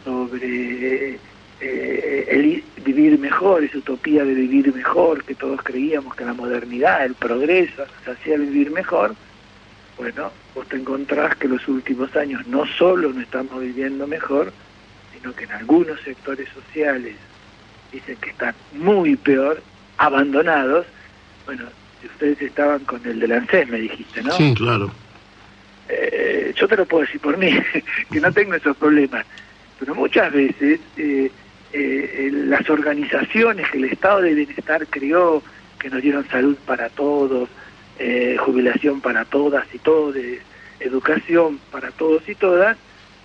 sobre 0.03 1.17
eh, 1.61 2.27
el 2.29 2.63
vivir 2.83 3.19
mejor, 3.19 3.63
esa 3.63 3.77
utopía 3.77 4.23
de 4.23 4.33
vivir 4.33 4.73
mejor, 4.73 5.23
que 5.23 5.35
todos 5.35 5.61
creíamos 5.63 6.15
que 6.15 6.25
la 6.25 6.33
modernidad, 6.33 7.05
el 7.05 7.15
progreso, 7.15 7.85
nos 7.85 8.17
hacía 8.17 8.37
vivir 8.37 8.71
mejor, 8.71 9.15
bueno, 9.97 10.31
vos 10.55 10.67
te 10.67 10.77
encontrás 10.77 11.35
que 11.37 11.47
los 11.47 11.67
últimos 11.67 12.15
años 12.15 12.45
no 12.47 12.65
solo 12.65 13.13
no 13.13 13.21
estamos 13.21 13.61
viviendo 13.61 14.07
mejor, 14.07 14.51
sino 15.13 15.33
que 15.35 15.45
en 15.45 15.51
algunos 15.51 16.01
sectores 16.01 16.49
sociales 16.49 17.15
dicen 17.91 18.17
que 18.17 18.31
están 18.31 18.55
muy 18.73 19.15
peor, 19.15 19.61
abandonados. 19.97 20.85
Bueno, 21.45 21.65
ustedes 22.03 22.41
estaban 22.41 22.79
con 22.85 23.05
el 23.05 23.19
del 23.19 23.31
ANSES, 23.31 23.67
me 23.69 23.79
dijiste, 23.79 24.21
¿no? 24.21 24.31
Sí, 24.31 24.53
claro. 24.53 24.91
Eh, 25.89 26.53
yo 26.55 26.67
te 26.67 26.77
lo 26.77 26.85
puedo 26.85 27.05
decir 27.05 27.19
por 27.19 27.37
mí, 27.37 27.51
que 28.11 28.19
no 28.19 28.31
tengo 28.31 28.53
esos 28.53 28.75
problemas, 28.77 29.25
pero 29.79 29.95
muchas 29.95 30.31
veces 30.31 30.79
eh, 30.97 31.31
eh, 31.73 32.31
las 32.31 32.69
organizaciones 32.69 33.69
que 33.69 33.77
el 33.77 33.85
Estado 33.85 34.21
de 34.21 34.33
Bienestar 34.33 34.87
creó, 34.89 35.43
que 35.79 35.89
nos 35.89 36.01
dieron 36.01 36.27
salud 36.29 36.57
para 36.65 36.89
todos, 36.89 37.49
jubilación 38.39 38.99
para 39.01 39.23
todas 39.23 39.65
y 39.73 39.79
todos, 39.79 40.15
educación 40.79 41.59
para 41.71 41.91
todos 41.91 42.27
y 42.27 42.35
todas, 42.35 42.77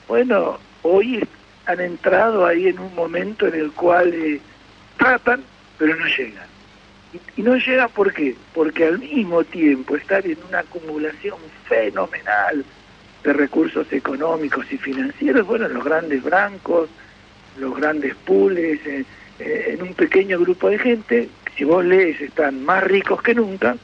bueno, 0.07 0.59
hoy 0.83 1.27
han 1.67 1.81
entrado 1.81 2.47
ahí 2.47 2.69
en 2.69 2.79
un 2.79 2.95
momento 2.95 3.47
en 3.47 3.55
el 3.55 3.73
cual 3.73 4.41
tratan, 4.97 5.43
pero 5.79 5.97
no 5.97 6.07
llegan. 6.07 6.48
Y, 7.37 7.43
no 7.43 7.57
llega 7.57 7.89
¿por 7.89 8.13
qué? 8.13 8.37
Porque 8.55 8.85
al 8.85 8.99
mismo 8.99 9.43
tiempo 9.45 9.97
estar 9.97 10.27
en 10.27 10.39
una 10.49 10.61
acumulación 10.61 11.39
fenomenal 11.67 12.65
de 13.25 13.33
recursos 13.33 13.91
económicos 13.93 14.67
y 14.71 14.79
financieros, 14.79 15.47
bueno, 15.47 15.69
los 15.69 15.85
grandes 15.85 16.23
bancos, 16.23 16.89
los 17.59 17.75
grandes 17.77 18.15
pools, 18.15 18.59
eh, 18.59 19.05
eh, 19.39 19.75
en 19.75 19.83
un 19.83 19.95
pequeño 19.95 20.39
grupo 20.39 20.69
de 20.69 20.79
gente, 20.79 21.29
si 21.57 21.65
vos 21.65 21.85
lees, 21.85 22.21
están 22.21 22.65
más 22.65 22.85
ricos 22.85 23.23
que 23.23 23.35
nunca, 23.35 23.77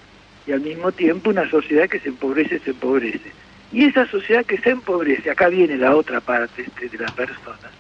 y 0.47 0.53
al 0.53 0.61
mismo 0.61 0.93
tiempo 0.93 1.31
una 1.31 1.49
sociedad 1.49 1.89
que 1.89 2.01
se 2.01 2.11
empobrece, 2.11 2.59
se 2.61 2.71
empobrece. 2.71 3.33
Y 3.73 3.85
esa 3.85 4.07
sociedad 4.07 4.45
que 4.45 4.59
se 4.59 4.71
empobrece, 4.71 5.31
acá 5.31 5.49
viene 5.49 5.77
la 5.77 5.97
otra 5.97 6.21
parte 6.21 6.63
este, 6.63 6.89
de 6.89 6.99
la 6.99 7.13
persona, 7.13 7.71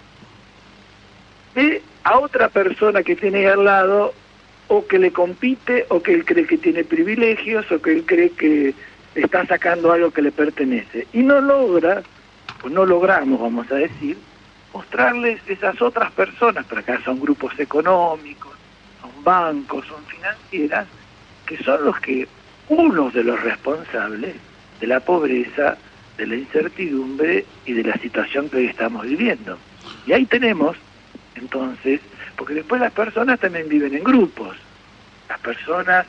ve 1.54 1.82
a 2.02 2.18
otra 2.18 2.48
persona 2.48 3.02
que 3.02 3.14
tiene 3.14 3.46
al 3.46 3.64
lado, 3.64 4.14
o 4.68 4.86
que 4.86 4.98
le 4.98 5.12
compite, 5.12 5.86
o 5.90 6.02
que 6.02 6.14
él 6.14 6.24
cree 6.24 6.46
que 6.46 6.58
tiene 6.58 6.84
privilegios, 6.84 7.70
o 7.70 7.80
que 7.80 7.92
él 7.92 8.04
cree 8.06 8.30
que 8.30 8.74
está 9.14 9.46
sacando 9.46 9.92
algo 9.92 10.10
que 10.10 10.22
le 10.22 10.32
pertenece. 10.32 11.06
Y 11.12 11.22
no 11.22 11.40
logra, 11.40 12.02
o 12.62 12.68
no 12.68 12.84
logramos, 12.84 13.40
vamos 13.40 13.70
a 13.70 13.76
decir, 13.76 14.16
mostrarles 14.72 15.40
esas 15.46 15.80
otras 15.80 16.10
personas, 16.12 16.66
pero 16.68 16.80
acá 16.80 17.00
son 17.04 17.20
grupos 17.20 17.58
económicos, 17.58 18.52
son 19.00 19.10
bancos, 19.22 19.86
son 19.86 20.04
financieras, 20.06 20.86
que 21.46 21.56
son 21.62 21.84
los 21.84 21.98
que, 22.00 22.26
unos 22.68 23.12
de 23.12 23.24
los 23.24 23.40
responsables 23.42 24.34
de 24.80 24.86
la 24.86 25.00
pobreza, 25.00 25.76
de 26.16 26.26
la 26.26 26.36
incertidumbre 26.36 27.44
y 27.66 27.72
de 27.72 27.84
la 27.84 27.94
situación 27.98 28.48
que 28.48 28.56
hoy 28.58 28.66
estamos 28.66 29.04
viviendo. 29.04 29.58
Y 30.06 30.12
ahí 30.12 30.26
tenemos, 30.26 30.76
entonces, 31.36 32.00
porque 32.36 32.54
después 32.54 32.80
las 32.80 32.92
personas 32.92 33.38
también 33.40 33.68
viven 33.68 33.94
en 33.94 34.04
grupos, 34.04 34.56
las 35.28 35.38
personas 35.40 36.06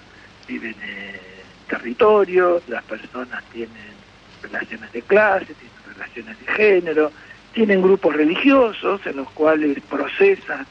viven 0.48 0.76
en 0.82 1.20
territorios, 1.68 2.64
las 2.68 2.84
personas 2.84 3.44
tienen 3.52 3.96
relaciones 4.42 4.92
de 4.92 5.02
clase, 5.02 5.46
tienen 5.46 5.96
relaciones 5.96 6.40
de 6.40 6.54
género, 6.54 7.12
tienen 7.54 7.82
grupos 7.82 8.16
religiosos 8.16 9.02
en 9.06 9.18
los 9.18 9.30
cuales 9.32 9.78
procesan 9.90 10.66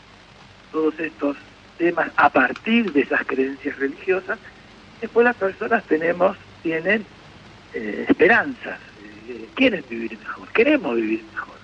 todos 0.70 0.98
estos 0.98 1.36
temas 1.78 2.10
a 2.16 2.28
partir 2.28 2.92
de 2.92 3.00
esas 3.02 3.24
creencias 3.26 3.78
religiosas. 3.78 4.38
Después 5.00 5.24
las 5.24 5.36
personas 5.36 5.84
tenemos, 5.84 6.36
tienen 6.62 7.04
eh, 7.72 8.06
esperanzas, 8.08 8.78
quieren 9.54 9.84
vivir 9.88 10.18
mejor, 10.18 10.48
queremos 10.48 10.96
vivir 10.96 11.24
mejor. 11.32 11.54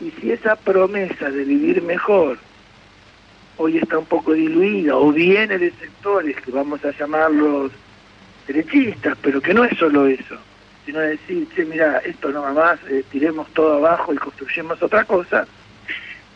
Y 0.00 0.10
si 0.20 0.32
esa 0.32 0.56
promesa 0.56 1.30
de 1.30 1.44
vivir 1.44 1.82
mejor 1.82 2.38
hoy 3.56 3.78
está 3.78 3.98
un 3.98 4.06
poco 4.06 4.32
diluida 4.32 4.96
o 4.96 5.12
viene 5.12 5.58
de 5.58 5.70
sectores 5.72 6.36
que 6.40 6.50
vamos 6.50 6.84
a 6.84 6.90
llamarlos 6.92 7.72
derechistas, 8.46 9.16
pero 9.22 9.40
que 9.40 9.54
no 9.54 9.64
es 9.64 9.76
solo 9.78 10.06
eso, 10.06 10.36
sino 10.84 11.00
decir, 11.00 11.46
che, 11.54 11.64
mira, 11.64 11.98
esto 11.98 12.30
no 12.30 12.42
va 12.42 12.52
más, 12.52 12.80
eh, 12.88 13.04
tiremos 13.10 13.48
todo 13.54 13.76
abajo 13.76 14.12
y 14.12 14.16
construyemos 14.16 14.82
otra 14.82 15.04
cosa, 15.04 15.46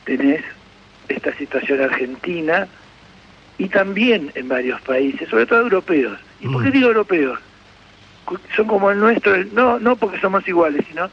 tenés 0.05 0.44
esta 1.09 1.34
situación 1.36 1.80
argentina 1.80 2.68
y 3.59 3.68
también 3.68 4.30
en 4.34 4.48
varios 4.48 4.80
países, 4.82 5.28
sobre 5.28 5.47
todo 5.47 5.60
europeos. 5.60 6.18
¿Y 6.40 6.48
por 6.48 6.62
qué 6.62 6.68
mm. 6.68 6.72
digo 6.72 6.88
europeos? 6.88 7.38
Son 8.55 8.66
como 8.66 8.90
el 8.90 8.98
nuestro, 8.98 9.36
no, 9.52 9.78
no 9.78 9.97
porque 9.97 10.20
somos 10.20 10.47
iguales, 10.47 10.84
sino 10.88 11.09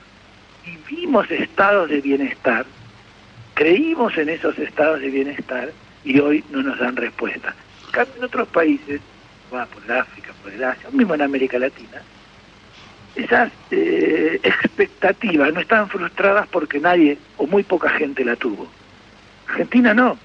vivimos 0.66 1.30
estados 1.32 1.90
de 1.90 2.02
bienestar, 2.02 2.66
creímos 3.54 4.18
en 4.18 4.30
esos 4.30 4.58
estados 4.60 5.02
de 5.02 5.10
bienestar 5.10 5.72
y 6.04 6.20
hoy 6.20 6.44
no 6.50 6.62
nos 6.62 6.78
dan 6.80 6.96
respuesta. 6.96 7.54
En 7.94 8.24
otros 8.24 8.48
países, 8.48 9.02
va 9.54 9.66
por 9.68 9.84
el 9.84 9.92
África, 9.92 10.32
por 10.42 10.52
el 10.52 10.64
Asia, 10.64 10.90
mismo 10.92 11.14
en 11.14 11.22
América 11.22 11.60
Latina, 11.60 12.02
esas 13.16 13.52
eh, 13.70 14.40
expectativas 14.44 15.54
no 15.54 15.60
están 15.60 15.88
frustradas 15.88 16.48
porque 16.48 16.80
nadie 16.80 17.18
o 17.38 17.46
muy 17.46 17.62
poca 17.62 17.90
gente 17.90 18.26
la 18.26 18.36
tuvo. 18.36 18.68
Argentina 19.48 19.94
no. 19.94 20.18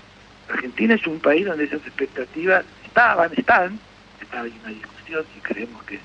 Argentina 0.48 0.94
es 0.94 1.06
un 1.06 1.20
país 1.20 1.44
donde 1.44 1.64
esas 1.64 1.80
expectativas 1.86 2.64
estaban, 2.86 3.30
están, 3.36 3.78
está 4.20 4.40
ahí 4.40 4.58
una 4.64 4.72
discusión 4.72 5.24
si 5.34 5.40
creemos 5.40 5.82
que 5.84 5.98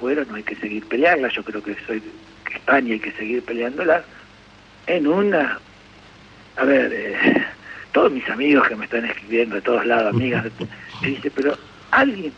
fueron 0.00 0.26
no 0.28 0.34
hay 0.34 0.42
que 0.42 0.56
seguir 0.56 0.84
peleándolas, 0.86 1.34
yo 1.34 1.44
creo 1.44 1.62
que 1.62 1.76
soy 1.86 2.02
que 2.44 2.82
y 2.82 2.92
hay 2.92 3.00
que 3.00 3.12
seguir 3.12 3.44
peleándolas, 3.44 4.02
en 4.86 5.06
una, 5.06 5.60
a 6.56 6.64
ver, 6.64 6.90
eh, 6.92 7.46
todos 7.92 8.12
mis 8.12 8.28
amigos 8.28 8.68
que 8.68 8.76
me 8.76 8.84
están 8.84 9.04
escribiendo 9.04 9.56
de 9.56 9.62
todos 9.62 9.84
lados, 9.86 10.14
amigas, 10.14 10.46
me 11.02 11.08
dice, 11.08 11.30
pero 11.30 11.56
alguien 11.90 12.32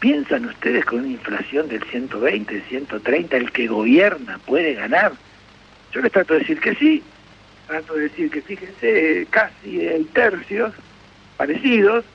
¿Piensan 0.00 0.46
ustedes 0.46 0.86
con 0.86 1.00
una 1.00 1.08
inflación 1.08 1.68
del 1.68 1.82
120, 1.82 2.54
del 2.54 2.62
130, 2.62 3.36
el 3.36 3.52
que 3.52 3.66
gobierna 3.66 4.38
puede 4.46 4.72
ganar? 4.72 5.12
Yo 5.92 6.00
les 6.00 6.10
trato 6.10 6.32
de 6.32 6.40
decir 6.40 6.58
que 6.58 6.74
sí, 6.74 7.02
trato 7.66 7.94
de 7.94 8.04
decir 8.04 8.30
que 8.30 8.40
fíjense, 8.40 9.26
casi 9.28 9.86
hay 9.86 10.04
tercios 10.04 10.72
parecidos, 11.36 12.06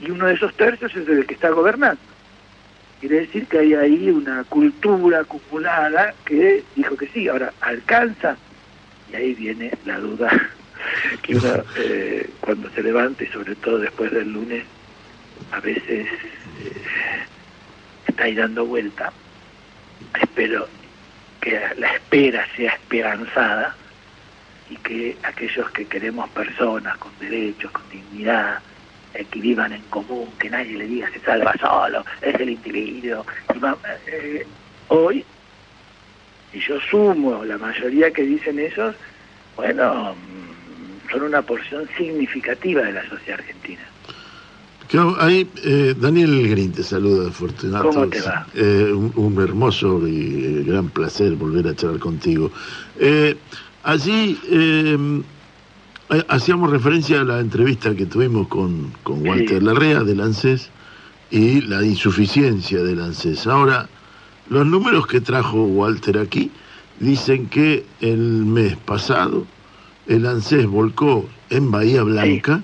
y 0.00 0.10
uno 0.10 0.28
de 0.28 0.34
esos 0.34 0.54
tercios 0.54 0.96
es 0.96 1.06
el 1.06 1.26
que 1.26 1.34
está 1.34 1.50
gobernando. 1.50 2.00
Quiere 3.00 3.20
decir 3.20 3.46
que 3.46 3.58
hay 3.58 3.74
ahí 3.74 4.08
una 4.08 4.42
cultura 4.44 5.20
acumulada 5.20 6.14
que 6.24 6.64
dijo 6.74 6.96
que 6.96 7.06
sí, 7.08 7.28
ahora 7.28 7.52
alcanza, 7.60 8.38
y 9.12 9.16
ahí 9.16 9.34
viene 9.34 9.72
la 9.84 9.98
duda 9.98 10.30
que 11.22 11.36
uno 11.36 11.64
eh, 11.76 12.30
cuando 12.40 12.70
se 12.70 12.82
levante, 12.82 13.30
sobre 13.32 13.54
todo 13.56 13.78
después 13.78 14.10
del 14.12 14.32
lunes, 14.32 14.64
a 15.52 15.60
veces 15.60 16.06
eh, 16.06 16.82
está 18.06 18.24
ahí 18.24 18.34
dando 18.34 18.66
vuelta. 18.66 19.12
Espero 20.20 20.68
que 21.40 21.60
la 21.76 21.94
espera 21.94 22.46
sea 22.56 22.72
esperanzada 22.72 23.74
y 24.68 24.76
que 24.76 25.16
aquellos 25.22 25.70
que 25.70 25.86
queremos 25.86 26.28
personas 26.30 26.96
con 26.98 27.10
derechos, 27.18 27.70
con 27.72 27.82
dignidad, 27.90 28.60
eh, 29.14 29.26
que 29.28 29.40
vivan 29.40 29.72
en 29.72 29.82
común, 29.82 30.28
que 30.38 30.48
nadie 30.48 30.78
le 30.78 30.86
diga 30.86 31.10
se 31.10 31.20
salva 31.20 31.54
solo, 31.60 32.04
es 32.22 32.34
el 32.36 32.50
individuo. 32.50 33.26
Y 33.54 33.58
eh, 34.10 34.46
hoy, 34.88 35.24
y 36.52 36.60
yo 36.60 36.80
sumo 36.80 37.44
la 37.44 37.58
mayoría 37.58 38.12
que 38.12 38.22
dicen 38.22 38.58
esos, 38.60 38.94
bueno, 39.56 40.14
son 41.10 41.22
una 41.22 41.42
porción 41.42 41.88
significativa 41.96 42.82
de 42.82 42.92
la 42.92 43.08
sociedad 43.08 43.40
argentina. 43.40 43.80
Ahí, 45.20 45.48
eh, 45.62 45.94
Daniel 45.96 46.48
Green 46.48 46.72
te 46.72 46.82
saluda 46.82 47.26
de 47.26 47.30
Fortunato. 47.30 47.90
¿Cómo 47.90 48.08
te 48.08 48.20
va? 48.22 48.44
Eh, 48.54 48.92
un, 48.92 49.12
un 49.14 49.40
hermoso 49.40 50.06
y 50.06 50.44
eh, 50.44 50.64
gran 50.66 50.88
placer 50.88 51.34
volver 51.36 51.68
a 51.68 51.76
charlar 51.76 52.00
contigo. 52.00 52.50
Eh, 52.98 53.36
allí 53.84 54.36
hacíamos 56.26 56.70
referencia 56.70 57.20
a 57.20 57.24
la 57.24 57.38
entrevista 57.38 57.94
que 57.94 58.06
tuvimos 58.06 58.48
con, 58.48 58.90
con 59.04 59.24
Walter 59.26 59.60
Sí. 59.60 59.64
Larrea 59.64 60.00
del 60.02 60.20
ANSES 60.20 60.70
y 61.30 61.60
la 61.60 61.84
insuficiencia 61.84 62.82
del 62.82 63.00
ANSES. 63.00 63.46
Ahora, 63.46 63.88
los 64.48 64.66
números 64.66 65.06
que 65.06 65.20
trajo 65.20 65.62
Walter 65.62 66.18
aquí 66.18 66.50
dicen 66.98 67.46
que 67.46 67.84
el 68.00 68.18
mes 68.18 68.76
pasado 68.76 69.46
el 70.10 70.26
ANSES 70.26 70.66
volcó 70.66 71.28
en 71.50 71.70
Bahía 71.70 72.02
Blanca 72.02 72.60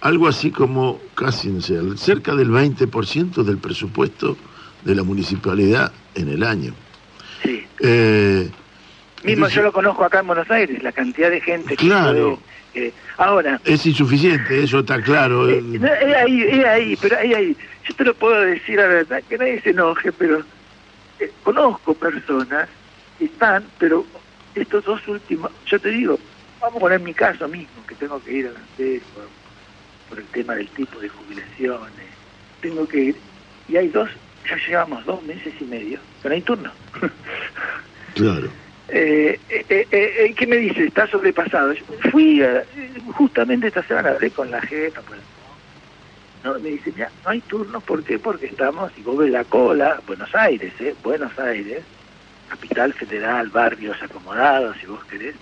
algo 0.00 0.26
así 0.28 0.50
como 0.50 1.00
casi, 1.14 1.50
cerca 1.96 2.34
del 2.34 2.50
20% 2.50 3.42
del 3.44 3.58
presupuesto 3.58 4.36
de 4.84 4.94
la 4.94 5.02
municipalidad 5.04 5.92
en 6.14 6.28
el 6.28 6.42
año. 6.42 6.74
Sí. 7.42 7.64
Eh, 7.80 8.48
Mismo 9.22 9.46
entonces, 9.46 9.56
yo 9.56 9.62
lo 9.62 9.72
conozco 9.72 10.04
acá 10.04 10.20
en 10.20 10.26
Buenos 10.26 10.50
Aires, 10.50 10.82
la 10.82 10.92
cantidad 10.92 11.30
de 11.30 11.40
gente 11.40 11.76
que 11.76 11.86
Claro. 11.86 12.38
puede, 12.74 12.86
eh, 12.88 12.92
ahora, 13.16 13.60
Es 13.64 13.86
insuficiente, 13.86 14.62
eso 14.62 14.80
está 14.80 15.00
claro. 15.00 15.48
eh, 15.48 15.60
no, 15.62 15.86
es 15.86 16.14
ahí, 16.16 16.42
es 16.42 16.64
ahí, 16.64 16.96
pero 17.00 17.16
ahí, 17.18 17.32
ahí. 17.34 17.56
Yo 17.88 17.94
te 17.94 18.04
lo 18.04 18.14
puedo 18.14 18.40
decir 18.40 18.78
a 18.80 18.86
verdad, 18.88 19.22
que 19.28 19.38
nadie 19.38 19.60
se 19.62 19.70
enoje, 19.70 20.12
pero 20.12 20.40
eh, 21.20 21.30
conozco 21.42 21.94
personas 21.94 22.68
que 23.18 23.24
están, 23.26 23.64
pero 23.78 24.04
estos 24.54 24.84
dos 24.84 25.00
últimos, 25.08 25.50
yo 25.66 25.80
te 25.80 25.88
digo, 25.90 26.18
vamos 26.60 26.76
a 26.76 26.80
poner 26.80 27.00
mi 27.00 27.14
caso 27.14 27.48
mismo, 27.48 27.84
que 27.86 27.94
tengo 27.94 28.22
que 28.22 28.32
ir 28.32 28.46
a 28.46 28.52
la 28.52 28.58
por, 29.14 29.28
por 30.08 30.18
el 30.18 30.26
tema 30.26 30.54
del 30.54 30.68
tipo 30.70 30.98
de 30.98 31.08
jubilaciones, 31.08 32.06
tengo 32.60 32.86
que 32.86 32.98
ir, 32.98 33.16
y 33.68 33.76
hay 33.76 33.88
dos, 33.88 34.10
ya 34.48 34.56
llevamos 34.66 35.04
dos 35.04 35.22
meses 35.24 35.54
y 35.60 35.64
medio, 35.64 35.98
no 36.24 36.30
hay 36.30 36.42
turno. 36.42 36.70
Claro. 38.14 38.48
Eh, 38.88 39.38
eh, 39.50 39.66
eh, 39.68 39.86
eh, 39.90 40.34
¿Qué 40.34 40.46
me 40.46 40.56
dice? 40.56 40.84
Está 40.84 41.06
sobrepasado. 41.06 41.72
Yo 41.74 41.84
fui, 42.10 42.40
eh, 42.40 42.64
justamente 43.12 43.66
esta 43.66 43.82
semana 43.82 44.10
hablé 44.10 44.30
con 44.30 44.50
la 44.50 44.62
jefa. 44.62 45.02
pues, 45.02 45.20
no, 46.44 46.58
me 46.60 46.70
dice, 46.70 46.92
mira, 46.94 47.10
no 47.24 47.30
hay 47.30 47.40
turnos, 47.42 47.82
¿por 47.82 48.04
qué? 48.04 48.18
Porque 48.18 48.46
estamos, 48.46 48.92
y 48.96 49.02
vos 49.02 49.18
ves 49.18 49.30
la 49.30 49.44
cola, 49.44 50.00
Buenos 50.06 50.34
Aires, 50.34 50.72
¿eh? 50.80 50.94
Buenos 51.02 51.36
Aires, 51.38 51.82
capital 52.48 52.92
federal, 52.92 53.48
barrios 53.48 54.00
acomodados, 54.00 54.76
si 54.80 54.86
vos 54.86 55.04
querés. 55.06 55.34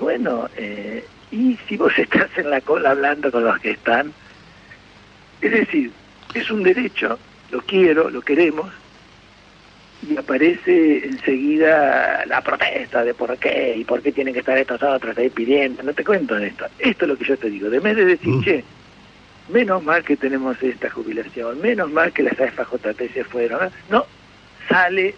Bueno, 0.00 0.48
eh, 0.56 1.04
y 1.30 1.56
si 1.68 1.76
vos 1.76 1.92
estás 1.98 2.30
en 2.38 2.50
la 2.50 2.60
cola 2.62 2.90
hablando 2.90 3.30
con 3.30 3.44
los 3.44 3.58
que 3.60 3.72
están, 3.72 4.12
es 5.42 5.52
decir, 5.52 5.92
es 6.34 6.50
un 6.50 6.62
derecho, 6.62 7.18
lo 7.52 7.60
quiero, 7.62 8.10
lo 8.10 8.22
queremos, 8.22 8.72
y 10.08 10.16
aparece 10.16 11.04
enseguida 11.04 12.24
la 12.26 12.40
protesta 12.40 13.04
de 13.04 13.12
por 13.12 13.36
qué 13.36 13.74
y 13.76 13.84
por 13.84 14.00
qué 14.00 14.12
tienen 14.12 14.32
que 14.32 14.40
estar 14.40 14.56
estos 14.56 14.82
otros 14.82 15.16
ahí 15.18 15.28
pidiendo. 15.28 15.82
No 15.82 15.92
te 15.92 16.02
cuento 16.04 16.34
de 16.36 16.46
esto. 16.48 16.64
Esto 16.78 17.04
es 17.04 17.08
lo 17.10 17.16
que 17.18 17.24
yo 17.26 17.36
te 17.36 17.50
digo. 17.50 17.68
De 17.68 17.80
vez 17.80 17.96
de 17.96 18.04
decir, 18.06 18.30
Mm. 18.30 18.42
che, 18.42 18.64
menos 19.50 19.82
mal 19.84 20.02
que 20.02 20.16
tenemos 20.16 20.56
esta 20.62 20.88
jubilación, 20.88 21.60
menos 21.60 21.90
mal 21.90 22.12
que 22.14 22.22
las 22.22 22.40
AFJP 22.40 23.12
se 23.12 23.24
fueron. 23.24 23.68
No, 23.90 24.06
sale 24.70 25.14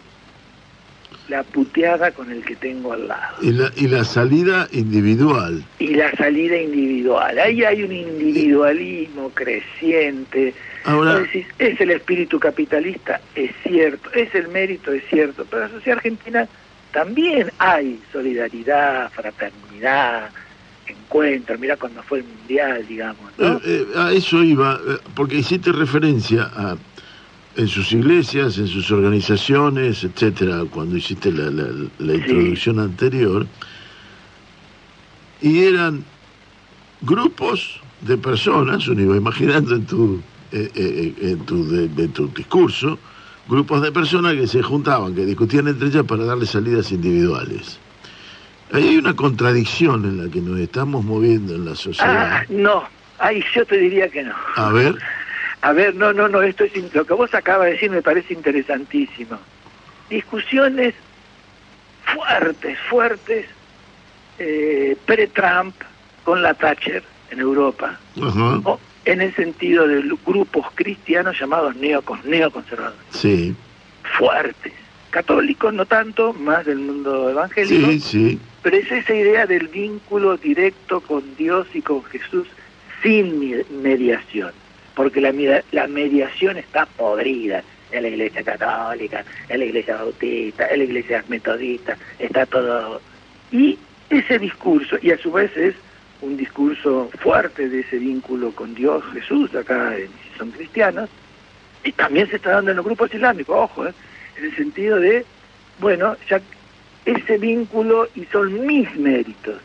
la 1.28 1.42
puteada 1.42 2.10
con 2.10 2.30
el 2.30 2.44
que 2.44 2.56
tengo 2.56 2.92
al 2.92 3.08
lado. 3.08 3.36
Y 3.40 3.52
la, 3.52 3.70
y 3.76 3.88
la 3.88 4.04
salida 4.04 4.68
individual. 4.72 5.64
Y 5.78 5.94
la 5.94 6.10
salida 6.16 6.56
individual. 6.56 7.38
Ahí 7.38 7.64
hay 7.64 7.82
un 7.82 7.92
individualismo 7.92 9.30
creciente. 9.30 10.54
Ahora, 10.84 11.20
decís, 11.20 11.46
es 11.58 11.80
el 11.80 11.92
espíritu 11.92 12.40
capitalista, 12.40 13.20
es 13.36 13.52
cierto, 13.62 14.10
es 14.14 14.34
el 14.34 14.48
mérito, 14.48 14.92
es 14.92 15.04
cierto, 15.08 15.46
pero 15.48 15.62
en 15.62 15.68
la 15.68 15.78
sociedad 15.78 15.98
argentina 15.98 16.48
también 16.92 17.50
hay 17.58 18.00
solidaridad, 18.12 19.10
fraternidad, 19.12 20.30
encuentro, 20.86 21.58
mira 21.58 21.76
cuando 21.76 22.02
fue 22.02 22.18
el 22.18 22.24
mundial, 22.24 22.84
digamos, 22.88 23.30
¿no? 23.38 23.56
eh, 23.56 23.60
eh, 23.64 23.86
a 23.96 24.12
eso 24.12 24.42
iba, 24.42 24.74
eh, 24.74 24.98
porque 25.14 25.36
hiciste 25.36 25.70
referencia 25.72 26.50
a 26.54 26.76
en 27.56 27.68
sus 27.68 27.92
iglesias, 27.92 28.58
en 28.58 28.66
sus 28.66 28.90
organizaciones, 28.90 30.04
etcétera, 30.04 30.64
cuando 30.72 30.96
hiciste 30.96 31.30
la, 31.30 31.50
la- 31.50 31.68
la 31.98 32.12
Sí. 32.14 32.18
introducción 32.20 32.78
anterior, 32.78 33.46
y 35.42 35.60
eran 35.64 36.02
grupos 37.02 37.80
de 38.02 38.16
personas, 38.16 38.86
imaginando 38.86 39.74
en 39.76 39.86
tu, 39.86 40.20
eh, 40.52 40.70
eh, 40.74 41.14
en 41.20 41.38
tu, 41.40 41.68
de, 41.68 41.88
de 41.88 42.08
tu 42.08 42.28
discurso, 42.28 42.98
grupos 43.48 43.82
de 43.82 43.92
personas 43.92 44.34
que 44.34 44.46
se 44.46 44.62
juntaban, 44.62 45.14
que 45.14 45.26
discutían 45.26 45.68
entre 45.68 45.88
ellas 45.88 46.04
para 46.04 46.24
darle 46.24 46.46
salidas 46.46 46.90
individuales. 46.92 47.78
Ahí 48.72 48.88
hay 48.88 48.96
una 48.96 49.14
contradicción 49.14 50.04
en 50.06 50.24
la 50.24 50.30
que 50.30 50.40
nos 50.40 50.58
estamos 50.58 51.04
moviendo 51.04 51.54
en 51.54 51.66
la 51.66 51.74
sociedad. 51.74 52.38
Ah, 52.40 52.44
no, 52.48 52.84
ahí 53.18 53.42
yo 53.54 53.66
te 53.66 53.76
diría 53.76 54.08
que 54.08 54.22
no. 54.22 54.32
A 54.56 54.70
ver, 54.72 54.96
A 55.62 55.72
ver, 55.72 55.94
no, 55.94 56.12
no, 56.12 56.28
no, 56.28 56.42
esto 56.42 56.64
es 56.64 56.72
lo 56.94 57.04
que 57.04 57.14
vos 57.14 57.32
acabas 57.34 57.66
de 57.66 57.72
decir 57.72 57.90
me 57.90 58.02
parece 58.02 58.34
interesantísimo. 58.34 59.38
Discusiones 60.10 60.94
fuertes, 62.04 62.78
fuertes, 62.90 63.46
eh, 64.38 64.96
pre-Trump 65.06 65.74
con 66.24 66.42
la 66.42 66.54
Thatcher 66.54 67.02
en 67.30 67.40
Europa, 67.40 67.98
o 68.64 68.80
en 69.04 69.20
el 69.20 69.34
sentido 69.34 69.86
de 69.88 70.02
grupos 70.26 70.66
cristianos 70.74 71.38
llamados 71.40 71.74
neocon- 71.76 72.22
neoconservadores, 72.24 72.98
sí, 73.10 73.54
fuertes. 74.18 74.72
Católicos 75.10 75.72
no 75.74 75.84
tanto, 75.86 76.32
más 76.32 76.64
del 76.66 76.78
mundo 76.78 77.28
evangélico, 77.30 77.86
sí, 77.92 78.00
sí, 78.00 78.40
pero 78.62 78.76
es 78.76 78.90
esa 78.90 79.14
idea 79.14 79.46
del 79.46 79.68
vínculo 79.68 80.36
directo 80.36 81.00
con 81.00 81.36
Dios 81.36 81.66
y 81.74 81.82
con 81.82 82.02
Jesús 82.04 82.46
sin 83.02 83.62
mediación, 83.82 84.52
porque 84.94 85.20
la, 85.20 85.32
la 85.72 85.86
mediación 85.86 86.58
está 86.58 86.86
podrida 86.86 87.62
en 87.90 88.02
la 88.02 88.08
iglesia 88.08 88.42
católica, 88.42 89.24
en 89.48 89.58
la 89.60 89.64
iglesia 89.66 89.96
bautista, 89.96 90.66
en 90.68 90.78
la 90.78 90.84
iglesia 90.84 91.24
metodista, 91.28 91.96
está 92.18 92.46
todo... 92.46 93.00
Y 93.50 93.78
ese 94.08 94.38
discurso, 94.38 94.96
y 95.02 95.10
a 95.10 95.18
su 95.18 95.30
vez 95.30 95.54
es 95.56 95.74
un 96.22 96.36
discurso 96.36 97.10
fuerte 97.18 97.68
de 97.68 97.80
ese 97.80 97.98
vínculo 97.98 98.52
con 98.52 98.74
Dios, 98.74 99.02
Jesús, 99.12 99.54
acá 99.54 99.94
si 99.96 100.38
son 100.38 100.50
cristianos, 100.52 101.10
y 101.84 101.92
también 101.92 102.28
se 102.30 102.36
está 102.36 102.52
dando 102.52 102.70
en 102.70 102.76
los 102.76 102.86
grupos 102.86 103.12
islámicos, 103.12 103.56
ojo, 103.56 103.86
¿eh? 103.86 103.92
en 104.38 104.44
el 104.44 104.56
sentido 104.56 104.98
de, 105.00 105.24
bueno, 105.80 106.16
ya 106.30 106.40
ese 107.04 107.38
vínculo 107.38 108.08
y 108.14 108.24
son 108.26 108.66
mis 108.66 108.94
méritos. 108.96 109.60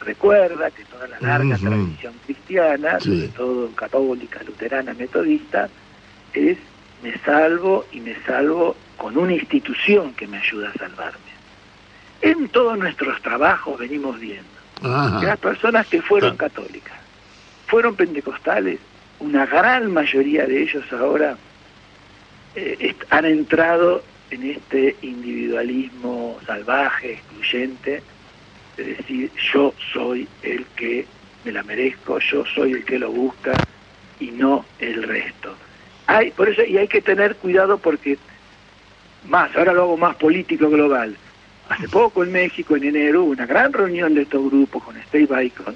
Recuerda 0.00 0.70
que 0.70 0.84
toda 0.84 1.08
la 1.08 1.20
larga 1.20 1.56
Ujú. 1.56 1.66
tradición 1.66 2.14
cristiana, 2.52 2.98
Sí. 3.00 3.10
sobre 3.10 3.28
todo 3.28 3.70
católica, 3.74 4.40
luterana, 4.44 4.94
metodista, 4.94 5.68
es 6.32 6.56
me 7.02 7.16
salvo 7.18 7.84
y 7.92 8.00
me 8.00 8.16
salvo 8.24 8.74
con 8.96 9.16
una 9.16 9.32
institución 9.32 10.12
que 10.14 10.26
me 10.26 10.38
ayuda 10.38 10.70
a 10.70 10.78
salvarme. 10.78 11.18
En 12.22 12.48
todos 12.48 12.76
nuestros 12.76 13.20
trabajos 13.22 13.78
venimos 13.78 14.18
viendo 14.18 14.48
que 14.80 14.86
ajá, 14.88 15.22
las 15.22 15.38
personas 15.38 15.86
que 15.86 16.02
fueron 16.02 16.32
Ah. 16.32 16.36
católicas, 16.38 16.98
fueron 17.66 17.94
pentecostales, 17.94 18.80
una 19.20 19.46
gran 19.46 19.92
mayoría 19.92 20.46
de 20.46 20.62
ellos 20.62 20.84
ahora 20.92 21.36
eh, 22.56 22.94
han 23.10 23.24
entrado 23.24 24.02
en 24.30 24.50
este 24.50 24.96
individualismo 25.02 26.38
salvaje, 26.46 27.12
excluyente, 27.14 28.02
de 28.76 28.84
decir 28.84 29.30
yo 29.52 29.72
soy 29.92 30.26
el 30.42 30.64
que 30.76 31.06
me 31.48 31.52
la 31.52 31.62
merezco, 31.62 32.18
yo 32.18 32.44
soy 32.44 32.72
el 32.72 32.84
que 32.84 32.98
lo 32.98 33.10
busca 33.10 33.52
y 34.20 34.26
no 34.32 34.66
el 34.78 35.02
resto. 35.02 35.54
Hay, 36.06 36.30
por 36.32 36.46
eso, 36.46 36.62
y 36.62 36.76
hay 36.76 36.88
que 36.88 37.00
tener 37.00 37.36
cuidado 37.36 37.78
porque 37.78 38.18
más, 39.26 39.56
ahora 39.56 39.72
lo 39.72 39.84
hago 39.84 39.96
más 39.96 40.14
político 40.16 40.68
global. 40.68 41.16
Hace 41.70 41.88
poco 41.88 42.22
en 42.22 42.32
México, 42.32 42.76
en 42.76 42.84
enero, 42.84 43.22
hubo 43.22 43.30
una 43.30 43.46
gran 43.46 43.72
reunión 43.72 44.14
de 44.14 44.22
estos 44.22 44.44
grupos 44.44 44.84
con 44.84 45.02
Steve 45.04 45.24
Bacon, 45.24 45.74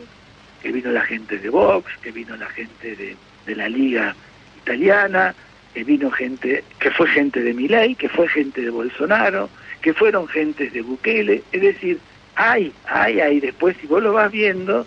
que 0.63 0.73
vino 0.73 0.91
la 0.91 1.03
gente 1.03 1.39
de 1.39 1.49
Vox, 1.49 1.91
que 2.03 2.13
vino 2.13 2.37
la 2.37 2.51
gente 2.51 2.95
de, 2.95 3.17
de 3.47 3.57
la 3.57 3.71
Liga 3.71 4.15
Italiana, 4.59 5.35
que 5.73 5.85
vino 5.85 6.11
gente, 6.11 6.65
que 6.79 6.91
fue 6.91 7.09
gente 7.09 7.41
de 7.41 7.55
Milei, 7.55 7.95
que 7.95 8.11
fue 8.11 8.29
gente 8.29 8.61
de 8.61 8.69
Bolsonaro, 8.69 9.49
que 9.81 9.95
fueron 9.95 10.29
gentes 10.29 10.71
de 10.75 10.83
Bukele, 10.83 11.43
es 11.51 11.63
decir, 11.63 11.99
hay, 12.35 12.75
hay, 12.85 13.21
hay, 13.21 13.41
después 13.41 13.75
si 13.81 13.87
vos 13.87 14.03
lo 14.03 14.13
vas 14.13 14.31
viendo, 14.31 14.87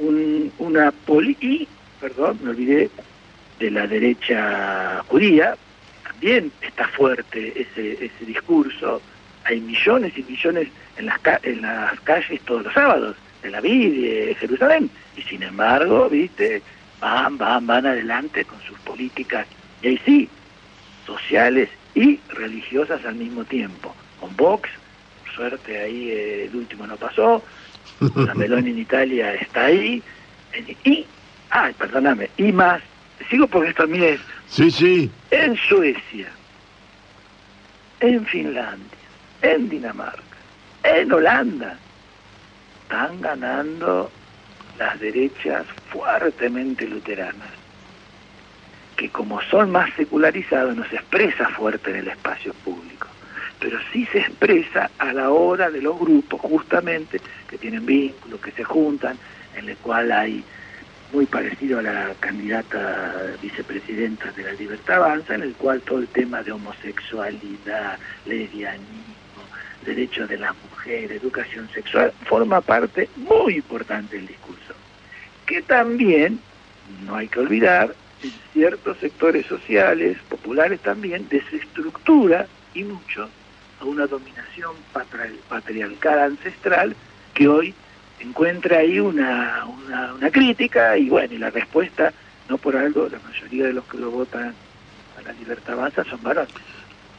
un- 0.00 0.52
una 0.58 0.90
poli 0.90 1.36
y 1.40 1.68
perdón, 2.00 2.38
me 2.42 2.50
olvidé 2.50 2.90
de 3.58 3.70
la 3.70 3.86
derecha 3.86 5.02
judía, 5.08 5.54
también 6.02 6.50
está 6.62 6.88
fuerte 6.88 7.52
ese, 7.60 7.92
ese 8.04 8.24
discurso, 8.26 9.00
hay 9.44 9.60
millones 9.60 10.12
y 10.16 10.22
millones 10.22 10.68
en 10.96 11.06
las, 11.06 11.20
en 11.42 11.62
las 11.62 12.00
calles 12.00 12.40
todos 12.42 12.64
los 12.64 12.72
sábados, 12.74 13.16
de 13.42 13.50
la 13.50 13.60
vida 13.60 14.26
de 14.26 14.34
Jerusalén, 14.36 14.90
y 15.16 15.22
sin 15.22 15.42
embargo, 15.42 16.08
viste, 16.08 16.62
van, 17.00 17.36
van, 17.38 17.66
van 17.66 17.86
adelante 17.86 18.44
con 18.44 18.60
sus 18.62 18.78
políticas, 18.80 19.46
y 19.82 19.88
ahí 19.88 20.00
sí, 20.04 20.28
sociales 21.06 21.68
y 21.94 22.18
religiosas 22.30 23.04
al 23.04 23.14
mismo 23.16 23.44
tiempo. 23.44 23.94
Con 24.20 24.34
Vox, 24.36 24.68
por 25.24 25.34
suerte 25.34 25.78
ahí 25.80 26.10
eh, 26.10 26.44
el 26.50 26.56
último 26.56 26.86
no 26.86 26.96
pasó, 26.96 27.42
la 28.00 28.34
Meloni 28.34 28.70
en 28.70 28.78
Italia 28.78 29.34
está 29.34 29.66
ahí, 29.66 30.02
y, 30.84 31.06
ay, 31.50 31.72
perdóname, 31.74 32.30
y 32.36 32.52
más, 32.52 32.82
sigo 33.28 33.46
porque 33.46 33.70
esto 33.70 33.84
a 33.84 33.86
mí 33.86 34.02
es... 34.02 34.20
Sí, 34.48 34.70
sí. 34.70 35.10
En 35.30 35.56
Suecia, 35.56 36.28
en 38.00 38.24
Finlandia, 38.26 38.98
en 39.42 39.68
Dinamarca, 39.68 40.22
en 40.82 41.12
Holanda, 41.12 41.76
están 42.82 43.20
ganando 43.20 44.10
las 44.78 44.98
derechas 44.98 45.66
fuertemente 45.90 46.88
luteranas, 46.88 47.50
que 48.96 49.10
como 49.10 49.40
son 49.42 49.70
más 49.70 49.94
secularizados 49.94 50.74
no 50.74 50.88
se 50.88 50.96
expresa 50.96 51.48
fuerte 51.50 51.90
en 51.90 51.96
el 51.96 52.08
espacio 52.08 52.54
público, 52.64 53.06
pero 53.60 53.78
sí 53.92 54.06
se 54.06 54.20
expresa 54.20 54.90
a 54.98 55.12
la 55.12 55.30
hora 55.30 55.70
de 55.70 55.82
los 55.82 55.98
grupos 56.00 56.40
justamente 56.40 57.20
que 57.48 57.58
tienen 57.58 57.84
vínculos, 57.84 58.40
que 58.40 58.52
se 58.52 58.64
juntan, 58.64 59.18
en 59.56 59.68
el 59.68 59.76
cual 59.76 60.10
hay 60.10 60.42
muy 61.12 61.26
parecido 61.26 61.80
a 61.80 61.82
la 61.82 62.14
candidata 62.20 63.34
vicepresidenta 63.42 64.32
de 64.32 64.44
la 64.44 64.52
Libertad 64.52 64.96
Avanza, 64.96 65.34
en 65.34 65.42
el 65.42 65.54
cual 65.54 65.82
todo 65.82 65.98
el 65.98 66.08
tema 66.08 66.42
de 66.42 66.52
homosexualidad, 66.52 67.98
lesbianismo, 68.24 69.44
derechos 69.84 70.28
de 70.28 70.38
la 70.38 70.54
mujer, 70.70 71.12
educación 71.12 71.68
sexual, 71.74 72.12
forma 72.24 72.60
parte 72.60 73.08
muy 73.16 73.56
importante 73.56 74.16
del 74.16 74.28
discurso. 74.28 74.74
Que 75.46 75.60
también, 75.62 76.40
no 77.04 77.16
hay 77.16 77.28
que 77.28 77.40
olvidar, 77.40 77.94
en 78.22 78.32
ciertos 78.52 78.98
sectores 78.98 79.46
sociales, 79.46 80.16
populares 80.28 80.80
también, 80.80 81.28
desestructura 81.28 82.46
y 82.72 82.84
mucho 82.84 83.28
a 83.80 83.84
una 83.84 84.06
dominación 84.06 84.72
patriarcal 85.48 86.18
ancestral 86.18 86.94
que 87.34 87.48
hoy 87.48 87.74
encuentra 88.20 88.78
ahí 88.78 89.00
una, 89.00 89.64
una, 90.18 90.30
crítica 90.30 90.96
y 90.96 91.08
bueno, 91.08 91.34
y 91.34 91.38
la 91.38 91.50
respuesta, 91.50 92.12
no 92.48 92.58
por 92.58 92.76
algo, 92.76 93.08
la 93.08 93.18
mayoría 93.20 93.66
de 93.66 93.72
los 93.72 93.84
que 93.84 93.98
lo 93.98 94.10
votan 94.10 94.54
a 95.18 95.22
la 95.22 95.32
libertad 95.32 95.74
avanza 95.74 96.04
son 96.04 96.22
varones. 96.22 96.52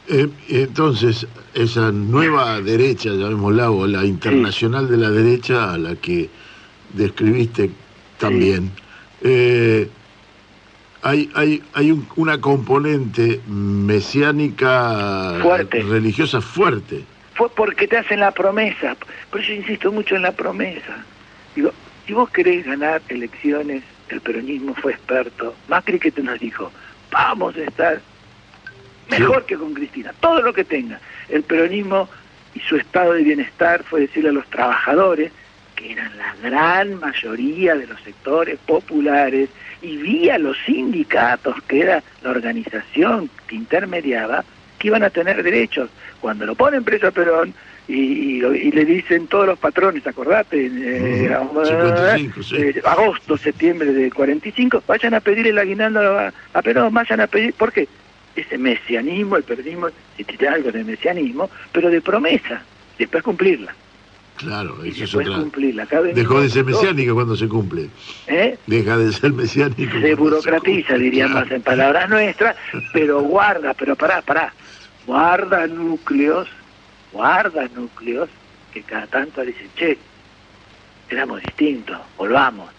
Eh, 0.08 0.28
entonces, 0.48 1.26
esa 1.54 1.92
nueva 1.92 2.60
derecha, 2.60 3.10
llamémosla, 3.10 3.70
o 3.70 3.86
la 3.86 4.04
internacional 4.04 4.88
de 4.88 4.96
la 4.96 5.10
derecha 5.10 5.72
a 5.72 5.78
la 5.78 5.94
que 5.96 6.28
describiste 6.92 7.70
también, 8.18 8.70
eh, 9.22 9.88
hay, 11.02 11.30
hay, 11.34 11.62
hay 11.74 11.98
una 12.16 12.40
componente 12.40 13.40
mesiánica 13.46 15.38
religiosa 15.70 16.40
fuerte. 16.40 17.04
Fue 17.34 17.48
porque 17.50 17.88
te 17.88 17.98
hacen 17.98 18.20
la 18.20 18.30
promesa, 18.30 18.96
por 19.30 19.40
eso 19.40 19.52
insisto 19.52 19.90
mucho 19.90 20.14
en 20.14 20.22
la 20.22 20.32
promesa. 20.32 21.04
Digo, 21.56 21.72
si 22.06 22.12
vos 22.12 22.30
querés 22.30 22.64
ganar 22.64 23.02
elecciones, 23.08 23.82
el 24.08 24.20
peronismo 24.20 24.74
fue 24.74 24.92
experto. 24.92 25.54
Macri 25.68 25.98
que 25.98 26.12
te 26.12 26.22
nos 26.22 26.38
dijo, 26.38 26.70
vamos 27.10 27.56
a 27.56 27.62
estar 27.62 28.00
mejor 29.10 29.44
que 29.46 29.56
con 29.56 29.74
Cristina, 29.74 30.14
todo 30.20 30.40
lo 30.40 30.52
que 30.52 30.64
tenga. 30.64 31.00
El 31.28 31.42
peronismo 31.42 32.08
y 32.54 32.60
su 32.60 32.76
estado 32.76 33.14
de 33.14 33.22
bienestar 33.22 33.82
fue 33.82 34.02
decirle 34.02 34.28
a 34.28 34.32
los 34.32 34.46
trabajadores, 34.50 35.32
que 35.74 35.92
eran 35.92 36.16
la 36.16 36.34
gran 36.42 37.00
mayoría 37.00 37.74
de 37.74 37.86
los 37.86 38.00
sectores 38.02 38.58
populares, 38.66 39.48
y 39.82 39.96
vía 39.96 40.38
los 40.38 40.56
sindicatos, 40.64 41.56
que 41.68 41.80
era 41.80 42.02
la 42.22 42.30
organización 42.30 43.28
que 43.46 43.56
intermediaba, 43.56 44.44
que 44.78 44.88
iban 44.88 45.02
a 45.02 45.10
tener 45.10 45.42
derechos. 45.42 45.90
Cuando 46.20 46.46
lo 46.46 46.54
ponen 46.54 46.84
preso 46.84 47.08
a 47.08 47.10
Perón, 47.10 47.52
y, 47.88 48.40
le 48.40 48.84
dicen 48.84 49.26
todos 49.26 49.46
los 49.46 49.58
patrones, 49.58 50.06
acordate, 50.06 50.66
eh, 50.66 51.26
eh, 51.26 52.82
agosto, 52.84 53.36
septiembre 53.36 53.92
del 53.92 54.14
45, 54.14 54.84
vayan 54.86 55.14
a 55.14 55.20
pedir 55.20 55.48
el 55.48 55.58
aguinaldo 55.58 56.18
a, 56.18 56.32
a 56.54 56.62
Perón, 56.62 56.94
vayan 56.94 57.20
a 57.20 57.26
pedir, 57.26 57.52
¿por 57.54 57.72
qué? 57.72 57.88
ese 58.36 58.58
mesianismo, 58.58 59.36
el 59.36 59.42
periodismo, 59.42 59.88
si 60.16 60.24
tiene 60.24 60.48
algo 60.48 60.72
de 60.72 60.84
mesianismo, 60.84 61.50
pero 61.70 61.90
de 61.90 62.00
promesa, 62.00 62.62
después 62.98 63.22
cumplirla. 63.22 63.74
Claro, 64.42 64.84
eso 64.84 65.04
es 65.04 65.14
otra... 65.14 65.36
cumplirla. 65.36 65.86
Dejó 66.14 66.40
de 66.40 66.50
ser 66.50 66.64
mesiánico 66.64 67.14
cuando 67.14 67.36
se 67.36 67.48
cumple. 67.48 67.88
¿Eh? 68.26 68.58
Deja 68.66 68.96
de 68.96 69.12
ser 69.12 69.32
mesiánico. 69.32 70.00
Se 70.00 70.14
burocratiza, 70.14 70.94
diríamos 70.94 71.50
en 71.50 71.62
palabras 71.62 72.08
nuestras, 72.08 72.56
pero 72.92 73.20
guarda, 73.22 73.74
pero 73.74 73.96
pará, 73.96 74.22
pará. 74.22 74.52
Guarda 75.06 75.66
núcleos, 75.66 76.48
guarda 77.12 77.68
núcleos 77.74 78.28
que 78.72 78.82
cada 78.82 79.06
tanto 79.06 79.42
dicen, 79.42 79.68
che, 79.76 79.98
éramos 81.10 81.42
distintos, 81.42 81.98
volvamos. 82.16 82.70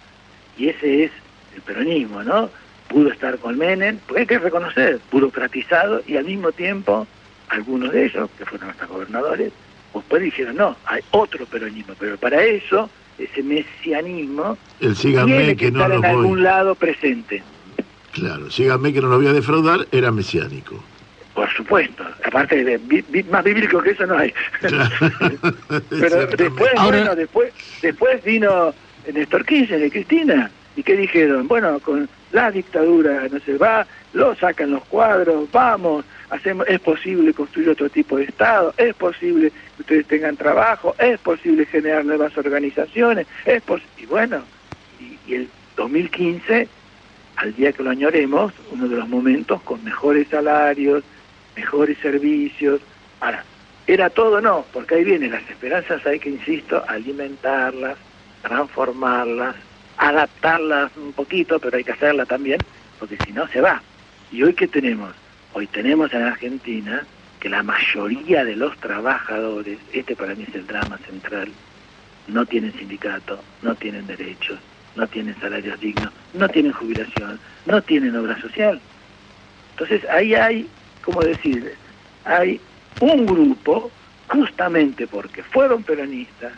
Y 0.58 0.70
ese 0.70 1.06
es 1.06 1.12
el 1.56 1.62
peronismo, 1.62 2.24
¿no? 2.24 2.50
pudo 2.94 3.12
estar 3.12 3.38
con 3.40 3.58
Menem, 3.58 3.98
pues 4.08 4.22
hay 4.22 4.28
que 4.28 4.40
reconocer, 4.40 5.00
burocratizado 5.12 6.04
y 6.06 6.16
al 6.16 6.26
mismo 6.26 6.52
tiempo, 6.52 7.08
algunos 7.50 7.92
de 7.92 8.06
ellos, 8.06 8.30
que 8.38 8.46
fueron 8.46 8.70
hasta 8.70 8.86
gobernadores, 8.86 9.52
después 9.94 10.22
dijeron, 10.22 10.56
no, 10.56 10.76
hay 10.86 11.02
otro 11.12 11.46
peronismo, 11.46 11.94
pero 12.00 12.18
para 12.18 12.44
eso, 12.44 12.90
ese 13.18 13.44
mesianismo, 13.44 14.58
el 14.80 14.96
tiene 14.96 15.56
que, 15.56 15.68
estar 15.68 15.92
en 15.92 16.06
algún 16.06 16.44
lado 16.44 16.76
presente. 16.76 17.44
Claro, 18.12 18.50
síganme 18.52 18.94
que 18.94 19.02
no 19.02 19.08
lo 19.08 19.18
voy 19.18 19.28
a 19.28 19.34
defraudar, 19.34 19.88
era 19.92 20.12
mesiánico. 20.12 20.84
Por 21.34 21.52
supuesto, 21.52 22.04
aparte 22.24 22.64
de 22.64 22.80
más 23.32 23.44
bíblico 23.44 23.82
que 23.82 23.92
eso 23.92 24.06
no 24.06 24.18
hay. 24.18 24.32
pero 25.90 26.28
después, 26.28 26.72
bueno, 26.84 27.16
después, 27.16 27.52
después 27.82 28.24
vino 28.24 28.74
Néstor 29.12 29.44
Kirchner 29.46 29.80
de 29.80 29.90
Cristina, 29.90 30.52
¿y 30.76 30.84
qué 30.84 30.96
dijeron? 30.96 31.48
Bueno, 31.48 31.80
con 31.80 32.08
la 32.32 32.52
dictadura 32.52 33.28
no 33.32 33.40
se 33.40 33.58
va, 33.58 33.86
lo 34.14 34.36
sacan 34.36 34.72
los 34.72 34.84
cuadros, 34.86 35.52
vamos, 35.52 36.06
hacemos, 36.34 36.68
es 36.68 36.80
posible 36.80 37.34
construir 37.34 37.70
otro 37.70 37.90
tipo 37.90 38.18
de 38.18 38.24
Estado, 38.24 38.74
es 38.78 38.96
posible 38.96 39.52
que 39.76 39.82
ustedes 39.82 40.08
tengan 40.08 40.36
trabajo, 40.36 40.96
es 40.98 41.20
posible 41.20 41.66
generar 41.66 42.04
nuevas 42.04 42.36
organizaciones, 42.38 43.28
es 43.46 43.62
y 43.98 44.06
bueno, 44.08 44.44
y, 45.00 45.34
el 45.34 45.50
2015, 45.78 46.68
al 47.36 47.56
día 47.56 47.72
que 47.72 47.84
lo 47.84 47.92
añoremos, 47.92 48.52
uno 48.72 48.88
de 48.88 48.98
los 48.98 49.08
momentos 49.08 49.62
con 49.62 49.84
mejores 49.84 50.28
salarios, 50.28 51.04
mejores 51.56 51.98
servicios, 52.00 52.82
ahora, 53.20 53.44
era 53.86 54.10
todo 54.10 54.42
no, 54.42 54.66
porque 54.74 54.96
ahí 54.96 55.04
vienen 55.04 55.32
las 55.32 55.48
esperanzas, 55.50 56.06
hay 56.06 56.20
que, 56.20 56.30
insisto, 56.30 56.84
alimentarlas, 56.88 57.98
transformarlas, 58.42 59.56
adaptarlas 59.98 60.92
un 60.98 61.14
poquito, 61.14 61.60
pero 61.60 61.78
hay 61.78 61.84
que 61.84 61.92
hacerla 61.92 62.26
también, 62.26 62.64
porque 63.00 63.18
si 63.18 63.32
no 63.34 63.48
se 63.50 63.62
va. 63.62 63.82
¿Y 64.32 64.42
hoy 64.42 64.54
qué 64.54 64.68
tenemos? 64.68 65.14
Hoy 65.56 65.68
tenemos 65.68 66.12
en 66.14 66.24
Argentina 66.24 67.06
que 67.40 67.48
la 67.48 67.62
mayoría 67.62 68.44
de 68.44 68.56
los 68.56 68.76
trabajadores, 68.80 69.78
este 69.94 70.16
para 70.16 70.34
mí 70.34 70.46
es 70.48 70.56
el 70.56 70.66
drama 70.66 70.98
central, 70.98 71.50
no 72.28 72.44
tienen 72.48 72.74
sindicato, 72.74 73.40
no 73.62 73.76
tienen 73.76 74.08
derechos, 74.08 74.58
no 74.96 75.06
tienen 75.06 75.40
salarios 75.40 75.80
dignos, 75.80 76.12
no 76.34 76.50
tienen 76.50 76.72
jubilación, 76.72 77.40
no 77.68 77.82
tienen 77.84 78.16
obra 78.16 78.40
social. 78.42 78.82
Entonces 79.74 80.04
ahí 80.10 80.34
hay, 80.34 80.68
como 81.04 81.22
decir, 81.22 81.76
hay 82.26 82.60
un 83.00 83.28
grupo, 83.28 83.92
justamente 84.30 85.06
porque 85.06 85.44
fueron 85.44 85.84
peronistas, 85.84 86.54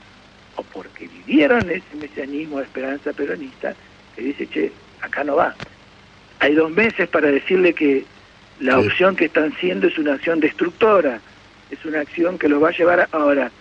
o 0.55 0.63
porque 0.63 1.09
vivieron 1.09 1.69
ese 1.69 1.95
mesianismo 1.99 2.61
esperanza 2.61 3.11
peronista, 3.11 3.75
que 4.15 4.21
dice, 4.21 4.47
che, 4.47 4.71
acá 5.01 5.25
no 5.25 5.35
va. 5.35 5.53
Hay 6.39 6.53
dos 6.55 6.71
meses 6.71 7.09
para 7.09 7.29
decirle 7.29 7.73
que 7.73 8.05
la 8.59 8.79
opción 8.79 9.15
que 9.15 9.25
están 9.25 9.53
siendo 9.59 9.87
es 9.87 9.97
una 9.97 10.13
acción 10.13 10.39
destructora, 10.39 11.19
es 11.69 11.83
una 11.85 12.01
acción 12.01 12.37
que 12.37 12.49
los 12.49 12.63
va 12.63 12.69
a 12.69 12.77
llevar 12.77 12.99
a... 13.01 13.07
Ahora, 13.11 13.51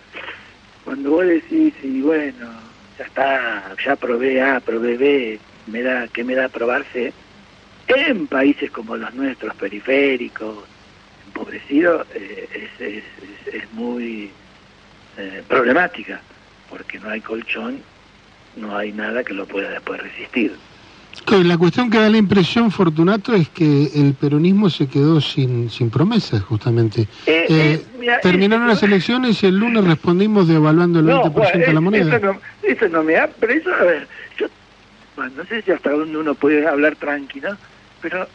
cuando 0.83 1.11
vos 1.11 1.25
decís, 1.25 1.73
y 1.83 2.01
bueno, 2.01 2.47
ya 2.97 3.05
está, 3.05 3.75
ya 3.83 3.95
probé 3.95 4.41
A, 4.41 4.59
probé 4.59 4.97
B, 4.97 5.39
me 5.67 5.81
da, 5.81 6.07
¿qué 6.07 6.23
me 6.23 6.35
da 6.35 6.47
probarse? 6.47 7.13
En 7.87 8.27
países 8.27 8.71
como 8.71 8.95
los 8.95 9.13
nuestros, 9.13 9.55
periféricos, 9.55 10.63
empobrecidos, 11.27 12.07
eh, 12.15 12.69
es, 12.79 13.03
es, 13.53 13.71
muy 13.73 14.31
eh, 15.17 15.43
problemática 15.47 16.21
porque 16.69 16.97
no 16.99 17.09
hay 17.09 17.19
colchón, 17.19 17.81
no 18.55 18.77
hay 18.77 18.91
nada 18.93 19.23
que 19.23 19.33
lo 19.33 19.45
pueda 19.45 19.69
después 19.69 20.01
resistir. 20.01 20.55
La 21.43 21.57
cuestión 21.57 21.89
que 21.89 21.97
da 21.97 22.09
la 22.09 22.17
impresión, 22.17 22.71
Fortunato, 22.71 23.33
es 23.33 23.49
que 23.49 23.89
el 23.95 24.13
peronismo 24.13 24.69
se 24.69 24.87
quedó 24.87 25.19
sin, 25.19 25.69
sin 25.69 25.89
promesas, 25.89 26.41
justamente. 26.43 27.07
Eh, 27.25 27.45
eh, 27.49 27.81
mira, 27.99 28.19
terminaron 28.19 28.65
eh, 28.65 28.69
las 28.69 28.83
elecciones 28.83 29.41
y 29.41 29.47
el 29.47 29.57
lunes 29.57 29.83
respondimos 29.83 30.47
devaluando 30.47 30.99
el 30.99 31.07
20% 31.07 31.65
de 31.65 31.73
la 31.73 31.81
moneda. 31.81 32.17
Eso 32.17 32.25
no, 32.25 32.39
eso 32.63 32.89
no 32.89 33.03
me 33.03 33.13
da, 33.13 33.29
pero 33.39 33.53
eso, 33.53 33.73
a 33.73 33.83
ver, 33.83 34.07
yo 34.37 34.47
bueno, 35.15 35.31
no 35.37 35.45
sé 35.45 35.61
si 35.61 35.71
hasta 35.71 35.91
dónde 35.91 36.17
uno 36.17 36.35
puede 36.35 36.67
hablar 36.67 36.95
tranquilo, 36.95 37.57
pero 38.01 38.27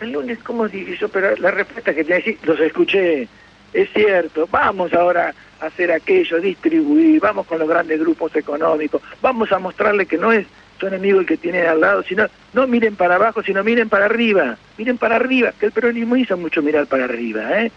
el 0.00 0.12
lunes, 0.12 0.38
¿cómo 0.44 0.68
dije 0.68 0.96
yo? 0.96 1.08
Pero 1.08 1.36
la 1.36 1.50
respuesta 1.50 1.94
que 1.94 2.04
te 2.04 2.14
decir, 2.14 2.38
los 2.44 2.60
escuché, 2.60 3.28
es 3.72 3.92
cierto, 3.92 4.48
vamos 4.50 4.92
ahora 4.92 5.34
a 5.60 5.66
hacer 5.66 5.90
aquello, 5.90 6.40
distribuir, 6.40 7.20
vamos 7.20 7.46
con 7.46 7.58
los 7.58 7.68
grandes 7.68 7.98
grupos 7.98 8.34
económicos, 8.36 9.02
vamos 9.20 9.50
a 9.52 9.58
mostrarle 9.58 10.06
que 10.06 10.18
no 10.18 10.32
es 10.32 10.46
su 10.78 10.86
enemigo 10.86 11.20
el 11.20 11.26
que 11.26 11.36
tiene 11.36 11.66
al 11.66 11.80
lado, 11.80 12.02
sino 12.02 12.26
no 12.52 12.66
miren 12.66 12.96
para 12.96 13.16
abajo, 13.16 13.42
sino 13.42 13.62
miren 13.64 13.88
para 13.88 14.06
arriba, 14.06 14.56
miren 14.76 14.98
para 14.98 15.16
arriba, 15.16 15.52
que 15.58 15.66
el 15.66 15.72
peronismo 15.72 16.16
hizo 16.16 16.36
mucho 16.36 16.62
mirar 16.62 16.86
para 16.86 17.04
arriba, 17.04 17.62
¿eh? 17.62 17.70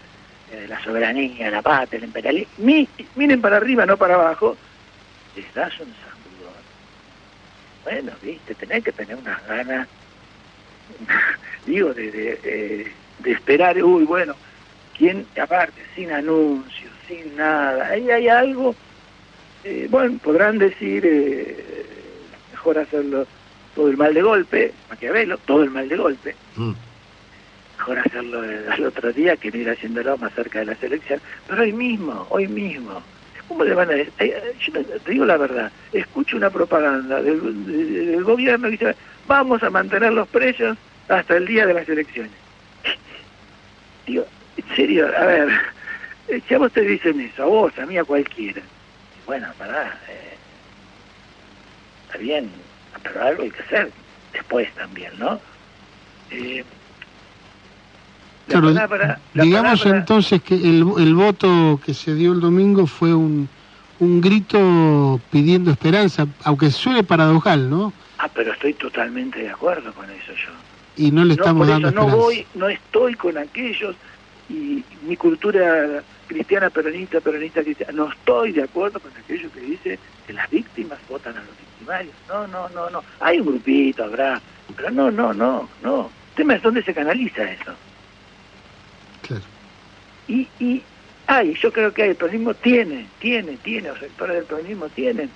la 0.68 0.82
soberanía, 0.82 1.50
la 1.50 1.62
patria, 1.62 1.98
el 1.98 2.04
imperialismo, 2.04 2.86
miren 3.16 3.40
para 3.40 3.56
arriba, 3.56 3.86
no 3.86 3.96
para 3.96 4.14
abajo, 4.14 4.56
les 5.36 5.54
das 5.54 5.72
un 5.80 5.86
sacudón. 5.86 6.54
Bueno, 7.84 8.12
viste, 8.22 8.54
tenés 8.54 8.82
que 8.82 8.92
tener 8.92 9.16
unas 9.16 9.46
ganas, 9.46 9.88
digo, 11.66 11.94
de, 11.94 12.10
de, 12.10 12.40
eh, 12.42 12.92
de 13.20 13.30
esperar, 13.30 13.82
uy, 13.82 14.04
bueno, 14.04 14.34
¿quién, 14.98 15.24
aparte, 15.40 15.80
sin 15.94 16.10
anuncios, 16.10 16.90
sin 17.06 17.36
nada, 17.36 17.86
ahí 17.86 18.10
hay 18.10 18.28
algo, 18.28 18.74
eh, 19.64 19.86
bueno, 19.88 20.18
podrán 20.22 20.58
decir... 20.58 21.04
Eh, 21.06 21.86
mejor 22.60 22.78
hacerlo 22.78 23.26
todo 23.74 23.88
el 23.88 23.96
mal 23.96 24.12
de 24.12 24.20
golpe, 24.20 24.74
Maquiavelo, 24.90 25.38
todo 25.38 25.62
el 25.62 25.70
mal 25.70 25.88
de 25.88 25.96
golpe. 25.96 26.36
Mm. 26.56 26.72
Mejor 27.78 27.98
hacerlo 28.00 28.44
el, 28.44 28.84
otro 28.84 29.12
día 29.12 29.36
que 29.38 29.48
ir 29.48 29.70
haciéndolo 29.70 30.18
más 30.18 30.34
cerca 30.34 30.58
de 30.58 30.66
la 30.66 30.74
selección. 30.74 31.20
Pero 31.48 31.62
hoy 31.62 31.72
mismo, 31.72 32.26
hoy 32.28 32.46
mismo. 32.46 33.02
¿Cómo 33.48 33.64
le 33.64 33.74
van 33.74 33.88
a 33.88 33.94
decir? 33.94 34.12
Yo 34.60 34.84
te 34.84 35.10
digo 35.10 35.24
la 35.24 35.38
verdad, 35.38 35.72
escucho 35.92 36.36
una 36.36 36.50
propaganda 36.50 37.22
del, 37.22 38.22
gobierno 38.22 38.66
que 38.66 38.72
dice, 38.72 38.96
vamos 39.26 39.62
a 39.62 39.70
mantener 39.70 40.12
los 40.12 40.28
precios 40.28 40.76
hasta 41.08 41.36
el 41.36 41.46
día 41.46 41.66
de 41.66 41.74
las 41.74 41.88
elecciones. 41.88 42.32
Digo, 44.06 44.24
en 44.56 44.76
serio, 44.76 45.08
a 45.16 45.24
ver, 45.24 45.48
si 46.46 46.54
a 46.54 46.58
vos 46.58 46.70
te 46.72 46.82
dicen 46.82 47.20
eso, 47.20 47.42
a 47.42 47.46
vos, 47.46 47.76
a 47.78 47.86
mí, 47.86 47.98
a 47.98 48.04
cualquiera, 48.04 48.62
bueno, 49.26 49.48
pará, 49.58 49.98
eh, 50.08 50.29
está 52.10 52.18
bien, 52.18 52.50
pero 53.02 53.22
algo 53.22 53.42
hay 53.42 53.50
que 53.50 53.62
hacer 53.62 53.90
después 54.32 54.72
también, 54.74 55.12
¿no? 55.18 55.40
Eh, 56.30 56.64
digamos 59.34 59.86
entonces 59.86 60.42
que 60.42 60.54
el, 60.54 60.84
el 60.98 61.14
voto 61.14 61.80
que 61.84 61.94
se 61.94 62.14
dio 62.14 62.32
el 62.32 62.40
domingo 62.40 62.86
fue 62.86 63.14
un, 63.14 63.48
un 64.00 64.20
grito 64.20 65.20
pidiendo 65.30 65.70
esperanza, 65.70 66.26
aunque 66.42 66.70
suene 66.70 67.04
paradojal, 67.04 67.70
¿no? 67.70 67.92
Ah, 68.18 68.28
pero 68.34 68.52
estoy 68.52 68.74
totalmente 68.74 69.38
de 69.38 69.50
acuerdo 69.50 69.92
con 69.92 70.10
eso 70.10 70.32
yo. 70.32 70.50
Y 70.96 71.12
no 71.12 71.24
le 71.24 71.34
estamos 71.34 71.66
no, 71.66 71.72
dando 71.72 71.88
esperanza. 71.88 72.16
No 72.16 72.22
voy, 72.22 72.46
no 72.54 72.68
estoy 72.68 73.14
con 73.14 73.38
aquellos 73.38 73.94
y 74.48 74.82
mi 75.06 75.16
cultura 75.16 76.02
cristiana 76.26 76.70
peronista, 76.70 77.20
peronista 77.20 77.62
cristiana, 77.62 77.92
no 77.92 78.10
estoy 78.10 78.52
de 78.52 78.64
acuerdo 78.64 78.98
con 78.98 79.12
aquellos 79.16 79.50
que 79.52 79.60
dice 79.60 79.98
que 80.26 80.32
las 80.32 80.50
víctimas 80.50 80.98
votan 81.08 81.36
a 81.36 81.40
los 81.40 81.69
no, 82.28 82.46
no, 82.46 82.68
no, 82.68 82.90
no. 82.90 83.04
Hay 83.20 83.40
un 83.40 83.46
grupito, 83.46 84.04
habrá. 84.04 84.40
Pero 84.76 84.90
no, 84.90 85.10
no, 85.10 85.32
no, 85.32 85.68
no. 85.82 86.10
El 86.30 86.36
tema 86.36 86.54
es 86.54 86.62
dónde 86.62 86.82
se 86.82 86.94
canaliza 86.94 87.50
eso. 87.50 87.72
Claro. 89.22 89.42
Y, 90.28 90.48
y 90.58 90.82
hay, 91.26 91.54
yo 91.54 91.72
creo 91.72 91.92
que 91.92 92.02
hay, 92.02 92.10
el 92.10 92.16
peronismo 92.16 92.54
tiene, 92.54 93.06
tiene, 93.18 93.56
tiene, 93.58 93.88
los 93.88 93.98
sectores 93.98 94.36
del 94.36 94.44
peronismo 94.44 94.88
tienen. 94.88 95.30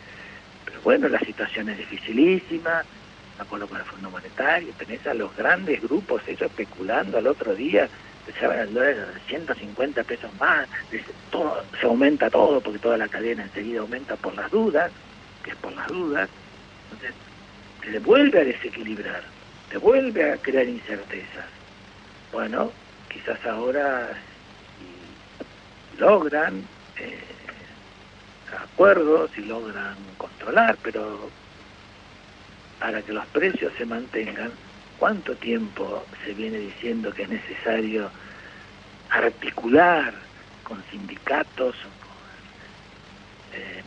Pero 0.64 0.80
bueno, 0.82 1.08
la 1.08 1.20
situación 1.20 1.68
es 1.68 1.78
dificilísima, 1.78 2.84
acuerdo 3.38 3.66
con 3.66 3.78
el 3.78 3.84
Fondo 3.84 4.10
Monetario, 4.10 4.72
tenés 4.78 5.06
a 5.06 5.14
los 5.14 5.34
grandes 5.36 5.82
grupos, 5.82 6.22
ellos 6.26 6.42
especulando 6.42 7.18
al 7.18 7.26
otro 7.26 7.54
día, 7.54 7.88
saben 8.40 8.60
el 8.60 8.74
dólar 8.74 9.14
de 9.14 9.20
150 9.28 10.02
pesos 10.04 10.30
más, 10.40 10.68
todo, 11.30 11.62
se 11.78 11.86
aumenta 11.86 12.30
todo 12.30 12.60
porque 12.60 12.78
toda 12.78 12.96
la 12.96 13.08
cadena 13.08 13.42
enseguida 13.42 13.80
aumenta 13.80 14.16
por 14.16 14.34
las 14.34 14.50
dudas 14.50 14.90
que 15.44 15.50
es 15.50 15.56
por 15.56 15.72
las 15.72 15.86
dudas, 15.88 16.28
entonces 16.84 17.14
te 17.82 17.98
vuelve 18.00 18.40
a 18.40 18.44
desequilibrar, 18.44 19.22
te 19.70 19.78
vuelve 19.78 20.32
a 20.32 20.36
crear 20.38 20.66
incertezas. 20.66 21.46
Bueno, 22.32 22.72
quizás 23.08 23.44
ahora 23.46 24.10
logran 25.98 26.64
eh, 26.98 27.18
acuerdos 28.60 29.30
y 29.36 29.42
logran 29.42 29.96
controlar, 30.16 30.76
pero 30.82 31.30
para 32.80 33.02
que 33.02 33.12
los 33.12 33.26
precios 33.26 33.72
se 33.78 33.86
mantengan, 33.86 34.50
¿cuánto 34.98 35.36
tiempo 35.36 36.04
se 36.24 36.32
viene 36.34 36.58
diciendo 36.58 37.12
que 37.12 37.22
es 37.22 37.28
necesario 37.28 38.10
articular 39.10 40.14
con 40.64 40.82
sindicatos 40.90 41.76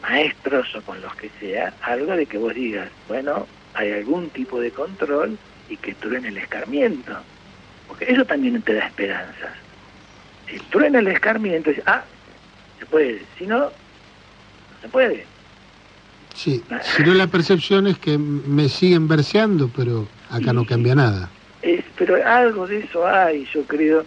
maestros 0.02 0.74
o 0.76 0.82
con 0.82 1.02
los 1.02 1.16
que 1.16 1.30
sea, 1.40 1.74
algo 1.82 2.16
de 2.16 2.26
que 2.26 2.38
vos 2.38 2.54
digas, 2.54 2.90
bueno, 3.08 3.48
hay 3.74 3.92
algún 3.92 4.30
tipo 4.30 4.60
de 4.60 4.72
control 4.72 5.38
y 5.70 5.78
que 5.78 5.94
truene 5.96 6.30
el 6.30 6.38
escarmiento. 6.38 7.14
Porque 7.88 8.06
eso 8.12 8.26
también 8.26 8.62
te 8.62 8.74
da 8.74 8.88
esperanzas. 8.88 9.54
Si 10.50 10.60
truena 10.60 11.00
el 11.00 11.08
escarmiento, 11.08 11.72
ah, 11.86 12.04
se 12.80 12.86
puede. 12.86 13.22
Si 13.38 13.46
no, 13.46 13.60
no 13.60 13.72
se 14.82 14.88
puede. 14.90 15.26
Sí, 16.34 16.64
si 16.84 17.04
no 17.04 17.16
la 17.16 17.28
percepción 17.28 17.88
es 17.88 17.98
que 17.98 18.18
me 18.18 18.70
siguen 18.70 19.08
verseando, 19.08 19.72
pero 19.76 20.08
acá 20.30 20.54
no 20.54 20.66
cambia 20.66 20.94
nada. 20.94 21.30
Es, 21.64 21.84
pero 21.98 22.16
algo 22.26 22.68
de 22.68 22.80
eso 22.80 23.08
hay, 23.08 23.48
yo 23.52 23.64
creo. 23.64 24.06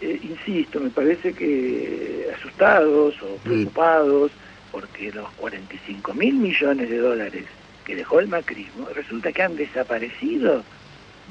Eh, 0.00 0.20
insisto, 0.22 0.80
me 0.80 0.90
parece 0.90 1.32
que 1.32 2.28
asustados 2.36 3.14
o 3.22 3.36
preocupados 3.44 4.32
porque 4.78 5.10
los 5.10 5.28
45 5.32 6.14
mil 6.14 6.34
millones 6.34 6.88
de 6.88 6.98
dólares 6.98 7.44
que 7.84 7.96
dejó 7.96 8.20
el 8.20 8.28
macrismo 8.28 8.86
resulta 8.94 9.32
que 9.32 9.42
han 9.42 9.56
desaparecido 9.56 10.62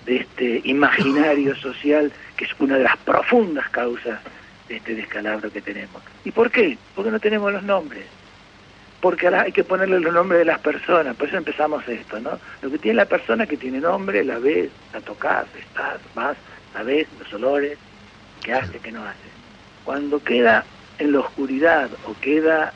de 0.05 0.17
este 0.17 0.61
imaginario 0.65 1.55
social 1.61 2.11
que 2.35 2.43
es 2.43 2.51
una 2.59 2.75
de 2.77 2.83
las 2.83 2.97
profundas 2.97 3.69
causas 3.69 4.19
de 4.67 4.75
este 4.75 4.95
descalabro 4.95 5.49
que 5.49 5.61
tenemos. 5.61 6.01
¿Y 6.25 6.31
por 6.31 6.51
qué? 6.51 6.77
Porque 6.93 7.09
no 7.09 7.21
tenemos 7.21 7.53
los 7.53 7.63
nombres. 7.63 8.03
Porque 8.99 9.27
ahora 9.27 9.43
hay 9.43 9.53
que 9.53 9.63
ponerle 9.63 10.01
los 10.01 10.13
nombres 10.13 10.39
de 10.39 10.45
las 10.45 10.59
personas, 10.59 11.15
por 11.15 11.29
eso 11.29 11.37
empezamos 11.37 11.87
esto, 11.87 12.19
¿no? 12.19 12.37
Lo 12.61 12.69
que 12.69 12.79
tiene 12.79 12.97
la 12.97 13.05
persona 13.05 13.47
que 13.47 13.55
tiene 13.55 13.79
nombre, 13.79 14.25
la 14.25 14.39
ves, 14.39 14.69
la 14.91 14.99
tocas, 14.99 15.45
estás, 15.57 16.01
vas, 16.13 16.35
la 16.73 16.83
ves, 16.83 17.07
los 17.17 17.33
olores, 17.33 17.77
qué 18.43 18.51
hace, 18.51 18.77
qué 18.79 18.91
no 18.91 19.05
hace. 19.05 19.29
Cuando 19.85 20.21
queda 20.21 20.65
en 20.99 21.13
la 21.13 21.19
oscuridad 21.19 21.89
o 22.05 22.13
queda 22.19 22.73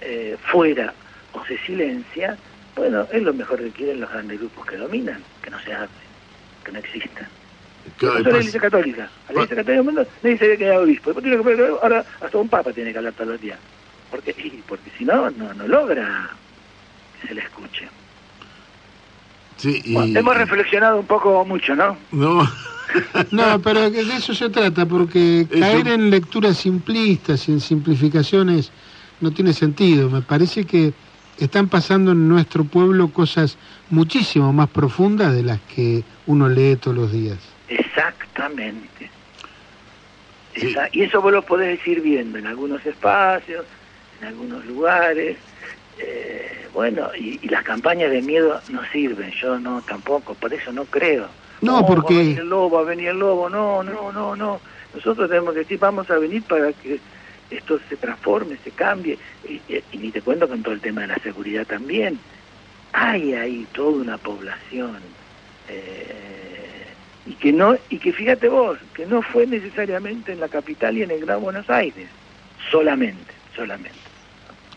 eh, 0.00 0.36
fuera 0.50 0.92
o 1.32 1.44
se 1.44 1.58
silencia, 1.58 2.36
bueno, 2.76 3.06
es 3.12 3.22
lo 3.22 3.32
mejor 3.32 3.58
que 3.58 3.70
quieren 3.70 4.00
los 4.00 4.10
grandes 4.10 4.38
grupos 4.38 4.66
que 4.66 4.76
dominan, 4.76 5.22
que 5.42 5.50
no 5.50 5.60
se 5.60 5.72
hable, 5.72 5.88
que 6.64 6.72
no 6.72 6.78
existan. 6.78 7.28
Eso 7.96 8.18
es 8.18 8.24
la 8.24 8.30
Iglesia 8.30 8.60
Católica. 8.60 9.10
la 9.28 9.32
Iglesia 9.34 9.56
Católica 9.56 9.72
del 9.72 9.82
mundo 9.84 10.06
nadie 10.22 10.38
se 10.38 10.44
había 10.44 10.56
quedado 10.56 10.82
obispo. 10.82 11.12
ahora 11.82 12.04
hasta 12.20 12.38
un 12.38 12.48
papa 12.48 12.72
tiene 12.72 12.92
que 12.92 12.98
hablar 12.98 13.12
todos 13.14 13.30
los 13.30 13.40
días. 13.40 13.58
Porque, 14.10 14.34
porque 14.66 14.90
si 14.98 15.04
no, 15.04 15.30
no, 15.30 15.54
no 15.54 15.68
logra 15.68 16.30
que 17.20 17.28
se 17.28 17.34
le 17.34 17.42
escuche. 17.42 17.88
Sí, 19.56 19.82
hemos 19.86 20.36
reflexionado 20.36 21.00
un 21.00 21.06
poco 21.06 21.44
mucho, 21.44 21.76
¿no? 21.76 21.96
No. 22.12 22.50
no, 23.30 23.60
pero 23.60 23.90
de 23.90 24.00
eso 24.00 24.34
se 24.34 24.48
trata, 24.48 24.86
porque 24.86 25.46
caer 25.50 25.88
en 25.88 26.10
lecturas 26.10 26.56
simplistas, 26.56 27.48
en 27.48 27.60
simplificaciones 27.60 28.72
no 29.20 29.30
tiene 29.30 29.52
sentido. 29.52 30.10
Me 30.10 30.22
parece 30.22 30.64
que 30.64 30.92
están 31.38 31.68
pasando 31.68 32.12
en 32.12 32.28
nuestro 32.28 32.64
pueblo 32.64 33.08
cosas 33.08 33.56
muchísimo 33.88 34.52
más 34.52 34.68
profundas 34.68 35.34
de 35.34 35.42
las 35.42 35.60
que 35.74 36.02
uno 36.26 36.48
lee 36.48 36.76
todos 36.76 36.96
los 36.96 37.12
días. 37.12 37.38
Exactamente. 37.68 39.10
y 40.92 41.02
eso 41.02 41.22
vos 41.22 41.32
lo 41.32 41.42
podés 41.42 41.86
ir 41.86 42.00
viendo 42.00 42.38
en 42.38 42.46
algunos 42.46 42.84
espacios, 42.84 43.64
en 44.20 44.28
algunos 44.28 44.64
lugares. 44.66 45.36
Eh, 45.98 46.66
bueno, 46.72 47.10
y, 47.14 47.46
las 47.48 47.62
campañas 47.62 48.10
de 48.10 48.22
miedo 48.22 48.60
no 48.70 48.80
sirven, 48.92 49.30
yo 49.32 49.58
no 49.58 49.82
tampoco, 49.82 50.34
por 50.34 50.52
eso 50.52 50.72
no 50.72 50.84
creo. 50.84 51.28
No, 51.60 51.84
porque... 51.84 52.14
Va 52.14 52.20
a 52.20 52.22
venir 52.22 52.38
el 52.38 52.48
lobo, 52.48 52.76
va 52.76 52.80
a 52.80 52.84
venir 52.84 53.08
el 53.08 53.18
lobo, 53.18 53.50
no, 53.50 53.82
no, 53.82 54.12
no, 54.12 54.36
no. 54.36 54.60
Nosotros 54.94 55.28
tenemos 55.28 55.52
que 55.52 55.60
decir, 55.60 55.78
vamos 55.78 56.10
a 56.10 56.18
venir 56.18 56.42
para 56.42 56.72
que 56.72 56.98
esto 57.50 57.80
se 57.88 57.96
transforme, 57.96 58.56
se 58.62 58.70
cambie, 58.70 59.18
y, 59.48 59.60
ni 59.96 60.10
te 60.10 60.22
cuento 60.22 60.48
con 60.48 60.62
todo 60.62 60.74
el 60.74 60.80
tema 60.80 61.02
de 61.02 61.08
la 61.08 61.18
seguridad 61.18 61.66
también. 61.66 62.18
Hay 62.92 63.34
ahí 63.34 63.66
toda 63.72 64.02
una 64.02 64.18
población 64.18 64.98
Eh, 65.68 66.86
y 67.26 67.34
que 67.34 67.52
no 67.52 67.76
y 67.90 67.98
que 67.98 68.12
fíjate 68.12 68.48
vos 68.48 68.78
que 68.94 69.06
no 69.06 69.22
fue 69.22 69.46
necesariamente 69.46 70.32
en 70.32 70.40
la 70.40 70.48
capital 70.48 70.96
y 70.98 71.02
en 71.02 71.10
el 71.12 71.20
Gran 71.20 71.40
Buenos 71.40 71.68
Aires 71.70 72.08
solamente 72.70 73.32
solamente 73.54 73.98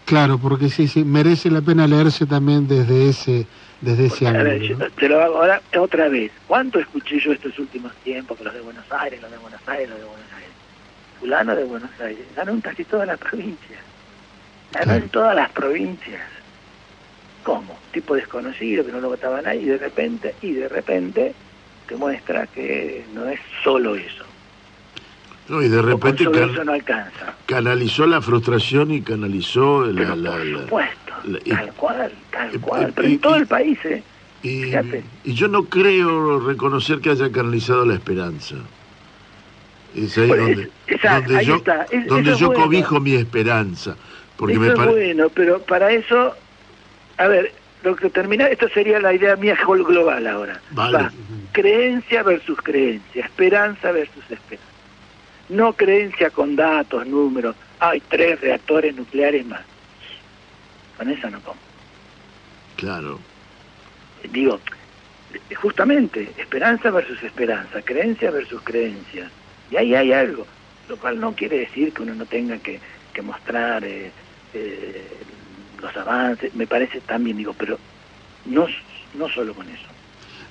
Claro, 0.05 0.37
porque 0.37 0.69
sí, 0.69 0.87
sí, 0.87 1.03
merece 1.05 1.49
la 1.49 1.61
pena 1.61 1.87
leerse 1.87 2.25
también 2.25 2.67
desde 2.67 3.09
ese, 3.09 3.47
desde 3.81 4.07
ese 4.07 4.27
A 4.27 4.33
ver, 4.33 4.47
ángulo. 4.47 4.65
yo 4.67 4.77
¿no? 4.77 4.89
te 4.91 5.07
lo 5.09 5.23
hago 5.23 5.37
ahora 5.37 5.61
otra 5.79 6.09
vez. 6.09 6.31
¿Cuánto 6.45 6.79
escuché 6.79 7.19
yo 7.19 7.31
estos 7.31 7.57
últimos 7.57 7.93
tiempos 8.03 8.37
que 8.37 8.43
los 8.43 8.53
de 8.53 8.59
Buenos 8.61 8.85
Aires, 8.91 9.21
los 9.21 9.31
de 9.31 9.37
Buenos 9.37 9.61
Aires, 9.65 9.89
los 9.89 9.97
de 9.99 10.05
Buenos 10.05 10.25
Aires? 10.25 10.32
De 11.23 11.63
Buenos 11.63 11.89
Aires, 12.01 12.25
ganó 12.35 12.51
en 12.51 12.61
casi 12.61 12.83
todas 12.83 13.07
las 13.07 13.17
provincias. 13.17 13.79
Ganó 14.73 14.93
en 14.93 15.09
todas 15.09 15.33
las 15.35 15.49
provincias. 15.51 16.21
¿Cómo? 17.43 17.79
Tipo 17.93 18.15
desconocido 18.15 18.85
que 18.85 18.91
no 18.91 18.99
lo 18.99 19.09
votaba 19.09 19.41
nadie 19.41 19.61
y 19.61 19.65
de 19.65 19.77
repente, 19.77 20.35
y 20.41 20.51
de 20.51 20.67
repente 20.67 21.33
te 21.87 21.95
muestra 21.95 22.45
que 22.47 23.05
no 23.13 23.25
es 23.29 23.39
solo 23.63 23.95
eso. 23.95 24.25
No, 25.47 25.61
y 25.61 25.69
de 25.69 25.81
repente 25.81 26.25
can- 26.29 26.49
eso 26.51 26.63
no 26.65 26.73
alcanza. 26.73 27.35
canalizó 27.45 28.05
la 28.05 28.21
frustración 28.21 28.91
y 28.91 29.01
canalizó 29.01 29.85
la... 29.85 30.01
Pero 30.01 30.15
la- 30.15 30.31
por 30.31 30.45
la- 30.45 30.59
supuesto, 30.61 31.13
la- 31.25 31.39
y- 31.45 31.49
tal 31.49 31.73
cual, 31.73 32.11
tal 32.31 32.55
y- 32.55 32.59
cual. 32.59 32.93
Pero 32.95 33.07
y- 33.07 33.13
en 33.13 33.19
todo 33.21 33.35
el 33.37 33.47
país, 33.47 33.79
¿eh? 33.85 34.03
y 34.43 35.33
yo 35.33 35.47
no 35.47 35.65
creo 35.65 36.39
reconocer 36.41 36.99
que 36.99 37.11
haya 37.11 37.31
canalizado 37.31 37.85
la 37.85 37.93
esperanza. 37.93 38.55
Es 39.95 40.17
ahí 40.17 40.27
donde, 40.27 40.69
esa- 40.87 41.15
donde 41.19 41.37
ahí 41.37 41.45
yo, 41.45 41.55
está. 41.55 41.83
Es- 41.91 42.07
donde 42.07 42.21
eso 42.23 42.33
es 42.33 42.39
yo 42.39 42.47
bueno. 42.47 42.63
cobijo 42.63 42.99
mi 42.99 43.15
esperanza. 43.15 43.95
Porque 44.37 44.53
Eso 44.53 44.61
me 44.61 44.67
es 44.69 44.73
parece... 44.73 44.93
bueno, 44.95 45.29
pero 45.29 45.61
para 45.61 45.91
eso, 45.91 46.35
a 47.17 47.27
ver, 47.27 47.53
lo 47.83 47.95
que 47.95 48.09
termina, 48.09 48.47
esto 48.47 48.67
sería 48.69 48.99
la 48.99 49.13
idea 49.13 49.35
mía 49.35 49.57
global 49.65 50.25
ahora. 50.27 50.59
Vale. 50.71 50.97
Va, 50.97 51.11
creencia 51.51 52.23
versus 52.23 52.57
creencia, 52.61 53.23
esperanza 53.25 53.91
versus 53.91 54.23
esperanza. 54.29 54.71
No 55.49 55.73
creencia 55.73 56.29
con 56.31 56.55
datos, 56.55 57.05
números, 57.05 57.55
hay 57.79 57.99
tres 58.09 58.39
reactores 58.41 58.95
nucleares 58.95 59.45
más. 59.45 59.61
Con 60.97 61.09
eso 61.09 61.29
no 61.29 61.39
como. 61.41 61.59
Claro. 62.77 63.19
Digo, 64.31 64.59
justamente, 65.55 66.31
esperanza 66.37 66.89
versus 66.91 67.21
esperanza, 67.21 67.81
creencia 67.83 68.31
versus 68.31 68.61
creencia. 68.63 69.29
Y 69.73 69.77
ahí 69.77 69.95
hay 69.95 70.11
algo, 70.13 70.45
lo 70.87 70.97
cual 70.97 71.19
no 71.19 71.33
quiere 71.33 71.57
decir 71.57 71.91
que 71.93 72.03
uno 72.03 72.13
no 72.13 72.25
tenga 72.25 72.59
que, 72.59 72.79
que 73.11 73.21
mostrar 73.23 73.83
eh, 73.83 74.11
eh, 74.53 75.07
los 75.81 75.97
avances, 75.97 76.53
me 76.53 76.67
parece 76.67 77.01
también, 77.01 77.37
digo, 77.37 77.55
pero 77.57 77.79
no, 78.45 78.67
no 79.17 79.29
solo 79.29 79.55
con 79.55 79.67
eso. 79.67 79.87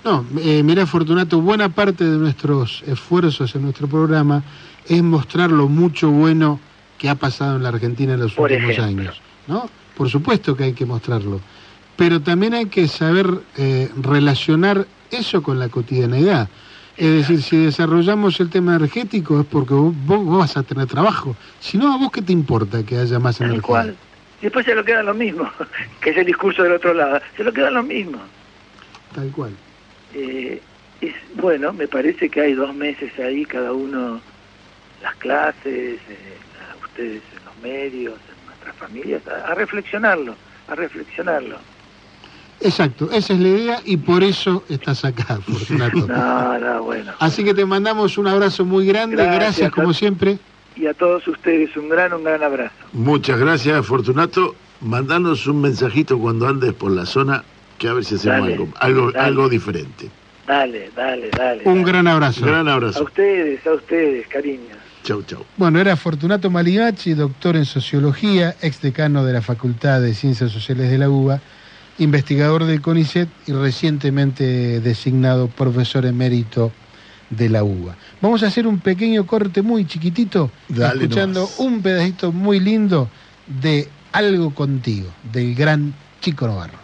No, 0.05 0.27
eh, 0.41 0.65
mira, 0.65 0.85
Fortunato, 0.87 1.41
buena 1.41 1.69
parte 1.69 2.03
de 2.05 2.19
nuestros 2.19 2.83
esfuerzos 2.85 3.55
en 3.55 3.63
nuestro 3.63 3.87
programa 3.87 4.43
es 4.89 5.01
mostrar 5.05 5.53
lo 5.53 5.69
mucho 5.69 6.11
bueno 6.11 6.59
que 6.99 7.09
ha 7.09 7.15
pasado 7.15 7.57
en 7.57 7.63
la 7.63 7.69
Argentina 7.69 8.15
en 8.15 8.21
los 8.21 8.33
Por 8.33 8.51
últimos 8.51 8.73
ejemplo. 8.73 9.05
años, 9.05 9.21
¿no? 9.47 9.71
Por 9.97 10.11
supuesto 10.11 10.57
que 10.57 10.65
hay 10.65 10.73
que 10.73 10.85
mostrarlo, 10.87 11.41
pero 11.97 12.21
también 12.21 12.55
hay 12.55 12.67
que 12.67 12.89
saber 12.89 13.29
eh, 13.57 13.89
relacionar 14.03 14.85
eso 15.13 15.45
con 15.45 15.61
la 15.61 15.69
cotidianeidad. 15.69 16.49
Es 16.97 17.11
decir, 17.29 17.43
si 17.43 17.57
desarrollamos 17.65 18.39
el 18.41 18.51
tema 18.51 18.77
energético 18.77 19.41
es 19.41 19.47
porque 19.47 19.75
vos, 19.75 19.95
vos 20.05 20.39
vas 20.39 20.57
a 20.57 20.63
tener 20.63 20.87
trabajo. 20.87 21.35
Si 21.61 21.79
no, 21.79 21.93
¿a 21.93 21.97
vos 21.97 22.13
qué 22.13 22.21
te 22.23 22.33
importa 22.33 22.85
que 22.85 22.99
haya 22.99 23.19
más 23.19 23.39
Tal 23.39 23.49
energía? 23.49 23.67
cual. 23.67 23.97
Y 24.41 24.43
después 24.45 24.67
se 24.67 24.75
lo 24.75 24.85
queda 24.85 25.03
lo 25.03 25.15
mismo, 25.15 25.49
que 26.01 26.11
es 26.11 26.17
el 26.17 26.27
discurso 26.27 26.63
del 26.63 26.73
otro 26.73 26.93
lado, 26.93 27.21
se 27.37 27.45
lo 27.45 27.53
queda 27.53 27.71
lo 27.71 27.83
mismo. 27.83 28.19
Tal 29.15 29.31
cual. 29.31 29.53
Eh, 30.15 30.61
es 31.01 31.15
bueno, 31.37 31.73
me 31.73 31.89
parece 31.89 32.29
que 32.29 32.41
hay 32.43 32.53
dos 32.55 32.75
meses 32.75 33.13
ahí, 33.19 33.45
cada 33.45 33.73
uno, 33.73 34.21
las 35.03 35.15
clases, 35.17 35.99
eh, 36.09 36.39
ustedes 36.85 37.23
en 37.39 37.45
los 37.45 37.57
medios, 37.63 38.15
en 38.15 38.47
nuestras 38.47 38.77
familias, 38.77 39.23
a, 39.29 39.51
a 39.51 39.55
reflexionarlo, 39.55 40.35
a 40.69 40.75
reflexionarlo. 40.75 41.57
Exacto, 42.65 43.11
esa 43.13 43.33
es 43.33 43.41
la 43.41 43.49
idea 43.49 43.81
y 43.85 43.97
por 43.97 44.23
eso 44.23 44.65
estás 44.69 45.05
acá, 45.05 45.39
Fortunato. 45.47 46.07
No, 46.07 46.59
no, 46.59 46.83
bueno. 46.85 47.13
Así 47.19 47.45
que 47.45 47.55
te 47.55 47.65
mandamos 47.67 48.19
un 48.19 48.27
abrazo 48.29 48.65
muy 48.65 48.87
grande, 48.87 49.17
gracias, 49.17 49.41
Gracias, 49.41 49.73
como 49.73 49.91
a- 49.91 49.95
siempre. 49.95 50.39
Y 50.77 50.87
a 50.87 50.95
todos 50.95 51.27
ustedes 51.29 51.77
un 51.77 51.89
gran, 51.89 52.13
un 52.15 52.25
gran 52.25 52.43
abrazo. 52.43 52.75
Muchas 52.93 53.39
gracias, 53.39 53.85
Fortunato. 53.85 54.55
Mandanos 54.81 55.47
un 55.47 55.61
mensajito 55.61 56.19
cuando 56.19 56.49
andes 56.49 56.73
por 56.73 56.91
la 56.93 57.05
zona, 57.07 57.45
que 57.79 57.89
a 57.89 57.93
ver 57.93 58.05
si 58.05 58.15
hacemos 58.15 58.41
Dale, 58.41 58.53
algo, 58.55 58.69
algo, 58.81 59.13
dale. 59.13 59.27
algo 59.29 59.49
diferente. 59.49 60.09
Dale, 60.47 60.91
dale, 60.97 61.31
dale. 61.31 61.63
Un 61.67 61.75
dale. 61.83 61.85
gran 61.93 62.09
abrazo. 62.09 62.45
Gran 62.47 62.67
A 62.69 62.75
abrazo. 62.75 63.05
ustedes, 63.05 63.65
a 63.67 63.73
ustedes, 63.75 64.27
cariño. 64.29 64.75
Chau, 65.05 65.23
chau. 65.25 65.45
Bueno, 65.57 65.79
era 65.79 65.95
Fortunato 65.97 66.49
Maligachi, 66.51 67.15
doctor 67.15 67.57
en 67.57 67.65
sociología, 67.65 68.57
ex 68.63 68.81
decano 68.81 69.25
de 69.25 69.33
la 69.35 69.43
Facultad 69.43 70.01
de 70.01 70.15
Ciencias 70.15 70.51
Sociales 70.53 70.91
de 70.91 70.99
la 70.99 71.09
UBA, 71.11 71.41
investigador 71.99 72.65
del 72.65 72.81
CONICET 72.81 73.29
y 73.47 73.53
recientemente 73.53 74.81
designado 74.81 75.49
profesor 75.49 76.07
emérito 76.07 76.73
de 77.31 77.49
la 77.49 77.65
UBA. 77.65 77.97
Vamos 78.21 78.43
a 78.43 78.47
hacer 78.47 78.67
un 78.67 78.79
pequeño 78.81 79.27
corte 79.27 79.63
muy 79.63 79.87
chiquitito, 79.87 80.51
Dale 80.69 81.05
escuchando 81.05 81.41
nomás. 81.41 81.59
un 81.59 81.83
pedacito 81.83 82.33
muy 82.33 82.61
lindo 82.61 83.09
de 83.47 83.89
Algo 84.13 84.55
contigo, 84.55 85.09
del 85.33 85.55
gran 85.55 85.95
Chico 86.21 86.47
Novarro. 86.47 86.83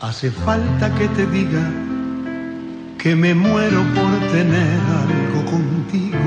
Hace 0.00 0.30
falta 0.30 0.94
que 0.94 1.08
te 1.08 1.26
diga 1.26 1.89
que 3.02 3.16
me 3.16 3.34
muero 3.34 3.82
por 3.94 4.12
tener 4.30 4.80
algo 5.02 5.44
contigo. 5.50 6.18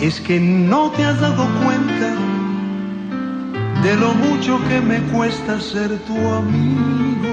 Es 0.00 0.20
que 0.20 0.38
no 0.38 0.92
te 0.92 1.04
has 1.04 1.20
dado 1.20 1.48
cuenta 1.64 2.14
de 3.82 3.96
lo 3.96 4.14
mucho 4.14 4.60
que 4.68 4.80
me 4.80 5.00
cuesta 5.12 5.60
ser 5.60 5.98
tu 6.06 6.16
amigo. 6.28 7.28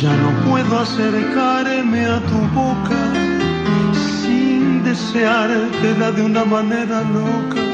Ya 0.00 0.16
no 0.16 0.30
puedo 0.48 0.78
acercarme 0.80 2.06
a 2.06 2.20
tu 2.20 2.38
boca 2.58 3.02
sin 3.92 4.82
deseártela 4.82 6.10
de 6.12 6.22
una 6.22 6.44
manera 6.46 7.02
loca. 7.02 7.73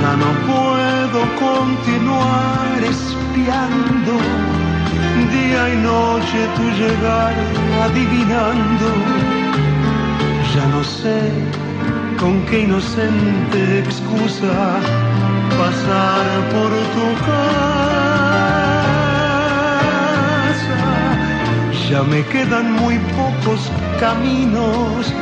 Ya 0.00 0.12
no 0.16 0.30
puedo 0.46 1.20
continuar 1.36 2.78
espiando 2.82 4.14
día 5.32 5.62
y 5.74 5.76
noche 5.78 6.38
tu 6.56 6.64
llegar 6.80 7.34
adivinando. 7.84 8.88
Ya 10.54 10.64
no 10.66 10.82
sé 10.84 11.20
con 12.20 12.44
qué 12.46 12.60
inocente 12.60 13.78
excusa 13.78 14.78
pasar 15.58 16.24
por 16.52 16.70
tu 16.94 17.06
casa. 17.26 18.36
Ya 21.90 22.02
me 22.02 22.20
quedan 22.26 22.72
muy 22.72 22.98
pocos 23.16 23.60
caminos 23.98 25.12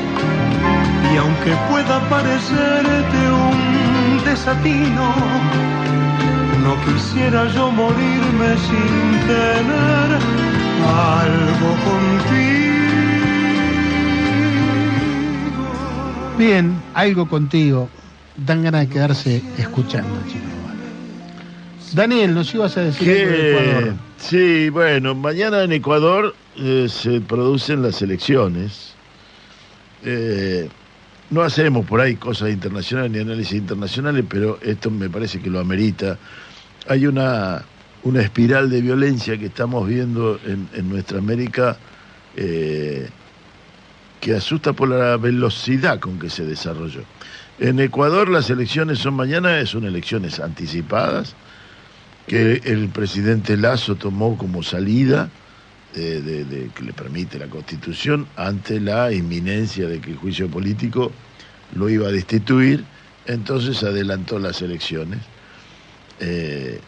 y 1.12 1.16
aunque 1.16 1.52
pueda 1.70 1.96
parecerte 2.09 3.18
un 3.30 4.03
desatino, 4.35 5.15
no 6.65 6.74
quisiera 6.85 7.47
yo 7.55 7.70
morirme 7.70 8.48
sin 8.66 9.27
tener 9.28 10.09
algo 10.85 11.69
contigo. 11.86 12.35
Bien, 16.36 16.82
algo 16.94 17.28
contigo. 17.28 17.89
Dan 18.36 18.65
ganas 18.65 18.81
de 18.81 18.89
quedarse 18.89 19.40
escuchando, 19.56 20.20
Chico 20.27 20.47
Novarro. 20.48 20.89
Daniel, 21.93 22.35
nos 22.35 22.52
ibas 22.52 22.77
a 22.77 22.81
decir 22.81 23.06
de 23.06 23.15
Que, 23.15 23.51
Ecuador. 23.52 23.94
sí, 24.19 24.69
bueno, 24.70 25.15
mañana 25.15 25.62
en 25.62 25.70
Ecuador 25.70 26.35
eh, 26.56 26.89
se 26.90 27.20
producen 27.20 27.82
las 27.82 28.02
elecciones. 28.02 28.94
Eh, 30.02 30.69
no 31.30 31.42
hacemos 31.42 31.86
por 31.86 32.01
ahí 32.01 32.16
cosas 32.16 32.51
internacionales 32.51 33.10
ni 33.12 33.18
análisis 33.18 33.55
internacionales, 33.55 34.24
pero 34.28 34.59
esto 34.62 34.90
me 34.90 35.09
parece 35.09 35.40
que 35.40 35.51
lo 35.51 35.60
amerita. 35.60 36.18
Hay 36.88 37.06
una, 37.06 37.64
una 38.02 38.20
espiral 38.20 38.70
de 38.70 38.80
violencia 38.80 39.38
que 39.38 39.46
estamos 39.46 39.88
viendo 39.88 40.38
en, 40.44 40.68
en 40.74 40.88
nuestra 40.88 41.18
América 41.18 41.78
eh, 42.36 43.09
que 44.20 44.34
asusta 44.34 44.72
por 44.72 44.88
la 44.88 45.16
velocidad 45.16 46.01
con 46.01 46.18
que 46.18 46.30
se 46.30 46.44
desarrolló. 46.44 47.02
En 47.59 47.78
Ecuador 47.78 48.28
las 48.28 48.51
elecciones 48.51 48.98
son 48.98 49.14
mañana, 49.14 49.64
son 49.66 49.84
elecciones 49.84 50.40
anticipadas 50.40 51.34
que 52.26 52.60
el 52.64 52.88
presidente 52.88 53.56
Lazo 53.56 53.96
tomó 53.96 54.36
como 54.36 54.62
salida 54.62 55.28
eh, 55.95 56.21
de, 56.23 56.45
de- 56.45 56.71
que 56.73 56.85
le 56.85 56.93
permite 56.93 57.39
la 57.39 57.49
Constitución 57.49 58.29
ante 58.37 58.81
la 58.81 59.12
inminencia 59.12 59.89
de 59.89 60.01
que 60.01 60.11
el 60.11 60.16
juicio 60.16 60.51
político 60.51 61.12
lo 61.71 61.89
iba 61.89 62.09
a 62.09 62.12
destituir, 62.12 62.85
entonces 63.27 63.83
adelantó 63.83 64.39
las 64.39 64.62
elecciones 64.62 65.21
eh, 66.19 66.81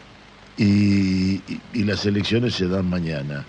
y, 0.57 1.43
las 1.83 2.05
elecciones 2.05 2.55
se 2.55 2.67
dan 2.67 2.85
mañana. 2.89 3.47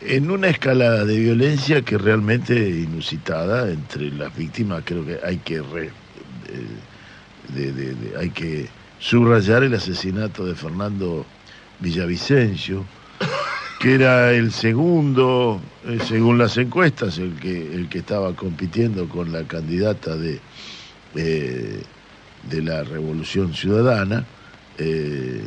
En 0.00 0.30
una 0.30 0.48
escalada 0.48 1.04
de 1.04 1.18
violencia 1.18 1.82
que 1.82 1.98
realmente 1.98 2.54
inusitada 2.70 3.70
entre 3.70 4.10
las 4.12 4.34
víctimas, 4.34 4.82
creo 4.86 5.04
que 5.04 5.18
hay 5.24 5.38
que 5.38 5.62
re- 5.62 5.92
eh, 6.48 6.86
de- 7.48 7.72
de- 7.72 7.94
de- 7.94 8.16
hay 8.18 8.30
que 8.30 8.74
subrayar 8.98 9.62
el 9.64 9.74
asesinato 9.74 10.44
de 10.46 10.54
Fernando 10.54 11.26
Villavicencio, 11.78 12.88
que 13.80 13.94
era 13.94 14.32
el 14.32 14.52
segundo, 14.52 15.58
eh, 15.86 15.98
según 16.06 16.36
las 16.36 16.58
encuestas, 16.58 17.16
el 17.16 17.32
que, 17.36 17.74
el 17.74 17.88
que 17.88 18.00
estaba 18.00 18.36
compitiendo 18.36 19.08
con 19.08 19.32
la 19.32 19.42
candidata 19.44 20.18
de, 20.18 20.38
eh, 21.16 21.82
de 22.50 22.62
la 22.62 22.84
Revolución 22.84 23.54
Ciudadana, 23.54 24.26
eh, 24.76 25.42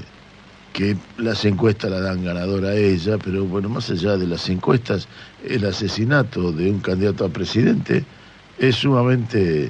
que 0.74 0.98
las 1.20 1.46
encuestas 1.46 1.92
la 1.92 2.00
dan 2.00 2.26
ganadora 2.26 2.70
a 2.70 2.76
ella, 2.76 3.20
pero 3.24 3.46
bueno, 3.46 3.70
más 3.70 3.92
allá 3.92 4.18
de 4.18 4.26
las 4.26 4.50
encuestas, 4.50 5.08
el 5.48 5.64
asesinato 5.66 6.52
de 6.52 6.72
un 6.72 6.80
candidato 6.80 7.26
a 7.26 7.30
presidente 7.30 8.04
es 8.58 8.78
sumamente, 8.78 9.70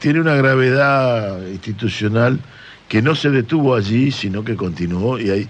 tiene 0.00 0.20
una 0.20 0.34
gravedad 0.34 1.46
institucional 1.46 2.40
que 2.88 3.00
no 3.00 3.14
se 3.14 3.30
detuvo 3.30 3.76
allí, 3.76 4.10
sino 4.10 4.42
que 4.42 4.56
continuó 4.56 5.20
y 5.20 5.30
hay 5.30 5.48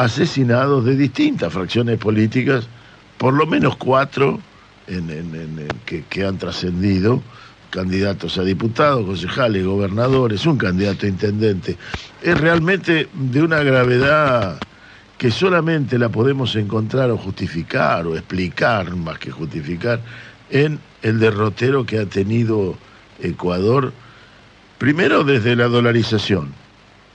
asesinados 0.00 0.86
de 0.86 0.96
distintas 0.96 1.52
fracciones 1.52 1.98
políticas, 1.98 2.66
por 3.18 3.34
lo 3.34 3.46
menos 3.46 3.76
cuatro 3.76 4.40
que, 5.84 6.04
que 6.08 6.24
han 6.24 6.38
trascendido, 6.38 7.22
candidatos 7.68 8.38
a 8.38 8.42
diputados, 8.42 9.04
concejales, 9.04 9.64
gobernadores, 9.64 10.46
un 10.46 10.56
candidato 10.56 11.04
a 11.04 11.08
intendente. 11.10 11.76
Es 12.22 12.40
realmente 12.40 13.08
de 13.12 13.42
una 13.42 13.62
gravedad 13.62 14.58
que 15.18 15.30
solamente 15.30 15.98
la 15.98 16.08
podemos 16.08 16.56
encontrar 16.56 17.10
o 17.10 17.18
justificar 17.18 18.06
o 18.06 18.16
explicar, 18.16 18.96
más 18.96 19.18
que 19.18 19.30
justificar, 19.30 20.00
en 20.48 20.80
el 21.02 21.20
derrotero 21.20 21.84
que 21.84 21.98
ha 21.98 22.06
tenido 22.06 22.74
Ecuador, 23.20 23.92
primero 24.78 25.24
desde 25.24 25.54
la 25.56 25.68
dolarización, 25.68 26.54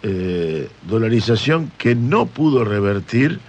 eh, 0.08 0.70
dolarización 0.88 1.72
que 1.80 1.96
no 1.96 2.28
pudo 2.28 2.64
revertir 2.64 3.40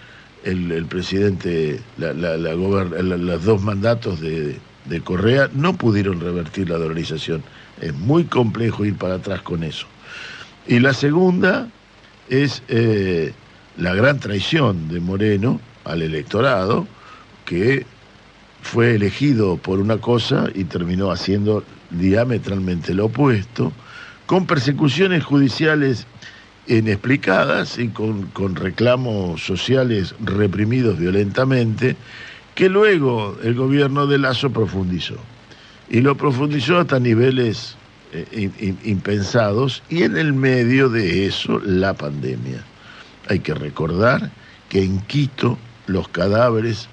el, 0.43 0.87
presidente, 0.87 1.81
la, 1.99 2.15
los 2.15 3.45
dos 3.45 3.63
mandatos 3.63 4.21
de, 4.21 4.59
de 4.87 5.01
Correa, 5.03 5.51
no 5.53 5.77
pudieron 5.77 6.19
revertir 6.19 6.71
la 6.71 6.79
dolarización. 6.79 7.43
Es 7.83 7.93
muy 7.93 8.25
complejo 8.25 8.87
ir 8.87 8.97
para 8.97 9.17
atrás 9.17 9.43
con 9.43 9.65
eso. 9.65 9.87
Y 10.67 10.79
la 10.79 10.95
segunda 10.95 11.69
es 12.31 12.63
eh, 12.69 13.35
la 13.77 13.95
gran 13.95 14.19
traición 14.19 14.89
de 14.89 15.01
Moreno 15.01 15.61
al 15.85 16.01
electorado, 16.01 16.87
que 17.45 17.85
fue 18.63 18.95
elegido 18.95 19.59
por 19.59 19.79
una 19.79 19.99
cosa 19.99 20.47
y 20.55 20.65
terminó 20.65 21.11
haciendo 21.11 21.65
diametralmente 21.91 22.95
lo 22.95 23.07
opuesto, 23.07 23.73
con 24.27 24.47
persecuciones 24.47 25.23
judiciales 25.23 26.07
inexplicadas 26.67 27.79
y 27.79 27.89
con, 27.89 28.27
con 28.29 28.57
reclamos 28.57 29.45
sociales 29.45 30.15
reprimidos 30.21 30.99
violentamente, 30.99 31.97
que 32.55 32.69
luego 32.69 33.37
el 33.43 33.55
gobierno 33.55 34.07
de 34.07 34.19
Lazo 34.19 34.51
profundizó. 34.51 35.17
Y 35.89 36.01
lo 36.01 36.17
profundizó 36.17 36.79
hasta 36.79 36.99
niveles 36.99 37.77
eh, 38.13 38.51
impensados 38.85 39.83
y 39.89 40.03
en 40.03 40.17
el 40.17 40.33
medio 40.33 40.89
de 40.89 41.27
eso 41.27 41.61
la 41.61 41.95
pandemia. 41.95 42.65
Hay 43.29 43.41
que 43.41 43.55
recordar 43.55 44.31
que 44.69 44.83
en 44.83 45.01
Quito 45.03 45.59
los 45.87 46.09
cadáveres 46.09 46.89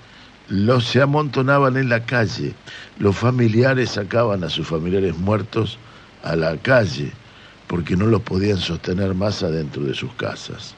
los 0.49 0.85
se 0.85 1.01
amontonaban 1.01 1.77
en 1.77 1.89
la 1.89 2.05
calle, 2.05 2.53
los 2.99 3.15
familiares 3.15 3.91
sacaban 3.91 4.43
a 4.43 4.49
sus 4.49 4.67
familiares 4.67 5.17
muertos 5.17 5.79
a 6.23 6.35
la 6.35 6.57
calle 6.57 7.11
porque 7.73 7.97
no 7.97 8.05
los 8.05 8.21
podían 8.21 8.59
sostener 8.59 9.15
más 9.15 9.41
adentro 9.41 9.81
de 9.81 9.95
sus 9.95 10.13
casas. 10.13 10.75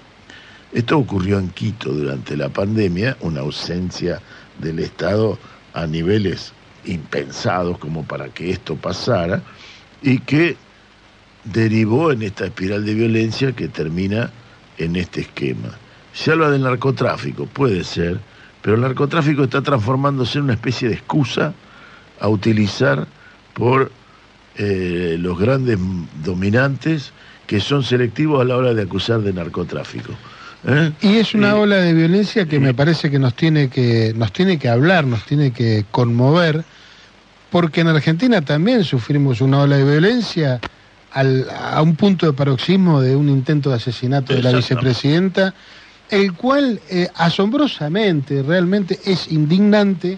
Esto 0.72 0.98
ocurrió 0.98 1.40
en 1.40 1.50
Quito 1.50 1.92
durante 1.92 2.38
la 2.38 2.48
pandemia, 2.48 3.18
una 3.20 3.42
ausencia 3.42 4.22
del 4.62 4.80
Estado 4.80 5.38
a 5.74 5.88
niveles 5.88 6.54
impensados 6.86 7.80
como 7.80 8.06
para 8.06 8.30
que 8.30 8.50
esto 8.50 8.78
pasara 8.78 9.42
y 10.02 10.20
que 10.20 10.56
derivó 11.44 12.14
en 12.14 12.22
esta 12.22 12.46
espiral 12.46 12.86
de 12.86 12.94
violencia 12.94 13.52
que 13.52 13.68
termina 13.68 14.32
en 14.78 14.96
este 14.96 15.20
esquema. 15.20 15.72
Se 16.14 16.32
habla 16.32 16.50
del 16.50 16.62
narcotráfico, 16.62 17.46
puede 17.46 17.84
ser, 17.84 18.22
pero 18.62 18.78
el 18.78 18.82
narcotráfico 18.82 19.44
está 19.44 19.62
transformándose 19.62 20.38
en 20.38 20.46
una 20.46 20.54
especie 20.54 20.88
de 20.88 20.94
excusa 20.96 21.54
a 22.22 22.30
utilizar 22.30 23.06
por 23.54 23.92
eh, 24.58 25.18
los 25.20 25.38
grandes 25.40 25.78
dominantes 26.24 27.12
que 27.48 27.60
son 27.60 27.84
selectivos 27.84 28.42
a 28.42 28.46
la 28.46 28.58
hora 28.58 28.74
de 28.74 28.82
acusar 28.84 29.22
de 29.22 29.32
narcotráfico. 29.34 30.12
¿eh? 30.68 30.92
Y 31.02 31.16
es 31.18 31.36
una 31.36 31.50
Eh, 31.52 31.54
ola 31.54 31.76
de 31.78 31.94
violencia 31.94 32.46
que 32.48 32.60
me 32.60 32.74
parece 32.74 33.12
que 33.12 33.20
nos 33.20 33.36
tiene 33.36 33.70
que 33.70 34.14
nos 34.16 34.32
tiene 34.32 34.58
que 34.58 34.70
hablar, 34.70 35.06
nos 35.06 35.24
tiene 35.26 35.52
que 35.52 35.86
conmover, 35.92 36.64
porque 37.52 37.82
en 37.82 37.88
Argentina 37.90 38.42
también 38.42 38.84
sufrimos 38.84 39.42
una 39.42 39.60
ola 39.62 39.78
de 39.78 39.84
violencia 39.84 40.60
al- 41.12 41.48
a 41.50 41.82
un 41.82 41.96
punto 41.96 42.26
de 42.26 42.34
paroxismo 42.34 43.00
de 43.02 43.16
un 43.16 43.30
intento 43.30 43.70
de 43.70 43.76
asesinato 43.76 44.34
de 44.34 44.42
la 44.42 44.52
vicepresidenta, 44.52 45.54
el 46.10 46.34
cual 46.34 46.80
eh, 46.90 47.08
asombrosamente, 47.16 48.42
realmente 48.44 49.00
es 49.06 49.32
indignante 49.32 50.18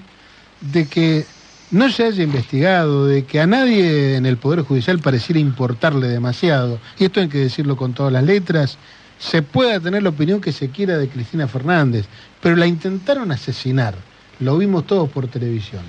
de 0.62 0.88
que 0.88 1.26
no 1.72 1.90
se 1.92 2.06
haya 2.06 2.24
investigado, 2.24 3.08
de 3.08 3.26
que 3.26 3.40
a 3.42 3.48
nadie 3.48 4.16
en 4.16 4.26
el 4.26 4.38
Poder 4.38 4.62
Judicial 4.62 5.00
pareciera 5.00 5.40
importarle 5.40 6.08
demasiado, 6.08 6.80
y 6.98 7.06
esto 7.06 7.20
hay 7.20 7.28
que 7.28 7.40
decirlo 7.40 7.76
con 7.76 7.94
todas 7.94 8.14
las 8.14 8.24
letras, 8.24 8.78
se 9.20 9.42
pueda 9.42 9.80
tener 9.80 10.04
la 10.04 10.10
opinión 10.10 10.40
que 10.42 10.52
se 10.52 10.70
quiera 10.70 10.98
de 10.98 11.10
Cristina 11.10 11.48
Fernández, 11.48 12.06
pero 12.42 12.56
la 12.56 12.68
intentaron 12.68 13.32
asesinar, 13.32 13.96
lo 14.40 14.58
vimos 14.58 14.86
todos 14.88 15.10
por 15.10 15.28
televisión, 15.28 15.82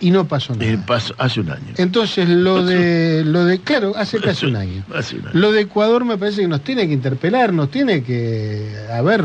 y 0.00 0.10
no 0.10 0.26
pasó 0.26 0.54
Eh, 0.54 0.72
nada. 0.74 0.86
pasó- 0.86 1.14
hace 1.18 1.40
un 1.40 1.50
año. 1.50 1.74
Entonces 1.76 2.28
lo 2.28 2.64
de, 2.64 3.22
lo 3.24 3.44
de, 3.44 3.60
claro, 3.60 3.92
hace 3.96 4.18
casi 4.20 4.46
un 4.46 4.56
año. 4.56 4.82
Hace 4.94 5.16
un 5.16 5.28
año. 5.28 5.30
Lo 5.38 5.52
de 5.52 5.60
Ecuador 5.62 6.04
me 6.04 6.16
parece 6.18 6.40
que 6.42 6.48
nos 6.48 6.62
tiene 6.64 6.86
que 6.88 6.94
interpelar, 6.94 7.52
nos 7.52 7.70
tiene 7.70 8.02
que, 8.02 8.74
a 8.92 9.00
ver, 9.02 9.22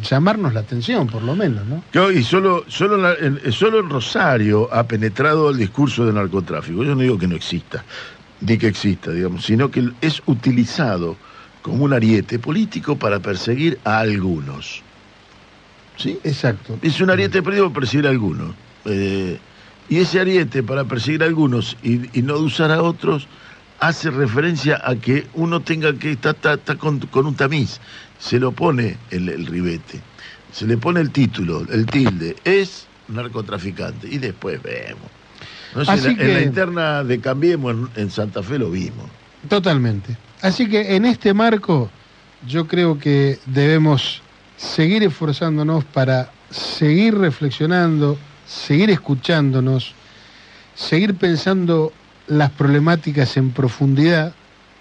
llamarnos 0.00 0.54
la 0.54 0.60
atención, 0.60 1.06
por 1.06 1.22
lo 1.22 1.34
menos, 1.36 1.66
¿no? 1.66 1.82
Yo, 1.92 2.10
y 2.10 2.22
solo, 2.22 2.64
solo, 2.68 2.96
en 2.96 3.02
la- 3.02 3.14
en, 3.14 3.52
solo 3.52 3.80
en 3.80 3.90
Rosario 3.90 4.68
ha 4.72 4.84
penetrado 4.86 5.50
el 5.50 5.58
discurso 5.58 6.06
del 6.06 6.14
narcotráfico. 6.14 6.82
Yo 6.84 6.94
no 6.94 7.02
digo 7.02 7.18
que 7.18 7.26
no 7.26 7.36
exista, 7.36 7.84
ni 8.40 8.56
que 8.58 8.68
exista, 8.68 9.10
digamos, 9.10 9.44
sino 9.44 9.70
que 9.70 9.90
es 10.00 10.22
utilizado 10.26 11.16
como 11.62 11.84
un 11.84 11.92
ariete 11.92 12.38
político 12.38 12.96
para 12.96 13.20
perseguir 13.20 13.78
a 13.84 13.98
algunos. 14.00 14.82
¿Sí? 15.96 16.18
Exacto. 16.24 16.78
Es 16.82 17.00
un 17.00 17.10
ariete 17.10 17.42
político 17.42 17.68
para 17.68 17.80
perseguir 17.80 18.06
a 18.06 18.10
algunos. 18.10 18.54
Eh, 18.86 19.38
y 19.88 19.98
ese 19.98 20.20
ariete 20.20 20.62
para 20.62 20.84
perseguir 20.84 21.22
a 21.22 21.26
algunos 21.26 21.76
y, 21.82 22.18
y 22.18 22.22
no 22.22 22.36
usar 22.38 22.72
a 22.72 22.82
otros 22.82 23.28
hace 23.78 24.10
referencia 24.10 24.80
a 24.84 24.94
que 24.94 25.26
uno 25.34 25.60
tenga 25.60 25.92
que 25.94 26.12
estar 26.12 26.38
con, 26.78 27.00
con 27.00 27.26
un 27.26 27.34
tamiz. 27.34 27.80
Se 28.22 28.38
lo 28.38 28.52
pone 28.52 28.96
el, 29.10 29.28
el 29.28 29.46
ribete, 29.46 30.00
se 30.52 30.66
le 30.66 30.76
pone 30.76 31.00
el 31.00 31.10
título, 31.10 31.66
el 31.70 31.86
tilde, 31.86 32.36
es 32.44 32.86
narcotraficante. 33.08 34.06
Y 34.08 34.18
después 34.18 34.62
vemos. 34.62 35.10
No 35.74 35.84
sé, 35.84 35.90
Así 35.90 36.08
en, 36.08 36.16
la- 36.18 36.22
en 36.24 36.32
la 36.34 36.38
que- 36.38 36.44
interna 36.44 37.04
de 37.04 37.18
Cambiemos 37.20 37.72
en, 37.74 37.88
en 38.02 38.10
Santa 38.10 38.42
Fe 38.42 38.58
lo 38.58 38.70
vimos. 38.70 39.06
Totalmente. 39.48 40.16
Así 40.40 40.68
que 40.68 40.94
en 40.94 41.04
este 41.04 41.34
marco 41.34 41.90
yo 42.46 42.68
creo 42.68 42.98
que 42.98 43.38
debemos 43.46 44.22
seguir 44.56 45.02
esforzándonos 45.02 45.84
para 45.84 46.30
seguir 46.50 47.16
reflexionando, 47.18 48.16
seguir 48.46 48.90
escuchándonos, 48.90 49.94
seguir 50.76 51.14
pensando 51.16 51.92
las 52.28 52.50
problemáticas 52.50 53.36
en 53.36 53.50
profundidad, 53.50 54.32